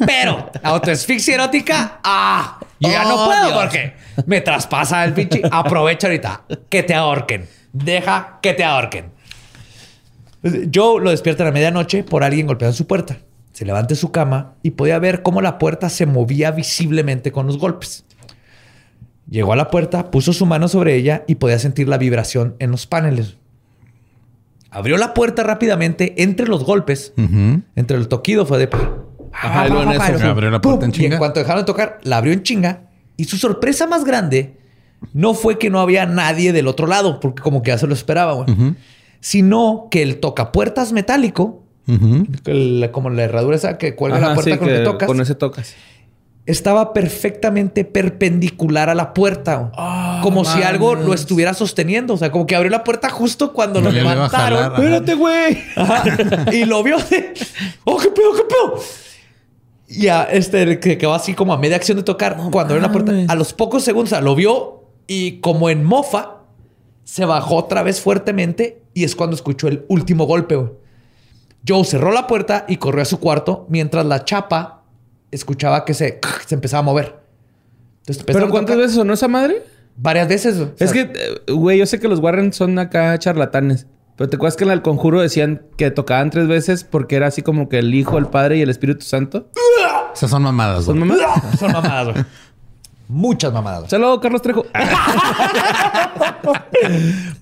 Pero 0.05 0.49
autoasfixia 0.63 1.35
erótica, 1.35 1.99
ah, 2.03 2.59
yo 2.79 2.89
ya 2.89 3.03
no 3.03 3.15
Oh, 3.15 3.25
puedo 3.27 3.45
Dios. 3.47 3.59
porque 3.61 3.93
me 4.25 4.41
traspasa 4.41 5.03
el 5.05 5.13
pinche. 5.13 5.41
Aprovecha 5.51 6.07
ahorita. 6.07 6.43
Que 6.69 6.83
te 6.83 6.93
ahorquen. 6.93 7.47
Deja 7.73 8.39
que 8.41 8.53
te 8.53 8.63
ahorquen. 8.63 9.11
Joe 10.73 11.01
lo 11.01 11.11
despierta 11.11 11.43
a 11.43 11.47
la 11.47 11.51
medianoche 11.51 12.03
por 12.03 12.23
alguien 12.23 12.47
golpeando 12.47 12.75
su 12.75 12.87
puerta. 12.87 13.17
Se 13.53 13.65
levanta 13.65 13.89
de 13.89 13.95
su 13.95 14.11
cama 14.11 14.55
y 14.63 14.71
podía 14.71 14.97
ver 14.99 15.21
cómo 15.21 15.41
la 15.41 15.57
puerta 15.57 15.89
se 15.89 16.05
movía 16.05 16.51
visiblemente 16.51 17.31
con 17.31 17.47
los 17.47 17.57
golpes. 17.57 18.05
Llegó 19.29 19.53
a 19.53 19.55
la 19.55 19.69
puerta, 19.69 20.11
puso 20.11 20.33
su 20.33 20.45
mano 20.45 20.67
sobre 20.67 20.95
ella 20.95 21.23
y 21.27 21.35
podía 21.35 21.57
sentir 21.59 21.87
la 21.87 21.97
vibración 21.97 22.55
en 22.59 22.71
los 22.71 22.85
paneles. 22.87 23.37
Abrió 24.69 24.97
la 24.97 25.13
puerta 25.13 25.43
rápidamente 25.43 26.21
entre 26.23 26.47
los 26.47 26.63
golpes. 26.63 27.13
Entre 27.75 27.97
el 27.97 28.07
toquido 28.07 28.45
fue 28.45 28.57
de... 28.57 28.69
Ajá, 29.33 29.67
y 29.67 29.69
luego 29.69 29.83
en 29.91 30.01
eso, 30.01 30.27
abrió 30.29 30.49
la 30.51 30.61
puerta 30.61 30.85
en 30.85 30.91
Y 30.91 30.93
chinga. 30.93 31.13
en 31.15 31.19
cuanto 31.19 31.39
dejaron 31.39 31.61
de 31.61 31.65
tocar, 31.65 31.99
la 32.03 32.17
abrió 32.17 32.33
en 32.33 32.43
chinga. 32.43 32.83
Y 33.17 33.25
su 33.25 33.37
sorpresa 33.37 33.87
más 33.87 34.03
grande 34.03 34.57
no 35.13 35.33
fue 35.33 35.57
que 35.57 35.69
no 35.69 35.79
había 35.79 36.05
nadie 36.05 36.51
del 36.53 36.67
otro 36.67 36.87
lado, 36.87 37.19
porque 37.19 37.41
como 37.41 37.61
que 37.63 37.71
ya 37.71 37.77
se 37.77 37.87
lo 37.87 37.93
esperaba, 37.93 38.33
güey. 38.33 38.75
Sino 39.19 39.87
que 39.91 40.01
el 40.01 40.19
tocapuertas 40.19 40.91
metálico, 40.93 41.63
el- 42.45 42.89
como 42.91 43.09
la 43.09 43.23
herradura 43.23 43.55
esa 43.55 43.77
que 43.77 43.95
cuelga 43.95 44.19
la 44.19 44.33
puerta 44.35 44.51
sí, 44.53 44.57
con 44.57 44.67
la 44.67 44.73
que 44.73 44.79
que 44.79 44.85
tocas, 44.85 45.07
con 45.07 45.21
ese 45.21 45.35
tocas. 45.35 45.75
Estaba 46.45 46.93
perfectamente 46.93 47.85
perpendicular 47.85 48.89
a 48.89 48.95
la 48.95 49.13
puerta. 49.13 49.71
Ah, 49.75 50.21
como 50.23 50.43
si 50.43 50.63
algo 50.63 50.95
lo 50.95 51.13
estuviera 51.13 51.53
sosteniendo. 51.53 52.15
O 52.15 52.17
sea, 52.17 52.31
como 52.31 52.45
que 52.45 52.55
abrió 52.55 52.71
la 52.71 52.83
puerta 52.83 53.09
justo 53.09 53.53
cuando 53.53 53.81
lo 53.81 53.91
levantaron. 53.91 54.73
Espérate, 54.73 55.15
güey. 55.15 55.57
Y 56.51 56.65
lo 56.65 56.83
vio 56.83 56.97
de, 56.97 57.33
oh, 57.83 57.97
qué 57.97 58.09
pedo, 58.09 58.33
qué 58.33 58.43
pedo. 58.43 58.83
Y 59.87 60.07
a 60.07 60.23
este 60.23 60.79
que 60.79 60.97
quedó 60.97 61.13
así 61.13 61.33
como 61.33 61.53
a 61.53 61.57
media 61.57 61.75
acción 61.75 61.97
de 61.97 62.03
tocar. 62.03 62.37
cuando 62.37 62.73
abrió 62.73 62.79
la 62.79 62.91
puerta, 62.91 63.11
a 63.27 63.35
los 63.35 63.53
pocos 63.53 63.83
segundos, 63.83 64.11
o 64.11 64.15
sea, 64.15 64.21
lo 64.21 64.35
vio 64.35 64.85
y 65.05 65.39
como 65.41 65.69
en 65.69 65.83
mofa, 65.83 66.37
se 67.03 67.25
bajó 67.25 67.57
otra 67.57 67.83
vez 67.83 67.99
fuertemente 67.99 68.83
y 68.93 69.03
es 69.03 69.15
cuando 69.15 69.35
escuchó 69.35 69.67
el 69.67 69.85
último 69.89 70.25
golpe. 70.25 70.55
güey. 70.55 70.71
Joe 71.67 71.83
cerró 71.83 72.11
la 72.11 72.25
puerta 72.25 72.65
y 72.67 72.77
corrió 72.77 73.03
a 73.03 73.05
su 73.05 73.19
cuarto 73.19 73.67
mientras 73.69 74.05
la 74.05 74.23
chapa 74.25 74.80
escuchaba 75.31 75.85
que 75.85 75.93
se, 75.93 76.19
se 76.45 76.55
empezaba 76.55 76.79
a 76.79 76.83
mover. 76.83 77.19
Entonces, 78.01 78.23
¿Pero 78.25 78.49
cuántas 78.49 78.77
veces 78.77 78.95
sonó 78.95 79.13
esa 79.13 79.27
madre? 79.27 79.63
Varias 79.95 80.27
veces. 80.27 80.57
güey. 80.57 80.69
O 80.69 80.73
Es 80.79 80.89
sea, 80.91 81.11
que, 81.11 81.19
eh, 81.19 81.51
güey, 81.51 81.77
yo 81.79 81.85
sé 81.85 81.99
que 81.99 82.07
los 82.07 82.19
Warren 82.19 82.53
son 82.53 82.77
acá 82.79 83.17
charlatanes. 83.19 83.87
Pero 84.17 84.29
te 84.29 84.35
acuerdas 84.35 84.55
que 84.55 84.63
en 84.65 84.71
el 84.71 84.81
conjuro 84.81 85.21
decían 85.21 85.63
que 85.77 85.89
tocaban 85.89 86.29
tres 86.29 86.47
veces 86.47 86.83
porque 86.83 87.15
era 87.15 87.27
así 87.27 87.41
como 87.41 87.69
que 87.69 87.79
el 87.79 87.93
Hijo, 87.95 88.17
el 88.17 88.27
Padre 88.27 88.57
y 88.57 88.61
el 88.61 88.69
Espíritu 88.69 89.05
Santo. 89.05 89.49
Esas 90.13 90.29
son 90.29 90.43
mamadas. 90.43 90.85
Son 90.85 90.97
güey. 90.99 91.09
mamadas. 91.09 91.41
son 91.59 91.71
mamadas. 91.71 92.13
güey. 92.13 92.25
Muchas 93.11 93.51
mamadas. 93.51 93.89
Saludos, 93.89 94.19
Carlos 94.21 94.41
Trejo. 94.41 94.65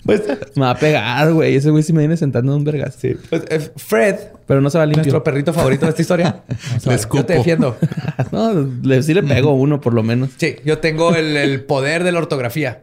Pues, 0.04 0.22
me 0.56 0.62
va 0.62 0.70
a 0.70 0.76
pegar, 0.78 1.32
güey. 1.32 1.54
Ese 1.56 1.70
güey 1.70 1.82
sí 1.82 1.92
me 1.92 2.00
viene 2.00 2.16
sentando 2.16 2.52
en 2.52 2.58
un 2.58 2.64
vergas. 2.64 2.96
Sí. 3.00 3.16
pues, 3.28 3.42
eh, 3.48 3.70
Fred, 3.76 4.16
Pero 4.46 4.60
no 4.60 4.68
se 4.70 4.78
va 4.78 4.84
limpio. 4.86 5.02
nuestro 5.02 5.22
perrito 5.22 5.52
favorito 5.52 5.86
de 5.86 5.90
esta 5.90 6.02
historia. 6.02 6.42
Escupo. 6.90 7.18
Yo 7.18 7.26
te 7.26 7.34
defiendo. 7.34 7.76
no, 8.32 8.52
le, 8.82 9.02
sí 9.02 9.14
le 9.14 9.22
pego 9.22 9.52
uno 9.54 9.80
por 9.80 9.94
lo 9.94 10.02
menos. 10.02 10.30
Sí, 10.36 10.56
yo 10.64 10.78
tengo 10.78 11.14
el, 11.14 11.36
el 11.36 11.62
poder 11.64 12.02
de 12.04 12.12
la 12.12 12.18
ortografía. 12.18 12.82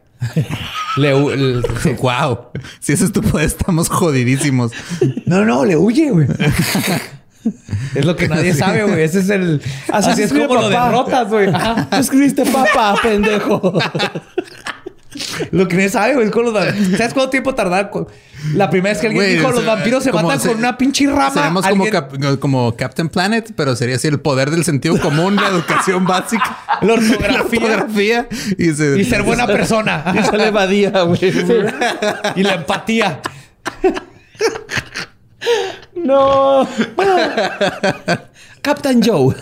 Le 0.96 1.14
hu- 1.16 1.32
el- 1.32 1.64
sí. 1.84 1.92
Wow. 2.02 2.40
Si 2.80 2.94
ese 2.94 3.06
es 3.06 3.12
tu 3.12 3.22
poder, 3.22 3.46
estamos 3.46 3.90
jodidísimos. 3.90 4.72
No, 5.26 5.44
no, 5.46 5.66
le 5.66 5.76
huye, 5.76 6.10
güey. 6.12 6.28
Es 7.96 8.06
lo 8.06 8.16
que 8.16 8.28
nadie 8.30 8.54
sabe, 8.54 8.84
güey. 8.84 9.02
Ese 9.04 9.20
es 9.20 9.30
el. 9.30 9.62
Así, 9.92 10.10
Así 10.12 10.24
es 10.24 10.34
como 10.34 10.56
lo 10.56 10.70
papá. 10.70 10.86
derrotas, 10.86 11.28
güey. 11.30 11.52
Tú 11.52 11.96
escribiste 11.98 12.46
papá, 12.46 12.96
pendejo. 13.02 13.74
Lo 15.52 15.68
que 15.68 15.76
nadie 15.78 15.90
sabe, 15.90 16.14
güey. 16.14 16.28
es 16.28 16.32
con 16.32 16.44
los 16.46 16.54
vampiros. 16.54 16.98
¿Sabes 16.98 17.14
cuánto 17.14 17.30
tiempo 17.32 17.56
tardar? 17.56 17.90
con- 17.90 18.08
La 18.54 18.70
primera 18.70 18.94
vez 18.94 19.02
que 19.02 19.08
alguien 19.08 19.24
Güey, 19.24 19.36
dijo 19.38 19.48
o 19.48 19.52
los 19.52 19.66
vampiros 19.66 20.04
se 20.04 20.12
matan 20.12 20.40
se- 20.40 20.50
con 20.50 20.58
una 20.60 20.78
pinche 20.78 21.08
rama. 21.08 21.32
Seríamos 21.32 21.66
como, 21.66 21.84
alguien- 21.86 21.92
cap- 21.92 22.40
como 22.40 22.76
Captain 22.76 23.10
Planet, 23.10 23.52
pero 23.56 23.76
sería 23.76 23.96
así 23.96 24.08
el 24.08 24.20
poder 24.20 24.52
del 24.52 24.64
sentido 24.64 25.00
común, 25.02 25.36
la 25.38 25.48
educación 25.48 26.06
básica, 26.06 26.60
La 26.82 26.94
ortografía. 26.94 27.32
la 27.32 27.42
ortografía 27.42 28.28
y, 28.60 28.72
se- 28.74 29.00
Y 29.00 29.06
ser 29.06 29.24
buena 29.24 29.48
persona. 29.48 30.04
Y 30.14 30.24
sale 30.24 30.52
Badía, 30.52 30.92
güey. 31.02 31.20
y 32.36 32.44
la 32.44 32.54
empatía. 32.56 33.20
No. 35.96 36.68
Captain 38.62 39.02
Joe. 39.04 39.36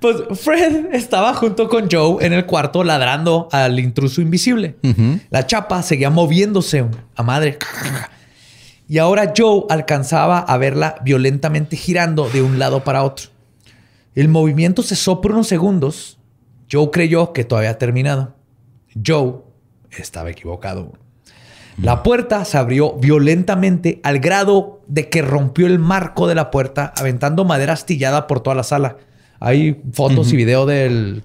Pues 0.00 0.16
Fred 0.38 0.94
estaba 0.94 1.32
junto 1.34 1.68
con 1.68 1.88
Joe 1.90 2.24
en 2.24 2.32
el 2.32 2.44
cuarto 2.44 2.84
ladrando 2.84 3.48
al 3.50 3.80
intruso 3.80 4.20
invisible. 4.20 4.76
La 5.30 5.46
chapa 5.46 5.82
seguía 5.82 6.10
moviéndose 6.10 6.84
a 7.14 7.22
madre. 7.22 7.58
Y 8.88 8.98
ahora 8.98 9.32
Joe 9.36 9.64
alcanzaba 9.68 10.38
a 10.38 10.58
verla 10.58 10.96
violentamente 11.02 11.76
girando 11.76 12.28
de 12.28 12.42
un 12.42 12.58
lado 12.58 12.84
para 12.84 13.02
otro. 13.02 13.30
El 14.14 14.28
movimiento 14.28 14.82
cesó 14.82 15.20
por 15.20 15.32
unos 15.32 15.48
segundos. 15.48 16.18
Joe 16.70 16.90
creyó 16.90 17.32
que 17.32 17.44
todavía 17.44 17.70
había 17.70 17.78
terminado. 17.78 18.34
Joe 19.04 19.34
estaba 19.90 20.30
equivocado. 20.30 20.92
La 21.82 22.02
puerta 22.02 22.44
se 22.44 22.56
abrió 22.56 22.94
violentamente 22.94 24.00
al 24.02 24.18
grado 24.18 24.80
de 24.86 25.08
que 25.10 25.20
rompió 25.22 25.66
el 25.66 25.78
marco 25.78 26.26
de 26.26 26.34
la 26.34 26.50
puerta, 26.50 26.92
aventando 26.96 27.44
madera 27.44 27.74
astillada 27.74 28.26
por 28.26 28.40
toda 28.40 28.56
la 28.56 28.62
sala. 28.62 28.96
Hay 29.40 29.82
fotos 29.92 30.32
y 30.32 30.36
video 30.36 30.64
del... 30.66 31.22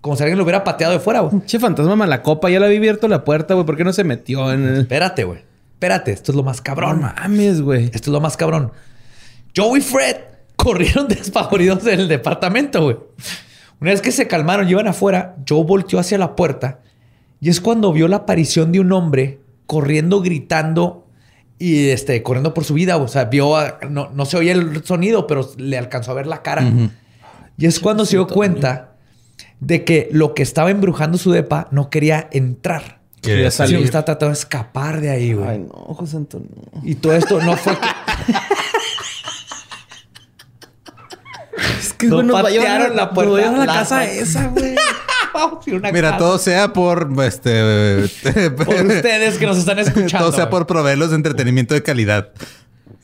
Como 0.00 0.16
si 0.16 0.22
alguien 0.22 0.38
lo 0.38 0.44
hubiera 0.44 0.64
pateado 0.64 0.94
de 0.94 1.00
fuera, 1.00 1.20
güey. 1.20 1.44
Che, 1.44 1.58
fantasma 1.60 1.94
malacopa. 1.94 2.48
Ya 2.48 2.58
le 2.58 2.66
había 2.66 2.78
abierto 2.78 3.06
la 3.08 3.22
puerta, 3.22 3.52
güey. 3.52 3.66
¿Por 3.66 3.76
qué 3.76 3.84
no 3.84 3.92
se 3.92 4.02
metió 4.04 4.50
en 4.50 4.64
el... 4.66 4.80
Espérate, 4.80 5.24
güey. 5.24 5.40
Espérate, 5.74 6.12
esto 6.12 6.32
es 6.32 6.36
lo 6.36 6.42
más 6.42 6.58
No 6.58 6.62
cabrón. 6.64 7.00
mames, 7.02 7.60
güey. 7.60 7.84
Esto 7.86 7.98
es 7.98 8.08
lo 8.08 8.20
más 8.20 8.38
cabrón. 8.38 8.72
Joe 9.54 9.78
y 9.78 9.82
Fred 9.82 10.16
corrieron 10.56 11.08
despavoridos 11.08 11.84
del 11.84 12.08
departamento, 12.08 12.82
güey. 12.82 12.96
Una 13.80 13.90
vez 13.90 14.00
que 14.00 14.12
se 14.12 14.26
calmaron 14.26 14.66
y 14.66 14.70
iban 14.70 14.88
afuera, 14.88 15.36
Joe 15.46 15.64
volteó 15.64 15.98
hacia 15.98 16.16
la 16.16 16.34
puerta 16.36 16.80
y 17.40 17.48
es 17.50 17.60
cuando 17.60 17.92
vio 17.92 18.08
la 18.08 18.16
aparición 18.16 18.72
de 18.72 18.80
un 18.80 18.92
hombre 18.92 19.39
corriendo, 19.70 20.20
gritando 20.20 21.06
y 21.60 21.90
este, 21.90 22.24
corriendo 22.24 22.52
por 22.54 22.64
su 22.64 22.74
vida. 22.74 22.96
O 22.96 23.06
sea, 23.06 23.26
vio, 23.26 23.56
a- 23.56 23.78
no, 23.88 24.10
no 24.12 24.24
se 24.26 24.36
oía 24.36 24.50
el 24.52 24.82
sonido, 24.84 25.28
pero 25.28 25.48
le 25.58 25.78
alcanzó 25.78 26.10
a 26.10 26.14
ver 26.14 26.26
la 26.26 26.42
cara. 26.42 26.64
Y 27.56 27.66
es 27.66 27.78
cuando 27.78 28.04
se 28.04 28.16
dio 28.16 28.26
cuenta 28.26 28.94
de 29.60 29.84
que 29.84 30.08
lo 30.10 30.34
que 30.34 30.42
estaba 30.42 30.72
embrujando 30.72 31.18
su 31.18 31.30
depa 31.30 31.68
no 31.70 31.88
quería 31.88 32.28
entrar. 32.32 32.98
Quería 33.22 33.52
salir. 33.52 33.78
que 33.78 33.84
estaba 33.84 34.04
tratando 34.04 34.34
de 34.34 34.40
escapar 34.40 35.00
de 35.00 35.10
ahí, 35.10 35.34
güey. 35.34 35.48
Ay, 35.48 35.58
no, 35.60 35.94
José 35.94 36.16
Antonio. 36.16 36.48
Y 36.82 36.96
todo 36.96 37.12
esto 37.14 37.40
no 37.40 37.56
fue 37.56 37.78
que... 37.78 37.86
Es 41.78 41.92
que, 41.92 42.06
No 42.06 42.26
patearon 42.32 42.96
la 42.96 43.10
puerta. 43.12 43.52
la 43.52 43.66
La- 43.66 43.72
casa 43.74 44.04
esa, 44.04 44.46
güey. 44.48 44.74
Vamos 45.34 45.66
a 45.66 45.70
a 45.70 45.74
una 45.74 45.92
Mira, 45.92 46.08
casa. 46.10 46.18
todo 46.18 46.38
sea 46.38 46.72
por 46.72 47.08
este 47.24 48.08
Por 48.56 48.68
ustedes 48.86 49.38
que 49.38 49.46
nos 49.46 49.58
están 49.58 49.78
escuchando. 49.78 50.18
todo 50.26 50.32
sea 50.32 50.44
güey. 50.44 50.50
por 50.50 50.66
proveerlos 50.66 51.10
de 51.10 51.16
entretenimiento 51.16 51.74
de 51.74 51.82
calidad. 51.82 52.28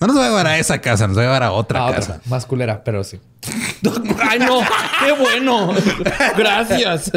No 0.01 0.09
nos 0.09 0.19
va 0.19 0.25
a 0.27 0.29
llevar 0.29 0.47
a 0.47 0.59
esa 0.59 0.81
casa, 0.81 1.07
nos 1.09 1.17
va 1.17 1.23
a 1.23 1.25
llevar 1.25 1.43
a 1.43 1.53
otra 1.53 1.85
otra. 1.85 1.97
casa. 1.97 2.21
Más 2.27 2.45
culera, 2.45 2.85
pero 2.85 3.03
sí. 3.03 3.19
Ay, 4.21 4.39
no. 4.41 4.61
Qué 5.05 5.13
bueno. 5.13 5.73
Gracias. 6.37 7.11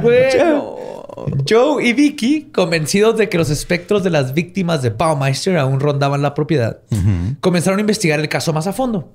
Bueno. 0.00 0.76
Joe 1.48 1.84
y 1.84 1.92
Vicky, 1.92 2.50
convencidos 2.52 3.16
de 3.16 3.28
que 3.28 3.38
los 3.38 3.50
espectros 3.50 4.02
de 4.04 4.10
las 4.10 4.34
víctimas 4.34 4.82
de 4.82 4.90
Baumeister 4.90 5.56
aún 5.58 5.80
rondaban 5.80 6.22
la 6.22 6.34
propiedad, 6.34 6.78
comenzaron 7.40 7.78
a 7.78 7.80
investigar 7.80 8.20
el 8.20 8.28
caso 8.28 8.52
más 8.52 8.66
a 8.66 8.72
fondo. 8.72 9.10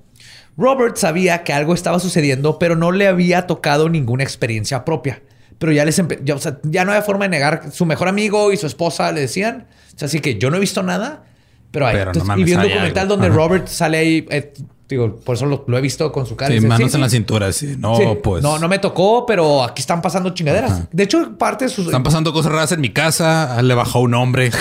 Robert 0.60 0.96
sabía 0.96 1.42
que 1.42 1.54
algo 1.54 1.72
estaba 1.72 1.98
sucediendo, 1.98 2.58
pero 2.58 2.76
no 2.76 2.92
le 2.92 3.08
había 3.08 3.46
tocado 3.46 3.88
ninguna 3.88 4.22
experiencia 4.22 4.84
propia. 4.84 5.22
Pero 5.58 5.72
ya 5.72 5.84
les 5.86 6.02
ya, 6.22 6.34
o 6.34 6.38
sea, 6.38 6.58
ya 6.62 6.84
no 6.84 6.92
había 6.92 7.02
forma 7.02 7.24
de 7.24 7.30
negar. 7.30 7.72
Su 7.72 7.86
mejor 7.86 8.08
amigo 8.08 8.52
y 8.52 8.58
su 8.58 8.66
esposa 8.66 9.10
le 9.10 9.22
decían. 9.22 9.66
O 9.94 9.98
sea, 9.98 10.06
así 10.06 10.20
que 10.20 10.38
yo 10.38 10.50
no 10.50 10.58
he 10.58 10.60
visto 10.60 10.82
nada, 10.82 11.24
pero 11.70 11.86
hay. 11.86 11.94
Pero 11.94 12.04
no 12.06 12.10
Entonces, 12.10 12.28
mames, 12.28 12.42
y 12.42 12.44
vi 12.44 12.54
un 12.54 12.62
documental 12.62 13.08
donde. 13.08 13.28
Robert 13.30 13.68
sale 13.68 13.98
ahí. 13.98 14.26
eh, 14.30 14.52
digo, 14.90 15.16
por 15.20 15.36
eso 15.36 15.46
lo, 15.46 15.64
lo 15.66 15.78
he 15.78 15.80
visto 15.80 16.10
con 16.12 16.26
su 16.26 16.36
cara. 16.36 16.52
y 16.52 16.56
Sí, 16.56 16.58
dice, 16.58 16.68
manos 16.68 16.90
sí, 16.90 16.96
en 16.96 17.00
la 17.00 17.08
cintura, 17.08 17.52
sí. 17.52 17.76
No, 17.78 17.96
Sí. 17.96 18.02
pues. 18.22 18.42
No, 18.42 18.58
no 18.58 18.68
me 18.68 18.78
tocó, 18.78 19.24
pero 19.26 19.62
aquí 19.62 19.80
están 19.80 20.02
pasando 20.02 20.30
chingaderas. 20.30 20.88
De 20.92 21.02
hecho, 21.04 21.36
parte 21.38 21.64
de 21.66 21.68
sus. 21.70 21.86
Están 21.86 22.02
pasando 22.02 22.32
cosas 22.32 22.52
raras 22.52 22.72
en 22.72 22.80
mi 22.80 22.90
casa. 22.90 23.60
Le 23.62 23.74
bajó 23.74 24.00
un 24.00 24.14
hombre. 24.14 24.50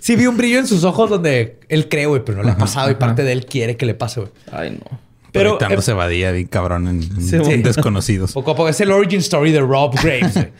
Sí, 0.00 0.16
vi 0.16 0.26
un 0.26 0.36
brillo 0.36 0.58
en 0.58 0.66
sus 0.66 0.84
ojos 0.84 1.10
donde 1.10 1.60
él 1.68 1.88
cree, 1.88 2.06
güey, 2.06 2.24
pero 2.24 2.38
no 2.38 2.44
le 2.44 2.50
ha 2.52 2.56
pasado 2.56 2.90
y 2.90 2.94
parte 2.94 3.22
de 3.22 3.32
él 3.32 3.46
quiere 3.46 3.76
que 3.76 3.86
le 3.86 3.94
pase, 3.94 4.20
güey. 4.20 4.32
Ay, 4.50 4.70
no. 4.70 4.98
Pero 5.32 5.58
Pero 5.58 5.78
eh, 5.78 5.82
se 5.82 5.90
evadía 5.90 6.32
bien 6.32 6.46
cabrón 6.46 6.88
en, 6.88 7.62
desconocidos. 7.62 8.32
poco 8.32 8.52
a 8.52 8.56
poco 8.56 8.68
es 8.70 8.80
el 8.80 8.90
origin 8.90 9.18
story 9.20 9.52
de 9.52 9.60
Rob 9.60 9.94
Graves. 10.02 10.34
güey. 10.34 10.52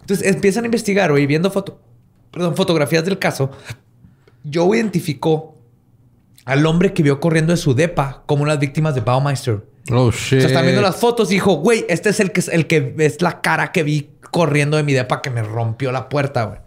Entonces 0.00 0.26
empiezan 0.26 0.64
a 0.64 0.66
investigar, 0.66 1.10
güey, 1.10 1.26
viendo 1.26 1.50
foto, 1.50 1.80
perdón, 2.30 2.54
fotografías 2.56 3.04
del 3.04 3.18
caso. 3.18 3.50
Joe 4.52 4.76
identificó 4.76 5.56
al 6.44 6.64
hombre 6.66 6.92
que 6.94 7.02
vio 7.02 7.20
corriendo 7.20 7.52
de 7.52 7.56
su 7.56 7.74
depa 7.74 8.22
como 8.26 8.42
unas 8.42 8.58
víctimas 8.58 8.94
de 8.94 9.00
Baumeister. 9.02 9.64
Oh 9.90 10.06
O 10.06 10.10
shit. 10.10 10.40
sea, 10.40 10.48
están 10.48 10.64
viendo 10.64 10.82
las 10.82 10.96
fotos 10.96 11.30
y 11.30 11.34
dijo, 11.34 11.54
güey, 11.54 11.84
este 11.88 12.10
es 12.10 12.20
el 12.20 12.32
que 12.32 12.40
es 12.40 12.48
el 12.48 12.66
que 12.66 12.94
es 12.98 13.22
la 13.22 13.40
cara 13.40 13.72
que 13.72 13.82
vi 13.82 14.10
corriendo 14.30 14.76
de 14.76 14.82
mi 14.82 14.92
depa 14.92 15.22
que 15.22 15.30
me 15.30 15.42
rompió 15.42 15.92
la 15.92 16.08
puerta, 16.08 16.44
güey. 16.44 16.58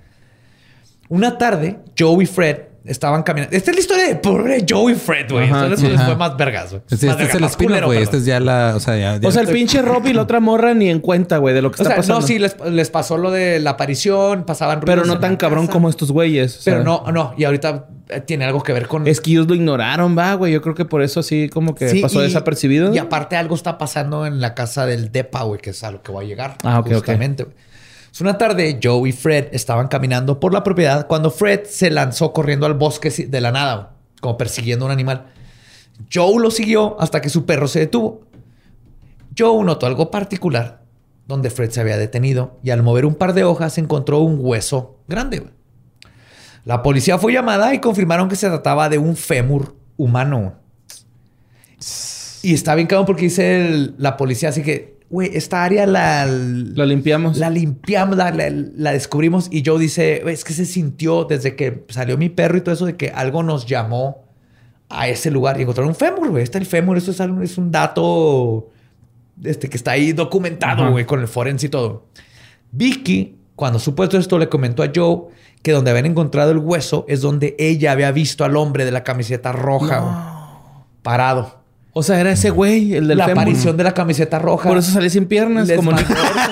Una 1.09 1.37
tarde, 1.37 1.79
Joe 1.97 2.23
y 2.23 2.27
Fred 2.27 2.57
estaban 2.85 3.23
caminando. 3.23 3.55
Esta 3.55 3.71
es 3.71 3.75
la 3.77 3.81
historia 3.81 4.07
de 4.07 4.15
pobre 4.15 4.65
Joe 4.67 4.91
y 4.93 4.95
Fred, 4.95 5.29
güey. 5.31 5.47
Fue 5.49 6.15
más 6.15 6.35
vergas, 6.37 6.71
güey. 6.71 6.81
Este, 6.89 7.07
Más 7.07 7.19
este 7.19 7.37
es 7.37 7.41
el 7.43 7.57
culero, 7.57 7.87
güey. 7.87 8.01
Este 8.01 8.17
es 8.17 8.25
ya 8.25 8.39
la. 8.39 8.73
O 8.75 8.79
sea, 8.79 8.97
ya. 8.97 9.17
ya 9.17 9.27
O 9.27 9.31
sea, 9.31 9.41
el 9.43 9.47
pinche 9.49 9.81
Rob 9.81 10.05
y 10.07 10.13
la 10.13 10.23
otra 10.23 10.39
morra 10.39 10.73
ni 10.73 10.89
en 10.89 10.99
cuenta, 10.99 11.37
güey, 11.37 11.53
de 11.53 11.61
lo 11.61 11.71
que 11.71 11.81
O 11.81 11.83
está 11.83 11.89
sea, 11.89 11.95
pasando. 11.97 12.21
no, 12.21 12.27
sí, 12.27 12.39
les, 12.39 12.55
les 12.71 12.89
pasó 12.89 13.17
lo 13.17 13.31
de 13.31 13.59
la 13.59 13.71
aparición, 13.71 14.43
pasaban 14.45 14.79
Pero 14.81 15.05
no 15.05 15.19
tan 15.19 15.37
cabrón 15.37 15.65
casa. 15.67 15.73
como 15.73 15.89
estos 15.89 16.11
güeyes. 16.11 16.57
o 16.57 16.61
sea, 16.61 16.73
Pero 16.73 16.83
no, 16.83 17.11
no. 17.11 17.33
Y 17.37 17.43
ahorita 17.43 17.87
eh, 18.09 18.21
tiene 18.21 18.45
algo 18.45 18.61
que 18.63 18.73
ver 18.73 18.87
con... 18.87 19.07
Es 19.07 19.21
que 19.21 19.31
ellos 19.31 19.47
lo 19.47 19.55
ignoraron, 19.55 20.17
va, 20.17 20.33
güey. 20.33 20.51
Yo 20.53 20.61
creo 20.61 20.75
que 20.75 20.85
por 20.85 21.01
eso 21.01 21.19
así 21.21 21.49
como 21.49 21.75
que 21.75 21.89
Sí, 21.89 22.01
pasó 22.01 22.19
y- 22.21 22.23
desapercibido. 22.23 22.93
Y 22.93 22.97
aparte 22.97 23.35
algo 23.35 23.55
está 23.55 23.77
pasando 23.77 24.25
en 24.25 24.41
la 24.41 24.53
casa 24.55 24.85
del 24.85 25.11
Depa, 25.11 25.43
güey, 25.43 25.61
que 25.61 25.69
es 25.69 25.83
a 25.83 25.91
lo 25.91 26.01
que 26.01 26.11
voy 26.11 26.25
a 26.25 26.27
llegar. 26.27 26.57
Ah, 26.63 26.79
ok, 26.79 26.93
justamente, 26.93 27.43
güey. 27.43 27.55
Una 28.19 28.37
tarde, 28.37 28.79
Joe 28.83 29.09
y 29.09 29.13
Fred 29.13 29.47
estaban 29.51 29.87
caminando 29.87 30.39
por 30.39 30.53
la 30.53 30.63
propiedad 30.63 31.07
cuando 31.07 31.31
Fred 31.31 31.61
se 31.65 31.89
lanzó 31.89 32.33
corriendo 32.33 32.65
al 32.67 32.75
bosque 32.75 33.09
de 33.09 33.41
la 33.41 33.51
nada, 33.51 33.95
como 34.19 34.37
persiguiendo 34.37 34.85
un 34.85 34.91
animal. 34.91 35.27
Joe 36.13 36.39
lo 36.39 36.51
siguió 36.51 36.99
hasta 36.99 37.21
que 37.21 37.29
su 37.29 37.45
perro 37.45 37.67
se 37.67 37.79
detuvo. 37.79 38.21
Joe 39.35 39.63
notó 39.63 39.87
algo 39.87 40.11
particular 40.11 40.81
donde 41.27 41.49
Fred 41.49 41.71
se 41.71 41.79
había 41.79 41.97
detenido 41.97 42.59
y 42.61 42.69
al 42.71 42.83
mover 42.83 43.05
un 43.05 43.15
par 43.15 43.33
de 43.33 43.43
hojas 43.43 43.77
encontró 43.77 44.19
un 44.19 44.37
hueso 44.39 44.99
grande. 45.07 45.43
La 46.65 46.83
policía 46.83 47.17
fue 47.17 47.33
llamada 47.33 47.73
y 47.73 47.79
confirmaron 47.79 48.29
que 48.29 48.35
se 48.35 48.47
trataba 48.47 48.89
de 48.89 48.97
un 48.97 49.15
fémur 49.15 49.75
humano. 49.97 50.55
Y 52.43 52.53
está 52.53 52.75
bien 52.75 52.87
claro 52.87 53.05
porque 53.05 53.23
dice 53.23 53.93
la 53.97 54.17
policía, 54.17 54.49
así 54.49 54.61
que, 54.61 54.99
güey, 55.11 55.29
esta 55.33 55.63
área 55.63 55.85
la... 55.85 56.25
La 56.25 56.85
limpiamos. 56.85 57.37
La 57.37 57.49
limpiamos, 57.49 58.15
la, 58.15 58.31
la 58.31 58.91
descubrimos 58.93 59.49
y 59.51 59.61
Joe 59.63 59.77
dice, 59.77 60.23
es 60.25 60.43
que 60.45 60.53
se 60.53 60.65
sintió 60.65 61.25
desde 61.25 61.55
que 61.55 61.85
salió 61.89 62.17
mi 62.17 62.29
perro 62.29 62.57
y 62.57 62.61
todo 62.61 62.73
eso 62.73 62.85
de 62.85 62.95
que 62.95 63.09
algo 63.09 63.43
nos 63.43 63.65
llamó 63.65 64.23
a 64.89 65.09
ese 65.09 65.29
lugar 65.29 65.59
y 65.59 65.63
encontraron 65.63 65.89
un 65.89 65.95
fémur, 65.95 66.29
güey. 66.29 66.43
Está 66.43 66.57
el 66.57 66.65
fémur, 66.65 66.97
eso 66.97 67.11
es, 67.11 67.19
algo, 67.19 67.41
es 67.41 67.57
un 67.57 67.71
dato 67.71 68.69
este, 69.43 69.69
que 69.69 69.77
está 69.77 69.91
ahí 69.91 70.13
documentado, 70.13 70.89
güey, 70.91 71.05
con 71.05 71.19
el 71.19 71.27
forense 71.27 71.67
y 71.67 71.69
todo. 71.69 72.05
Vicky, 72.71 73.37
cuando 73.55 73.79
supo 73.79 74.05
esto, 74.05 74.39
le 74.39 74.47
comentó 74.47 74.81
a 74.81 74.91
Joe 74.95 75.27
que 75.61 75.73
donde 75.73 75.91
habían 75.91 76.05
encontrado 76.05 76.51
el 76.51 76.57
hueso 76.57 77.05
es 77.07 77.21
donde 77.21 77.55
ella 77.59 77.91
había 77.91 78.11
visto 78.11 78.45
al 78.45 78.55
hombre 78.55 78.85
de 78.85 78.91
la 78.91 79.03
camiseta 79.03 79.51
roja, 79.51 80.85
parado. 81.03 81.60
O 81.93 82.03
sea, 82.03 82.19
era 82.19 82.31
ese 82.31 82.49
güey, 82.49 82.95
el 82.95 83.07
del 83.07 83.17
La 83.17 83.25
aparición 83.25 83.75
de 83.75 83.83
la 83.83 83.93
camiseta 83.93 84.39
roja. 84.39 84.69
Por 84.69 84.77
eso 84.77 84.91
salí 84.91 85.09
sin 85.09 85.25
piernas, 85.25 85.69
como 85.75 85.91
Nick 85.93 86.07
Torso. 86.07 86.47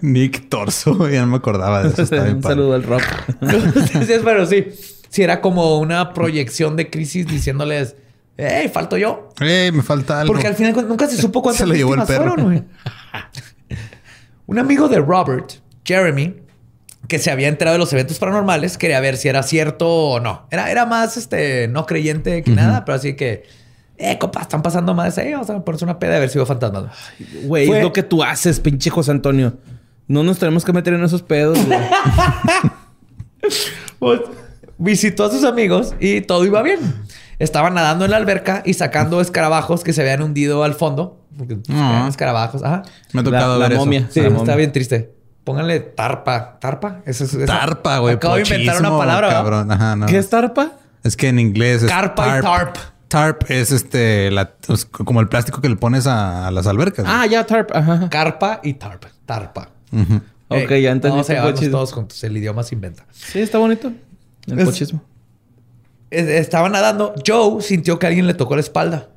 Nick 0.00 0.48
Torso, 0.48 1.08
ya 1.08 1.20
no 1.22 1.28
me 1.28 1.36
acordaba 1.36 1.82
de 1.82 1.90
eso. 1.90 2.02
Un 2.02 2.42
saludo 2.42 2.74
al 2.74 2.82
rock. 2.82 3.02
sí, 4.06 4.14
pero 4.24 4.46
sí 4.46 4.66
si 5.08 5.22
era 5.22 5.40
como 5.40 5.78
una 5.78 6.12
proyección 6.12 6.76
de 6.76 6.90
crisis 6.90 7.26
diciéndoles, 7.26 7.96
hey, 8.36 8.70
falto 8.72 8.96
yo. 8.96 9.30
Hey, 9.40 9.72
me 9.72 9.82
falta 9.82 10.20
algo. 10.20 10.32
Porque 10.32 10.46
al 10.46 10.54
final 10.54 10.74
nunca 10.86 11.06
se 11.06 11.16
supo 11.16 11.42
cuántas 11.42 11.60
se 11.60 11.66
lo 11.66 11.74
llevó 11.74 11.94
el 11.94 12.02
perro. 12.02 12.34
Un 14.46 14.58
amigo 14.58 14.88
de 14.88 14.98
Robert, 14.98 15.52
Jeremy, 15.84 16.34
que 17.08 17.18
se 17.18 17.30
había 17.30 17.48
enterado 17.48 17.74
de 17.74 17.78
los 17.78 17.92
eventos 17.92 18.18
paranormales, 18.18 18.76
quería 18.76 19.00
ver 19.00 19.16
si 19.16 19.28
era 19.28 19.42
cierto 19.42 19.88
o 19.88 20.20
no. 20.20 20.46
Era, 20.50 20.70
era 20.70 20.84
más 20.84 21.16
este, 21.16 21.66
no 21.66 21.86
creyente 21.86 22.42
que 22.42 22.50
nada, 22.50 22.84
pero 22.84 22.96
así 22.96 23.16
que, 23.16 23.44
eh, 23.96 24.18
copa, 24.18 24.42
están 24.42 24.60
pasando 24.60 24.94
más 24.94 25.16
ahí. 25.16 25.32
Vamos 25.32 25.48
a 25.48 25.64
ponerse 25.64 25.86
una 25.86 25.98
peda 25.98 26.14
de 26.14 26.20
ver 26.20 26.28
si 26.28 26.36
veo 26.38 26.44
fantasmas. 26.44 26.92
Güey, 27.44 27.70
es 27.70 27.82
lo 27.82 27.94
que 27.94 28.02
tú 28.02 28.22
haces, 28.22 28.60
pinche 28.60 28.90
José 28.90 29.10
Antonio. 29.10 29.56
No 30.06 30.22
nos 30.22 30.38
tenemos 30.38 30.66
que 30.66 30.72
meter 30.74 30.92
en 30.94 31.02
esos 31.02 31.22
pedos, 31.22 31.58
güey. 31.64 31.78
Pues, 33.98 34.20
visitó 34.76 35.24
a 35.24 35.30
sus 35.30 35.42
amigos 35.42 35.94
y 35.98 36.20
todo 36.20 36.44
iba 36.44 36.62
bien. 36.62 36.78
Estaban 37.40 37.74
nadando 37.74 38.04
en 38.04 38.12
la 38.12 38.16
alberca 38.16 38.62
y 38.64 38.74
sacando 38.74 39.20
escarabajos 39.20 39.82
que 39.82 39.92
se 39.92 40.02
habían 40.02 40.22
hundido 40.22 40.62
al 40.62 40.74
fondo. 40.74 41.24
Porque 41.36 41.56
pues, 41.56 41.76
ah. 41.80 42.06
escarabajos. 42.08 42.62
Ajá. 42.62 42.82
Me 43.12 43.22
ha 43.22 43.24
tocado 43.24 43.58
la, 43.58 43.68
ver 43.68 43.78
momia. 43.78 44.06
Sí, 44.10 44.20
está 44.20 44.54
bien 44.54 44.70
triste. 44.70 45.17
Pónganle 45.48 45.80
tarpa. 45.80 46.58
¿Tarpa? 46.60 47.00
Eso 47.06 47.24
es, 47.24 47.46
tarpa, 47.46 48.00
güey. 48.00 48.16
Acabo 48.16 48.34
de 48.34 48.42
inventar 48.42 48.80
una 48.80 48.98
palabra. 48.98 49.30
Cabrón. 49.30 49.72
Ajá, 49.72 49.96
no. 49.96 50.04
¿Qué 50.04 50.18
es 50.18 50.28
tarpa? 50.28 50.72
Es 51.02 51.16
que 51.16 51.28
en 51.28 51.38
inglés 51.38 51.84
es 51.84 51.90
Carpa 51.90 52.38
y 52.38 52.42
tarp. 52.42 52.76
Tarp 53.08 53.50
es 53.50 53.72
este 53.72 54.30
pues, 54.66 54.84
como 54.84 55.22
el 55.22 55.28
plástico 55.28 55.62
que 55.62 55.70
le 55.70 55.76
pones 55.76 56.06
a, 56.06 56.50
las 56.50 56.66
albercas. 56.66 57.06
Ah, 57.08 57.24
ya, 57.24 57.46
tarp. 57.46 57.74
Ajá. 57.74 58.10
Carpa 58.10 58.60
y 58.62 58.74
tarp. 58.74 59.04
Tarpa. 59.24 59.70
Ok, 60.48 60.68
ya 60.68 60.90
entendí. 60.90 61.16
Vamos 61.16 61.30
a 61.30 61.70
todos 61.70 61.94
juntos. 61.94 62.22
El 62.22 62.36
idioma 62.36 62.62
se 62.62 62.74
inventa. 62.74 63.06
Sí, 63.10 63.40
está 63.40 63.56
bonito. 63.56 63.90
El 64.48 64.66
pochismo. 64.66 65.02
Estaba 66.10 66.68
nadando. 66.68 67.14
Joe 67.26 67.62
sintió 67.62 67.98
que 67.98 68.06
alguien 68.06 68.26
le 68.26 68.34
tocó 68.34 68.54
la 68.54 68.60
espalda. 68.60 69.08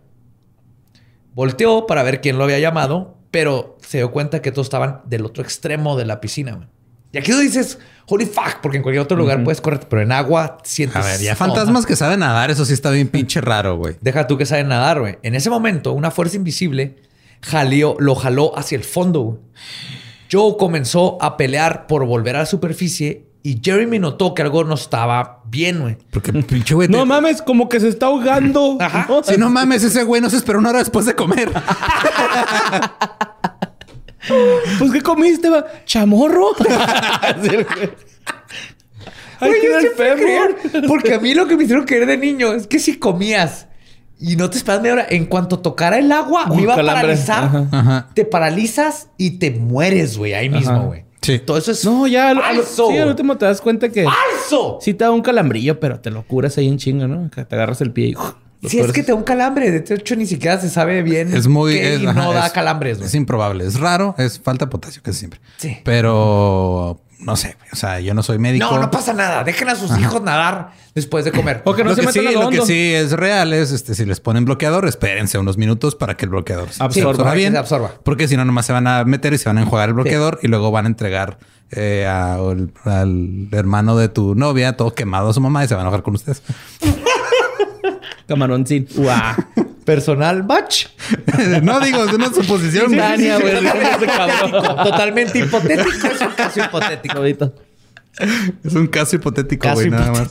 Volteó 1.33 1.85
para 1.87 2.03
ver 2.03 2.21
quién 2.21 2.37
lo 2.37 2.45
había 2.45 2.59
llamado, 2.59 3.17
pero 3.31 3.77
se 3.85 3.97
dio 3.97 4.11
cuenta 4.11 4.41
que 4.41 4.51
todos 4.51 4.67
estaban 4.67 5.01
del 5.05 5.25
otro 5.25 5.43
extremo 5.43 5.97
de 5.97 6.05
la 6.05 6.21
piscina. 6.21 6.67
Y 7.13 7.17
aquí 7.17 7.31
tú 7.31 7.39
dices, 7.39 7.77
holy 8.07 8.25
fuck, 8.25 8.61
porque 8.61 8.77
en 8.77 8.83
cualquier 8.83 9.03
otro 9.03 9.17
lugar 9.17 9.43
puedes 9.43 9.59
correr, 9.59 9.81
pero 9.89 10.01
en 10.01 10.11
agua 10.11 10.59
sientes. 10.63 10.95
A 10.95 11.05
ver, 11.05 11.19
ya 11.19 11.35
fantasmas 11.35 11.85
que 11.85 11.95
saben 11.95 12.21
nadar, 12.21 12.51
eso 12.51 12.63
sí 12.63 12.73
está 12.73 12.89
bien 12.91 13.09
pinche 13.09 13.41
raro, 13.41 13.75
güey. 13.75 13.95
Deja 13.99 14.27
tú 14.27 14.37
que 14.37 14.45
saben 14.45 14.69
nadar, 14.69 14.99
güey. 15.01 15.17
En 15.23 15.35
ese 15.35 15.49
momento, 15.49 15.91
una 15.91 16.11
fuerza 16.11 16.37
invisible 16.37 17.01
jaleó, 17.41 17.97
lo 17.99 18.15
jaló 18.15 18.57
hacia 18.57 18.77
el 18.77 18.83
fondo. 18.83 19.41
Joe 20.31 20.55
comenzó 20.57 21.17
a 21.21 21.35
pelear 21.35 21.87
por 21.87 22.05
volver 22.05 22.37
a 22.37 22.39
la 22.39 22.45
superficie 22.45 23.25
y 23.43 23.59
Jeremy 23.61 23.99
notó 23.99 24.33
que 24.33 24.43
algo 24.43 24.63
no 24.63 24.75
estaba 24.75 25.41
bien, 25.45 25.81
güey. 25.81 25.97
Porque 26.11 26.31
pinche 26.31 26.75
güey. 26.75 26.87
No 26.87 27.05
mames, 27.05 27.41
como 27.41 27.67
que 27.67 27.79
se 27.79 27.89
está 27.89 28.05
ahogando. 28.05 28.77
Ajá. 28.79 29.07
Si 29.23 29.37
no 29.37 29.49
mames, 29.49 29.83
ese 29.83 30.03
güey 30.03 30.21
no 30.21 30.29
se 30.29 30.37
esperó 30.37 30.59
una 30.59 30.69
hora 30.69 30.79
después 30.79 31.05
de 31.05 31.15
comer. 31.15 31.51
pues, 34.79 34.91
¿qué 34.91 35.01
comiste? 35.01 35.49
Va? 35.49 35.65
¿Chamorro? 35.85 36.49
Ay, 39.39 39.53
el 39.53 40.87
porque 40.87 41.15
a 41.15 41.19
mí 41.19 41.33
lo 41.33 41.47
que 41.47 41.57
me 41.57 41.63
hicieron 41.63 41.85
creer 41.85 42.05
de 42.05 42.15
niño 42.15 42.53
es 42.53 42.67
que 42.67 42.77
si 42.77 42.99
comías 42.99 43.67
y 44.19 44.35
no 44.35 44.51
te 44.51 44.57
esperas 44.57 44.81
media 44.81 44.93
hora, 44.93 45.07
en 45.09 45.25
cuanto 45.25 45.57
tocara 45.59 45.97
el 45.97 46.11
agua, 46.11 46.45
me 46.45 46.61
iba 46.61 46.75
a 46.75 46.77
paralizar. 46.77 48.05
Te 48.13 48.23
paralizas 48.23 49.09
y 49.17 49.39
te 49.39 49.49
mueres, 49.49 50.15
güey, 50.15 50.35
ahí 50.35 50.47
mismo, 50.47 50.85
güey. 50.85 51.05
Sí. 51.21 51.39
Todo 51.39 51.57
eso 51.57 51.71
es. 51.71 51.83
No, 51.85 52.07
ya. 52.07 52.35
falso. 52.35 52.89
sí, 52.89 52.97
al 52.97 53.09
último 53.09 53.37
te 53.37 53.45
das 53.45 53.61
cuenta 53.61 53.89
que. 53.89 54.05
¡Falso! 54.05 54.79
Sí 54.81 54.93
te 54.93 55.03
da 55.03 55.11
un 55.11 55.21
calambrillo, 55.21 55.79
pero 55.79 55.99
te 55.99 56.09
lo 56.09 56.23
curas 56.23 56.57
ahí 56.57 56.67
en 56.67 56.77
chingo, 56.77 57.07
¿no? 57.07 57.29
Te 57.29 57.55
agarras 57.55 57.81
el 57.81 57.91
pie 57.91 58.09
y. 58.09 58.15
Si 58.67 58.79
es 58.79 58.91
que 58.91 59.03
te 59.03 59.11
da 59.11 59.15
un 59.15 59.23
calambre. 59.23 59.71
De 59.71 59.95
hecho, 59.95 60.15
ni 60.15 60.25
siquiera 60.25 60.59
se 60.59 60.69
sabe 60.69 61.01
bien. 61.01 61.33
Es 61.33 61.47
muy. 61.47 61.79
no 62.01 62.33
da 62.33 62.49
calambres, 62.51 62.99
Es 63.01 63.15
improbable. 63.15 63.65
Es 63.65 63.79
raro. 63.79 64.15
Es 64.17 64.39
falta 64.39 64.65
de 64.65 64.71
potasio 64.71 65.01
casi 65.03 65.19
siempre. 65.19 65.39
Sí. 65.57 65.77
Pero 65.83 67.01
no 67.21 67.35
sé, 67.35 67.55
o 67.71 67.75
sea, 67.75 67.99
yo 67.99 68.13
no 68.15 68.23
soy 68.23 68.39
médico. 68.39 68.65
No, 68.65 68.79
no 68.79 68.89
pasa 68.89 69.13
nada. 69.13 69.43
Dejen 69.43 69.69
a 69.69 69.75
sus 69.75 69.95
hijos 69.99 70.21
nadar 70.23 70.71
después 70.95 71.23
de 71.23 71.31
comer. 71.31 71.61
Porque 71.63 71.83
no 71.83 71.91
lo, 71.91 71.95
se 71.95 72.01
que 72.01 72.11
sí, 72.11 72.21
lo 72.33 72.49
que 72.49 72.61
sí 72.61 72.93
es 72.93 73.11
real 73.11 73.53
es, 73.53 73.71
este, 73.71 73.93
si 73.93 74.05
les 74.05 74.19
ponen 74.19 74.43
bloqueador, 74.43 74.87
espérense 74.87 75.37
unos 75.37 75.57
minutos 75.57 75.95
para 75.95 76.17
que 76.17 76.25
el 76.25 76.31
bloqueador 76.31 76.69
se 76.71 76.83
absorba, 76.83 77.33
bien. 77.33 77.55
absorba. 77.55 77.91
Porque 78.03 78.27
si 78.27 78.37
no, 78.37 78.43
nomás 78.43 78.65
se 78.65 78.73
van 78.73 78.87
a 78.87 79.03
meter 79.05 79.33
y 79.33 79.37
se 79.37 79.47
van 79.47 79.59
a 79.59 79.61
enjuagar 79.61 79.89
el 79.89 79.93
bloqueador 79.93 80.39
y 80.41 80.47
luego 80.47 80.71
van 80.71 80.85
a 80.85 80.87
entregar 80.89 81.37
eh, 81.69 82.07
al 82.07 82.71
hermano 83.51 83.97
de 83.97 84.09
tu 84.09 84.33
novia 84.33 84.75
todo 84.75 84.95
quemado 84.95 85.29
a 85.29 85.33
su 85.33 85.41
mamá 85.41 85.63
y 85.63 85.67
se 85.67 85.75
van 85.75 85.81
a 85.81 85.87
enojar 85.89 86.01
con 86.01 86.15
ustedes. 86.15 86.41
Camaroncín. 88.31 88.87
Personal 89.85 90.43
match. 90.45 90.85
no 91.63 91.81
digo, 91.81 92.05
es 92.05 92.13
una 92.13 92.31
suposición. 92.31 92.91
Totalmente 94.83 95.39
hipotético. 95.39 96.07
Es 96.07 96.21
un 96.21 96.31
caso 96.31 96.59
hipotético. 96.63 97.25
Es 98.63 98.73
un 98.73 98.87
caso 98.87 99.15
hipotético, 99.17 99.73
güey, 99.73 99.89
nada 99.89 100.11
más. 100.11 100.29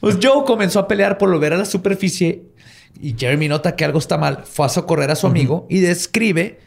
pues 0.00 0.18
Joe 0.22 0.44
comenzó 0.44 0.80
a 0.80 0.88
pelear 0.88 1.16
por 1.16 1.30
volver 1.30 1.54
a 1.54 1.56
la 1.56 1.64
superficie 1.64 2.42
y 3.00 3.14
Jeremy 3.18 3.48
nota 3.48 3.74
que 3.74 3.86
algo 3.86 4.00
está 4.00 4.18
mal. 4.18 4.42
Fue 4.44 4.66
a 4.66 4.68
socorrer 4.68 5.10
a 5.10 5.16
su 5.16 5.26
amigo 5.26 5.66
y 5.70 5.80
describe 5.80 6.60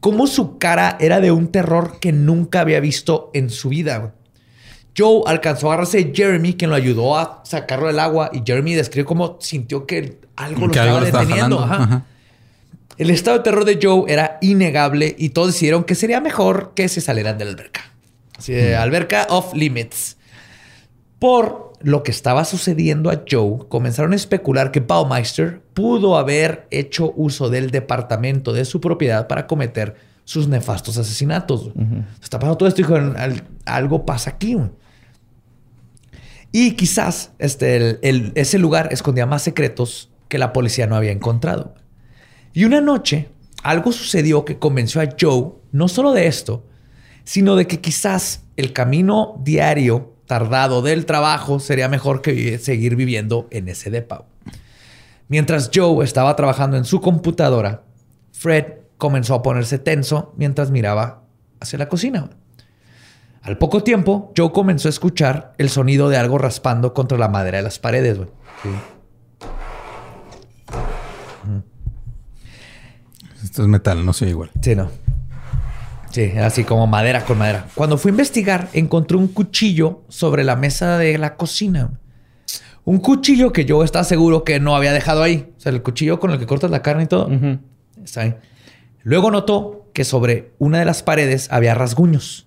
cómo 0.00 0.26
su 0.26 0.58
cara 0.58 0.98
era 1.00 1.20
de 1.20 1.30
un 1.30 1.48
terror 1.48 2.00
que 2.00 2.12
nunca 2.12 2.60
había 2.60 2.80
visto 2.80 3.30
en 3.32 3.48
su 3.48 3.70
vida. 3.70 4.14
Joe 4.96 5.22
alcanzó 5.26 5.68
a 5.68 5.74
agarrarse 5.74 6.02
de 6.02 6.12
Jeremy, 6.14 6.54
quien 6.54 6.70
lo 6.70 6.76
ayudó 6.76 7.18
a 7.18 7.42
sacarlo 7.44 7.88
del 7.88 7.98
agua, 7.98 8.30
y 8.32 8.42
Jeremy 8.44 8.74
describe 8.74 9.04
cómo 9.04 9.36
sintió 9.40 9.86
que 9.86 10.18
algo 10.36 10.66
lo 10.66 10.72
estaba 10.72 11.00
deteniendo. 11.00 12.04
El 12.98 13.10
estado 13.10 13.36
de 13.36 13.44
terror 13.44 13.64
de 13.66 13.78
Joe 13.80 14.10
era 14.10 14.38
innegable 14.40 15.14
y 15.18 15.30
todos 15.30 15.48
decidieron 15.48 15.84
que 15.84 15.94
sería 15.94 16.20
mejor 16.20 16.72
que 16.74 16.88
se 16.88 17.02
salieran 17.02 17.36
de 17.36 17.44
la 17.44 17.50
alberca. 17.50 17.82
Así 18.38 18.52
de 18.52 18.74
alberca 18.74 19.26
off 19.28 19.52
limits. 19.54 20.16
Por 21.18 21.74
lo 21.82 22.02
que 22.02 22.10
estaba 22.10 22.46
sucediendo 22.46 23.10
a 23.10 23.22
Joe, 23.30 23.68
comenzaron 23.68 24.14
a 24.14 24.16
especular 24.16 24.70
que 24.70 24.80
Baumeister 24.80 25.60
pudo 25.74 26.16
haber 26.16 26.66
hecho 26.70 27.12
uso 27.16 27.50
del 27.50 27.70
departamento 27.70 28.54
de 28.54 28.64
su 28.64 28.80
propiedad 28.80 29.26
para 29.26 29.46
cometer 29.46 29.96
sus 30.24 30.48
nefastos 30.48 30.96
asesinatos. 30.96 31.70
Está 32.22 32.38
pasando 32.38 32.56
todo 32.56 32.68
esto 32.68 32.80
y 32.80 32.86
algo 33.66 34.06
pasa 34.06 34.30
aquí. 34.30 34.56
Y 36.52 36.72
quizás 36.72 37.32
este, 37.38 37.98
ese 38.40 38.58
lugar 38.58 38.88
escondía 38.92 39.26
más 39.26 39.42
secretos 39.42 40.10
que 40.28 40.38
la 40.38 40.52
policía 40.52 40.86
no 40.86 40.96
había 40.96 41.12
encontrado. 41.12 41.74
Y 42.52 42.64
una 42.64 42.80
noche, 42.80 43.28
algo 43.62 43.92
sucedió 43.92 44.44
que 44.44 44.58
convenció 44.58 45.00
a 45.00 45.08
Joe 45.20 45.52
no 45.72 45.88
solo 45.88 46.12
de 46.12 46.26
esto, 46.26 46.64
sino 47.24 47.56
de 47.56 47.66
que 47.66 47.80
quizás 47.80 48.44
el 48.56 48.72
camino 48.72 49.40
diario 49.42 50.14
tardado 50.26 50.82
del 50.82 51.06
trabajo 51.06 51.60
sería 51.60 51.88
mejor 51.88 52.22
que 52.22 52.58
seguir 52.58 52.96
viviendo 52.96 53.48
en 53.50 53.68
ese 53.68 53.90
depa. 53.90 54.26
Mientras 55.28 55.70
Joe 55.74 56.04
estaba 56.04 56.36
trabajando 56.36 56.76
en 56.76 56.84
su 56.84 57.00
computadora, 57.00 57.84
Fred 58.32 58.64
comenzó 58.96 59.34
a 59.34 59.42
ponerse 59.42 59.78
tenso 59.78 60.32
mientras 60.36 60.70
miraba 60.70 61.24
hacia 61.60 61.78
la 61.78 61.88
cocina. 61.88 62.30
Al 63.46 63.58
poco 63.58 63.84
tiempo, 63.84 64.32
Joe 64.36 64.50
comenzó 64.50 64.88
a 64.88 64.90
escuchar 64.90 65.54
el 65.58 65.70
sonido 65.70 66.08
de 66.08 66.16
algo 66.16 66.36
raspando 66.36 66.92
contra 66.92 67.16
la 67.16 67.28
madera 67.28 67.58
de 67.58 67.62
las 67.62 67.78
paredes, 67.78 68.18
güey. 68.18 68.28
Esto 73.44 73.62
es 73.62 73.68
metal, 73.68 74.04
no 74.04 74.12
soy 74.12 74.30
igual. 74.30 74.50
Sí, 74.60 74.74
no. 74.74 74.90
Sí, 76.10 76.32
así 76.38 76.64
como 76.64 76.88
madera 76.88 77.24
con 77.24 77.38
madera. 77.38 77.66
Cuando 77.76 77.98
fui 77.98 78.08
a 78.08 78.14
investigar, 78.14 78.68
encontré 78.72 79.16
un 79.16 79.28
cuchillo 79.28 80.02
sobre 80.08 80.42
la 80.42 80.56
mesa 80.56 80.98
de 80.98 81.16
la 81.16 81.36
cocina. 81.36 82.00
Un 82.84 82.98
cuchillo 82.98 83.52
que 83.52 83.64
yo 83.64 83.84
estaba 83.84 84.02
seguro 84.02 84.42
que 84.42 84.58
no 84.58 84.74
había 84.74 84.92
dejado 84.92 85.22
ahí. 85.22 85.52
O 85.56 85.60
sea, 85.60 85.70
el 85.70 85.82
cuchillo 85.82 86.18
con 86.18 86.32
el 86.32 86.40
que 86.40 86.46
cortas 86.46 86.72
la 86.72 86.82
carne 86.82 87.04
y 87.04 87.06
todo. 87.06 87.30
Está 88.02 88.22
ahí. 88.22 88.34
Luego 89.04 89.30
notó 89.30 89.88
que 89.92 90.04
sobre 90.04 90.50
una 90.58 90.80
de 90.80 90.84
las 90.84 91.04
paredes 91.04 91.46
había 91.52 91.74
rasguños. 91.74 92.45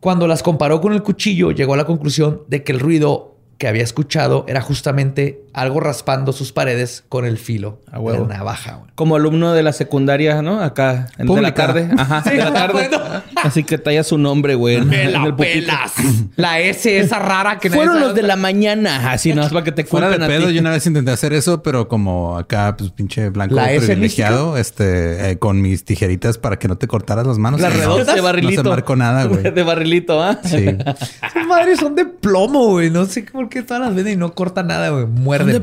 Cuando 0.00 0.26
las 0.26 0.42
comparó 0.42 0.80
con 0.80 0.92
el 0.92 1.02
cuchillo, 1.02 1.52
llegó 1.52 1.74
a 1.74 1.78
la 1.78 1.86
conclusión 1.86 2.42
de 2.48 2.62
que 2.62 2.72
el 2.72 2.80
ruido 2.80 3.36
que 3.58 3.68
había 3.68 3.82
escuchado 3.82 4.44
era 4.48 4.60
justamente 4.60 5.45
algo 5.56 5.80
raspando 5.80 6.32
sus 6.32 6.52
paredes 6.52 7.02
con 7.08 7.24
el 7.24 7.38
filo 7.38 7.80
A 7.90 7.96
de 7.96 8.02
huevo. 8.02 8.26
la 8.28 8.36
navaja. 8.36 8.74
güey. 8.74 8.90
Como 8.94 9.16
alumno 9.16 9.52
de 9.54 9.62
la 9.62 9.72
secundaria, 9.72 10.42
¿no? 10.42 10.60
Acá, 10.60 11.08
en 11.18 11.26
de 11.26 11.40
la 11.42 11.54
tarde. 11.54 11.88
Ajá, 11.96 12.22
Sí, 12.22 12.30
de 12.30 12.36
la 12.36 12.52
tarde. 12.52 12.72
bueno. 12.72 12.98
Así 13.42 13.64
que 13.64 13.78
talla 13.78 14.02
su 14.04 14.18
nombre, 14.18 14.54
güey. 14.54 14.76
en- 14.76 14.88
Me 14.88 15.04
en 15.04 15.12
la 15.14 15.24
el 15.24 15.34
pelas. 15.34 15.92
La 16.36 16.60
S 16.60 16.98
esa 16.98 17.18
rara 17.18 17.58
que 17.58 17.68
nadie 17.70 17.78
Fueron 17.80 17.94
sabe 17.96 18.06
los 18.06 18.14
de 18.14 18.22
la 18.22 18.36
mañana. 18.36 19.10
Así 19.10 19.32
no 19.32 19.42
es 19.42 19.48
para 19.48 19.64
que 19.64 19.72
te 19.72 19.84
Fuera 19.84 20.10
de 20.10 20.18
pedo, 20.26 20.48
ti. 20.48 20.54
yo 20.54 20.60
una 20.60 20.70
vez 20.70 20.86
intenté 20.86 21.10
hacer 21.10 21.32
eso, 21.32 21.62
pero 21.62 21.88
como 21.88 22.36
acá, 22.38 22.74
pues 22.76 22.90
pinche 22.90 23.30
blanco 23.30 23.54
¿La 23.54 23.72
S 23.72 23.86
privilegiado, 23.86 24.56
este, 24.58 25.30
eh, 25.30 25.38
con 25.38 25.62
mis 25.62 25.84
tijeritas 25.84 26.38
para 26.38 26.58
que 26.58 26.68
no 26.68 26.76
te 26.76 26.86
cortaras 26.86 27.26
las 27.26 27.38
manos. 27.38 27.60
Las 27.60 27.74
redondas 27.74 28.14
de 28.14 28.20
barrilito. 28.20 28.62
No 28.62 28.70
se 28.70 28.74
marcó 28.76 28.94
nada, 28.96 29.24
güey. 29.24 29.42
De 29.56 29.62
barrilito, 29.62 30.22
¿ah? 30.22 30.38
Sí. 30.44 30.56
Esas 30.66 31.46
madres 31.48 31.78
son 31.80 31.94
de 31.94 32.04
plomo, 32.04 32.66
güey. 32.72 32.90
No 32.90 33.06
sé 33.06 33.22
por 33.22 33.48
qué 33.48 33.62
todas 33.62 33.80
las 33.82 33.94
venden 33.94 34.14
y 34.14 34.16
no 34.16 34.34
corta 34.34 34.62
nada, 34.62 34.90
güey. 34.90 35.06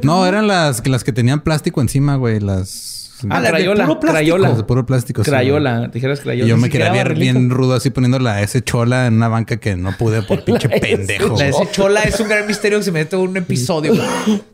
No, 0.04 0.26
eran 0.26 0.48
las, 0.48 0.86
las 0.88 1.04
que 1.04 1.14
tenían 1.14 1.42
plástico 1.42 1.82
encima, 1.82 2.16
güey. 2.16 2.40
Las... 2.40 3.12
Ah, 3.30 3.42
de 3.42 3.50
crayola. 3.50 3.86
puro 3.86 4.00
plástico. 4.00 4.12
Crayola. 4.12 4.48
las 4.50 4.58
de 4.58 4.64
puro 4.64 4.86
plástico. 4.86 5.24
sí, 5.24 5.30
Crayola. 5.30 5.92
Tijeras 5.92 6.20
crayola. 6.20 6.46
Y 6.46 6.50
yo 6.50 6.58
me 6.58 6.70
quería 6.70 6.92
ver 6.92 7.16
bien 7.16 7.50
rudo 7.50 7.76
así 7.76 7.90
poniendo 7.90 8.20
la 8.20 8.42
S 8.42 8.62
chola 8.64 9.08
en 9.08 9.16
una 9.16 9.28
banca 9.30 9.58
que 9.58 9.76
no 9.76 9.96
pude 9.98 10.22
por 10.24 10.44
pinche 10.46 10.68
La 10.68 10.76
S 10.76 10.98
pendejo. 10.98 11.38
La 11.38 11.48
S 11.48 11.68
chola 11.72 12.02
es 12.02 12.20
un 12.20 12.28
gran 12.28 12.46
misterio 12.48 12.80
que 12.80 12.86
se 12.86 12.92
mete 12.92 13.16
en 13.16 13.22
un 13.22 13.38
episodio. 13.38 13.94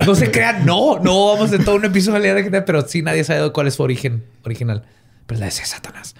No 0.06 0.16
se 0.16 0.32
crean, 0.32 0.66
no, 0.66 1.00
no 1.00 1.34
vamos 1.34 1.52
en 1.52 1.64
todo 1.64 1.76
un 1.76 1.86
episodio, 1.86 2.34
pero 2.66 2.88
sí 2.88 3.02
nadie 3.02 3.24
sabe 3.24 3.52
cuál 3.52 3.68
es 3.68 3.76
su 3.76 3.84
origen 3.84 4.24
original. 4.44 4.84
Pero 5.26 5.40
la 5.42 5.48
S 5.48 5.62
es 5.62 5.70
Satanás. 5.70 6.16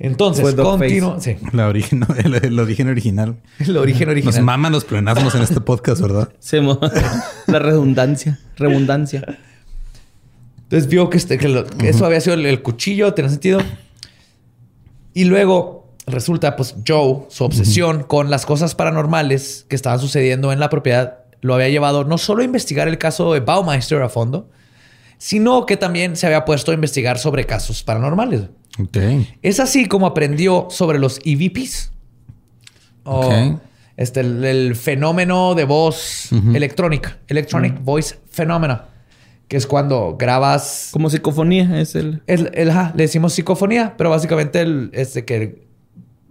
Entonces, 0.00 0.44
continúo. 0.54 1.20
Sí, 1.20 1.36
La 1.52 1.66
origen, 1.68 2.04
el, 2.24 2.34
el 2.34 2.58
origen 2.60 2.88
original. 2.88 3.36
el 3.58 3.76
origen 3.76 4.08
original. 4.08 4.34
Nos 4.36 4.44
maman 4.44 4.72
los 4.72 4.84
pleonasmos 4.84 5.34
en 5.34 5.42
este 5.42 5.60
podcast, 5.60 6.00
¿verdad? 6.00 6.28
Mo- 6.62 6.78
la 7.46 7.58
redundancia. 7.58 8.38
Redundancia. 8.56 9.24
Entonces 10.62 10.88
vio 10.88 11.10
que, 11.10 11.16
este- 11.16 11.38
que 11.38 11.48
lo- 11.48 11.66
que 11.66 11.88
eso 11.88 12.04
había 12.06 12.20
sido 12.20 12.34
el, 12.34 12.46
el 12.46 12.62
cuchillo, 12.62 13.12
tenía 13.14 13.30
sentido. 13.30 13.60
Y 15.14 15.24
luego 15.24 15.88
resulta, 16.06 16.54
pues 16.56 16.76
Joe, 16.86 17.24
su 17.28 17.44
obsesión 17.44 18.02
con 18.04 18.30
las 18.30 18.46
cosas 18.46 18.74
paranormales 18.74 19.66
que 19.68 19.74
estaban 19.76 19.98
sucediendo 19.98 20.52
en 20.52 20.60
la 20.60 20.70
propiedad, 20.70 21.18
lo 21.40 21.54
había 21.54 21.68
llevado 21.70 22.04
no 22.04 22.18
solo 22.18 22.42
a 22.42 22.44
investigar 22.44 22.86
el 22.88 22.98
caso 22.98 23.32
de 23.32 23.40
Baumeister 23.40 24.00
a 24.02 24.08
fondo, 24.08 24.48
sino 25.18 25.66
que 25.66 25.76
también 25.76 26.16
se 26.16 26.26
había 26.26 26.44
puesto 26.44 26.70
a 26.70 26.74
investigar 26.74 27.18
sobre 27.18 27.46
casos 27.46 27.82
paranormales. 27.82 28.42
Ok. 28.78 28.96
Es 29.42 29.60
así 29.60 29.86
como 29.86 30.06
aprendió 30.06 30.68
sobre 30.70 30.98
los 30.98 31.20
EVPs. 31.24 31.92
O, 33.04 33.26
Ok. 33.26 33.60
este, 33.96 34.20
el, 34.20 34.44
el 34.44 34.76
fenómeno 34.76 35.54
de 35.54 35.64
voz 35.64 36.30
electrónica, 36.54 37.18
Electronic 37.28 37.82
Voice 37.82 38.16
Phenomena, 38.30 38.84
que 39.48 39.56
es 39.56 39.66
cuando 39.66 40.16
grabas. 40.18 40.90
Como 40.92 41.08
psicofonía 41.10 41.80
es 41.80 41.94
el... 41.94 42.22
El, 42.26 42.50
el- 42.54 42.70
ajá, 42.70 42.92
le 42.94 43.04
decimos 43.04 43.32
psicofonía, 43.32 43.94
pero 43.96 44.10
básicamente 44.10 44.60
el, 44.60 44.90
este 44.92 45.24
que 45.24 45.66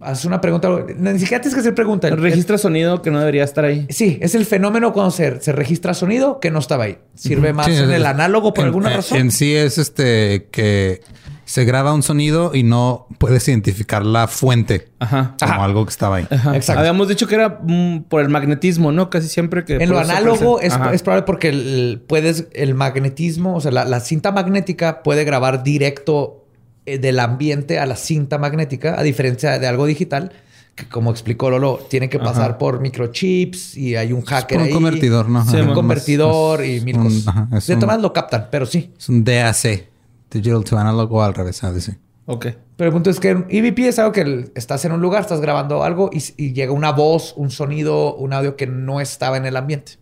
haces 0.01 0.25
una 0.25 0.41
pregunta. 0.41 0.69
Ni 0.97 1.19
siquiera 1.19 1.41
tienes 1.41 1.53
que 1.53 1.59
hacer 1.61 1.75
pregunta. 1.75 2.07
El- 2.07 2.17
Registra 2.21 2.57
sonido 2.57 3.01
que 3.01 3.11
no 3.11 3.19
debería 3.19 3.43
estar 3.43 3.65
ahí. 3.65 3.87
sí, 3.89 4.17
es 4.21 4.35
el 4.35 4.45
fenómeno 4.45 4.93
cuando 4.93 5.11
se, 5.11 5.41
se 5.41 5.51
registra 5.51 5.93
sonido 5.93 6.39
que 6.39 6.51
no 6.51 6.59
estaba 6.59 6.83
ahí. 6.85 6.97
Sirve 7.15 7.53
más 7.53 7.65
Sí, 7.65 7.73
en 7.75 7.83
es- 7.85 7.89
el 7.89 8.05
análogo 8.05 8.53
por 8.53 8.63
en- 8.63 8.67
alguna 8.67 8.89
razón. 8.91 9.17
En 9.17 9.31
sí 9.31 9.55
es 9.55 9.77
este 9.77 10.47
que 10.51 11.01
se 11.45 11.63
graba 11.63 11.93
un 11.93 12.03
sonido 12.03 12.51
y 12.53 12.63
no 12.63 13.07
puedes 13.19 13.47
identificar 13.47 14.05
la 14.05 14.27
fuente 14.27 14.89
Ajá. 14.99 15.35
como 15.39 15.53
Ajá. 15.53 15.63
algo 15.63 15.85
que 15.85 15.91
estaba 15.91 16.17
ahí. 16.17 16.27
Ajá. 16.29 16.53
Exacto. 16.57 16.81
Habíamos 16.81 17.07
dicho 17.07 17.25
que 17.25 17.35
era 17.35 17.59
mm, 17.63 17.99
por 18.09 18.19
el 18.21 18.27
magnetismo, 18.27 18.91
¿no? 18.91 19.09
Casi 19.09 19.29
siempre 19.29 19.63
que... 19.63 19.77
En 19.77 19.89
lo 19.89 19.97
análogo 19.97 20.59
es, 20.59 20.73
probable 21.03 21.23
porque 21.23 21.47
el, 21.47 21.67
el- 21.67 22.01
puedes, 22.05 22.47
el 22.53 22.75
magnetismo, 22.75 23.55
o 23.55 23.61
sea, 23.61 23.71
la, 23.71 23.85
la 23.85 24.01
cinta 24.01 24.33
magnética 24.33 25.03
puede 25.03 25.23
grabar 25.23 25.63
directo 25.63 26.43
eh, 26.87 26.97
del 26.97 27.19
ambiente 27.19 27.77
a 27.79 27.85
la 27.85 27.95
cinta 27.95 28.37
magnética, 28.39 28.99
a 28.99 29.03
diferencia 29.03 29.59
de 29.59 29.67
algo 29.67 29.85
digital, 29.85 30.31
que 30.75 30.87
como 30.89 31.11
explicó 31.11 31.49
Lolo, 31.49 31.79
tiene 31.89 32.09
que 32.09 32.19
pasar 32.19 32.51
Ajá. 32.51 32.57
por 32.59 32.79
microchips 32.81 33.75
y 33.77 33.95
hay 33.95 34.13
un 34.13 34.21
hacker 34.23 34.57
por 34.57 34.61
un 34.61 34.67
ahí. 34.67 34.73
convertidor, 34.73 35.29
¿no? 35.29 35.45
Sí, 35.45 35.57
un 35.57 35.73
convertidor 35.73 36.63
y 36.65 36.77
es 36.77 36.83
mil 36.83 36.97
un- 36.97 37.03
cosas. 37.05 37.27
ajá, 37.27 37.47
es 37.57 37.67
de 37.67 37.73
un- 37.73 37.79
todas 37.79 37.87
maneras 37.87 38.01
lo 38.03 38.13
captan, 38.13 38.47
pero 38.51 38.65
sí. 38.65 38.91
Es 38.97 39.09
un 39.09 39.23
DAC, 39.23 39.87
Digital 40.31 40.63
to 40.63 40.77
Analog 40.77 41.11
o 41.13 41.23
al 41.23 41.33
revés, 41.33 41.63
ah, 41.63 41.71
dice. 41.73 41.97
Ok. 42.25 42.47
Pero 42.75 42.89
el 42.89 42.93
punto 42.93 43.09
es 43.09 43.19
que 43.19 43.33
un 43.33 43.45
EVP 43.49 43.87
es 43.87 43.97
algo 43.97 44.11
que 44.11 44.51
estás 44.53 44.83
en 44.85 44.91
un 44.91 45.01
lugar, 45.01 45.21
estás 45.21 45.41
grabando 45.41 45.83
algo 45.83 46.09
y, 46.13 46.21
y 46.37 46.53
llega 46.53 46.73
una 46.73 46.91
voz, 46.91 47.33
un 47.37 47.49
sonido, 47.49 48.15
un 48.15 48.33
audio 48.33 48.55
que 48.55 48.67
no 48.67 48.99
estaba 49.01 49.37
en 49.37 49.45
el 49.45 49.55
ambiente. 49.55 49.93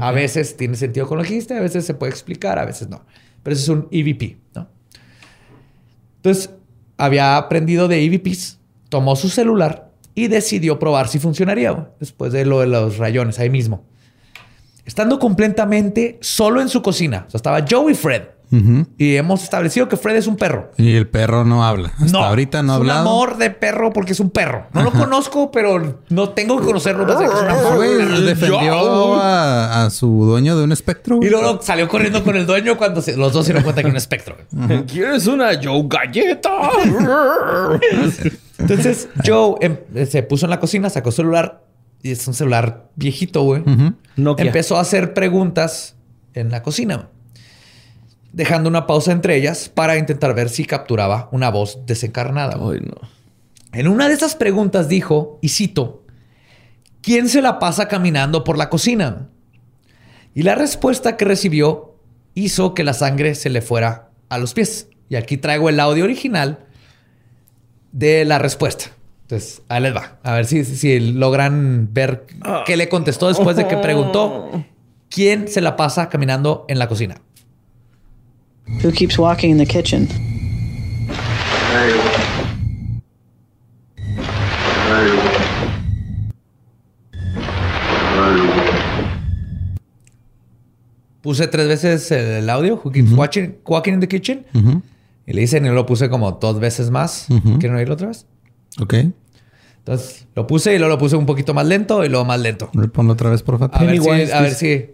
A 0.00 0.12
veces 0.12 0.56
tiene 0.56 0.76
sentido 0.76 1.06
con 1.06 1.18
lo 1.18 1.24
que 1.24 1.30
dijiste, 1.30 1.56
a 1.56 1.60
veces 1.60 1.84
se 1.86 1.94
puede 1.94 2.10
explicar, 2.12 2.58
a 2.58 2.64
veces 2.64 2.88
no. 2.88 3.02
Pero 3.42 3.54
eso 3.56 3.62
es 3.64 3.68
un 3.70 3.88
EVP, 3.90 4.36
¿no? 4.54 4.68
Entonces, 6.18 6.50
había 6.96 7.36
aprendido 7.36 7.88
de 7.88 8.04
EVPs, 8.04 8.58
tomó 8.88 9.16
su 9.16 9.28
celular 9.28 9.90
y 10.14 10.26
decidió 10.28 10.78
probar 10.78 11.08
si 11.08 11.18
funcionaría 11.18 11.90
después 12.00 12.32
de 12.32 12.44
lo 12.44 12.60
de 12.60 12.66
los 12.66 12.98
rayones 12.98 13.38
ahí 13.38 13.50
mismo. 13.50 13.84
Estando 14.84 15.18
completamente 15.18 16.18
solo 16.20 16.60
en 16.60 16.68
su 16.68 16.82
cocina. 16.82 17.26
Estaba 17.32 17.64
Joe 17.68 17.92
y 17.92 17.94
Fred. 17.94 18.22
Y 18.50 19.16
hemos 19.16 19.42
establecido 19.42 19.88
que 19.88 19.96
Fred 19.96 20.16
es 20.16 20.26
un 20.26 20.36
perro. 20.36 20.70
Y 20.78 20.94
el 20.96 21.06
perro 21.08 21.44
no 21.44 21.64
habla. 21.66 21.92
Hasta 22.00 22.28
ahorita 22.28 22.62
no 22.62 22.72
ha 22.72 22.76
es 22.76 22.80
un 22.82 22.90
hablado. 22.90 23.08
amor 23.08 23.36
de 23.36 23.50
perro 23.50 23.92
porque 23.92 24.12
es 24.12 24.20
un 24.20 24.30
perro. 24.30 24.66
No 24.72 24.82
lo 24.82 24.92
conozco, 24.92 25.50
pero 25.50 26.00
no 26.08 26.28
tengo 26.30 26.58
que 26.58 26.64
conocerlo. 26.64 27.06
Que 27.06 27.24
es. 27.24 27.30
Güey, 27.76 28.22
defendió 28.24 29.14
a, 29.20 29.84
a 29.84 29.90
su 29.90 30.24
dueño 30.24 30.56
de 30.56 30.64
un 30.64 30.72
espectro. 30.72 31.18
Y 31.22 31.28
luego 31.28 31.60
salió 31.62 31.88
corriendo 31.88 32.24
con 32.24 32.36
el 32.36 32.46
dueño 32.46 32.76
cuando 32.78 33.02
se- 33.02 33.16
los 33.16 33.32
dos 33.32 33.44
se 33.44 33.52
dieron 33.52 33.64
cuenta 33.64 33.82
que 33.82 33.88
era 33.88 33.92
un 33.92 33.96
espectro. 33.96 34.36
¿Quieres 34.86 35.26
una 35.26 35.50
Joe 35.62 35.84
Galleta? 35.86 36.50
Entonces 38.58 39.08
Joe 39.24 39.54
em- 39.60 40.06
se 40.06 40.22
puso 40.22 40.46
en 40.46 40.50
la 40.50 40.60
cocina, 40.60 40.90
sacó 40.90 41.12
celular 41.12 41.62
y 42.02 42.12
es 42.12 42.26
un 42.28 42.34
celular 42.34 42.88
viejito, 42.96 43.42
güey. 43.42 43.62
Nokia. 44.16 44.46
Empezó 44.46 44.76
a 44.76 44.80
hacer 44.80 45.14
preguntas 45.14 45.96
en 46.34 46.50
la 46.50 46.62
cocina, 46.62 47.08
dejando 48.32 48.68
una 48.68 48.86
pausa 48.86 49.12
entre 49.12 49.36
ellas 49.36 49.68
para 49.68 49.96
intentar 49.96 50.34
ver 50.34 50.48
si 50.48 50.64
capturaba 50.64 51.28
una 51.32 51.50
voz 51.50 51.86
desencarnada. 51.86 52.54
Ay, 52.54 52.80
no. 52.80 53.08
En 53.72 53.88
una 53.88 54.08
de 54.08 54.14
esas 54.14 54.34
preguntas 54.34 54.88
dijo, 54.88 55.38
y 55.42 55.50
cito, 55.50 56.04
¿quién 57.02 57.28
se 57.28 57.42
la 57.42 57.58
pasa 57.58 57.88
caminando 57.88 58.44
por 58.44 58.56
la 58.56 58.70
cocina? 58.70 59.28
Y 60.34 60.42
la 60.42 60.54
respuesta 60.54 61.16
que 61.16 61.24
recibió 61.24 61.96
hizo 62.34 62.74
que 62.74 62.84
la 62.84 62.94
sangre 62.94 63.34
se 63.34 63.50
le 63.50 63.60
fuera 63.60 64.10
a 64.28 64.38
los 64.38 64.54
pies. 64.54 64.88
Y 65.08 65.16
aquí 65.16 65.36
traigo 65.36 65.68
el 65.68 65.80
audio 65.80 66.04
original 66.04 66.66
de 67.92 68.24
la 68.24 68.38
respuesta. 68.38 68.86
Entonces, 69.22 69.62
ahí 69.68 69.82
les 69.82 69.94
va. 69.94 70.18
A 70.22 70.32
ver 70.34 70.46
si, 70.46 70.64
si 70.64 71.00
logran 71.00 71.92
ver 71.92 72.26
qué 72.64 72.76
le 72.76 72.88
contestó 72.88 73.28
después 73.28 73.56
de 73.56 73.66
que 73.66 73.76
preguntó 73.76 74.50
quién 75.10 75.48
se 75.48 75.60
la 75.60 75.76
pasa 75.76 76.08
caminando 76.08 76.64
en 76.68 76.78
la 76.78 76.88
cocina. 76.88 77.20
Who 78.82 78.92
keeps 78.92 79.18
walking 79.18 79.50
in 79.50 79.58
the 79.58 79.66
kitchen? 79.66 80.08
Puse 91.20 91.48
tres 91.48 91.66
veces 91.66 92.10
el 92.12 92.48
audio, 92.48 92.80
Who 92.82 92.92
keeps 92.92 93.12
watching, 93.12 93.56
walking 93.66 93.94
in 93.94 94.00
the 94.00 94.08
kitchen. 94.08 94.44
Y 95.26 95.32
le 95.32 95.40
dicen, 95.42 95.66
y 95.66 95.68
lo 95.68 95.84
puse 95.84 96.08
como 96.08 96.32
dos 96.32 96.58
veces 96.58 96.90
más. 96.90 97.26
Ujú. 97.28 97.58
¿Quieren 97.58 97.76
oírlo 97.76 97.94
otra 97.94 98.08
vez? 98.08 98.26
Ok. 98.80 98.94
Entonces 99.78 100.26
lo 100.34 100.46
puse 100.46 100.74
y 100.74 100.78
luego 100.78 100.94
lo 100.94 100.98
puse 100.98 101.16
un 101.16 101.26
poquito 101.26 101.54
más 101.54 101.66
lento 101.66 102.04
y 102.04 102.08
luego 102.08 102.24
más 102.24 102.40
lento. 102.40 102.70
Ponlo 102.92 103.12
otra 103.14 103.30
vez, 103.30 103.42
por 103.42 103.58
favor. 103.58 103.76
A 103.76 103.84
ver, 103.84 104.00
si, 104.00 104.32
a 104.32 104.40
ver 104.40 104.54
si. 104.54 104.86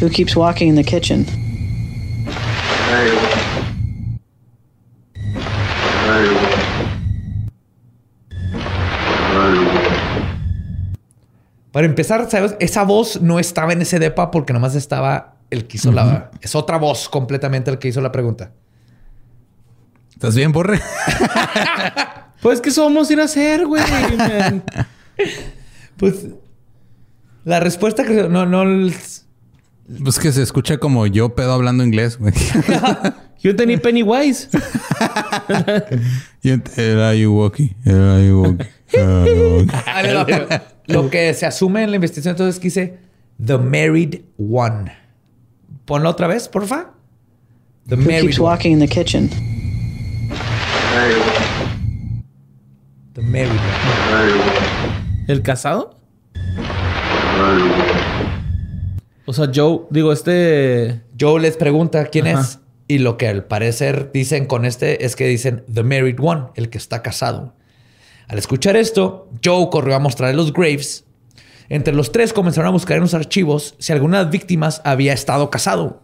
Who 0.00 0.10
keeps 0.10 0.36
walking 0.36 0.68
in 0.68 0.76
the 0.76 0.84
kitchen? 0.84 1.26
Para 11.72 11.86
empezar, 11.86 12.30
¿sabes? 12.30 12.54
Esa 12.60 12.84
voz 12.84 13.22
no 13.22 13.38
estaba 13.38 13.72
en 13.72 13.82
ese 13.82 13.98
depa 13.98 14.30
porque 14.30 14.52
nomás 14.52 14.74
estaba 14.74 15.36
el 15.50 15.66
que 15.66 15.78
hizo 15.78 15.90
la... 15.90 16.30
Es 16.42 16.54
otra 16.54 16.76
voz 16.76 17.08
completamente 17.08 17.70
el 17.70 17.78
que 17.78 17.88
hizo 17.88 18.00
la 18.02 18.12
pregunta. 18.12 18.52
¿Estás 20.10 20.34
bien, 20.34 20.52
Borre? 20.52 20.80
Pues 22.42 22.60
que 22.60 22.72
somos 22.72 23.08
ir 23.08 23.20
a 23.20 23.24
hacer, 23.24 23.66
güey. 23.66 23.82
man. 24.16 24.64
Pues 25.96 26.26
la 27.44 27.60
respuesta 27.60 28.04
que 28.04 28.28
no, 28.28 28.46
no, 28.46 28.64
Pues 30.02 30.18
que 30.18 30.32
se 30.32 30.42
escucha 30.42 30.78
como 30.78 31.06
yo 31.06 31.34
pedo 31.34 31.52
hablando 31.52 31.84
inglés, 31.84 32.18
güey. 32.18 32.32
Yo 33.42 33.56
tenía 33.56 33.76
Pennywise. 33.76 34.48
Era 36.76 37.14
you 37.16 37.32
walkie, 37.32 37.74
era 37.84 38.20
you 38.24 38.40
walkie, 38.40 38.68
you 38.92 39.66
pero 40.06 40.26
lo 40.86 41.10
que 41.10 41.34
se 41.34 41.44
asume 41.46 41.82
en 41.82 41.90
la 41.90 41.96
investigación 41.96 42.34
entonces 42.34 42.54
es 42.54 42.60
que 42.60 42.68
dice 42.68 42.98
The 43.44 43.58
Married 43.58 44.20
One. 44.38 44.92
Ponlo 45.86 46.08
otra 46.08 46.28
vez, 46.28 46.48
porfa. 46.48 46.92
The 47.88 47.96
Who 47.96 48.02
Married 48.02 48.22
keeps 48.26 48.38
One. 48.38 48.48
walking 48.48 48.70
in 48.70 48.78
the 48.78 48.86
kitchen? 48.86 49.28
The 53.14 53.22
Married 53.22 53.50
One. 53.50 55.24
¿El 55.26 55.42
casado? 55.42 55.98
O 59.26 59.32
sea, 59.32 59.50
Joe, 59.54 59.82
digo, 59.90 60.12
este. 60.12 61.02
Joe 61.18 61.40
les 61.40 61.56
pregunta 61.56 62.06
quién 62.06 62.26
Ajá. 62.26 62.40
es. 62.40 62.58
Y 62.88 62.98
lo 62.98 63.16
que 63.16 63.28
al 63.28 63.44
parecer 63.44 64.10
dicen 64.12 64.46
con 64.46 64.64
este 64.64 65.04
es 65.04 65.16
que 65.16 65.26
dicen 65.26 65.64
The 65.72 65.82
Married 65.82 66.18
One, 66.20 66.48
el 66.56 66.68
que 66.68 66.78
está 66.78 67.02
casado. 67.02 67.54
Al 68.28 68.38
escuchar 68.38 68.76
esto, 68.76 69.30
Joe 69.44 69.68
corrió 69.70 69.94
a 69.94 69.98
mostrarle 69.98 70.36
los 70.36 70.52
Graves. 70.52 71.04
Entre 71.68 71.94
los 71.94 72.12
tres 72.12 72.32
comenzaron 72.32 72.68
a 72.68 72.72
buscar 72.72 72.96
en 72.96 73.02
los 73.02 73.14
archivos 73.14 73.76
si 73.78 73.92
alguna 73.92 74.18
de 74.18 74.24
las 74.24 74.32
víctimas 74.32 74.82
había 74.84 75.12
estado 75.12 75.48
casado. 75.48 76.02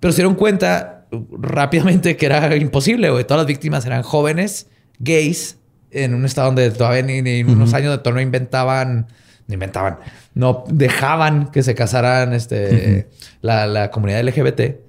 Pero 0.00 0.12
se 0.12 0.18
dieron 0.18 0.36
cuenta 0.36 1.06
uh, 1.10 1.36
rápidamente 1.36 2.16
que 2.16 2.26
era 2.26 2.56
imposible, 2.56 3.10
güey. 3.10 3.24
Todas 3.24 3.40
las 3.40 3.46
víctimas 3.46 3.84
eran 3.84 4.02
jóvenes, 4.02 4.68
gays, 4.98 5.58
en 5.90 6.14
un 6.14 6.24
estado 6.24 6.48
donde 6.48 6.70
todavía 6.70 7.00
en 7.00 7.48
unos 7.50 7.74
años 7.74 7.90
de 7.90 7.98
todo 7.98 8.14
no 8.14 8.20
inventaban, 8.20 9.08
inventaban, 9.54 9.98
no 10.34 10.64
dejaban 10.68 11.50
que 11.50 11.62
se 11.62 11.74
casaran 11.74 12.32
este, 12.32 13.08
la, 13.40 13.66
la 13.66 13.90
comunidad 13.90 14.24
LGBT. 14.24 14.80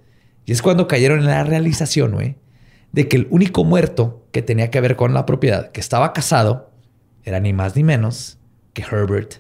Y 0.46 0.52
es 0.52 0.62
cuando 0.62 0.88
cayeron 0.88 1.20
en 1.20 1.26
la 1.26 1.44
realización, 1.44 2.14
güey, 2.14 2.36
de 2.92 3.08
que 3.08 3.18
el 3.18 3.28
único 3.30 3.64
muerto 3.64 4.26
que 4.32 4.42
tenía 4.42 4.72
que 4.72 4.82
ver 4.82 4.96
con 4.96 5.14
la 5.14 5.26
propiedad, 5.26 5.72
que 5.72 5.80
estaba 5.80 6.14
casado, 6.14 6.72
era 7.24 7.40
ni 7.40 7.54
más 7.54 7.76
ni 7.76 7.84
menos 7.84 8.40
que 8.74 8.82
Herbert 8.82 9.36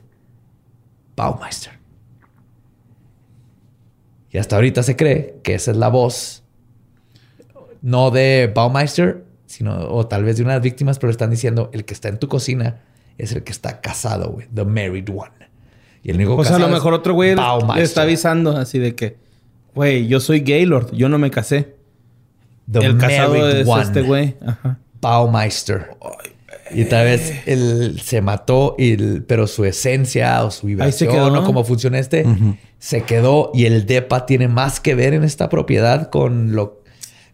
Baumeister. 1.16 1.74
Y 4.30 4.38
hasta 4.38 4.58
ahorita 4.58 4.84
se 4.84 4.96
cree 4.96 5.40
que 5.44 5.56
esa 5.56 5.72
es 5.72 5.78
la 5.78 5.88
voz, 5.88 6.44
no 7.82 8.12
de 8.12 8.52
Baumeister, 8.54 9.26
sino, 9.46 9.90
o 9.90 10.06
tal 10.08 10.26
vez 10.26 10.38
de 10.38 10.44
unas 10.44 10.62
víctimas, 10.62 11.00
pero 11.00 11.10
están 11.10 11.30
diciendo 11.30 11.70
el 11.74 11.86
que 11.86 11.94
está 11.94 12.10
en 12.10 12.20
tu 12.20 12.28
cocina 12.28 12.82
es 13.18 13.32
el 13.34 13.44
que 13.44 13.52
está 13.52 13.82
casado, 13.82 14.32
güey, 14.32 14.48
the 14.54 14.64
married 14.66 15.10
one. 15.10 15.32
Y 16.04 16.12
el 16.12 16.18
único 16.18 16.36
O 16.36 16.44
sea, 16.44 16.56
a 16.56 16.60
lo 16.60 16.70
mejor 16.70 16.94
otro 16.94 17.14
güey 17.14 17.36
le 17.36 17.84
está 17.84 18.04
avisando 18.04 18.56
así 18.56 18.80
de 18.80 18.96
que, 18.96 19.18
güey, 19.76 20.08
yo 20.08 20.20
soy 20.20 20.40
Gaylord, 20.42 20.92
yo 20.94 21.10
no 21.10 21.18
me 21.18 21.32
casé. 21.32 21.76
The 22.72 22.80
el 22.80 22.98
casado 22.98 23.34
married 23.38 23.56
es 23.62 23.68
one. 23.68 23.84
este 23.84 24.02
güey. 24.02 24.36
Ajá. 24.46 24.80
Baumeister. 25.02 25.90
Y 26.72 26.86
tal 26.86 27.06
vez 27.06 27.34
él 27.46 28.00
se 28.04 28.22
mató, 28.22 28.76
y 28.78 28.94
el- 28.94 29.24
pero 29.26 29.48
su 29.48 29.64
esencia 29.66 30.44
o 30.44 30.52
su 30.52 30.68
vibración 30.68 31.10
quedó, 31.12 31.30
¿no? 31.32 31.42
o 31.42 31.46
cómo 31.46 31.64
funciona 31.64 31.98
este, 31.98 32.26
se 32.78 33.04
quedó. 33.04 33.52
Y 33.54 33.66
el 33.66 33.86
DEPA 33.86 34.26
tiene 34.26 34.48
más 34.50 34.80
que 34.82 34.94
ver 34.96 35.14
en 35.14 35.24
esta 35.24 35.48
propiedad 35.50 36.10
con 36.10 36.54
lo, 36.56 36.84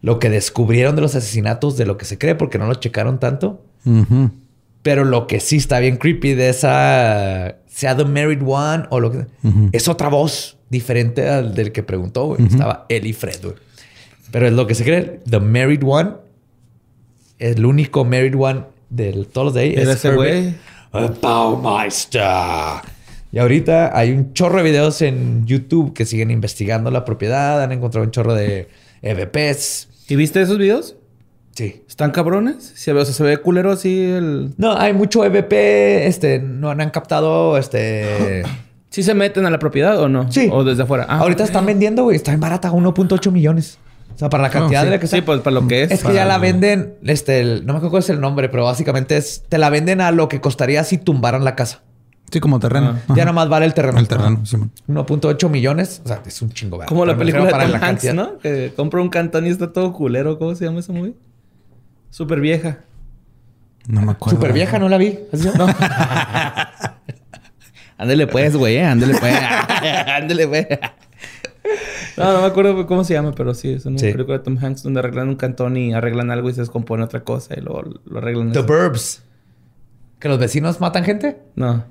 lo 0.02 0.18
que 0.20 0.30
descubrieron 0.30 0.94
de 0.94 1.02
los 1.02 1.16
asesinatos, 1.16 1.76
de 1.76 1.84
lo 1.86 1.96
que 1.96 2.04
se 2.04 2.16
cree, 2.16 2.36
porque 2.36 2.58
no 2.58 2.66
lo 2.68 2.74
checaron 2.74 3.18
tanto. 3.18 3.64
Ujú. 3.84 4.30
Pero 4.84 5.04
lo 5.06 5.26
que 5.26 5.40
sí 5.40 5.56
está 5.56 5.78
bien 5.78 5.96
creepy 5.96 6.34
de 6.34 6.50
esa, 6.50 7.56
sea 7.66 7.96
The 7.96 8.04
Married 8.04 8.42
One 8.46 8.84
o 8.90 9.00
lo 9.00 9.10
que 9.10 9.26
es 9.72 9.88
otra 9.88 10.08
voz 10.08 10.58
diferente 10.68 11.26
al 11.26 11.54
del 11.54 11.72
que 11.72 11.82
preguntó. 11.82 12.26
güey. 12.26 12.44
Estaba 12.46 12.84
él 12.90 13.06
y 13.06 13.14
Fred. 13.14 13.42
güey. 13.42 13.54
Pero 14.30 14.46
es 14.46 14.52
lo 14.52 14.66
que 14.66 14.74
se 14.74 14.84
cree. 14.84 15.20
The 15.28 15.40
Married 15.40 15.82
One, 15.86 16.10
el 17.38 17.64
único 17.64 18.04
Married 18.04 18.34
One 18.38 18.64
de 18.90 19.24
todos 19.32 19.46
los 19.46 19.54
de 19.54 19.60
ahí. 19.62 19.72
Era 19.72 19.92
es 19.92 19.96
ese 19.96 20.14
güey. 20.14 20.54
Baumeister. 20.92 22.22
Y 23.32 23.38
ahorita 23.38 23.96
hay 23.98 24.12
un 24.12 24.34
chorro 24.34 24.58
de 24.58 24.64
videos 24.64 25.00
en 25.00 25.46
YouTube 25.46 25.94
que 25.94 26.04
siguen 26.04 26.30
investigando 26.30 26.90
la 26.90 27.06
propiedad. 27.06 27.62
Han 27.62 27.72
encontrado 27.72 28.04
un 28.04 28.10
chorro 28.10 28.34
de 28.34 28.68
EVPs. 29.00 29.88
¿Y 30.08 30.16
viste 30.16 30.42
esos 30.42 30.58
videos? 30.58 30.94
Sí. 31.54 31.82
¿Están 31.88 32.10
cabrones? 32.10 32.72
Se 32.74 32.92
ve, 32.92 33.00
o 33.00 33.04
sea, 33.04 33.14
se 33.14 33.22
ve 33.22 33.36
culero 33.38 33.70
así 33.70 34.02
el... 34.10 34.54
No, 34.56 34.76
hay 34.76 34.92
mucho 34.92 35.24
EVP. 35.24 36.06
Este, 36.06 36.40
no 36.40 36.70
han 36.70 36.90
captado 36.90 37.56
este. 37.58 38.42
¿Sí 38.90 39.02
se 39.02 39.14
meten 39.14 39.46
a 39.46 39.50
la 39.50 39.58
propiedad 39.58 39.98
o 40.00 40.08
no? 40.08 40.30
Sí. 40.32 40.48
O 40.52 40.64
desde 40.64 40.82
afuera. 40.82 41.06
Ah, 41.08 41.18
Ahorita 41.18 41.44
están 41.44 41.66
vendiendo, 41.66 42.04
güey. 42.04 42.16
Está 42.16 42.32
en 42.32 42.40
barata, 42.40 42.70
1.8 42.72 43.30
millones. 43.30 43.78
O 44.14 44.18
sea, 44.18 44.28
para 44.30 44.44
la 44.44 44.50
cantidad 44.50 44.80
sí. 44.80 44.84
de 44.86 44.90
la 44.92 45.00
que 45.00 45.06
Sí, 45.08 45.16
está. 45.16 45.26
pues 45.26 45.40
para 45.40 45.54
lo 45.54 45.66
que 45.66 45.82
es. 45.84 45.90
es 45.90 45.98
que 46.00 46.04
para- 46.04 46.14
ya 46.14 46.24
la 46.24 46.38
venden, 46.38 46.94
este, 47.04 47.40
el- 47.40 47.66
no 47.66 47.72
me 47.72 47.78
acuerdo 47.78 47.90
cuál 47.90 48.02
es 48.04 48.10
el 48.10 48.20
nombre, 48.20 48.48
pero 48.48 48.64
básicamente 48.64 49.16
es, 49.16 49.42
te 49.48 49.58
la 49.58 49.70
venden 49.70 50.00
a 50.00 50.12
lo 50.12 50.28
que 50.28 50.40
costaría 50.40 50.84
si 50.84 50.98
tumbaran 50.98 51.42
la 51.44 51.56
casa. 51.56 51.82
Sí, 52.30 52.38
como 52.40 52.58
terreno. 52.60 52.96
Ah. 53.08 53.14
Ya 53.16 53.24
nomás 53.24 53.48
vale 53.48 53.66
el 53.66 53.74
terreno. 53.74 53.98
El 53.98 54.06
terreno, 54.08 54.44
Simón. 54.46 54.70
1.8 54.88 55.48
millones. 55.48 56.00
O 56.04 56.08
sea, 56.08 56.20
es 56.26 56.40
un 56.42 56.50
chingo. 56.52 56.78
¿verdad? 56.78 56.88
Como 56.88 57.04
la 57.06 57.16
película 57.16 57.44
de 57.44 57.50
Tom 57.50 57.58
para 57.58 57.68
la 57.70 57.78
Hanks, 57.78 57.86
cantidad. 58.04 58.14
¿no? 58.14 58.38
Que 58.38 58.72
compra 58.74 59.00
un 59.02 59.08
cantón 59.08 59.46
y 59.46 59.50
está 59.50 59.72
todo 59.72 59.92
culero. 59.92 60.38
¿Cómo 60.38 60.54
se 60.54 60.64
llama 60.64 60.80
esa 60.80 60.92
movie? 60.92 61.14
Súper 62.14 62.40
vieja. 62.40 62.78
No 63.88 64.00
me 64.02 64.12
acuerdo. 64.12 64.36
Súper 64.36 64.52
vieja, 64.52 64.78
no 64.78 64.88
la 64.88 64.98
vi. 64.98 65.18
¿Así? 65.32 65.50
No. 65.58 65.66
Ándele 67.98 68.28
pues, 68.28 68.56
güey. 68.56 68.76
eh, 68.76 68.84
Ándele 68.84 69.18
pues. 69.18 69.34
Ándele 70.06 70.46
pues. 70.46 70.68
No, 72.16 72.32
no 72.32 72.40
me 72.42 72.46
acuerdo 72.46 72.86
cómo 72.86 73.02
se 73.02 73.14
llama, 73.14 73.32
pero 73.32 73.52
sí, 73.52 73.72
es 73.72 73.84
una 73.86 73.98
Sí. 73.98 74.12
película 74.12 74.38
de 74.38 74.44
Tom 74.44 74.56
Hanks 74.62 74.84
donde 74.84 75.00
arreglan 75.00 75.28
un 75.28 75.34
cantón 75.34 75.76
y 75.76 75.92
arreglan 75.92 76.30
algo 76.30 76.48
y 76.50 76.54
se 76.54 76.60
descompone 76.60 77.02
otra 77.02 77.24
cosa 77.24 77.54
y 77.56 77.60
luego 77.62 77.82
lo 78.04 78.18
arreglan. 78.18 78.52
The. 78.52 78.60
Burbs. 78.62 79.22
¿Que 80.20 80.28
los 80.28 80.38
vecinos 80.38 80.80
matan 80.80 81.02
gente? 81.04 81.38
No. 81.56 81.84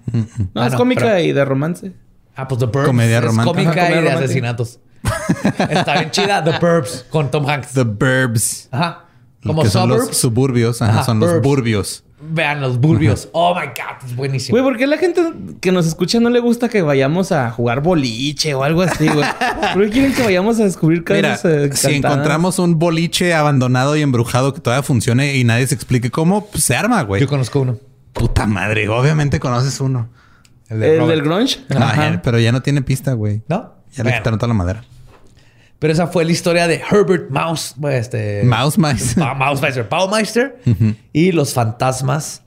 No, 0.53 0.55
Ah, 0.55 0.67
es 0.67 0.71
no, 0.73 0.77
cómica 0.77 1.01
pero- 1.01 1.19
y 1.19 1.33
de 1.33 1.43
romance. 1.43 1.91
Ah, 2.37 2.47
pues 2.47 2.59
The 2.59 2.67
Burbs. 2.67 2.87
Comedia 2.87 3.17
es 3.17 3.23
romántica. 3.25 3.53
cómica 3.53 3.71
Ajá, 3.71 3.81
y 3.81 3.83
comedia 3.95 4.01
de 4.01 4.15
romántica. 4.15 4.25
asesinatos. 4.25 4.79
Está 5.69 5.93
bien 5.99 6.11
chida. 6.11 6.41
The 6.43 6.57
Burbs 6.59 7.05
con 7.09 7.29
Tom 7.29 7.45
Hanks. 7.47 7.73
The 7.73 7.83
Burbs. 7.83 8.69
Ajá. 8.71 9.02
Como 9.45 9.63
que 9.63 9.69
son 9.69 9.89
los 9.89 10.15
suburbios. 10.17 10.81
Ajá, 10.81 10.91
Ajá, 10.93 11.03
son 11.03 11.19
los 11.19 11.41
burbios. 11.41 12.03
Vean 12.25 12.61
los 12.61 12.79
burbios. 12.79 13.27
Oh 13.33 13.53
my 13.53 13.67
God, 13.67 14.07
es 14.07 14.15
buenísimo. 14.15 14.57
Güey, 14.57 14.63
¿por 14.63 14.77
qué 14.77 14.85
a 14.85 14.87
la 14.87 14.97
gente 14.97 15.21
que 15.59 15.73
nos 15.73 15.85
escucha 15.85 16.21
no 16.21 16.29
le 16.29 16.39
gusta 16.39 16.69
que 16.69 16.81
vayamos 16.81 17.33
a 17.33 17.51
jugar 17.51 17.81
boliche 17.81 18.53
o 18.53 18.63
algo 18.63 18.81
así, 18.81 19.09
güey? 19.09 19.27
¿Por 19.73 19.83
qué 19.83 19.89
quieren 19.89 20.13
que 20.13 20.23
vayamos 20.23 20.57
a 20.61 20.63
descubrir 20.63 21.03
Mira, 21.09 21.31
casos 21.31 21.51
eh, 21.51 21.69
si 21.73 21.95
encontramos 21.95 22.59
un 22.59 22.79
boliche 22.79 23.33
abandonado 23.33 23.97
y 23.97 24.01
embrujado 24.01 24.53
que 24.53 24.61
todavía 24.61 24.83
funcione 24.83 25.35
y 25.35 25.43
nadie 25.43 25.67
se 25.67 25.75
explique 25.75 26.11
cómo, 26.11 26.45
pues 26.45 26.63
se 26.63 26.75
arma, 26.77 27.01
güey. 27.01 27.19
Yo 27.19 27.27
conozco 27.27 27.59
uno. 27.59 27.77
Puta 28.13 28.47
madre, 28.47 28.87
obviamente 28.87 29.41
conoces 29.41 29.81
uno. 29.81 30.07
El 30.69 30.81
¿El 30.81 30.99
Robert. 30.99 31.17
del 31.17 31.25
grunge? 31.27 31.59
Ajá. 31.75 32.11
ya, 32.13 32.21
pero 32.21 32.39
ya 32.39 32.53
no 32.53 32.61
tiene 32.61 32.81
pista, 32.81 33.13
güey. 33.13 33.41
¿No? 33.49 33.73
Ya 33.91 34.03
le 34.03 34.09
Bueno, 34.11 34.17
quitaron 34.19 34.39
toda 34.39 34.47
la 34.47 34.53
madera. 34.53 34.83
Pero 35.83 35.91
esa 35.91 36.07
fue 36.07 36.23
la 36.23 36.31
historia 36.31 36.65
de 36.65 36.75
Herbert 36.89 37.29
Mouse. 37.29 37.75
Este, 37.91 38.41
Mouse 38.45 38.77
Mice. 38.77 39.19
Ba- 39.19 39.33
Mausmeister. 39.33 39.85
Baumeister. 39.91 40.57
Y 41.11 41.33
los 41.33 41.53
fantasmas 41.53 42.41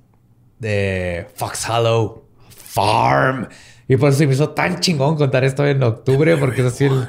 de 0.59 1.27
Fox 1.35 1.69
Hollow 1.69 2.25
Farm. 2.49 3.47
Y 3.89 3.97
por 3.99 4.09
eso 4.09 4.17
se 4.21 4.27
me 4.27 4.33
hizo 4.33 4.49
tan 4.49 4.81
chingón 4.81 5.17
contar 5.17 5.45
esto 5.45 5.67
en 5.67 5.83
octubre, 5.83 6.35
porque 6.39 6.63
es 6.63 6.69
así 6.69 6.85
el... 6.87 7.09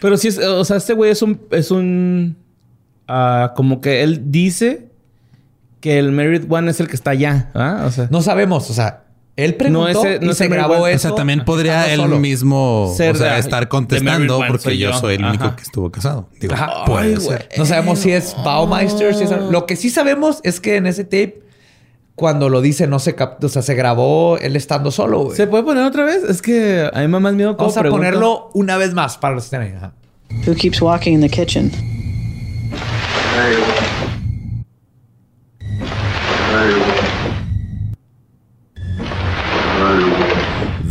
Pero 0.00 0.16
sí, 0.16 0.28
es, 0.28 0.38
o 0.38 0.64
sea, 0.64 0.76
este 0.76 0.92
güey 0.92 1.10
es 1.10 1.20
un... 1.22 1.40
Es 1.50 1.72
un 1.72 2.36
ah, 3.08 3.54
como 3.56 3.80
que 3.80 4.04
él 4.04 4.30
dice 4.30 4.88
que 5.80 5.98
el 5.98 6.12
Married 6.12 6.44
One 6.48 6.70
es 6.70 6.78
el 6.78 6.86
que 6.86 6.94
está 6.94 7.10
allá. 7.10 7.50
¿ah? 7.54 7.82
O 7.86 7.90
sea, 7.90 8.06
No 8.10 8.22
sabemos, 8.22 8.70
o 8.70 8.72
sea, 8.72 9.03
él 9.36 9.54
preguntó 9.56 9.82
No, 9.82 9.88
ese- 9.88 10.20
no 10.20 10.30
y 10.30 10.34
se 10.34 10.48
grabó 10.48 10.86
eso. 10.86 11.08
O 11.08 11.10
sea, 11.10 11.16
también 11.16 11.44
podría 11.44 11.92
él 11.92 12.00
solo. 12.00 12.18
mismo 12.20 12.92
Ser 12.96 13.14
o 13.16 13.18
sea, 13.18 13.34
de- 13.34 13.40
estar 13.40 13.68
contestando 13.68 14.38
one 14.38 14.48
porque 14.48 14.78
yo 14.78 14.90
yo. 14.92 14.98
soy 14.98 15.14
el 15.16 15.24
único 15.24 15.44
Ajá. 15.44 15.56
que 15.56 15.62
estuvo 15.62 15.90
casado. 15.90 16.28
Digo, 16.40 16.54
Ajá. 16.54 16.84
puede 16.86 17.14
Ay, 17.14 17.20
ser. 17.20 17.48
No 17.56 17.66
sabemos 17.66 17.98
si 17.98 18.12
es 18.12 18.36
Baumeister, 18.44 19.14
si 19.14 19.24
es... 19.24 19.30
Lo 19.30 19.66
que 19.66 19.74
sí 19.76 19.90
sabemos 19.90 20.38
es 20.44 20.60
que 20.60 20.76
en 20.76 20.86
ese 20.86 21.02
tape, 21.04 21.42
cuando 22.14 22.48
lo 22.48 22.60
dice, 22.60 22.86
no 22.86 23.00
se 23.00 23.16
captó, 23.16 23.48
o 23.48 23.50
sea, 23.50 23.62
se 23.62 23.74
grabó 23.74 24.38
él 24.38 24.54
estando 24.54 24.92
solo, 24.92 25.24
güey. 25.24 25.36
¿Se 25.36 25.48
puede 25.48 25.64
poner 25.64 25.82
otra 25.84 26.04
vez? 26.04 26.22
Es 26.22 26.40
que 26.40 26.88
a 26.92 27.00
mí 27.00 27.06
me 27.08 27.12
da 27.14 27.18
más 27.20 27.34
miedo 27.34 27.56
Vamos 27.56 27.76
a 27.76 27.80
pregunta. 27.80 28.06
ponerlo 28.06 28.50
una 28.54 28.76
vez 28.76 28.94
más 28.94 29.18
para 29.18 29.34
los 29.34 29.48
que 29.48 29.56
estén 29.56 29.62
ahí. 29.62 29.90
Who 30.46 30.54
keeps 30.54 30.80
walking 30.80 31.12
in 31.12 31.20
the 31.22 31.28
kitchen? 31.28 31.72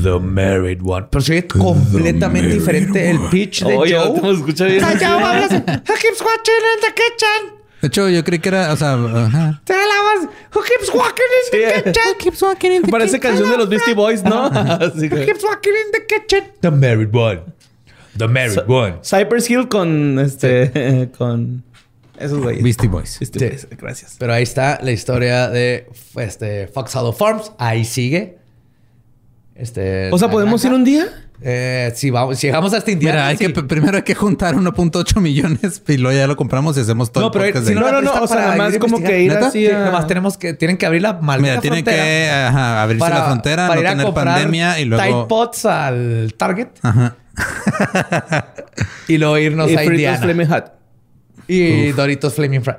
The 0.04 0.20
Married 0.20 0.82
One. 0.84 1.08
Pero 1.10 1.22
se 1.22 1.48
completamente 1.48 2.50
diferente 2.54 3.10
el 3.10 3.20
pitch 3.30 3.64
de 3.64 3.76
Oye, 3.76 3.96
Joe. 3.98 4.20
te 4.22 4.32
escucha 4.32 4.66
bien. 4.66 4.82
Joe 4.84 5.06
habla 5.06 5.46
así, 5.46 5.56
Who 5.56 5.96
keeps 5.96 6.22
watching 6.22 6.64
in 6.76 6.82
the 6.82 6.94
kitchen? 6.94 7.64
De 7.82 7.88
hecho, 7.88 8.08
yo 8.10 8.24
creí 8.24 8.40
que 8.40 8.50
era, 8.50 8.72
o 8.72 8.78
sea, 8.78 8.94
ajá. 8.94 9.62
Tell 9.66 9.76
us 9.78 10.30
who 10.54 10.62
keeps 10.64 10.94
walking 10.94 11.24
in 11.24 11.52
the 11.52 11.58
Sí. 11.58 11.84
kitchen? 11.84 12.04
Keeps 12.20 12.42
walking 12.42 12.72
in 12.72 12.82
the 12.84 12.92
Parece 12.92 13.20
canción 13.20 13.50
de 13.50 13.58
los 13.58 13.68
Beastie 13.70 13.94
Boys, 13.94 14.24
¿no? 14.24 14.46
Así 14.46 15.08
Who 15.10 15.16
keeps 15.26 15.44
walking 15.44 15.72
in 15.72 15.92
the 15.92 16.06
kitchen? 16.08 16.44
The 16.62 16.72
Married 16.72 17.14
One. 17.14 17.42
The 18.18 18.28
Married 18.28 18.60
One. 18.68 19.00
Cypress 19.04 19.50
Hill 19.50 19.68
con 19.68 20.18
este 20.20 21.10
con 21.18 21.64
esos 22.18 22.40
güeyes. 22.40 22.64
Beastie 22.64 22.88
Boys. 22.88 23.18
Beastie 23.20 23.40
Sí. 23.40 23.46
Boys, 23.48 23.68
Gracias. 23.78 24.16
Pero 24.18 24.32
ahí 24.34 24.44
está 24.44 24.80
la 24.82 24.92
historia 24.92 25.50
de 25.50 25.88
este, 26.16 26.68
Fox 26.68 26.96
Hollow 26.96 27.12
Farms. 27.12 27.52
Ahí 27.58 27.84
sigue. 27.84 28.38
Este, 29.56 30.10
O 30.12 30.18
sea, 30.18 30.30
¿podemos 30.30 30.64
ir 30.66 30.74
un 30.74 30.84
día? 30.84 31.06
Eh, 31.46 31.92
si, 31.96 32.10
vamos, 32.10 32.40
si 32.40 32.48
llegamos 32.48 32.74
hasta 32.74 32.90
Indiana. 32.90 33.18
Mira, 33.18 33.28
hay 33.28 33.38
sí. 33.38 33.46
que 33.52 33.64
primero 33.64 33.98
hay 33.98 34.04
que 34.04 34.16
juntar 34.16 34.56
1.8 34.56 35.20
millones 35.22 35.84
y 35.88 35.98
luego 35.98 36.18
ya 36.18 36.26
lo 36.26 36.36
compramos 36.36 36.78
y 36.78 36.80
hacemos 36.80 37.12
todo 37.12 37.26
No, 37.26 37.28
el 37.28 37.32
pero 37.34 37.46
podcast 37.46 37.68
si 37.68 37.74
de 37.74 37.80
no. 37.80 37.92
No, 37.92 38.02
no, 38.02 38.14
o 38.24 38.28
sea, 38.28 38.38
nada 38.38 38.56
más 38.56 38.78
como 38.78 39.00
que 39.04 39.24
ir 39.24 39.34
¿Neta? 39.34 39.48
así 39.48 39.66
Sí, 39.66 39.72
a... 39.72 39.86
nomás 39.86 40.08
tenemos 40.08 40.38
que, 40.38 40.54
tienen 40.54 40.78
que 40.78 40.86
abrir 40.86 41.02
la 41.02 41.14
maldita 41.14 41.50
Mira, 41.52 41.62
tienen 41.62 41.84
frontera 41.84 42.04
que 42.04 42.30
ajá, 42.32 42.82
abrirse 42.84 43.00
para- 43.00 43.20
la 43.20 43.26
frontera, 43.26 43.68
para 43.68 43.82
no 43.82 43.90
ir 43.92 43.98
tener 43.98 44.14
pandemia 44.14 44.80
y 44.80 44.86
luego. 44.86 45.04
Tide 45.04 45.26
Pods 45.28 45.66
al 45.66 46.34
Target 46.38 46.68
Ajá. 46.82 47.16
y 49.08 49.18
luego 49.18 49.38
irnos 49.38 49.70
y 49.70 49.74
a 49.74 49.78
fritos 49.80 49.94
Indiana. 49.94 50.18
Flaming 50.20 50.48
Hot. 50.48 50.72
Y 51.48 51.92
Doritos 51.92 52.34
Flaming 52.36 52.64
Fry. 52.64 52.76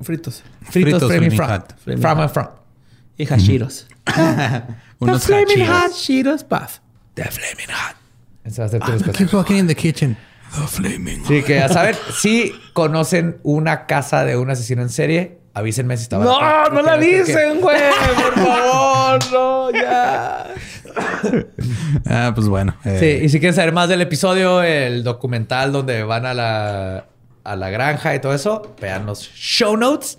Fritos. 0.00 0.42
Fritos, 0.62 0.72
Fritos 0.72 1.12
Flaming. 1.12 1.38
Hot. 1.38 1.74
Flaming 1.84 2.02
From 2.02 2.18
Hot. 2.18 2.22
and 2.22 2.32
from. 2.32 2.48
Y 3.18 3.26
Unos 4.98 5.24
Flaming. 5.24 5.66
Hot 5.66 5.92
Cheetos 5.92 6.44
Puff. 6.44 6.78
The 7.14 7.24
Flaming 7.24 7.68
Hot. 7.68 7.96
Esa 8.44 8.62
va 8.62 8.66
a 8.66 8.68
ser 8.70 8.80
tu 8.80 8.92
respuesta. 8.92 9.36
walking 9.36 9.56
in 9.56 9.66
the 9.66 9.74
kitchen. 9.74 10.16
The 10.54 10.66
flaming. 10.68 11.24
Sí, 11.26 11.42
que 11.42 11.60
a 11.60 11.68
saber, 11.68 11.96
si 12.16 12.54
conocen 12.72 13.38
una 13.42 13.86
casa 13.86 14.24
de 14.24 14.36
un 14.36 14.48
asesino 14.50 14.82
en 14.82 14.88
serie, 14.88 15.38
avísenme 15.54 15.96
si 15.96 16.04
está 16.04 16.18
No, 16.18 16.68
no 16.70 16.82
la 16.82 16.96
dicen, 16.96 17.60
güey. 17.60 17.76
Por 18.14 18.34
favor, 18.44 19.18
no, 19.32 19.70
ya. 19.72 20.46
Ah, 22.08 22.32
pues 22.34 22.48
bueno. 22.48 22.74
eh, 22.84 22.96
Sí, 23.20 23.24
y 23.26 23.28
si 23.28 23.38
quieren 23.40 23.54
saber 23.54 23.72
más 23.72 23.88
del 23.88 24.00
episodio, 24.00 24.62
el 24.62 25.02
documental 25.04 25.72
donde 25.72 26.02
van 26.04 26.24
a 26.24 26.32
la, 26.32 27.06
a 27.44 27.56
la 27.56 27.70
granja 27.70 28.14
y 28.14 28.20
todo 28.20 28.32
eso, 28.32 28.74
vean 28.80 29.04
los 29.04 29.20
show 29.34 29.76
notes. 29.76 30.18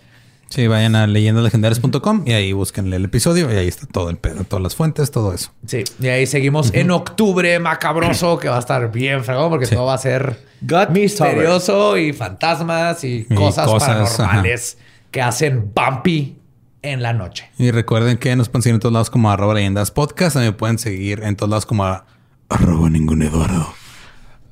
Sí, 0.50 0.66
vayan 0.68 0.96
a 0.96 1.08
leyendalegendarias.com 1.08 2.24
y 2.26 2.32
ahí 2.32 2.54
búsquenle 2.54 2.96
el 2.96 3.06
episodio 3.06 3.52
y 3.54 3.58
ahí 3.58 3.68
está 3.68 3.86
todo 3.86 4.10
el 4.10 4.18
pedo, 4.18 4.44
todas 4.46 4.64
las 4.64 4.76
fuentes, 4.76 5.12
todo 5.12 5.34
eso. 5.34 5.52
Sí, 5.66 5.84
y 6.00 6.08
ahí 6.08 6.26
seguimos 6.26 6.74
en 6.74 6.90
octubre 6.92 7.60
macabroso, 7.60 8.40
que 8.40 8.48
va 8.48 8.56
a 8.56 8.60
estar 8.60 8.90
bien 8.92 9.24
fregón, 9.26 9.50
porque 9.50 9.66
Sí. 9.66 9.76
todo 9.76 9.86
va 9.88 9.96
a 9.96 9.98
ser 9.98 10.40
God 10.62 10.90
misterioso 10.90 11.98
y 11.98 12.14
fantasmas 12.14 13.04
y, 13.04 13.28
Y 13.30 13.36
cosas, 13.36 13.68
cosas, 13.68 14.16
paranormales 14.16 14.78
que 15.12 15.22
hacen 15.22 15.72
bumpy 15.76 16.38
en 16.82 17.02
la 17.04 17.12
noche. 17.12 17.50
Y 17.58 17.72
recuerden 17.72 18.18
que 18.18 18.34
nos 18.38 18.48
pueden 18.48 18.64
seguir 18.64 18.76
en 18.76 18.80
todos 18.80 18.94
lados 18.94 19.10
como 19.10 19.30
arroba 19.30 19.54
leyendas 19.54 19.92
podcast. 19.92 20.36
También 20.36 20.56
pueden 20.56 20.80
seguir 20.80 21.24
en 21.24 21.36
todos 21.36 21.50
lados 21.50 21.66
como 21.66 21.84
a- 21.86 22.06
arroba 22.48 22.90
ningún 22.90 23.22
Eduardo. 23.22 23.74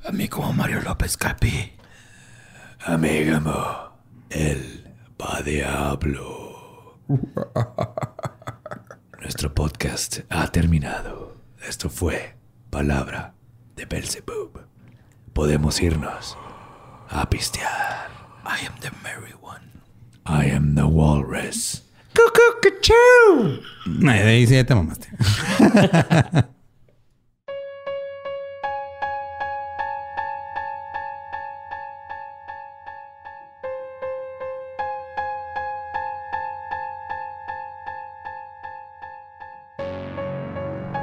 A 0.04 0.12
mí 0.12 0.28
como 0.28 0.52
Mario 0.52 0.82
López 0.82 1.16
Capi. 1.16 1.72
Amigamo, 2.84 3.96
el 4.30 4.85
va 5.20 5.42
diablo. 5.42 6.98
Nuestro 9.20 9.54
podcast 9.54 10.20
ha 10.30 10.46
terminado. 10.48 11.36
Esto 11.66 11.88
fue 11.88 12.34
Palabra 12.70 13.34
de 13.74 13.86
Belzebub. 13.86 14.60
Podemos 15.32 15.80
irnos 15.80 16.36
a 17.08 17.28
pistear. 17.28 18.08
I 18.44 18.66
am 18.66 18.74
the 18.80 18.90
merry 19.02 19.34
one. 19.40 19.82
I 20.26 20.50
am 20.50 20.74
the 20.74 20.84
walrus. 20.84 21.82
Cuckoo, 22.14 22.56
de 23.84 24.10
ahí 24.10 24.46
sí 24.46 24.54
ya 24.54 24.64
te 24.64 24.74
mamaste. 24.74 25.08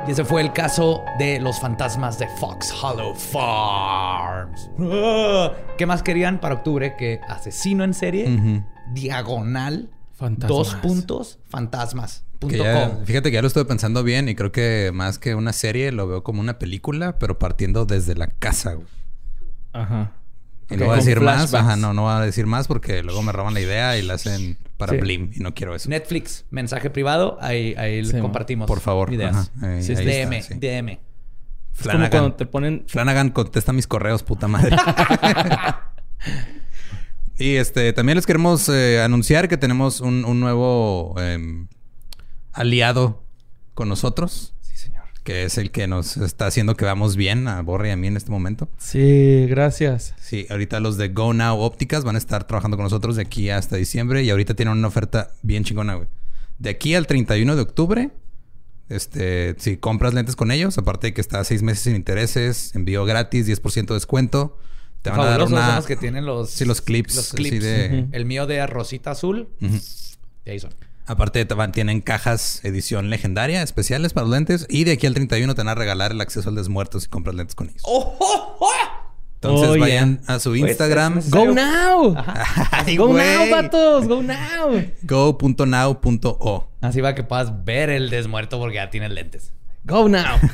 Y 0.08 0.12
ese 0.12 0.26
fue 0.26 0.42
el 0.42 0.52
caso 0.52 1.04
de 1.18 1.40
los 1.40 1.60
fantasmas 1.62 2.20
de 2.20 2.28
Fox 2.28 2.74
Hollow 2.84 3.16
Farms. 3.16 4.70
Ah, 4.80 5.52
¿Qué 5.78 5.86
más 5.86 6.04
querían 6.04 6.40
para 6.40 6.56
octubre 6.56 6.96
que 6.98 7.22
asesino 7.30 7.84
en 7.86 7.94
serie, 7.94 8.62
diagonal, 8.94 9.90
Fantasmas. 10.14 10.50
dos 10.50 10.76
puntos, 10.76 11.40
fantasmas. 11.48 12.26
Que 12.50 12.58
ya- 12.58 12.98
fíjate 13.06 13.30
que 13.32 13.36
ya 13.36 13.42
lo 13.42 13.48
estuve 13.48 13.64
pensando 13.64 14.04
bien 14.04 14.28
y 14.28 14.36
creo 14.36 14.52
que 14.52 14.92
más 14.94 15.18
que 15.18 15.36
una 15.36 15.54
serie 15.54 15.94
lo 15.94 16.06
veo 16.08 16.24
como 16.24 16.42
una 16.42 16.60
película, 16.60 17.18
pero 17.18 17.40
partiendo 17.40 17.86
desde 17.86 18.16
la 18.16 18.28
casa. 18.28 18.74
güey. 18.74 18.88
Ajá. 19.72 20.12
Y 20.69 20.77
no 20.77 20.85
voy 20.85 20.94
a 20.94 20.98
decir 20.98 21.19
más. 21.22 21.53
Ajá, 21.53 21.76
no, 21.76 21.94
no 21.94 22.03
voy 22.03 22.14
a 22.14 22.19
decir 22.19 22.45
más 22.45 22.68
porque 22.68 23.03
luego 23.03 23.22
me 23.22 23.31
roban 23.31 23.53
la 23.53 23.61
idea 23.61 23.98
y 23.98 24.02
la 24.02 24.15
hacen 24.15 24.57
para 24.77 24.94
Sí. 24.94 24.99
Blim 24.99 25.31
y 25.35 25.40
no 25.40 25.53
quiero 25.53 25.76
eso. 25.76 25.90
Netflix, 25.90 26.45
mensaje 26.49 26.90
privado, 26.90 27.38
ahí, 27.41 27.76
ahí 27.77 28.03
Sí, 28.06 28.19
compartimos. 28.19 28.68
Por 28.68 28.80
favor. 28.80 29.14
Ideas. 29.14 29.52
Ajá, 29.57 29.73
ahí- 29.76 29.84
Sí, 29.84 29.94
ahí 29.95 30.06
DM, 30.06 30.38
está, 30.38 30.53
sí. 30.56 30.60
DM. 30.60 30.90
Es 30.91 30.99
como 30.99 31.91
Flanagan. 31.91 32.10
cuando 32.11 32.34
te 32.35 32.45
ponen... 32.45 32.84
Flanagan 32.88 33.30
contesta 33.31 33.73
mis 33.73 33.88
correos, 33.88 34.22
puta 34.23 34.48
madre. 34.48 34.76
y 37.38 37.56
este 37.56 37.91
también 37.94 38.15
les 38.15 38.26
queremos 38.26 38.69
eh, 38.69 39.02
anunciar 39.02 39.48
que 39.49 39.57
tenemos 39.57 39.99
un, 40.02 40.23
un 40.26 40.40
nuevo 40.40 41.15
em, 41.19 41.68
aliado 42.52 43.23
con 43.73 43.90
nosotros. 43.90 44.53
Que 45.24 45.44
es 45.45 45.58
el 45.58 45.72
que 45.72 45.88
nos 45.88 46.18
está 46.18 46.48
haciendo 46.48 46.76
que 46.76 46.86
vamos 46.86 47.16
bien 47.16 47.48
a 47.48 47.62
Borre 47.62 47.90
y 47.90 47.91
a 47.91 47.95
mí 47.95 48.08
en 48.08 48.18
este 48.18 48.30
momento. 48.32 48.70
Sí, 48.78 49.45
gracias. 49.48 50.14
Sí, 50.22 50.45
ahorita 50.50 50.80
los 50.80 50.98
de 50.98 51.10
Go 51.10 51.34
Now 51.34 51.60
Ópticas 51.60 52.04
van 52.04 52.16
a 52.16 52.20
estar 52.20 52.45
trabajando 52.45 52.78
con 52.78 52.84
nosotros 52.84 53.16
de 53.16 53.22
aquí 53.22 53.50
hasta 53.50 53.78
diciembre 53.78 54.24
y 54.24 54.30
ahorita 54.30 54.54
tienen 54.54 54.78
una 54.78 54.88
oferta 54.88 55.32
bien 55.41 55.64
chingona, 55.64 55.95
güey. 55.95 56.08
De 56.60 56.70
aquí 56.70 56.94
al 56.95 57.08
31 57.08 57.56
de 57.56 57.62
octubre, 57.62 58.12
este, 58.90 59.56
si 59.60 59.78
compras 59.78 60.14
lentes 60.14 60.36
con 60.36 60.52
ellos, 60.52 60.78
aparte 60.78 61.08
de 61.08 61.14
que 61.14 61.22
está 61.22 61.40
a 61.40 61.44
seis 61.44 61.64
meses 61.64 61.84
sin 61.84 61.95
intereses, 61.95 62.76
envío 62.76 63.06
gratis, 63.06 63.48
10% 63.48 63.88
de 63.88 63.94
descuento, 63.94 64.58
te 65.02 65.10
van 65.10 65.20
a 65.22 65.26
dar 65.26 65.40
son 65.41 65.52
los 65.76 65.86
que 65.86 65.95
tienen 65.95 66.26
los, 66.26 66.50
Sí, 66.50 66.66
los 66.66 66.82
clips, 66.82 67.16
Los 67.16 67.34
clips. 67.34 67.62
de-. 67.64 68.08
El 68.12 68.26
mío 68.26 68.45
de 68.45 68.66
rosita 68.68 69.12
azul. 69.12 69.50
Ahí 70.45 70.60
son. 70.60 70.72
Aparte 71.06 71.46
tienen 71.74 72.02
cajas 72.02 72.62
edición 72.64 73.10
legendaria 73.10 73.62
especiales 73.62 74.14
para 74.14 74.26
los 74.26 74.34
lentes 74.36 74.66
y 74.70 74.86
de 74.86 74.94
aquí 74.94 75.06
al 75.08 75.14
31 75.14 75.54
te 75.54 75.60
van 75.62 75.68
a 75.70 75.76
regalar 75.76 76.12
el 76.12 76.22
acceso 76.22 76.50
al 76.50 76.56
desmuerto 76.56 77.00
si 77.00 77.08
compras 77.08 77.36
lentes 77.36 77.56
con 77.56 77.70
ellos. 77.70 77.82
¡Oh, 77.86 78.16
oh, 78.20 78.58
oh! 78.60 78.72
Entonces 79.36 79.68
Oh, 79.70 79.76
yeah. 79.76 79.82
vayan 79.82 80.22
a 80.28 80.40
su 80.40 80.52
Pues, 80.52 80.62
Instagram. 80.62 81.22
¡Go 81.30 81.48
now! 81.54 82.16
Ay, 82.72 82.96
¡Go 82.96 83.14
now, 83.14 83.50
vatos! 83.52 84.08
¡Go 84.08 84.24
now! 84.24 84.82
Go.now.o. 85.04 86.68
Así 86.80 87.02
va 87.02 87.14
que 87.16 87.24
puedas 87.24 87.66
ver 87.66 87.90
el 87.90 88.10
desmuerto 88.10 88.58
porque 88.60 88.76
ya 88.76 88.90
tienes 88.90 89.12
lentes. 89.12 89.52
¡Go 89.84 90.08
now! 90.08 90.40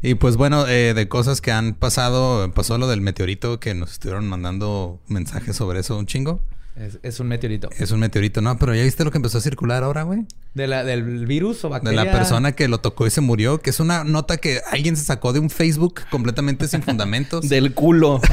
Y 0.00 0.14
pues 0.14 0.36
bueno, 0.36 0.66
eh, 0.68 0.94
de 0.94 1.08
cosas 1.08 1.40
que 1.40 1.50
han 1.50 1.74
pasado, 1.74 2.52
pasó 2.54 2.78
lo 2.78 2.86
del 2.86 3.00
meteorito 3.00 3.58
que 3.58 3.74
nos 3.74 3.90
estuvieron 3.90 4.28
mandando 4.28 5.00
mensajes 5.08 5.56
sobre 5.56 5.80
eso 5.80 5.98
un 5.98 6.06
chingo. 6.06 6.40
Es, 6.78 6.98
es 7.02 7.18
un 7.18 7.26
meteorito. 7.26 7.68
Es 7.76 7.90
un 7.90 7.98
meteorito, 7.98 8.40
¿no? 8.40 8.56
Pero 8.56 8.72
ya 8.74 8.84
viste 8.84 9.02
lo 9.04 9.10
que 9.10 9.18
empezó 9.18 9.38
a 9.38 9.40
circular 9.40 9.82
ahora, 9.82 10.04
güey. 10.04 10.26
De 10.54 10.68
la, 10.68 10.84
¿Del 10.84 11.26
virus 11.26 11.64
o 11.64 11.68
De 11.68 11.72
bacteria? 11.72 12.04
la 12.04 12.12
persona 12.12 12.52
que 12.52 12.68
lo 12.68 12.78
tocó 12.78 13.06
y 13.06 13.10
se 13.10 13.20
murió, 13.20 13.58
que 13.60 13.70
es 13.70 13.80
una 13.80 14.04
nota 14.04 14.36
que 14.36 14.60
alguien 14.70 14.96
se 14.96 15.04
sacó 15.04 15.32
de 15.32 15.40
un 15.40 15.50
Facebook 15.50 16.02
completamente 16.10 16.68
sin 16.68 16.82
fundamentos. 16.82 17.48
Del 17.48 17.74
culo. 17.74 18.20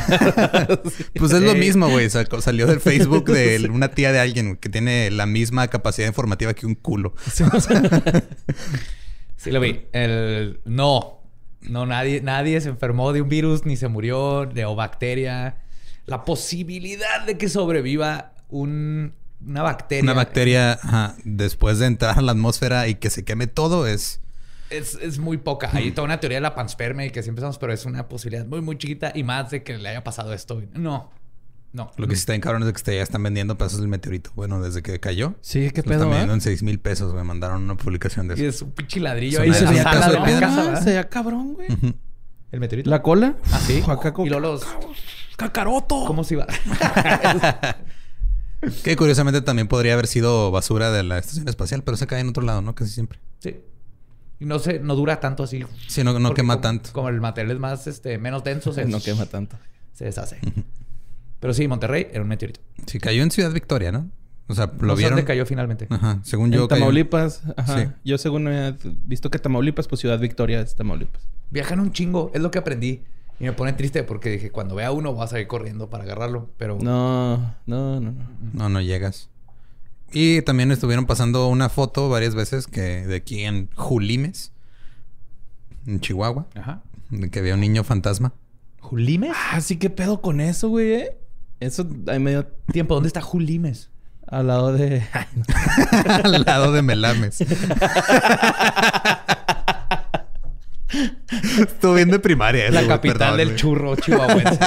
Pues 1.18 1.32
es 1.32 1.42
lo 1.42 1.56
mismo, 1.56 1.90
güey. 1.90 2.10
Sacó- 2.10 2.40
salió 2.42 2.68
del 2.68 2.80
Facebook 2.80 3.26
de 3.32 3.68
una 3.74 3.88
tía 3.90 4.12
de 4.12 4.20
alguien 4.20 4.58
que 4.58 4.70
tiene 4.70 5.10
la 5.10 5.26
misma 5.26 5.68
capacidad 5.70 6.08
informativa 6.08 6.54
que 6.54 6.66
un 6.68 6.76
culo. 6.76 7.16
Sí, 9.38 9.52
lo 9.52 9.60
vi. 9.60 9.82
El... 9.92 10.60
No. 10.66 11.22
No, 11.62 11.86
nadie, 11.88 12.22
nadie 12.22 12.62
se 12.62 12.70
enfermó 12.70 13.12
de 13.12 13.22
un 13.22 13.30
virus 13.30 13.66
ni 13.66 13.76
se 13.76 13.88
murió 13.88 14.46
de 14.46 14.66
o 14.66 14.76
bacteria. 14.76 15.58
La 16.06 16.24
posibilidad 16.24 17.26
de 17.26 17.38
que 17.40 17.50
sobreviva 17.50 18.34
un, 18.60 19.14
una 19.46 19.62
bacteria. 19.64 20.04
Una 20.04 20.14
bacteria, 20.14 20.74
ajá, 20.74 21.16
después 21.24 21.80
de 21.80 21.88
entrar 21.88 22.18
a 22.18 22.22
la 22.22 22.32
atmósfera 22.32 22.88
y 22.88 22.96
que 22.96 23.10
se 23.10 23.24
queme 23.26 23.48
todo, 23.48 23.86
es 23.88 24.22
Es, 24.70 24.96
es 25.02 25.20
muy 25.20 25.38
poca. 25.38 25.70
Hay 25.74 25.92
toda 25.92 26.06
una 26.06 26.20
teoría 26.20 26.38
de 26.38 26.42
la 26.42 26.56
panspermia 26.56 27.06
y 27.06 27.12
que 27.12 27.22
siempre 27.24 27.42
empezamos, 27.42 27.58
pero 27.60 27.74
es 27.74 27.86
una 27.86 28.08
posibilidad 28.08 28.46
muy, 28.46 28.62
muy 28.62 28.78
chiquita 28.78 29.12
y 29.14 29.24
más 29.24 29.52
de 29.52 29.64
que 29.64 29.78
le 29.78 29.90
haya 29.90 30.04
pasado 30.04 30.34
esto. 30.34 30.62
No. 30.74 31.12
No. 31.74 31.92
Lo 31.98 32.08
que 32.08 32.16
sí 32.16 32.20
está 32.22 32.32
bien 32.32 32.40
cabrón 32.42 32.64
es 32.64 32.82
que 32.82 32.96
ya 32.96 33.04
están 33.04 33.22
vendiendo 33.22 33.58
pedazos 33.58 33.80
del 33.82 33.90
meteorito. 33.90 34.32
Bueno, 34.34 34.62
desde 34.62 34.82
que 34.82 34.98
cayó. 35.02 35.36
Sí, 35.42 35.72
qué 35.72 35.82
Lo 35.82 35.88
pedo, 35.90 35.94
están 35.96 36.08
¿eh? 36.08 36.12
vendiendo 36.12 36.34
en 36.36 36.42
6 36.42 36.64
mil 36.64 36.80
pesos. 36.80 37.14
Me 37.14 37.24
mandaron 37.26 37.64
una 37.64 37.76
publicación 37.76 38.30
de 38.30 38.36
Y 38.36 38.46
eso. 38.46 38.48
es 38.50 38.62
un 38.62 38.72
pinche 38.72 39.02
ladrillo 39.02 39.42
ahí. 39.42 39.48
en 39.48 39.52
la 39.54 39.60
se 39.60 39.66
veía 39.66 39.84
sala 39.84 40.00
caso 40.00 40.06
de 40.10 40.14
de 40.14 40.20
la 40.20 40.26
piedra. 40.26 40.48
casa, 40.74 41.00
Ah, 41.02 41.04
cabrón, 41.10 41.54
güey. 41.56 41.68
El 42.54 42.60
meteorito. 42.62 42.90
La 42.90 43.02
cola. 43.02 43.36
Ah, 43.52 43.60
sí. 43.60 43.84
Acá 43.86 44.14
como- 44.14 44.26
Y 44.26 44.30
luego 44.30 44.48
los... 44.54 44.66
¡Cacaroto! 45.36 46.06
¿Cómo 46.08 46.24
se 46.24 46.36
iba? 46.36 46.48
Que 48.84 48.96
curiosamente 48.96 49.42
también 49.42 49.68
podría 49.68 49.94
haber 49.94 50.08
sido 50.08 50.52
basura 50.52 50.92
de 50.92 51.04
la 51.04 51.18
estación 51.18 51.48
espacial, 51.48 51.84
pero 51.84 51.98
se 51.98 52.08
cae 52.08 52.20
en 52.22 52.30
otro 52.30 52.44
lado, 52.44 52.62
¿no? 52.62 52.76
Casi 52.76 52.92
siempre. 52.92 53.20
sí. 53.40 53.56
Y 54.38 54.46
no 54.46 54.60
se... 54.60 54.80
No 54.80 54.96
dura 54.96 55.22
tanto 55.22 55.44
así. 55.44 55.64
Sí, 55.88 56.04
no, 56.04 56.20
no 56.20 56.34
quema 56.34 56.56
como- 56.56 56.62
tanto. 56.62 56.90
Como 56.92 57.08
el 57.08 57.22
material 57.22 57.52
es 57.56 57.60
más, 57.60 57.88
este... 57.88 58.18
Menos 58.18 58.44
denso. 58.44 58.74
Se, 58.74 58.84
No 58.86 59.00
quema 59.00 59.26
tanto. 59.28 59.58
Se 59.94 60.04
deshace. 60.04 60.40
Pero 61.40 61.54
sí, 61.54 61.68
Monterrey 61.70 62.08
era 62.12 62.22
un 62.22 62.28
meteorito. 62.28 62.60
Sí, 62.86 63.00
cayó 63.00 63.24
en 63.24 63.32
Ciudad 63.32 63.52
Victoria, 63.54 63.94
¿no? 63.94 64.10
O 64.48 64.54
sea, 64.54 64.66
No 64.68 64.88
lo 64.88 64.96
sé 64.96 65.00
vieron. 65.00 65.16
dónde 65.18 65.26
cayó 65.26 65.46
finalmente. 65.46 65.88
Ajá, 65.90 66.20
según 66.24 66.52
yo. 66.52 66.64
en 66.64 66.68
cayó- 66.68 66.80
Tamaulipas. 66.80 67.44
Ajá. 67.56 67.80
Sí. 67.82 67.88
Yo 68.04 68.18
según 68.18 68.48
he 68.50 68.76
visto 69.06 69.32
que 69.32 69.40
Tamaulipas, 69.40 69.88
pues 69.88 70.02
Ciudad 70.02 70.20
Victoria 70.20 70.60
es 70.60 70.76
Tamaulipas. 70.76 71.22
Viajan 71.52 71.80
un 71.80 71.94
chingo. 71.94 72.30
Es 72.34 72.42
lo 72.42 72.52
que 72.52 72.58
aprendí. 72.60 73.04
Y 73.40 73.44
me 73.44 73.54
pone 73.54 73.74
triste 73.74 74.04
porque 74.04 74.30
dije, 74.30 74.52
cuando 74.52 74.76
vea 74.76 74.92
uno, 74.92 75.14
voy 75.14 75.24
a 75.24 75.28
salir 75.28 75.48
corriendo 75.48 75.90
para 75.90 76.04
agarrarlo. 76.06 76.50
Pero... 76.58 76.78
No, 76.82 77.38
no, 77.66 78.00
no, 78.00 78.12
no. 78.12 78.14
No, 78.54 78.70
no 78.70 78.82
llegas. 78.82 79.30
Y 80.12 80.42
también 80.44 80.72
estuvieron 80.72 81.06
pasando 81.06 81.48
una 81.48 81.68
foto 81.70 82.08
varias 82.10 82.36
veces 82.36 82.68
que 82.68 83.06
de 83.06 83.16
aquí 83.18 83.44
en 83.44 83.70
Julimes, 83.76 84.54
en 85.86 86.00
Chihuahua, 86.00 86.48
Ajá. 86.56 86.82
de 87.10 87.30
que 87.30 87.40
había 87.40 87.56
un 87.56 87.60
niño 87.60 87.84
fantasma. 87.84 88.34
¿Julimes? 88.80 89.32
Ah, 89.52 89.60
sí, 89.60 89.78
qué 89.78 89.90
pedo 89.90 90.22
con 90.22 90.40
eso, 90.40 90.70
güey, 90.70 90.94
eh. 90.94 91.18
Eso 91.60 91.88
ahí 92.08 92.20
medio 92.20 92.48
Tiempo, 92.72 92.94
¿dónde 92.94 93.08
está 93.08 93.22
Julimes? 93.22 93.90
al 94.28 94.48
lado 94.48 94.74
de. 94.74 95.04
al 96.24 96.44
lado 96.44 96.72
de 96.72 96.82
Melames. 96.82 97.38
Estuvo 101.60 101.94
bien 101.94 102.10
de 102.10 102.20
primaria. 102.20 102.70
La 102.72 102.80
eso, 102.82 102.88
güey, 102.88 102.88
capital 102.88 103.18
perdón, 103.18 103.38
del 103.38 103.48
güey. 103.50 103.58
churro 103.60 103.96
chihuahuense. 103.96 104.60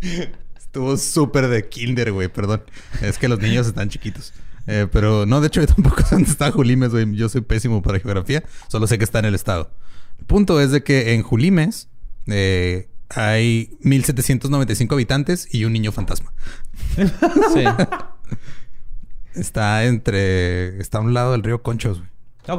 Estuvo 0.56 0.96
súper 0.96 1.48
de 1.48 1.68
kinder, 1.68 2.12
güey, 2.12 2.28
perdón. 2.28 2.62
Es 3.02 3.18
que 3.18 3.28
los 3.28 3.38
niños 3.40 3.66
están 3.66 3.88
chiquitos. 3.88 4.32
Eh, 4.66 4.86
pero 4.92 5.24
no, 5.26 5.40
de 5.40 5.46
hecho, 5.46 5.60
yo 5.60 5.66
tampoco 5.66 6.02
sé 6.02 6.16
dónde 6.16 6.30
está 6.30 6.50
Julimes, 6.50 6.90
güey. 6.90 7.14
Yo 7.14 7.28
soy 7.28 7.40
pésimo 7.40 7.82
para 7.82 7.98
geografía. 8.00 8.42
Solo 8.68 8.86
sé 8.86 8.98
que 8.98 9.04
está 9.04 9.20
en 9.20 9.24
el 9.26 9.34
estado. 9.34 9.70
El 10.18 10.26
punto 10.26 10.60
es 10.60 10.70
de 10.72 10.82
que 10.82 11.14
en 11.14 11.22
Julimes 11.22 11.88
eh, 12.26 12.88
hay 13.08 13.76
1795 13.80 14.94
habitantes 14.94 15.48
y 15.54 15.64
un 15.64 15.72
niño 15.72 15.92
fantasma. 15.92 16.32
Sí. 17.54 17.64
Está 19.34 19.84
entre. 19.84 20.80
Está 20.80 20.98
a 20.98 21.00
un 21.02 21.12
lado 21.14 21.32
del 21.32 21.42
río 21.42 21.62
Conchos, 21.62 21.98
güey. 21.98 22.10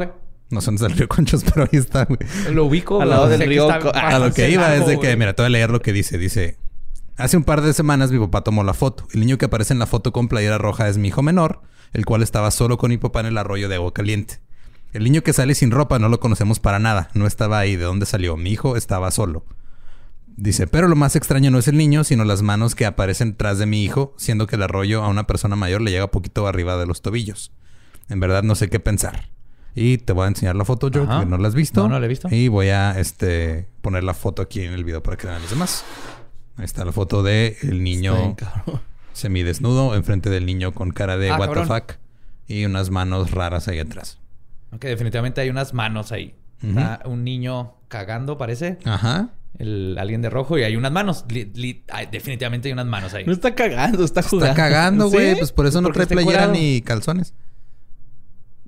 ok. 0.07 0.13
No 0.49 0.61
sé 0.61 0.67
dónde 0.67 0.77
está 0.83 0.93
el 0.93 0.97
río 0.97 1.07
Conchos, 1.07 1.43
pero 1.53 1.63
ahí 1.63 1.77
está, 1.79 2.05
güey. 2.05 2.19
Lo 2.51 2.65
ubico. 2.65 3.01
Al 3.01 3.09
lado 3.09 3.25
pero 3.25 3.37
del 3.37 3.49
río 3.49 3.71
está 3.71 3.89
A 3.89 4.19
lo 4.19 4.33
que 4.33 4.49
iba 4.49 4.73
es 4.75 4.85
de 4.85 4.93
que, 4.93 5.07
güey. 5.07 5.17
mira, 5.17 5.33
te 5.33 5.41
voy 5.41 5.47
a 5.47 5.49
leer 5.49 5.69
lo 5.69 5.81
que 5.81 5.93
dice. 5.93 6.17
Dice: 6.17 6.57
Hace 7.17 7.37
un 7.37 7.43
par 7.43 7.61
de 7.61 7.73
semanas 7.73 8.11
mi 8.11 8.19
papá 8.19 8.43
tomó 8.43 8.63
la 8.63 8.73
foto. 8.73 9.07
El 9.13 9.21
niño 9.21 9.37
que 9.37 9.45
aparece 9.45 9.73
en 9.73 9.79
la 9.79 9.87
foto 9.87 10.11
con 10.11 10.27
playera 10.27 10.57
roja 10.57 10.87
es 10.87 10.97
mi 10.97 11.09
hijo 11.09 11.21
menor, 11.21 11.61
el 11.93 12.05
cual 12.05 12.23
estaba 12.23 12.51
solo 12.51 12.77
con 12.77 12.89
mi 12.91 12.97
papá 12.97 13.19
en 13.21 13.25
el 13.27 13.37
arroyo 13.37 13.69
de 13.69 13.75
agua 13.75 13.93
caliente. 13.93 14.39
El 14.93 15.03
niño 15.03 15.21
que 15.21 15.33
sale 15.33 15.53
sin 15.53 15.71
ropa 15.71 15.99
no 15.99 16.09
lo 16.09 16.19
conocemos 16.19 16.59
para 16.59 16.79
nada. 16.79 17.09
No 17.13 17.27
estaba 17.27 17.59
ahí. 17.59 17.75
¿De 17.75 17.83
dónde 17.83 18.05
salió? 18.05 18.37
Mi 18.37 18.51
hijo 18.51 18.77
estaba 18.77 19.11
solo. 19.11 19.45
Dice, 20.37 20.67
pero 20.67 20.87
lo 20.87 20.95
más 20.95 21.15
extraño 21.15 21.49
no 21.49 21.57
es 21.57 21.67
el 21.67 21.77
niño, 21.77 22.03
sino 22.03 22.23
las 22.23 22.43
manos 22.43 22.75
que 22.75 22.85
aparecen 22.85 23.35
tras 23.35 23.57
de 23.57 23.65
mi 23.65 23.83
hijo, 23.83 24.13
siendo 24.17 24.45
que 24.45 24.55
el 24.55 24.61
arroyo 24.61 25.03
a 25.03 25.07
una 25.07 25.25
persona 25.25 25.55
mayor 25.55 25.81
le 25.81 25.89
llega 25.89 26.11
poquito 26.11 26.47
arriba 26.47 26.77
de 26.77 26.85
los 26.85 27.01
tobillos. 27.01 27.51
En 28.07 28.19
verdad 28.19 28.43
no 28.43 28.53
sé 28.53 28.69
qué 28.69 28.79
pensar. 28.79 29.29
Y 29.75 29.99
te 29.99 30.13
voy 30.13 30.25
a 30.25 30.27
enseñar 30.29 30.55
la 30.55 30.65
foto, 30.65 30.89
yo, 30.89 31.03
Ajá. 31.03 31.19
que 31.19 31.25
no 31.27 31.37
la 31.37 31.47
has 31.47 31.55
visto. 31.55 31.83
No, 31.83 31.89
no 31.89 31.99
la 31.99 32.05
he 32.05 32.09
visto. 32.09 32.27
Y 32.31 32.47
voy 32.47 32.69
a 32.69 32.99
este 32.99 33.67
poner 33.81 34.03
la 34.03 34.13
foto 34.15 34.41
aquí 34.41 34.61
en 34.63 34.73
el 34.73 34.83
video 34.83 35.03
para 35.03 35.17
que 35.17 35.27
vean 35.27 35.41
los 35.41 35.49
demás. 35.51 35.85
Ahí 36.57 36.65
está 36.65 36.83
la 36.83 36.91
foto 36.91 37.21
de 37.21 37.57
el 37.61 37.83
niño 37.83 38.35
semidesnudo 39.13 39.95
enfrente 39.95 40.29
del 40.29 40.45
niño 40.45 40.73
con 40.73 40.91
cara 40.91 41.17
de 41.17 41.29
Ah, 41.29 41.37
what 41.37 41.47
the 41.49 41.53
cabrón. 41.55 41.67
fuck 41.67 41.93
y 42.47 42.65
unas 42.65 42.89
manos 42.89 43.31
raras 43.31 43.67
ahí 43.67 43.79
atrás. 43.79 44.19
Ok, 44.71 44.85
definitivamente 44.85 45.41
hay 45.41 45.49
unas 45.49 45.73
manos 45.73 46.11
ahí. 46.11 46.35
Está 46.63 47.01
un 47.05 47.23
niño 47.23 47.75
cagando, 47.87 48.37
parece. 48.37 48.79
Ajá. 48.85 49.29
El, 49.59 49.97
alguien 49.99 50.21
de 50.21 50.29
rojo 50.29 50.57
y 50.57 50.63
hay 50.63 50.75
unas 50.75 50.91
manos. 50.91 51.25
Li- 51.29 51.51
li- 51.55 51.83
ay, 51.91 52.07
definitivamente 52.11 52.67
hay 52.67 52.73
unas 52.73 52.85
manos 52.85 53.13
ahí. 53.13 53.25
No 53.25 53.31
está 53.33 53.53
cagando, 53.55 54.03
está 54.03 54.21
jugando. 54.23 54.47
Está 54.51 54.55
cagando, 54.55 55.09
güey. 55.09 55.31
¿Sí? 55.33 55.35
Pues 55.39 55.51
por 55.51 55.65
eso 55.67 55.81
no 55.81 55.89
trae 55.89 56.07
playera 56.07 56.47
ni 56.47 56.81
calzones. 56.81 57.33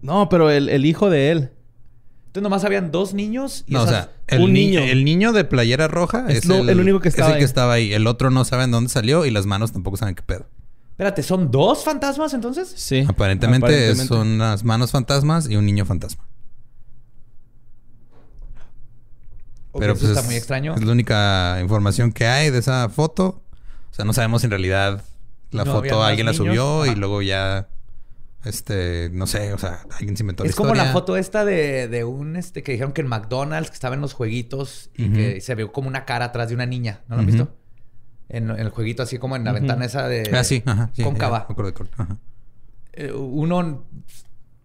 No, 0.01 0.29
pero 0.29 0.49
el, 0.49 0.69
el 0.69 0.85
hijo 0.85 1.09
de 1.09 1.31
él. 1.31 1.51
Entonces 2.27 2.43
nomás 2.43 2.63
habían 2.63 2.91
dos 2.91 3.13
niños 3.13 3.63
y 3.67 3.73
No, 3.73 3.81
o 3.81 3.83
esas- 3.85 3.95
sea, 4.05 4.11
el 4.27 4.41
un 4.41 4.53
niño. 4.53 4.79
niño. 4.81 4.91
El 4.91 5.03
niño 5.05 5.31
de 5.33 5.43
playera 5.45 5.87
roja 5.87 6.25
Es 6.29 6.39
es, 6.39 6.45
lo- 6.45 6.57
el 6.69 6.79
único 6.79 6.99
que 6.99 7.09
es 7.09 7.15
estaba 7.15 7.31
el 7.31 7.35
que 7.37 7.39
ahí. 7.39 7.45
estaba 7.45 7.73
ahí. 7.73 7.93
El 7.93 8.05
otro 8.07 8.29
no 8.29 8.45
saben 8.45 8.69
dónde 8.71 8.89
salió 8.89 9.25
y 9.25 9.31
las 9.31 9.45
manos 9.45 9.71
tampoco 9.71 9.97
saben 9.97 10.15
qué 10.15 10.21
pedo. 10.21 10.45
Espérate, 10.91 11.23
¿son 11.23 11.49
dos 11.49 11.83
fantasmas 11.83 12.33
entonces? 12.33 12.71
Sí. 12.75 13.05
Aparentemente, 13.07 13.65
Aparentemente. 13.65 14.07
son 14.07 14.27
unas 14.27 14.63
manos 14.63 14.91
fantasmas 14.91 15.49
y 15.49 15.55
un 15.55 15.65
niño 15.65 15.85
fantasma. 15.85 16.23
Pero 19.77 19.93
eso 19.93 19.99
pues 20.01 20.09
está 20.09 20.21
es- 20.21 20.25
muy 20.25 20.35
extraño. 20.35 20.75
Es 20.75 20.83
la 20.83 20.91
única 20.91 21.57
información 21.61 22.11
que 22.11 22.27
hay 22.27 22.49
de 22.49 22.57
esa 22.59 22.89
foto. 22.89 23.41
O 23.91 23.93
sea, 23.93 24.03
no 24.05 24.13
sabemos 24.13 24.41
si 24.41 24.45
en 24.47 24.51
realidad 24.51 25.03
la 25.51 25.63
No 25.65 25.71
foto 25.73 26.03
alguien 26.03 26.25
la 26.25 26.33
subió 26.33 26.85
y 26.85 26.95
luego 26.95 27.21
ya 27.21 27.69
este, 28.45 29.09
no 29.11 29.27
sé, 29.27 29.53
o 29.53 29.57
sea, 29.57 29.81
alguien 29.91 30.15
se 30.15 30.23
inventó 30.23 30.43
Es 30.43 30.51
la 30.51 30.55
como 30.55 30.69
historia. 30.69 30.85
la 30.85 30.93
foto 30.93 31.17
esta 31.17 31.43
de, 31.45 31.87
de 31.87 32.03
un 32.05 32.35
este 32.35 32.63
que 32.63 32.71
dijeron 32.71 32.93
que 32.93 33.01
en 33.01 33.07
McDonald's 33.07 33.69
que 33.69 33.73
estaba 33.75 33.95
en 33.95 34.01
los 34.01 34.13
jueguitos 34.13 34.89
y 34.95 35.09
que 35.09 35.41
se 35.41 35.55
vio 35.55 35.71
como 35.71 35.87
una 35.87 36.05
cara 36.05 36.25
atrás 36.25 36.49
de 36.49 36.55
una 36.55 36.65
niña. 36.65 37.01
¿No 37.07 37.15
lo 37.15 37.21
han 37.21 37.25
visto? 37.27 37.55
En, 38.29 38.49
en 38.51 38.59
el 38.59 38.69
jueguito, 38.69 39.03
así 39.03 39.17
como 39.17 39.35
en 39.35 39.43
la 39.43 39.51
ventana 39.51 39.85
esa 39.85 40.07
de. 40.07 40.29
Ah, 40.33 40.43
sí, 40.43 40.61
ajá, 40.65 40.89
sí, 40.93 41.03
cóncava. 41.03 41.39
ya 41.39 41.45
me 41.49 41.53
acuerdo 41.53 41.71
de 41.71 41.89
ajá. 41.97 42.17
Eh, 42.93 43.11
uno 43.11 43.85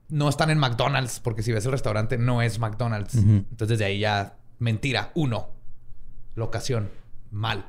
no 0.09 0.29
están 0.29 0.51
en 0.51 0.59
McDonald's, 0.59 1.19
porque 1.21 1.43
si 1.43 1.51
ves 1.51 1.65
el 1.67 1.73
restaurante, 1.73 2.19
no 2.19 2.43
es 2.43 2.59
McDonald's. 2.59 3.15
Entonces 3.17 3.79
de 3.79 3.87
ahí 3.87 3.99
ya, 4.01 4.37
mentira. 4.59 5.11
Uno, 5.15 5.49
locación, 6.35 6.91
mal. 7.31 7.67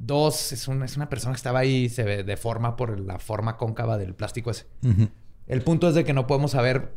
Dos, 0.00 0.52
es, 0.52 0.66
un- 0.68 0.82
es 0.82 0.96
una 0.96 1.08
persona 1.08 1.32
que 1.34 1.38
estaba 1.38 1.58
ahí 1.60 1.84
y 1.84 1.88
se 1.88 2.04
ve- 2.04 2.22
deforma 2.24 2.76
por 2.76 2.98
la 3.00 3.18
forma 3.18 3.56
cóncava 3.56 3.98
del 3.98 4.14
plástico 4.14 4.50
ese. 4.50 4.66
El 5.48 5.62
punto 5.62 5.88
es 5.88 5.94
de 5.94 6.04
que 6.04 6.12
no 6.12 6.26
podemos 6.26 6.52
saber 6.52 6.92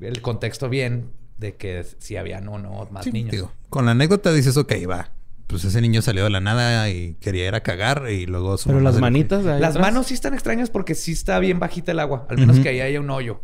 el 0.00 0.20
contexto 0.20 0.68
bien 0.68 1.10
de 1.38 1.54
que 1.56 1.84
si 1.98 2.16
habían 2.16 2.46
o 2.48 2.58
no 2.58 2.86
más 2.90 3.04
Sí, 3.04 3.12
niños. 3.12 3.46
con 3.70 3.86
la 3.86 3.92
anécdota 3.92 4.32
dices, 4.32 4.56
ok, 4.56 4.72
va. 4.90 5.10
Pues 5.46 5.64
ese 5.64 5.80
niño 5.80 6.02
salió 6.02 6.24
de 6.24 6.30
la 6.30 6.40
nada 6.40 6.88
y 6.90 7.14
quería 7.20 7.46
ir 7.46 7.54
a 7.54 7.62
cagar 7.62 8.10
y 8.10 8.26
luego... 8.26 8.56
su 8.58 8.68
Pero 8.68 8.80
las 8.80 8.98
manitas 8.98 9.44
de 9.44 9.52
ahí 9.54 9.60
Las 9.60 9.70
atrás. 9.76 9.86
manos 9.92 10.06
sí 10.06 10.14
están 10.14 10.34
extrañas 10.34 10.70
porque 10.70 10.94
sí 10.94 11.12
está 11.12 11.38
bien 11.38 11.58
bajita 11.58 11.92
el 11.92 12.00
agua. 12.00 12.26
Al 12.30 12.38
menos 12.38 12.58
que 12.60 12.68
ahí 12.70 12.80
haya 12.80 13.00
un 13.00 13.10
hoyo. 13.10 13.40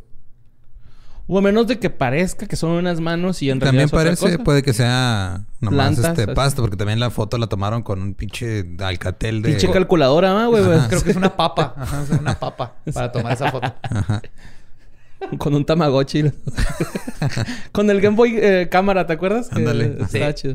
O 1.31 1.39
a 1.39 1.43
menos 1.43 1.67
de 1.67 1.79
que 1.79 1.91
parezca 1.91 2.47
que 2.47 2.57
son 2.57 2.71
unas 2.71 3.01
manos 3.01 3.43
y 3.43 3.51
en 3.51 3.59
También 3.59 3.89
realidad 3.89 3.95
otra 3.95 3.99
parece, 4.17 4.33
cosa. 4.39 4.45
puede 4.45 4.63
que 4.63 4.73
sea 4.73 5.45
nomás 5.61 5.95
Plantas, 5.97 6.19
este 6.19 6.35
pasto, 6.35 6.63
porque 6.63 6.77
también 6.79 6.99
la 7.01 7.11
foto 7.11 7.37
la 7.37 7.47
tomaron 7.49 7.83
con 7.83 8.01
un 8.01 8.15
pinche 8.15 8.65
alcatel 8.79 9.43
de... 9.43 9.51
Pinche 9.51 9.71
calculadora, 9.71 10.45
¿ah, 10.45 10.47
güey. 10.47 10.65
Ajá. 10.65 10.89
Creo 10.89 11.03
que 11.05 11.11
es 11.11 11.17
una 11.17 11.37
papa. 11.37 11.75
Ajá, 11.79 12.03
es 12.03 12.19
una 12.19 12.39
papa 12.39 12.77
para 12.95 13.13
tomar 13.13 13.35
esa 13.35 13.51
foto. 13.53 13.73
Ajá. 13.83 14.23
Con 15.37 15.55
un 15.55 15.65
Tamagotchi. 15.67 16.25
Con 17.73 17.91
el 17.91 18.01
Game 18.01 18.17
Boy 18.17 18.37
eh, 18.41 18.69
cámara, 18.71 19.07
¿te 19.07 19.13
acuerdas? 19.13 19.49
Ándale. 19.53 19.97
Estaba 20.01 20.29
Sí. 20.33 20.35
chido. 20.35 20.55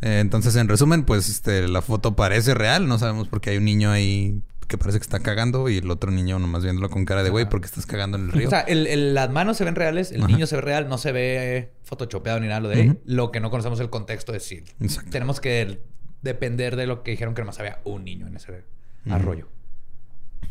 Eh, 0.00 0.18
entonces, 0.20 0.54
en 0.56 0.68
resumen, 0.68 1.04
pues 1.04 1.28
este, 1.28 1.66
la 1.68 1.80
foto 1.82 2.14
parece 2.14 2.54
real. 2.54 2.86
No 2.86 2.98
sabemos 2.98 3.28
por 3.28 3.40
qué 3.40 3.50
hay 3.50 3.56
un 3.56 3.64
niño 3.64 3.90
ahí 3.90 4.42
que 4.74 4.78
parece 4.78 4.98
que 4.98 5.04
está 5.04 5.20
cagando 5.20 5.68
y 5.68 5.78
el 5.78 5.90
otro 5.90 6.10
niño 6.10 6.38
nomás 6.38 6.62
viéndolo 6.62 6.90
con 6.90 7.04
cara 7.04 7.22
de 7.22 7.30
güey 7.30 7.48
porque 7.48 7.66
estás 7.66 7.86
cagando 7.86 8.16
en 8.18 8.24
el 8.24 8.32
río. 8.32 8.46
O 8.48 8.50
sea, 8.50 8.60
el- 8.60 8.86
el- 8.86 9.14
las 9.14 9.30
manos 9.30 9.56
se 9.56 9.64
ven 9.64 9.74
reales, 9.74 10.10
el 10.12 10.22
Ajá. 10.22 10.28
niño 10.32 10.46
se 10.46 10.56
ve 10.56 10.62
real, 10.62 10.88
no 10.88 10.98
se 10.98 11.12
ve 11.12 11.72
photoshopeado 11.84 12.40
ni 12.40 12.48
nada 12.48 12.60
lo 12.60 12.68
de 12.68 12.74
ahí. 12.82 12.98
Lo 13.04 13.30
que 13.32 13.40
no 13.40 13.50
conocemos 13.50 13.78
el 13.80 13.90
contexto 13.90 14.34
es 14.34 14.44
si 14.44 14.62
Exacto. 14.80 15.10
tenemos 15.10 15.40
que 15.40 15.80
depender 16.22 16.76
de 16.76 16.86
lo 16.86 17.02
que 17.02 17.12
dijeron 17.12 17.34
que 17.34 17.42
nomás 17.42 17.58
había 17.60 17.80
un 17.84 18.04
niño 18.04 18.26
en 18.26 18.36
ese 18.36 18.64
arroyo. 19.10 19.48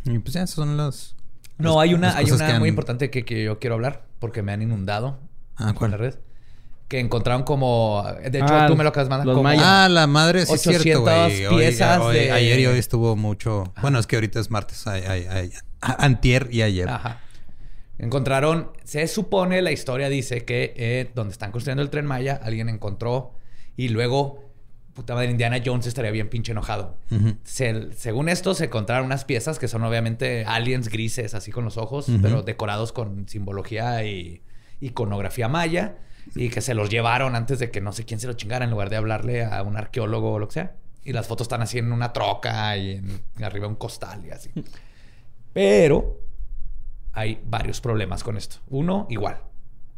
Y 0.05 0.19
pues 0.19 0.33
ya, 0.33 0.43
esas 0.43 0.55
son 0.55 0.77
las... 0.77 1.15
No, 1.57 1.75
las- 1.75 1.83
hay 1.83 1.93
una, 1.93 2.15
hay 2.17 2.29
una 2.31 2.47
han- 2.47 2.59
muy 2.59 2.69
importante 2.69 3.09
que, 3.09 3.25
que 3.25 3.43
yo 3.43 3.59
quiero 3.59 3.75
hablar 3.75 4.05
porque 4.19 4.41
me 4.41 4.51
han 4.51 4.61
inundado 4.61 5.19
Ah, 5.55 5.73
en 5.79 5.91
la 5.91 5.97
red. 5.97 6.15
Que 6.87 6.99
encontraron 6.99 7.43
como. 7.43 8.03
De 8.29 8.37
hecho, 8.39 8.47
Ah, 8.53 8.67
tú 8.67 8.75
me 8.75 8.83
lo 8.83 8.89
acabas 8.89 9.07
de 9.07 9.09
mandar. 9.09 9.25
los 9.27 9.33
como- 9.35 9.43
mayas. 9.43 9.63
Ah, 9.65 9.87
la 9.89 10.05
madre, 10.05 10.45
sí 10.45 10.53
es 10.53 10.61
cierto, 10.61 10.79
800 11.03 11.03
güey. 11.31 11.45
Hoy- 11.47 11.55
piezas 11.57 11.99
hoy- 12.01 12.15
de- 12.15 12.31
Ayer 12.31 12.59
y 12.59 12.65
hoy 12.67 12.77
estuvo 12.77 13.15
mucho... 13.15 13.73
Bueno, 13.81 13.97
es 13.99 14.05
que 14.07 14.15
ahorita 14.17 14.39
es 14.39 14.51
martes. 14.51 14.85
Ay, 14.85 15.03
ay, 15.07 15.25
ay. 15.29 15.51
A- 15.81 16.05
Antier 16.05 16.49
y 16.51 16.61
ayer. 16.61 16.87
Ajá. 16.89 17.19
Encontraron, 17.99 18.71
se 18.83 19.07
supone, 19.07 19.61
la 19.61 19.71
historia 19.71 20.09
dice 20.09 20.45
que 20.45 20.73
eh, 20.75 21.11
donde 21.15 21.31
están 21.31 21.51
construyendo 21.51 21.83
el 21.83 21.89
tren 21.89 22.05
Maya, 22.05 22.39
alguien 22.43 22.67
encontró 22.69 23.33
y 23.77 23.89
luego 23.89 24.43
puta 24.93 25.15
madre, 25.15 25.31
Indiana 25.31 25.57
Jones 25.65 25.87
estaría 25.87 26.11
bien 26.11 26.29
pinche 26.29 26.51
enojado. 26.51 26.97
Se- 27.43 27.91
según 27.93 28.29
esto, 28.29 28.53
se 28.53 28.65
encontraron 28.65 29.05
unas 29.07 29.25
piezas 29.25 29.57
que 29.57 29.67
son 29.67 29.83
obviamente 29.83 30.43
aliens 30.45 30.89
grises, 30.89 31.33
así 31.33 31.51
con 31.51 31.65
los 31.65 31.77
ojos, 31.77 32.05
pero 32.21 32.43
decorados 32.43 32.91
con 32.91 33.27
simbología 33.27 34.03
y 34.03 34.41
iconografía 34.81 35.47
maya, 35.47 35.95
y 36.35 36.49
que 36.49 36.61
se 36.61 36.73
los 36.73 36.89
llevaron 36.89 37.35
antes 37.35 37.59
de 37.59 37.71
que 37.71 37.81
no 37.81 37.91
sé 37.91 38.05
quién 38.05 38.19
se 38.19 38.27
los 38.27 38.37
chingara, 38.37 38.65
en 38.65 38.71
lugar 38.71 38.89
de 38.89 38.97
hablarle 38.97 39.43
a 39.43 39.61
un 39.63 39.77
arqueólogo 39.77 40.33
o 40.33 40.39
lo 40.39 40.47
que 40.47 40.53
sea. 40.53 40.75
Y 41.03 41.13
las 41.13 41.27
fotos 41.27 41.45
están 41.45 41.61
así 41.61 41.77
en 41.77 41.91
una 41.91 42.13
troca 42.13 42.77
y 42.77 42.91
en, 42.91 43.21
arriba 43.43 43.67
un 43.67 43.75
costal 43.75 44.25
y 44.25 44.31
así. 44.31 44.49
Pero 45.53 46.19
hay 47.11 47.41
varios 47.45 47.81
problemas 47.81 48.23
con 48.23 48.37
esto. 48.37 48.57
Uno, 48.69 49.07
igual. 49.09 49.41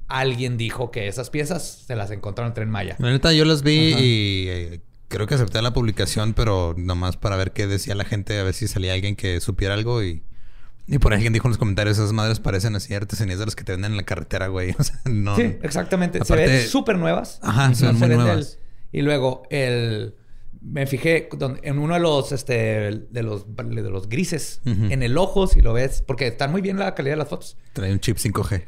Alguien 0.07 0.57
dijo 0.57 0.91
que 0.91 1.07
esas 1.07 1.29
piezas 1.29 1.83
se 1.87 1.95
las 1.95 2.11
encontraron 2.11 2.51
en 2.51 2.53
Tren 2.55 2.69
Maya. 2.69 2.95
La 2.99 3.11
neta, 3.11 3.33
yo 3.33 3.45
las 3.45 3.63
vi 3.63 3.93
y 3.97 4.47
eh, 4.49 4.81
creo 5.07 5.27
que 5.27 5.35
acepté 5.35 5.61
la 5.61 5.73
publicación, 5.73 6.33
pero 6.33 6.75
nomás 6.77 7.17
para 7.17 7.35
ver 7.35 7.51
qué 7.53 7.67
decía 7.67 7.95
la 7.95 8.05
gente, 8.05 8.39
a 8.39 8.43
ver 8.43 8.53
si 8.53 8.67
salía 8.67 8.93
alguien 8.93 9.15
que 9.15 9.39
supiera 9.39 9.73
algo 9.73 10.03
y... 10.03 10.23
Y 10.87 10.99
por 10.99 11.13
ahí 11.13 11.17
alguien 11.17 11.33
dijo 11.33 11.47
en 11.47 11.51
los 11.51 11.57
comentarios, 11.57 11.97
esas 11.97 12.13
madres 12.13 12.39
parecen 12.39 12.75
así 12.75 12.93
artesanías 12.93 13.39
de 13.39 13.45
las 13.45 13.55
que 13.55 13.63
te 13.63 13.71
venden 13.71 13.91
en 13.93 13.97
la 13.97 14.03
carretera, 14.03 14.47
güey. 14.47 14.75
O 14.79 14.83
sea, 14.83 14.99
no... 15.05 15.35
Sí, 15.35 15.57
exactamente. 15.63 16.19
Aparte- 16.19 16.47
se 16.47 16.53
ven 16.53 16.67
súper 16.67 16.97
nuevas. 16.97 17.39
Ajá, 17.41 17.73
se 17.73 17.87
ven 17.87 17.97
muy 17.97 18.09
nuevas. 18.09 18.59
Y 18.91 19.01
luego 19.01 19.43
el... 19.49 20.15
Me 20.67 20.87
fijé 20.87 21.29
en 21.61 21.77
uno 21.77 21.93
de 21.93 21.99
los, 21.99 22.31
este, 22.31 22.53
de 23.11 23.21
los, 23.23 23.45
de 23.55 23.89
los 23.89 24.09
grises, 24.09 24.61
en 24.65 25.03
el 25.03 25.15
ojo, 25.17 25.45
si 25.45 25.61
lo 25.61 25.73
ves, 25.73 26.01
porque 26.05 26.25
están 26.27 26.49
muy 26.51 26.61
bien 26.61 26.79
la 26.79 26.95
calidad 26.95 27.13
de 27.13 27.17
las 27.17 27.27
fotos. 27.27 27.55
Trae 27.73 27.91
un 27.91 27.99
chip 27.99 28.17
5G. 28.17 28.63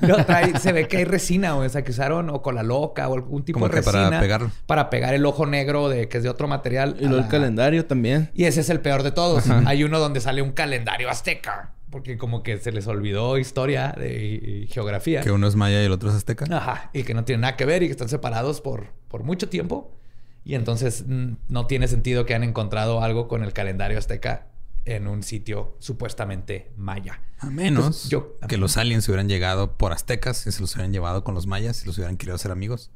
No, 0.06 0.16
trae- 0.26 0.58
se 0.58 0.72
ve 0.72 0.88
que 0.88 0.98
hay 0.98 1.04
resina, 1.06 1.56
o 1.56 1.66
sea, 1.68 1.82
que 1.82 1.90
usaron 1.92 2.28
o 2.28 2.42
con 2.42 2.54
la 2.54 2.62
loca 2.62 3.08
o 3.08 3.14
algún 3.14 3.44
tipo 3.44 3.58
Como 3.60 3.68
de 3.72 3.78
que 3.80 3.82
para 3.82 4.00
resina. 4.00 4.20
pegarlo. 4.20 4.50
Para 4.66 4.90
pegar 4.90 5.14
el 5.14 5.24
ojo 5.24 5.46
negro 5.46 5.88
de 5.88 6.08
que 6.08 6.18
es 6.18 6.22
de 6.22 6.28
otro 6.28 6.48
material. 6.48 6.96
Y 7.00 7.06
luego 7.06 7.22
el 7.24 7.28
calendario 7.28 7.86
también. 7.86 8.30
Y 8.34 8.44
ese 8.44 8.60
es 8.60 8.68
el 8.68 8.80
peor 8.80 9.02
de 9.02 9.12
todos. 9.12 9.48
Hay 9.64 9.84
uno 9.84 9.98
donde 10.00 10.20
sale 10.20 10.42
un 10.42 10.52
calendario 10.52 11.08
azteca. 11.08 11.72
Porque 11.88 12.16
como 12.18 12.42
que 12.42 12.58
se 12.58 12.72
les 12.72 12.86
olvidó 12.86 13.36
historia 13.38 13.94
de, 13.98 14.22
y 14.22 14.66
geografía. 14.68 15.20
que 15.20 15.30
uno 15.30 15.46
es 15.46 15.56
maya 15.56 15.82
y 15.82 15.86
el 15.86 15.92
otro 15.92 16.08
es 16.10 16.16
azteca. 16.16 16.46
Ajá. 16.50 16.90
Y 16.92 17.02
que 17.04 17.12
no 17.14 17.24
tienen 17.24 17.42
nada 17.42 17.56
que 17.56 17.64
ver 17.66 17.82
y 17.82 17.86
que 17.86 17.92
están 17.92 18.08
separados 18.08 18.60
por, 18.62 18.88
por 19.08 19.22
mucho 19.24 19.48
tiempo. 19.50 19.94
Y 20.44 20.54
entonces 20.54 21.04
mm, 21.06 21.32
no 21.48 21.66
tiene 21.66 21.88
sentido 21.88 22.26
que 22.26 22.34
han 22.34 22.42
encontrado 22.42 23.02
algo 23.02 23.28
con 23.28 23.44
el 23.44 23.52
calendario 23.52 23.98
azteca 23.98 24.48
en 24.84 25.06
un 25.06 25.22
sitio 25.22 25.76
supuestamente 25.78 26.72
maya. 26.76 27.20
A 27.38 27.46
menos 27.50 27.84
Pues 27.84 28.08
yo- 28.08 28.36
que 28.48 28.56
los 28.56 28.76
aliens 28.76 29.08
hubieran 29.08 29.28
llegado 29.28 29.76
por 29.76 29.92
aztecas 29.92 30.44
y 30.46 30.52
se 30.52 30.60
los 30.60 30.74
hubieran 30.74 30.92
llevado 30.92 31.22
con 31.22 31.34
los 31.34 31.46
mayas 31.46 31.82
y 31.84 31.86
los 31.86 31.96
hubieran 31.98 32.16
querido 32.16 32.34
hacer 32.34 32.50
amigos. 32.50 32.90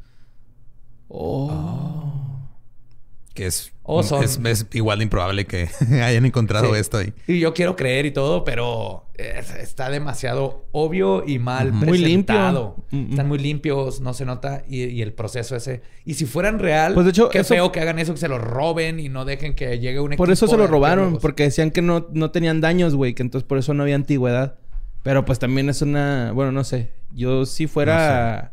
Que 3.36 3.46
es, 3.46 3.72
O 3.84 4.02
son- 4.02 4.24
es, 4.24 4.40
es 4.44 4.66
igual 4.72 4.98
de 4.98 5.04
improbable 5.04 5.44
que 5.46 5.68
hayan 6.02 6.24
encontrado 6.26 6.74
Sí. 6.74 6.80
esto 6.80 6.98
ahí. 6.98 7.12
Y 7.28 7.38
yo 7.38 7.54
quiero 7.54 7.76
creer 7.76 8.06
y 8.06 8.10
todo, 8.10 8.42
pero 8.44 9.04
es- 9.14 9.54
está 9.54 9.90
demasiado 9.90 10.64
obvio 10.72 11.22
y 11.26 11.38
mal 11.38 11.72
Muy 11.72 11.86
presentado. 11.88 12.76
limpio. 12.78 12.98
Mm, 12.98 13.06
mm. 13.06 13.10
Están 13.10 13.28
muy 13.28 13.38
limpios, 13.38 14.00
no 14.00 14.14
se 14.14 14.24
nota. 14.24 14.64
Y, 14.68 14.84
y 14.84 15.02
el 15.02 15.12
proceso 15.12 15.54
ese. 15.54 15.82
Y 16.04 16.14
si 16.14 16.24
fueran 16.26 16.58
real, 16.58 16.94
Pues, 16.94 17.04
de 17.04 17.10
hecho, 17.10 17.28
qué 17.28 17.38
eso- 17.40 17.54
feo 17.54 17.70
que 17.70 17.80
hagan 17.80 17.98
eso, 17.98 18.12
que 18.14 18.20
se 18.20 18.28
lo 18.28 18.38
roben 18.38 18.98
y 18.98 19.08
no 19.08 19.24
dejen 19.24 19.54
que 19.54 19.78
llegue 19.78 20.00
un 20.00 20.16
Por 20.16 20.30
eso 20.30 20.46
equipo 20.46 20.56
se 20.56 20.62
lo 20.62 20.66
robaron, 20.66 21.18
porque 21.18 21.44
decían 21.44 21.70
que 21.70 21.82
no, 21.82 22.08
no 22.12 22.30
tenían 22.30 22.60
daños, 22.60 22.94
güey, 22.96 23.14
que 23.14 23.22
entonces 23.22 23.46
por 23.46 23.58
eso 23.58 23.74
no 23.74 23.82
había 23.84 23.94
antigüedad. 23.96 24.56
Pero 25.02 25.24
pues 25.24 25.38
también 25.38 25.68
es 25.68 25.82
una, 25.82 26.32
bueno, 26.32 26.50
no 26.50 26.64
sé, 26.64 26.90
yo 27.14 27.46
si 27.46 27.68
fuera 27.68 28.52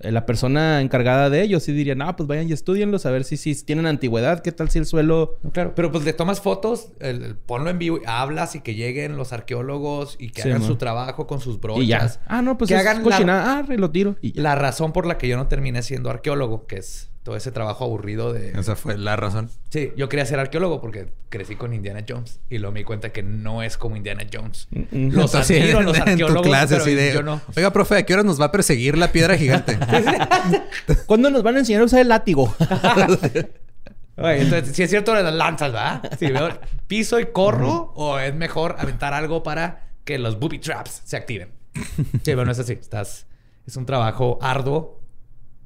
la 0.00 0.26
persona 0.26 0.80
encargada 0.80 1.30
de 1.30 1.42
ellos, 1.42 1.62
sí 1.62 1.72
diría, 1.72 1.94
no, 1.94 2.14
pues 2.16 2.26
vayan 2.26 2.48
y 2.48 2.52
estudienlos 2.52 3.06
a 3.06 3.10
ver 3.10 3.24
si, 3.24 3.36
si 3.36 3.54
tienen 3.64 3.86
antigüedad, 3.86 4.40
qué 4.42 4.52
tal 4.52 4.68
si 4.68 4.78
el 4.78 4.86
suelo... 4.86 5.38
No, 5.42 5.50
claro, 5.50 5.74
pero 5.74 5.90
pues 5.92 6.04
le 6.04 6.12
tomas 6.12 6.40
fotos, 6.40 6.88
el- 7.00 7.22
el- 7.22 7.36
ponlo 7.36 7.70
en 7.70 7.78
vivo, 7.78 8.00
hablas 8.06 8.54
y 8.56 8.60
que 8.60 8.74
lleguen 8.74 9.16
los 9.16 9.32
arqueólogos 9.32 10.16
y 10.18 10.30
que 10.30 10.42
Sí, 10.42 10.48
hagan 10.48 10.62
man. 10.62 10.68
su 10.68 10.76
trabajo 10.76 11.26
con 11.26 11.40
sus 11.40 11.60
brochas. 11.60 11.84
Y 11.84 11.86
ya. 11.86 12.10
Ah, 12.26 12.42
no, 12.42 12.58
pues 12.58 12.68
que 12.68 12.74
es 12.74 12.80
hagan 12.80 12.98
la- 12.98 13.02
cochinada. 13.02 13.58
Ah, 13.58 13.64
lo 13.76 13.90
tiro. 13.90 14.16
Y 14.20 14.32
ya. 14.32 14.42
La 14.42 14.54
razón 14.56 14.92
por 14.92 15.06
la 15.06 15.16
que 15.16 15.28
yo 15.28 15.36
no 15.36 15.46
terminé 15.46 15.82
siendo 15.82 16.10
arqueólogo, 16.10 16.66
que 16.66 16.76
es 16.78 17.10
todo 17.24 17.36
ese 17.36 17.50
trabajo 17.50 17.84
aburrido 17.84 18.34
de... 18.34 18.50
Esa 18.50 18.76
fue 18.76 18.98
la 18.98 19.16
razón. 19.16 19.50
Sí, 19.70 19.92
yo 19.96 20.10
quería 20.10 20.26
ser 20.26 20.38
arqueólogo 20.38 20.82
porque 20.82 21.08
crecí 21.30 21.56
con 21.56 21.72
Indiana 21.72 22.04
Jones 22.06 22.38
y 22.50 22.58
luego 22.58 22.72
me 22.74 22.80
di 22.80 22.84
cuenta 22.84 23.12
que 23.12 23.22
no 23.22 23.62
es 23.62 23.78
como 23.78 23.96
Indiana 23.96 24.26
Jones. 24.30 24.68
Mm. 24.70 25.08
Los 25.10 25.34
Así 25.34 25.58
admiro, 25.58 25.80
en- 25.80 25.86
los 25.86 25.96
en 25.96 26.04
tu 26.04 26.10
arqueólogos, 26.10 26.46
clase, 26.46 26.74
pero 26.74 26.82
así 26.84 26.94
de, 26.94 27.14
yo 27.14 27.22
no. 27.22 27.40
Oiga, 27.56 27.72
profe, 27.72 27.96
¿a 27.96 28.02
qué 28.04 28.12
hora 28.12 28.22
nos 28.24 28.38
va 28.38 28.46
a 28.46 28.52
perseguir 28.52 28.98
la 28.98 29.10
piedra 29.10 29.38
gigante? 29.38 29.78
¿Cuándo 31.06 31.30
nos 31.30 31.42
van 31.42 31.56
a 31.56 31.58
enseñar 31.60 31.80
a 31.80 31.86
usar 31.86 32.00
el 32.00 32.08
látigo? 32.10 32.54
Oye, 34.16 34.42
entonces, 34.42 34.76
si 34.76 34.82
es 34.82 34.90
cierto, 34.90 35.14
las 35.14 35.34
lanzas, 35.34 35.72
¿verdad? 35.72 36.12
Si 36.18 36.30
veo 36.30 36.50
piso 36.86 37.18
y 37.18 37.26
corro, 37.26 37.92
o 37.96 38.18
es 38.18 38.34
mejor 38.34 38.76
aventar 38.78 39.14
algo 39.14 39.42
para 39.42 39.88
que 40.04 40.18
los 40.18 40.38
booby 40.38 40.58
traps 40.58 41.00
se 41.04 41.16
activen. 41.16 41.48
Sí, 42.22 42.34
bueno, 42.34 42.52
es 42.52 42.58
así. 42.58 42.74
Estás, 42.74 43.26
es 43.66 43.76
un 43.76 43.86
trabajo 43.86 44.38
arduo 44.42 45.00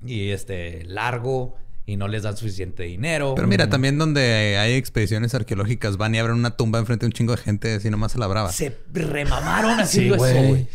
y 0.07 0.31
este 0.31 0.85
largo 0.85 1.57
y 1.87 1.97
no 1.97 2.07
les 2.07 2.23
dan 2.23 2.37
suficiente 2.37 2.83
dinero. 2.83 3.35
Pero 3.35 3.49
mira, 3.49 3.71
también 3.71 3.97
donde 3.99 4.59
hay 4.59 4.75
expediciones 4.75 5.35
arqueológicas 5.35 5.97
van 5.97 6.15
y 6.15 6.19
abren 6.19 6.37
una 6.37 6.51
tumba 6.57 6.79
enfrente 6.79 7.05
de 7.05 7.09
un 7.09 7.13
chingo 7.13 7.33
de 7.35 7.39
gente 7.43 7.75
así 7.75 7.89
nomás 7.91 8.15
a 8.15 8.19
la 8.19 8.27
brava. 8.27 8.53
se 8.53 8.77
remamaron 8.93 9.81
haciendo 9.81 10.19
Sí, 10.19 10.25
eso, 10.37 10.49
güey. 10.49 10.67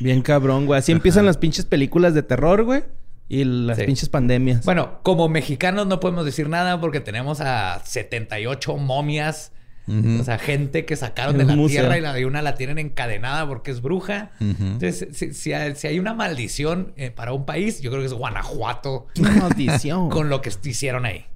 Bien 0.00 0.22
cabrón, 0.22 0.66
güey. 0.66 0.78
Así 0.80 0.90
empiezan 0.92 1.24
las 1.26 1.36
pinches 1.36 1.64
películas 1.64 2.14
de 2.14 2.22
terror, 2.24 2.64
güey. 2.64 2.82
Y 3.28 3.44
las 3.44 3.78
Sí. 3.78 3.84
pinches 3.84 4.08
pandemias. 4.08 4.64
Bueno, 4.64 4.98
como 5.04 5.28
mexicanos 5.28 5.86
no 5.86 6.00
podemos 6.00 6.24
decir 6.24 6.48
nada 6.48 6.80
porque 6.80 7.00
tenemos 7.00 7.40
a 7.40 7.80
78 7.84 8.76
momias. 8.76 9.52
O 9.88 10.24
sea, 10.24 10.38
gente 10.38 10.84
que 10.84 10.94
sacaron 10.96 11.36
de 11.38 11.44
la 11.44 11.56
museo. 11.56 11.80
tierra 11.82 11.98
y, 11.98 12.00
la, 12.00 12.18
y 12.18 12.24
una 12.24 12.40
la 12.40 12.54
tienen 12.54 12.78
encadenada 12.78 13.46
porque 13.48 13.70
es 13.72 13.82
bruja. 13.82 14.30
Entonces, 14.40 15.08
si, 15.12 15.34
si 15.34 15.52
hay, 15.52 15.74
si 15.74 15.86
hay 15.88 15.98
una 15.98 16.14
maldición 16.14 16.92
eh, 16.96 17.10
para 17.10 17.32
un 17.32 17.44
país, 17.44 17.80
yo 17.80 17.90
creo 17.90 18.00
que 18.02 18.06
es 18.06 18.12
Guanajuato 18.12 19.06
¡Qué 19.14 19.22
maldición! 19.22 20.08
con 20.10 20.28
lo 20.28 20.40
que 20.40 20.50
hicieron 20.64 21.04
ahí. 21.04 21.26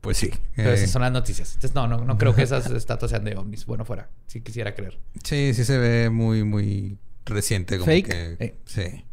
Pues 0.00 0.18
sí. 0.18 0.30
Pero 0.54 0.70
Eh, 0.70 0.74
esas 0.74 0.90
son 0.90 1.02
las 1.02 1.12
noticias. 1.12 1.54
Entonces, 1.54 1.74
no, 1.74 1.86
no, 1.86 2.04
no 2.04 2.18
creo 2.18 2.34
que 2.34 2.42
esas 2.42 2.70
estatuas 2.70 3.10
sean 3.10 3.24
de 3.24 3.36
ovnis. 3.36 3.66
Bueno, 3.66 3.84
fuera. 3.84 4.08
Si 4.26 4.40
quisiera 4.40 4.74
creer. 4.74 4.98
sí, 5.24 5.52
sí 5.54 5.64
se 5.64 5.78
ve 5.78 6.10
muy, 6.10 6.44
muy 6.44 6.98
reciente. 7.24 7.76
Como 7.78 7.86
Fake. 7.86 8.06
que- 8.08 8.44
Eh. 8.44 8.58
Sí. 8.66 9.04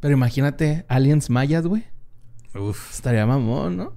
Pero 0.00 0.14
imagínate, 0.14 0.84
aliens 0.88 1.30
mayas, 1.30 1.66
güey. 1.66 1.84
Uf. 2.54 2.90
Estaría 2.94 3.26
mamón, 3.26 3.76
¿no? 3.76 3.92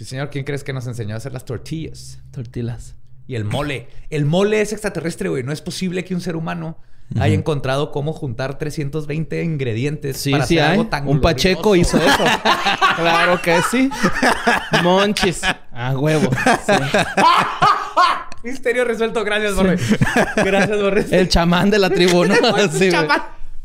Sí, 0.00 0.06
señor, 0.06 0.30
¿quién 0.30 0.46
crees 0.46 0.64
que 0.64 0.72
nos 0.72 0.86
enseñó 0.86 1.12
a 1.12 1.18
hacer 1.18 1.30
las 1.30 1.44
tortillas? 1.44 2.20
Tortillas. 2.30 2.94
Y 3.26 3.34
el 3.34 3.44
mole. 3.44 3.86
El 4.08 4.24
mole 4.24 4.62
es 4.62 4.72
extraterrestre, 4.72 5.28
güey. 5.28 5.42
No 5.42 5.52
es 5.52 5.60
posible 5.60 6.06
que 6.06 6.14
un 6.14 6.22
ser 6.22 6.36
humano 6.36 6.78
haya 7.20 7.34
encontrado 7.34 7.92
cómo 7.92 8.14
juntar 8.14 8.56
320 8.56 9.42
ingredientes 9.44 10.16
Sí, 10.16 10.30
para 10.30 10.46
sí 10.46 10.56
hacer 10.56 10.64
hay. 10.70 10.78
algo 10.78 10.86
tan 10.88 11.06
Un 11.06 11.20
Pacheco 11.20 11.76
hizo 11.76 11.98
eso. 11.98 12.24
claro 12.96 13.42
que 13.42 13.60
sí. 13.70 13.90
Monchis. 14.82 15.42
A 15.70 15.98
huevo. 15.98 16.30
Sí. 16.64 16.72
Misterio 18.42 18.86
resuelto. 18.86 19.22
Gracias, 19.22 19.54
Borre. 19.54 19.76
Gracias, 20.36 20.80
Borre. 20.80 21.04
El 21.10 21.28
chamán 21.28 21.68
de 21.68 21.78
la 21.78 21.90
tribuna. 21.90 22.36
El 22.56 22.70
Sí, 22.70 22.88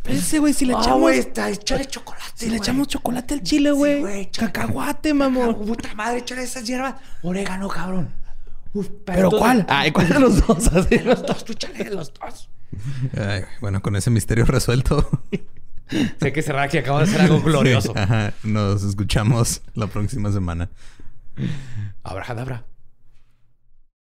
güey. 0.06 0.16
chamán. 0.18 0.26
Ese 0.26 0.40
güey, 0.40 0.54
si 0.54 0.66
le 0.66 0.74
Ah, 0.74 0.80
echamos... 0.82 1.00
güey, 1.02 1.20
está, 1.20 1.50
échale 1.50 1.86
chocolate. 1.86 2.24
si 2.36 2.50
le 2.50 2.58
echamos 2.58 2.88
chocolate 2.88 3.34
al 3.36 3.44
chile, 3.44 3.72
güey. 3.72 4.30
Cacahuate, 4.32 5.12
Ah, 5.12 5.14
mamón. 5.14 5.66
Puta 5.66 5.94
madre, 5.96 6.20
échale 6.20 6.44
esas 6.44 6.66
hierbas. 6.66 6.96
Orégano, 7.24 7.68
cabrón. 7.68 8.10
Uf, 8.74 8.88
¿Pero 9.06 9.30
tú- 9.30 9.38
cuál? 9.40 9.66
Ay, 9.70 9.92
¿cuál 9.92 10.10
de 10.10 10.20
los 10.20 10.46
dos? 10.46 10.68
Así. 10.74 11.00
Los 11.00 11.22
dos, 11.26 11.46
tú 11.46 11.54
échale 11.54 11.90
los 11.92 12.14
dos. 12.14 12.50
Ay, 13.18 13.44
bueno, 13.62 13.82
con 13.82 13.96
ese 13.96 14.10
misterio 14.10 14.46
resuelto. 14.46 15.10
Sé 16.20 16.34
que 16.34 16.42
cerrar 16.42 16.64
aquí 16.64 16.78
acabo 16.80 16.98
de 16.98 17.04
hacer 17.04 17.22
algo 17.22 17.42
glorioso. 17.42 17.94
Sí, 17.94 18.00
ajá. 18.00 18.34
Nos 18.44 18.84
escuchamos 18.84 19.62
la 19.76 19.88
próxima 19.88 20.32
semana. 20.32 20.70
Abrahadabra. 22.04 22.66